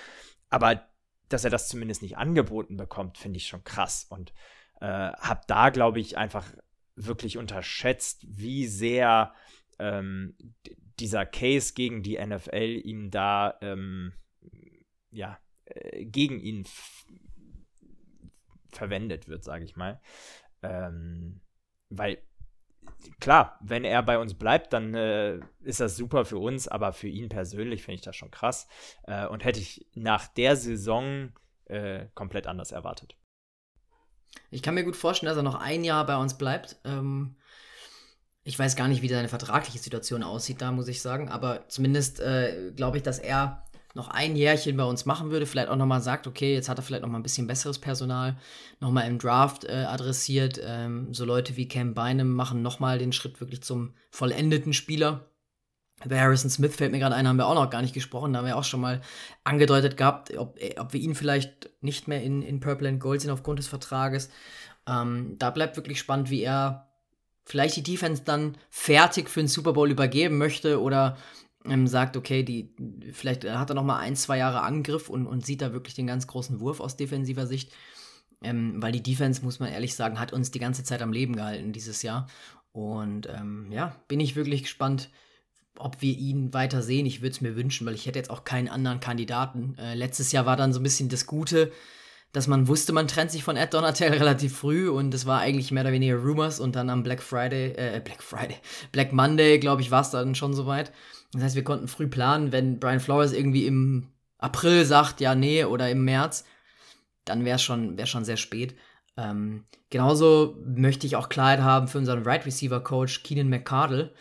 Aber 0.49 0.89
dass 1.29 1.45
er 1.45 1.51
das 1.51 1.69
zumindest 1.69 2.03
nicht 2.03 2.17
angeboten 2.17 2.77
bekommt, 2.77 3.19
finde 3.19 3.37
ich 3.37 3.47
schon 3.47 3.65
krass. 3.65 4.07
Und 4.09 4.33
äh, 4.81 4.87
habe 4.87 5.41
da, 5.47 5.71
glaube 5.71 6.01
ich, 6.01 6.17
einfach 6.17 6.47
wirklich 6.95 7.39
unterschätzt, 7.39 8.25
wie 8.29 8.67
sehr 8.67 9.35
ähm, 9.79 10.37
dieser 10.99 11.27
Case 11.27 11.75
gegen 11.75 12.03
die 12.03 12.19
NFL 12.19 12.81
ihm 12.85 13.11
da, 13.11 13.59
ähm, 13.61 14.13
ja, 15.11 15.39
äh, 15.67 16.05
gegen 16.05 16.41
ihn 16.41 16.67
verwendet 18.71 19.29
wird, 19.29 19.45
sage 19.45 19.65
ich 19.65 19.77
mal. 19.77 20.01
Ähm, 20.63 21.41
weil 21.89 22.19
klar, 23.21 23.59
wenn 23.63 23.85
er 23.85 24.03
bei 24.03 24.19
uns 24.19 24.35
bleibt, 24.35 24.73
dann 24.73 24.95
äh, 24.95 25.41
ist 25.63 25.81
das 25.81 25.97
super 25.97 26.25
für 26.25 26.39
uns, 26.39 26.69
aber 26.69 26.93
für 26.93 27.09
ihn 27.09 27.29
persönlich 27.29 27.83
finde 27.83 27.97
ich 27.97 28.03
das 28.03 28.17
schon 28.17 28.31
krass 28.31 28.69
äh, 29.05 29.27
und 29.27 29.45
hätte 29.45 29.61
ich 29.61 29.87
nach 29.95 30.27
der 30.29 30.57
Saison 30.57 31.33
äh, 31.67 32.07
komplett 32.15 32.47
anders 32.47 32.73
erwartet. 32.73 33.17
Ich 34.51 34.63
kann 34.63 34.75
mir 34.75 34.85
gut 34.85 34.97
vorstellen, 34.97 35.29
dass 35.29 35.39
er 35.39 35.43
noch 35.43 35.55
ein 35.55 35.85
Jahr 35.85 36.05
bei 36.07 36.17
uns 36.17 36.37
bleibt. 36.37 36.77
Ähm, 36.85 37.37
ich 38.45 38.59
weiß 38.59 38.77
gar 38.77 38.87
nicht, 38.87 39.03
wie 39.03 39.09
seine 39.09 39.29
vertragliche 39.29 39.79
Situation 39.79 40.23
aussieht, 40.23 40.63
da 40.63 40.71
muss 40.71 40.87
ich 40.87 41.03
sagen, 41.03 41.29
aber 41.29 41.69
zumindest 41.69 42.21
äh, 42.21 42.73
glaube 42.77 42.99
ich, 42.99 43.03
dass 43.03 43.19
er 43.19 43.66
noch 43.97 44.09
ein 44.09 44.37
Jährchen 44.37 44.77
bei 44.77 44.85
uns 44.85 45.07
machen 45.07 45.31
würde, 45.31 45.47
vielleicht 45.47 45.69
auch 45.69 45.77
nochmal 45.77 46.03
sagt, 46.03 46.27
okay, 46.27 46.53
jetzt 46.53 46.69
hat 46.69 46.79
er 46.79 46.83
vielleicht 46.83 47.03
nochmal 47.03 47.19
ein 47.19 47.25
bisschen 47.25 47.47
besseres 47.47 47.79
Personal, 47.79 48.37
nochmal 48.79 49.09
im 49.09 49.19
Draft 49.19 49.65
äh, 49.65 49.87
adressiert. 49.89 50.61
Ähm, 50.63 51.13
so 51.15 51.25
Leute 51.25 51.57
wie 51.57 51.67
Cam 51.67 51.95
Bynum 51.95 52.29
machen 52.29 52.63
nochmal 52.63 52.99
den 52.99 53.13
Schritt 53.13 53.41
wirklich 53.41 53.63
zum 53.63 53.95
vollendeten 54.11 54.75
Spieler. 54.75 55.31
Über 56.05 56.21
Harrison 56.21 56.51
Smith 56.51 56.77
fällt 56.77 56.93
mir 56.93 56.99
gerade 56.99 57.15
ein, 57.15 57.27
haben 57.27 57.39
wir 57.39 57.47
auch 57.47 57.55
noch 57.55 57.71
gar 57.71 57.81
nicht 57.81 57.95
gesprochen. 57.95 58.35
Da 58.35 58.41
haben 58.41 58.47
wir 58.47 58.59
auch 58.59 58.65
schon 58.65 58.83
mal 58.83 59.01
angedeutet 59.45 59.97
gehabt, 59.97 60.37
ob, 60.37 60.61
äh, 60.61 60.79
ob 60.79 60.93
wir 60.93 61.01
ihn 61.01 61.15
vielleicht 61.15 61.71
nicht 61.81 62.07
mehr 62.07 62.23
in, 62.23 62.43
in 62.43 62.61
Purple 62.61 62.89
and 62.89 63.01
Gold 63.01 63.23
sind 63.23 63.31
aufgrund 63.31 63.59
des 63.59 63.67
Vertrages. 63.67 64.29
Ähm, 64.87 65.37
da 65.39 65.51
bleibt 65.51 65.77
wirklich 65.77 65.99
spannend, 65.99 66.29
wie 66.29 66.43
er 66.43 66.93
vielleicht 67.47 67.77
die 67.77 67.83
Defense 67.83 68.25
dann 68.25 68.59
fertig 68.69 69.31
für 69.31 69.41
den 69.41 69.49
Super 69.49 69.73
Bowl 69.73 69.91
übergeben 69.91 70.37
möchte 70.37 70.83
oder 70.83 71.17
ähm, 71.71 71.87
sagt, 71.87 72.17
okay, 72.17 72.43
die, 72.43 72.75
vielleicht 73.13 73.45
hat 73.45 73.71
er 73.71 73.75
noch 73.75 73.85
mal 73.85 73.99
ein, 73.99 74.17
zwei 74.17 74.39
Jahre 74.39 74.63
Angriff 74.63 75.09
und, 75.09 75.27
und 75.27 75.45
sieht 75.45 75.63
da 75.63 75.73
wirklich 75.73 75.95
den 75.95 76.07
ganz 76.07 76.27
großen 76.27 76.61
Wurf 76.61 76.81
aus 76.81 76.97
defensiver 76.97 77.47
Sicht. 77.47 77.73
Ähm, 78.43 78.83
weil 78.83 78.93
die 78.93 79.03
Defense, 79.03 79.43
muss 79.43 79.61
man 79.61 79.71
ehrlich 79.71 79.95
sagen, 79.95 80.21
hat 80.21 80.33
uns 80.33 80.51
die 80.51 80.59
ganze 80.59 80.85
Zeit 80.85 81.03
am 81.03 81.13
Leben 81.13 81.37
gehalten 81.37 81.73
dieses 81.73 82.03
Jahr. 82.03 82.27
Und 82.73 83.29
ähm, 83.29 83.73
ja, 83.73 83.97
bin 84.09 84.21
ich 84.21 84.37
wirklich 84.37 84.65
gespannt, 84.65 85.11
ob 85.79 86.03
wir 86.03 86.17
ihn 86.17 86.53
weiter 86.53 86.83
sehen. 86.83 87.07
Ich 87.07 87.23
würde 87.23 87.31
es 87.33 87.41
mir 87.41 87.57
wünschen, 87.57 87.87
weil 87.87 87.95
ich 87.95 88.07
hätte 88.07 88.19
jetzt 88.19 88.31
auch 88.31 88.45
keinen 88.45 88.69
anderen 88.69 89.01
Kandidaten. 89.01 89.77
Äh, 89.79 89.95
letztes 89.95 90.33
Jahr 90.33 90.47
war 90.47 90.57
dann 90.57 90.73
so 90.73 90.81
ein 90.81 90.83
bisschen 90.83 91.09
das 91.09 91.27
Gute, 91.27 91.73
dass 92.33 92.47
man 92.47 92.69
wusste, 92.69 92.93
man 92.93 93.09
trennt 93.09 93.31
sich 93.31 93.45
von 93.45 93.57
Ed 93.57 93.75
Donatel 93.75 94.13
relativ 94.13 94.57
früh 94.57 94.89
und 94.89 95.15
es 95.15 95.27
war 95.27 95.41
eigentlich 95.41 95.71
mehr 95.71 95.85
oder 95.85 95.93
weniger 95.93 96.17
Rumors 96.17 96.61
und 96.61 96.77
dann 96.77 96.91
am 96.91 97.03
Black 97.03 97.23
Friday, 97.23 97.73
äh, 97.73 98.01
Black 98.05 98.23
Friday, 98.23 98.57
Black 98.93 99.13
Monday, 99.13 99.59
glaube 99.59 99.83
ich, 99.83 99.91
war 99.91 100.03
es 100.03 100.11
dann 100.11 100.35
schon 100.35 100.55
soweit. 100.55 100.93
Das 101.33 101.43
heißt, 101.43 101.57
wir 101.57 101.65
konnten 101.65 101.89
früh 101.89 102.07
planen, 102.07 102.53
wenn 102.53 102.79
Brian 102.79 103.01
Flores 103.01 103.33
irgendwie 103.33 103.67
im 103.67 104.09
April 104.39 104.85
sagt, 104.85 105.21
ja, 105.21 105.35
nee, 105.35 105.65
oder 105.65 105.91
im 105.91 106.05
März, 106.05 106.45
dann 107.25 107.45
wäre 107.45 107.57
es 107.57 107.63
schon, 107.63 107.97
wär 107.99 108.07
schon 108.07 108.25
sehr 108.25 108.37
spät. 108.37 108.77
Ähm, 109.17 109.65
genauso 109.91 110.57
möchte 110.65 111.07
ich 111.07 111.17
auch 111.17 111.29
Klarheit 111.29 111.61
haben 111.61 111.89
für 111.89 111.99
unseren 111.99 112.23
Right 112.23 112.45
Receiver 112.45 112.81
Coach 112.81 113.23
Keenan 113.23 113.49
McCardle. 113.49 114.13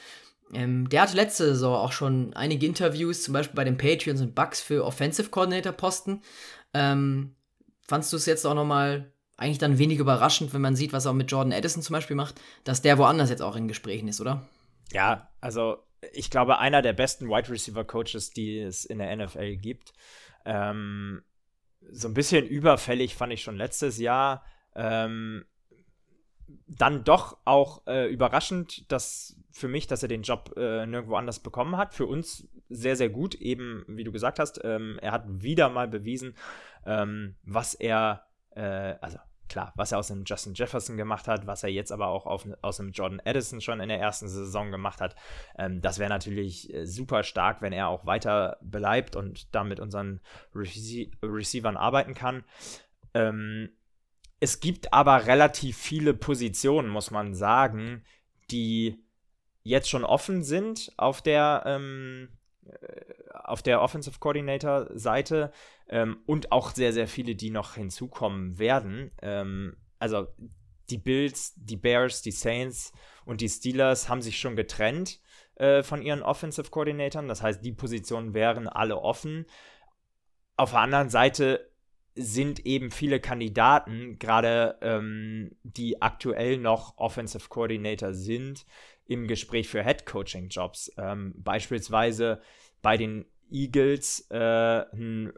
Ähm, 0.54 0.88
der 0.90 1.02
hatte 1.02 1.16
letzte 1.16 1.46
Saison 1.48 1.76
auch 1.76 1.92
schon 1.92 2.34
einige 2.34 2.66
Interviews, 2.66 3.24
zum 3.24 3.34
Beispiel 3.34 3.56
bei 3.56 3.64
den 3.64 3.78
Patriots 3.78 4.22
und 4.22 4.36
Bucks 4.36 4.62
für 4.62 4.86
Offensive 4.86 5.30
Coordinator 5.30 5.74
Posten. 5.74 6.22
Ähm, 6.74 7.36
fandst 7.88 8.12
du 8.12 8.18
es 8.18 8.26
jetzt 8.26 8.46
auch 8.46 8.54
nochmal 8.54 9.12
eigentlich 9.38 9.58
dann 9.58 9.78
wenig 9.78 10.00
überraschend, 10.00 10.54
wenn 10.54 10.62
man 10.62 10.76
sieht, 10.76 10.94
was 10.94 11.06
er 11.06 11.12
auch 11.12 11.16
mit 11.16 11.30
Jordan 11.30 11.54
Addison 11.54 11.82
zum 11.82 11.94
Beispiel 11.94 12.16
macht, 12.16 12.40
dass 12.64 12.82
der 12.82 12.98
woanders 12.98 13.30
jetzt 13.30 13.42
auch 13.42 13.56
in 13.56 13.68
Gesprächen 13.68 14.08
ist, 14.08 14.22
oder? 14.22 14.48
Ja, 14.94 15.30
also 15.42 15.78
ich 16.14 16.30
glaube, 16.30 16.60
einer 16.60 16.82
der 16.82 16.94
besten 16.94 17.28
Wide 17.28 17.50
Receiver 17.50 17.84
Coaches, 17.84 18.30
die 18.30 18.60
es 18.60 18.86
in 18.86 19.00
der 19.00 19.16
NFL 19.16 19.58
gibt. 19.58 19.94
Ähm, 20.46 21.24
so 21.92 22.08
ein 22.08 22.14
bisschen 22.14 22.46
überfällig 22.48 23.16
fand 23.16 23.34
ich 23.34 23.44
schon 23.44 23.58
letztes 23.58 23.98
Jahr. 23.98 24.46
Ähm, 24.76 25.46
dann 26.68 27.04
doch 27.04 27.38
auch 27.46 27.86
äh, 27.88 28.08
überraschend, 28.08 28.92
dass 28.92 29.38
für 29.52 29.68
mich, 29.68 29.88
dass 29.88 30.04
er 30.04 30.10
den 30.10 30.24
Job 30.24 30.54
äh, 30.58 30.86
nirgendwo 30.86 31.16
anders 31.16 31.40
bekommen 31.40 31.78
hat. 31.78 31.94
Für 31.94 32.06
uns 32.06 32.48
sehr, 32.70 32.96
sehr 32.96 33.10
gut, 33.10 33.36
eben 33.36 33.86
wie 33.88 34.04
du 34.04 34.12
gesagt 34.12 34.40
hast. 34.40 34.60
Ähm, 34.64 35.00
er 35.02 35.12
hat 35.12 35.24
wieder 35.28 35.70
mal 35.70 35.88
bewiesen, 35.88 36.36
ähm, 36.86 37.36
was 37.44 37.74
er, 37.74 38.26
äh, 38.52 38.96
also 39.02 39.18
klar, 39.48 39.74
was 39.76 39.92
er 39.92 40.00
aus 40.00 40.08
dem 40.08 40.24
Justin 40.26 40.56
Jefferson 40.56 40.98
gemacht 40.98 41.28
hat, 41.28 41.48
was 41.48 41.64
er 41.64 41.70
jetzt 41.70 41.92
aber 41.92 42.08
auch 42.08 42.26
auf, 42.26 42.48
aus 42.62 42.78
dem 42.78 42.92
Jordan 42.92 43.22
Addison 43.24 43.62
schon 43.62 43.80
in 43.80 43.90
der 43.90 44.00
ersten 44.00 44.28
Saison 44.28 44.72
gemacht 44.72 45.02
hat, 45.02 45.16
ähm, 45.58 45.82
das 45.82 46.00
wäre 46.00 46.10
natürlich 46.10 46.74
äh, 46.74 46.86
super 46.86 47.24
stark, 47.24 47.62
wenn 47.62 47.74
er 47.74 47.88
auch 47.88 48.06
weiter 48.06 48.58
bleibt 48.62 49.16
und 49.16 49.54
da 49.56 49.64
mit 49.64 49.80
unseren 49.80 50.20
Rece 50.54 51.12
Receivern 51.24 51.78
arbeiten 51.78 52.14
kann. 52.14 52.44
Ähm, 53.14 53.70
es 54.46 54.60
gibt 54.60 54.94
aber 54.94 55.26
relativ 55.26 55.76
viele 55.76 56.14
Positionen, 56.14 56.88
muss 56.88 57.10
man 57.10 57.34
sagen, 57.34 58.04
die 58.52 59.04
jetzt 59.64 59.90
schon 59.90 60.04
offen 60.04 60.44
sind 60.44 60.94
auf 60.98 61.24
der 61.24 61.64
ähm, 61.66 62.30
äh, 62.68 62.76
auf 63.34 63.64
der 63.64 63.82
Offensive 63.82 64.20
Coordinator 64.20 64.88
Seite 64.94 65.52
ähm, 65.90 66.18
und 66.28 66.52
auch 66.52 66.76
sehr, 66.76 66.94
sehr 66.94 67.08
viele, 67.08 67.34
die 67.34 67.50
noch 67.50 67.74
hinzukommen 67.74 68.60
werden. 68.60 69.10
Ähm, 69.24 69.78
also 69.98 70.28
die 70.92 71.00
Bills, 71.00 71.56
die 71.56 71.78
Bears, 71.78 72.22
die 72.22 72.30
Saints 72.30 72.92
und 73.26 73.42
die 73.42 73.50
Steelers 73.50 74.10
haben 74.10 74.22
sich 74.22 74.38
schon 74.38 74.56
getrennt 74.56 75.22
äh, 75.56 75.82
von 75.82 76.04
ihren 76.04 76.22
Offensive 76.22 76.70
Coordinatoren. 76.70 77.28
Das 77.28 77.42
heißt, 77.42 77.66
die 77.66 77.74
Positionen 77.74 78.36
wären 78.36 78.68
alle 78.68 79.00
offen. 79.00 79.48
Auf 80.56 80.70
der 80.70 80.82
anderen 80.82 81.10
Seite 81.10 81.72
sind 82.16 82.66
eben 82.66 82.92
viele 82.92 83.20
Kandidaten, 83.20 84.18
gerade 84.20 84.78
ähm, 84.82 85.52
die 85.64 86.02
aktuell 86.02 86.58
noch 86.58 86.98
Offensive 86.98 87.50
Coordinator 87.50 88.14
sind, 88.14 88.66
im 89.06 89.28
Gespräch 89.28 89.68
für 89.68 89.84
Head 89.84 90.06
Coaching 90.06 90.48
Jobs. 90.48 90.92
Ähm, 90.98 91.34
beispielsweise 91.38 92.42
bei 92.82 92.98
den 92.98 93.26
Eagles 93.52 94.28
äh, 94.32 94.38
ein, 94.38 95.34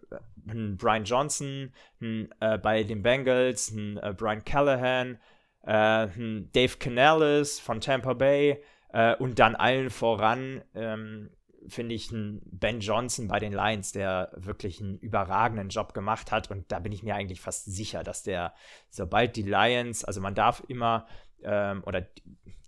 ein, 0.47 0.78
Brian 0.78 1.03
Johnson, 1.03 1.73
ein, 1.99 2.30
äh, 2.39 2.57
bei 2.57 2.84
den 2.84 3.01
Bengals 3.01 3.75
äh, 3.75 4.13
Brian 4.15 4.45
Callahan, 4.45 5.19
äh, 5.63 6.07
Dave 6.53 6.78
Canales 6.80 7.59
von 7.59 7.82
Tampa 7.82 8.13
Bay 8.13 8.61
äh, 8.93 9.15
und 9.15 9.39
dann 9.39 9.55
allen 9.55 9.89
voran 9.89 10.63
ähm, 10.73 11.32
finde 11.68 11.95
ich 11.95 12.11
einen 12.11 12.41
Ben 12.45 12.80
Johnson 12.80 13.28
bei 13.28 13.39
den 13.39 13.53
Lions, 13.53 13.91
der 13.91 14.32
wirklich 14.36 14.82
einen 14.82 14.97
überragenden 14.97 15.70
Job 15.70 15.93
gemacht 15.93 16.32
hat. 16.32 16.49
Und 16.51 16.72
da 16.72 16.80
bin 16.80 16.91
ich 16.91 17.03
mir 17.03 17.15
eigentlich 17.15 17.41
fast 17.41 17.65
sicher, 17.65 18.03
dass 18.03 18.24
der, 18.24 18.53
sobald 18.89 19.36
die 19.36 19.43
Lions, 19.43 20.03
also 20.03 20.22
man 20.22 20.36
darf 20.36 20.63
immer 20.68 21.07
ähm, 21.43 21.84
oder 21.86 22.07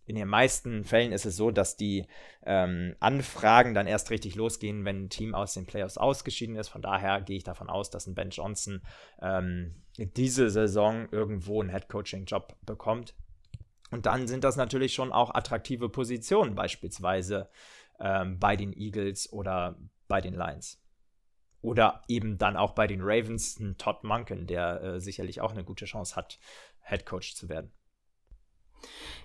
in 0.09 0.15
den 0.15 0.27
meisten 0.27 0.83
Fällen 0.83 1.11
ist 1.11 1.27
es 1.27 1.35
so, 1.35 1.51
dass 1.51 1.77
die 1.77 2.07
ähm, 2.43 2.95
Anfragen 2.99 3.75
dann 3.75 3.85
erst 3.85 4.09
richtig 4.09 4.33
losgehen, 4.33 4.83
wenn 4.83 5.03
ein 5.03 5.09
Team 5.09 5.35
aus 5.35 5.53
den 5.53 5.67
Playoffs 5.67 5.99
ausgeschieden 5.99 6.55
ist. 6.55 6.69
Von 6.69 6.81
daher 6.81 7.21
gehe 7.21 7.37
ich 7.37 7.43
davon 7.43 7.69
aus, 7.69 7.91
dass 7.91 8.07
ein 8.07 8.15
Ben 8.15 8.31
Johnson 8.31 8.81
ähm, 9.21 9.75
diese 9.97 10.49
Saison 10.49 11.07
irgendwo 11.11 11.61
einen 11.61 11.69
Head-Coaching-Job 11.69 12.55
bekommt. 12.65 13.13
Und 13.91 14.07
dann 14.07 14.27
sind 14.27 14.43
das 14.43 14.55
natürlich 14.55 14.95
schon 14.95 15.11
auch 15.11 15.33
attraktive 15.33 15.89
Positionen, 15.89 16.55
beispielsweise 16.55 17.47
ähm, 17.99 18.39
bei 18.39 18.55
den 18.55 18.73
Eagles 18.73 19.31
oder 19.31 19.77
bei 20.07 20.21
den 20.21 20.33
Lions. 20.33 20.81
Oder 21.61 22.03
eben 22.07 22.37
dann 22.37 22.55
auch 22.55 22.71
bei 22.71 22.87
den 22.87 23.01
Ravens, 23.01 23.59
ein 23.59 23.77
Todd 23.77 24.03
Munkin, 24.03 24.47
der 24.47 24.81
äh, 24.81 25.01
sicherlich 25.01 25.41
auch 25.41 25.51
eine 25.51 25.63
gute 25.63 25.85
Chance 25.85 26.15
hat, 26.15 26.39
Head 26.81 27.05
Coach 27.05 27.35
zu 27.35 27.49
werden. 27.49 27.71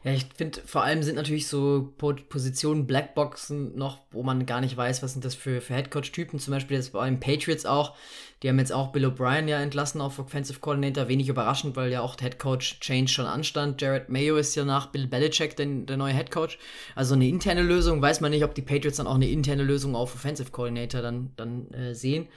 Ja, 0.04 0.12
ich 0.12 0.26
finde, 0.36 0.60
vor 0.66 0.82
allem 0.82 1.02
sind 1.02 1.16
natürlich 1.16 1.48
so 1.48 1.94
Positionen, 1.96 2.86
Blackboxen 2.86 3.74
noch, 3.74 4.00
wo 4.10 4.22
man 4.22 4.44
gar 4.44 4.60
nicht 4.60 4.76
weiß, 4.76 5.02
was 5.02 5.14
sind 5.14 5.24
das 5.24 5.34
für, 5.34 5.62
für 5.62 5.74
Headcoach-Typen. 5.74 6.38
Zum 6.38 6.52
Beispiel 6.52 6.76
jetzt 6.76 6.92
bei 6.92 7.08
den 7.08 7.20
Patriots 7.20 7.64
auch. 7.64 7.96
Die 8.42 8.50
haben 8.50 8.58
jetzt 8.58 8.72
auch 8.72 8.92
Bill 8.92 9.06
O'Brien 9.06 9.48
ja 9.48 9.60
entlassen 9.60 10.02
auf 10.02 10.18
Offensive 10.18 10.60
Coordinator. 10.60 11.08
Wenig 11.08 11.30
überraschend, 11.30 11.74
weil 11.76 11.90
ja 11.90 12.02
auch 12.02 12.16
Headcoach-Change 12.20 13.08
schon 13.08 13.24
anstand. 13.24 13.80
Jared 13.80 14.10
Mayo 14.10 14.36
ist 14.36 14.54
ja 14.54 14.66
nach 14.66 14.88
Bill 14.88 15.06
Belichick 15.06 15.56
den, 15.56 15.86
der 15.86 15.96
neue 15.96 16.12
Headcoach. 16.12 16.58
Also 16.94 17.14
eine 17.14 17.26
interne 17.26 17.62
Lösung. 17.62 18.02
Weiß 18.02 18.20
man 18.20 18.30
nicht, 18.30 18.44
ob 18.44 18.54
die 18.54 18.60
Patriots 18.60 18.98
dann 18.98 19.06
auch 19.06 19.14
eine 19.14 19.30
interne 19.30 19.62
Lösung 19.62 19.96
auf 19.96 20.14
Offensive 20.14 20.50
Coordinator 20.50 21.00
dann, 21.00 21.32
dann 21.36 21.70
äh, 21.70 21.94
sehen. 21.94 22.28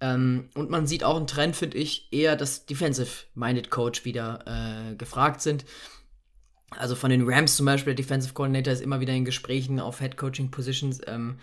Ähm, 0.00 0.50
und 0.54 0.68
man 0.68 0.86
sieht 0.86 1.04
auch 1.04 1.16
einen 1.16 1.26
Trend, 1.26 1.56
finde 1.56 1.78
ich, 1.78 2.08
eher, 2.12 2.36
dass 2.36 2.66
Defensive-Minded 2.66 3.70
Coach 3.70 4.04
wieder 4.04 4.44
äh, 4.92 4.94
gefragt 4.94 5.40
sind. 5.40 5.64
Also 6.76 6.94
von 6.94 7.10
den 7.10 7.28
Rams 7.28 7.56
zum 7.56 7.66
Beispiel, 7.66 7.94
der 7.94 8.04
Defensive 8.04 8.34
Coordinator 8.34 8.72
ist 8.72 8.82
immer 8.82 9.00
wieder 9.00 9.14
in 9.14 9.24
Gesprächen 9.24 9.80
auf 9.80 10.00
Head 10.00 10.16
Coaching 10.16 10.50
Positions 10.50 11.00
ähm, 11.06 11.38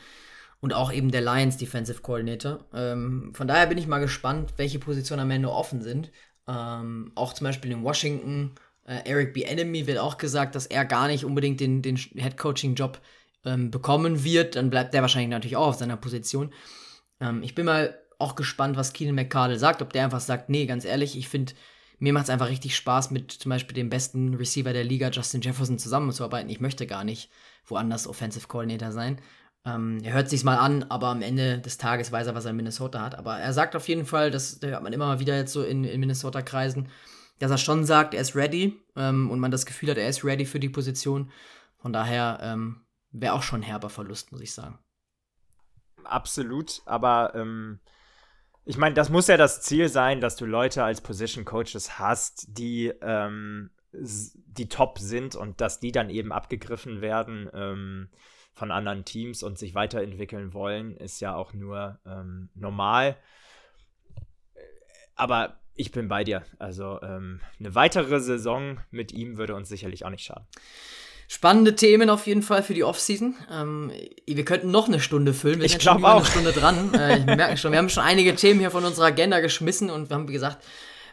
und 0.61 0.73
auch 0.73 0.91
eben 0.91 1.11
der 1.11 1.21
Lions 1.21 1.57
Defensive 1.57 2.01
Coordinator. 2.01 2.65
Ähm, 2.73 3.31
von 3.33 3.47
daher 3.47 3.67
bin 3.67 3.77
ich 3.77 3.87
mal 3.87 3.99
gespannt, 3.99 4.53
welche 4.57 4.79
Positionen 4.79 5.21
am 5.21 5.31
Ende 5.31 5.51
offen 5.51 5.81
sind. 5.81 6.11
Ähm, 6.47 7.11
auch 7.15 7.33
zum 7.33 7.45
Beispiel 7.45 7.71
in 7.71 7.83
Washington, 7.83 8.51
äh, 8.85 8.99
Eric 9.05 9.33
B. 9.33 9.43
Enemy 9.43 9.87
wird 9.87 9.97
auch 9.97 10.17
gesagt, 10.17 10.53
dass 10.55 10.67
er 10.67 10.85
gar 10.85 11.07
nicht 11.07 11.25
unbedingt 11.25 11.59
den, 11.59 11.81
den 11.81 11.97
Head 11.97 12.37
Coaching 12.37 12.75
Job 12.75 13.01
ähm, 13.43 13.71
bekommen 13.71 14.23
wird. 14.23 14.55
Dann 14.55 14.69
bleibt 14.69 14.93
der 14.93 15.01
wahrscheinlich 15.01 15.31
natürlich 15.31 15.57
auch 15.57 15.67
auf 15.67 15.75
seiner 15.75 15.97
Position. 15.97 16.53
Ähm, 17.19 17.41
ich 17.41 17.55
bin 17.55 17.65
mal 17.65 17.97
auch 18.19 18.35
gespannt, 18.35 18.77
was 18.77 18.93
Keenan 18.93 19.15
McCardle 19.15 19.57
sagt, 19.57 19.81
ob 19.81 19.91
der 19.91 20.05
einfach 20.05 20.19
sagt, 20.19 20.49
nee, 20.49 20.65
ganz 20.65 20.85
ehrlich, 20.85 21.17
ich 21.17 21.27
finde 21.27 21.53
mir 21.99 22.13
macht 22.13 22.25
es 22.25 22.29
einfach 22.29 22.49
richtig 22.49 22.75
Spaß, 22.75 23.11
mit 23.11 23.31
zum 23.31 23.49
Beispiel 23.49 23.75
dem 23.75 23.89
besten 23.89 24.35
Receiver 24.35 24.73
der 24.73 24.83
Liga, 24.83 25.09
Justin 25.09 25.41
Jefferson, 25.41 25.79
zusammenzuarbeiten. 25.79 26.49
Ich 26.49 26.59
möchte 26.59 26.87
gar 26.87 27.03
nicht 27.03 27.29
woanders 27.65 28.07
Offensive 28.07 28.47
Coordinator 28.47 28.91
sein. 28.91 29.21
Ähm, 29.65 29.99
er 30.03 30.13
hört 30.13 30.29
sich's 30.29 30.43
mal 30.43 30.57
an, 30.57 30.83
aber 30.89 31.07
am 31.07 31.21
Ende 31.21 31.59
des 31.59 31.77
Tages 31.77 32.11
weiß 32.11 32.27
er, 32.27 32.35
was 32.35 32.45
er 32.45 32.51
in 32.51 32.57
Minnesota 32.57 33.01
hat. 33.01 33.15
Aber 33.15 33.37
er 33.37 33.53
sagt 33.53 33.75
auf 33.75 33.87
jeden 33.87 34.05
Fall, 34.05 34.29
das 34.29 34.59
hört 34.61 34.83
man 34.83 34.93
immer 34.93 35.07
mal 35.07 35.19
wieder 35.19 35.35
jetzt 35.35 35.53
so 35.53 35.63
in, 35.63 35.83
in 35.83 35.99
Minnesota-Kreisen, 35.99 36.89
dass 37.39 37.51
er 37.51 37.57
schon 37.57 37.83
sagt, 37.83 38.13
er 38.13 38.21
ist 38.21 38.35
ready 38.35 38.79
ähm, 38.95 39.31
und 39.31 39.39
man 39.39 39.51
das 39.51 39.65
Gefühl 39.65 39.89
hat, 39.89 39.97
er 39.97 40.09
ist 40.09 40.23
ready 40.23 40.45
für 40.45 40.59
die 40.59 40.69
Position. 40.69 41.31
Von 41.77 41.93
daher 41.93 42.39
ähm, 42.41 42.81
wäre 43.11 43.33
auch 43.33 43.43
schon 43.43 43.61
ein 43.61 43.63
herber 43.63 43.89
Verlust, 43.89 44.31
muss 44.31 44.41
ich 44.41 44.53
sagen. 44.53 44.77
Absolut, 46.03 46.81
aber 46.85 47.33
ähm, 47.33 47.79
ich 48.65 48.77
meine, 48.77 48.95
das 48.95 49.09
muss 49.09 49.27
ja 49.27 49.37
das 49.37 49.61
Ziel 49.61 49.89
sein, 49.89 50.19
dass 50.21 50.35
du 50.35 50.45
Leute 50.45 50.83
als 50.83 51.01
Position 51.01 51.45
Coaches 51.45 51.99
hast, 51.99 52.57
die, 52.57 52.91
ähm, 53.01 53.69
die 53.93 54.67
top 54.67 54.97
sind 54.97 55.35
und 55.35 55.61
dass 55.61 55.79
die 55.79 55.91
dann 55.91 56.09
eben 56.09 56.31
abgegriffen 56.31 57.01
werden 57.01 57.49
ähm, 57.53 58.09
von 58.53 58.71
anderen 58.71 59.05
Teams 59.05 59.43
und 59.43 59.59
sich 59.59 59.75
weiterentwickeln 59.75 60.53
wollen, 60.53 60.97
ist 60.97 61.19
ja 61.19 61.35
auch 61.35 61.53
nur 61.53 61.99
ähm, 62.05 62.49
normal. 62.55 63.17
Aber 65.15 65.59
ich 65.75 65.91
bin 65.91 66.07
bei 66.07 66.23
dir. 66.23 66.43
Also 66.57 66.99
ähm, 67.03 67.41
eine 67.59 67.75
weitere 67.75 68.19
Saison 68.19 68.79
mit 68.89 69.11
ihm 69.11 69.37
würde 69.37 69.55
uns 69.55 69.69
sicherlich 69.69 70.05
auch 70.05 70.09
nicht 70.09 70.23
schaden. 70.23 70.47
Spannende 71.27 71.75
Themen 71.75 72.09
auf 72.09 72.27
jeden 72.27 72.43
Fall 72.43 72.61
für 72.61 72.73
die 72.73 72.83
Offseason. 72.83 73.35
Ähm, 73.51 73.91
wir 74.27 74.45
könnten 74.45 74.69
noch 74.69 74.87
eine 74.87 74.99
Stunde 74.99 75.33
füllen. 75.33 75.59
Wir 75.59 75.65
ich 75.65 75.81
über 75.81 75.95
auch. 75.95 76.17
eine 76.17 76.25
Stunde 76.25 76.51
dran. 76.51 76.91
Äh, 76.95 77.19
ich 77.19 77.25
merke 77.25 77.57
schon, 77.57 77.71
wir 77.71 77.79
haben 77.79 77.89
schon 77.89 78.03
einige 78.03 78.35
Themen 78.35 78.59
hier 78.59 78.71
von 78.71 78.85
unserer 78.85 79.07
Agenda 79.07 79.39
geschmissen 79.39 79.89
und 79.89 80.09
wir 80.09 80.15
haben, 80.15 80.27
wie 80.27 80.33
gesagt, 80.33 80.63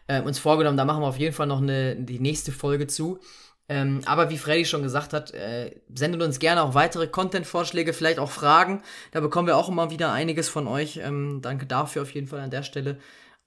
äh, 0.07 0.21
uns 0.21 0.39
vorgenommen, 0.39 0.77
da 0.77 0.85
machen 0.85 1.03
wir 1.03 1.07
auf 1.07 1.19
jeden 1.19 1.35
Fall 1.35 1.47
noch 1.47 1.61
eine, 1.61 1.97
die 1.97 2.21
nächste 2.21 2.53
Folge 2.53 2.87
zu. 2.87 3.19
Ähm, 3.69 4.01
aber 4.05 4.31
wie 4.31 4.39
Freddy 4.39 4.65
schon 4.65 4.83
gesagt 4.83 5.13
hat, 5.13 5.33
äh, 5.33 5.75
sendet 5.95 6.23
uns 6.23 6.39
gerne 6.39 6.63
auch 6.63 6.75
weitere 6.75 7.07
Content-Vorschläge, 7.07 7.93
vielleicht 7.93 8.19
auch 8.19 8.31
Fragen. 8.31 8.83
Da 9.13 9.21
bekommen 9.21 9.47
wir 9.47 9.57
auch 9.57 9.69
immer 9.69 9.91
wieder 9.91 10.13
einiges 10.13 10.49
von 10.49 10.67
euch. 10.67 11.01
Ähm, 11.03 11.41
danke 11.43 11.67
dafür 11.67 12.03
auf 12.03 12.13
jeden 12.13 12.27
Fall 12.27 12.41
an 12.41 12.51
der 12.51 12.65
Stelle 12.65 12.99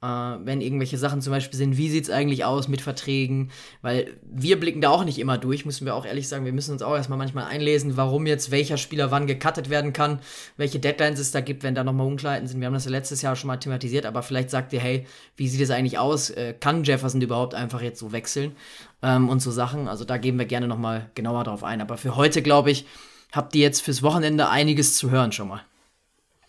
äh, 0.05 0.45
wenn 0.45 0.61
irgendwelche 0.61 0.97
Sachen 0.97 1.21
zum 1.21 1.31
Beispiel 1.31 1.57
sind, 1.57 1.77
wie 1.77 1.89
sieht 1.89 2.03
es 2.03 2.09
eigentlich 2.09 2.45
aus 2.45 2.67
mit 2.67 2.81
Verträgen, 2.81 3.49
weil 3.81 4.17
wir 4.21 4.59
blicken 4.59 4.81
da 4.81 4.89
auch 4.89 5.03
nicht 5.03 5.17
immer 5.17 5.37
durch, 5.37 5.65
müssen 5.65 5.85
wir 5.85 5.95
auch 5.95 6.05
ehrlich 6.05 6.27
sagen, 6.27 6.45
wir 6.45 6.53
müssen 6.53 6.73
uns 6.73 6.81
auch 6.81 6.95
erstmal 6.95 7.17
manchmal 7.17 7.45
einlesen, 7.45 7.97
warum 7.97 8.27
jetzt 8.27 8.51
welcher 8.51 8.77
Spieler 8.77 9.09
wann 9.09 9.25
gecuttet 9.25 9.69
werden 9.69 9.93
kann, 9.93 10.19
welche 10.57 10.79
Deadlines 10.79 11.19
es 11.19 11.31
da 11.31 11.41
gibt, 11.41 11.63
wenn 11.63 11.75
da 11.75 11.83
nochmal 11.83 12.07
Unklarheiten 12.07 12.47
sind. 12.47 12.59
Wir 12.59 12.67
haben 12.67 12.73
das 12.73 12.85
ja 12.85 12.91
letztes 12.91 13.21
Jahr 13.21 13.35
schon 13.35 13.47
mal 13.47 13.57
thematisiert, 13.57 14.05
aber 14.05 14.21
vielleicht 14.21 14.51
sagt 14.51 14.73
ihr, 14.73 14.79
hey, 14.79 15.05
wie 15.35 15.47
sieht 15.47 15.61
es 15.61 15.71
eigentlich 15.71 15.97
aus? 15.97 16.29
Äh, 16.29 16.53
kann 16.53 16.83
Jefferson 16.83 17.21
überhaupt 17.21 17.55
einfach 17.55 17.81
jetzt 17.81 17.99
so 17.99 18.11
wechseln? 18.11 18.55
Ähm, 19.01 19.29
und 19.29 19.41
so 19.41 19.51
Sachen, 19.51 19.87
also 19.87 20.05
da 20.05 20.17
gehen 20.17 20.37
wir 20.37 20.45
gerne 20.45 20.67
nochmal 20.67 21.09
genauer 21.15 21.43
drauf 21.45 21.63
ein. 21.63 21.81
Aber 21.81 21.97
für 21.97 22.15
heute, 22.15 22.41
glaube 22.41 22.71
ich, 22.71 22.85
habt 23.31 23.55
ihr 23.55 23.61
jetzt 23.61 23.81
fürs 23.81 24.03
Wochenende 24.03 24.49
einiges 24.49 24.95
zu 24.97 25.09
hören 25.09 25.31
schon 25.31 25.47
mal. 25.47 25.61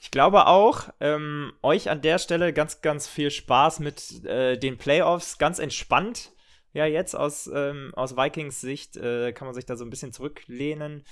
Ich 0.07 0.13
glaube 0.13 0.47
auch, 0.47 0.89
ähm, 1.01 1.53
euch 1.65 1.91
an 1.91 2.01
der 2.01 2.19
Stelle 2.19 2.53
ganz, 2.53 2.81
ganz 2.81 3.09
viel 3.09 3.33
Spaß 3.33 3.81
mit 3.81 4.25
äh, 4.25 4.57
den 4.57 4.79
Playoffs. 4.79 5.37
Ganz 5.37 5.59
entspannt. 5.59 6.31
Ja, 6.73 6.87
jetzt 6.87 7.17
aus, 7.17 7.51
ähm, 7.53 7.93
aus 7.97 8.17
Vikings 8.17 8.61
Sicht 8.61 8.97
äh, 8.97 9.33
kann 9.33 9.49
man 9.49 9.55
sich 9.57 9.67
da 9.67 9.75
so 9.75 9.85
ein 9.85 9.91
bisschen 9.91 10.13
zurücklehnen. 10.13 11.03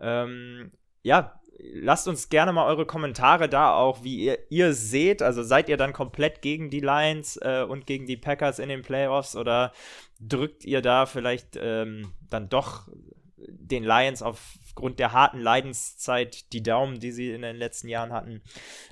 Ähm, 0.00 0.72
ja, 1.04 1.40
lasst 1.60 2.08
uns 2.08 2.28
gerne 2.28 2.52
mal 2.52 2.66
eure 2.66 2.86
Kommentare 2.86 3.48
da 3.48 3.72
auch, 3.72 4.02
wie 4.02 4.16
ihr, 4.24 4.38
ihr 4.50 4.72
seht. 4.74 5.22
Also 5.22 5.44
seid 5.44 5.68
ihr 5.68 5.76
dann 5.76 5.92
komplett 5.92 6.42
gegen 6.42 6.70
die 6.70 6.80
Lions 6.80 7.36
äh, 7.36 7.62
und 7.62 7.86
gegen 7.86 8.06
die 8.06 8.16
Packers 8.16 8.58
in 8.58 8.68
den 8.68 8.82
Playoffs 8.82 9.36
oder 9.36 9.72
drückt 10.18 10.64
ihr 10.64 10.82
da 10.82 11.06
vielleicht 11.06 11.56
ähm, 11.56 12.14
dann 12.28 12.48
doch 12.48 12.88
den 13.36 13.84
Lions 13.84 14.22
aufgrund 14.70 15.00
der 15.00 15.12
harten 15.12 15.40
Leidenszeit 15.40 16.52
die 16.52 16.62
Daumen, 16.62 17.00
die 17.00 17.10
sie 17.10 17.32
in 17.32 17.42
den 17.42 17.56
letzten 17.56 17.88
Jahren 17.88 18.12
hatten. 18.12 18.42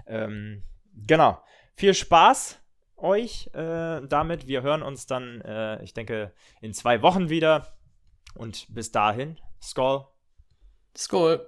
Ähm, 0.06 0.64
genau. 1.06 1.40
Viel 1.74 1.94
Spaß 1.94 2.58
euch 2.96 3.48
äh, 3.54 4.00
damit. 4.06 4.48
Wir 4.48 4.62
hören 4.62 4.82
uns 4.82 5.06
dann, 5.06 5.40
äh, 5.42 5.80
ich 5.84 5.94
denke, 5.94 6.32
in 6.60 6.74
zwei 6.74 7.00
Wochen 7.02 7.28
wieder. 7.28 7.78
Und 8.34 8.66
bis 8.74 8.90
dahin, 8.90 9.38
Skull. 9.62 10.04
Skull. 10.96 11.46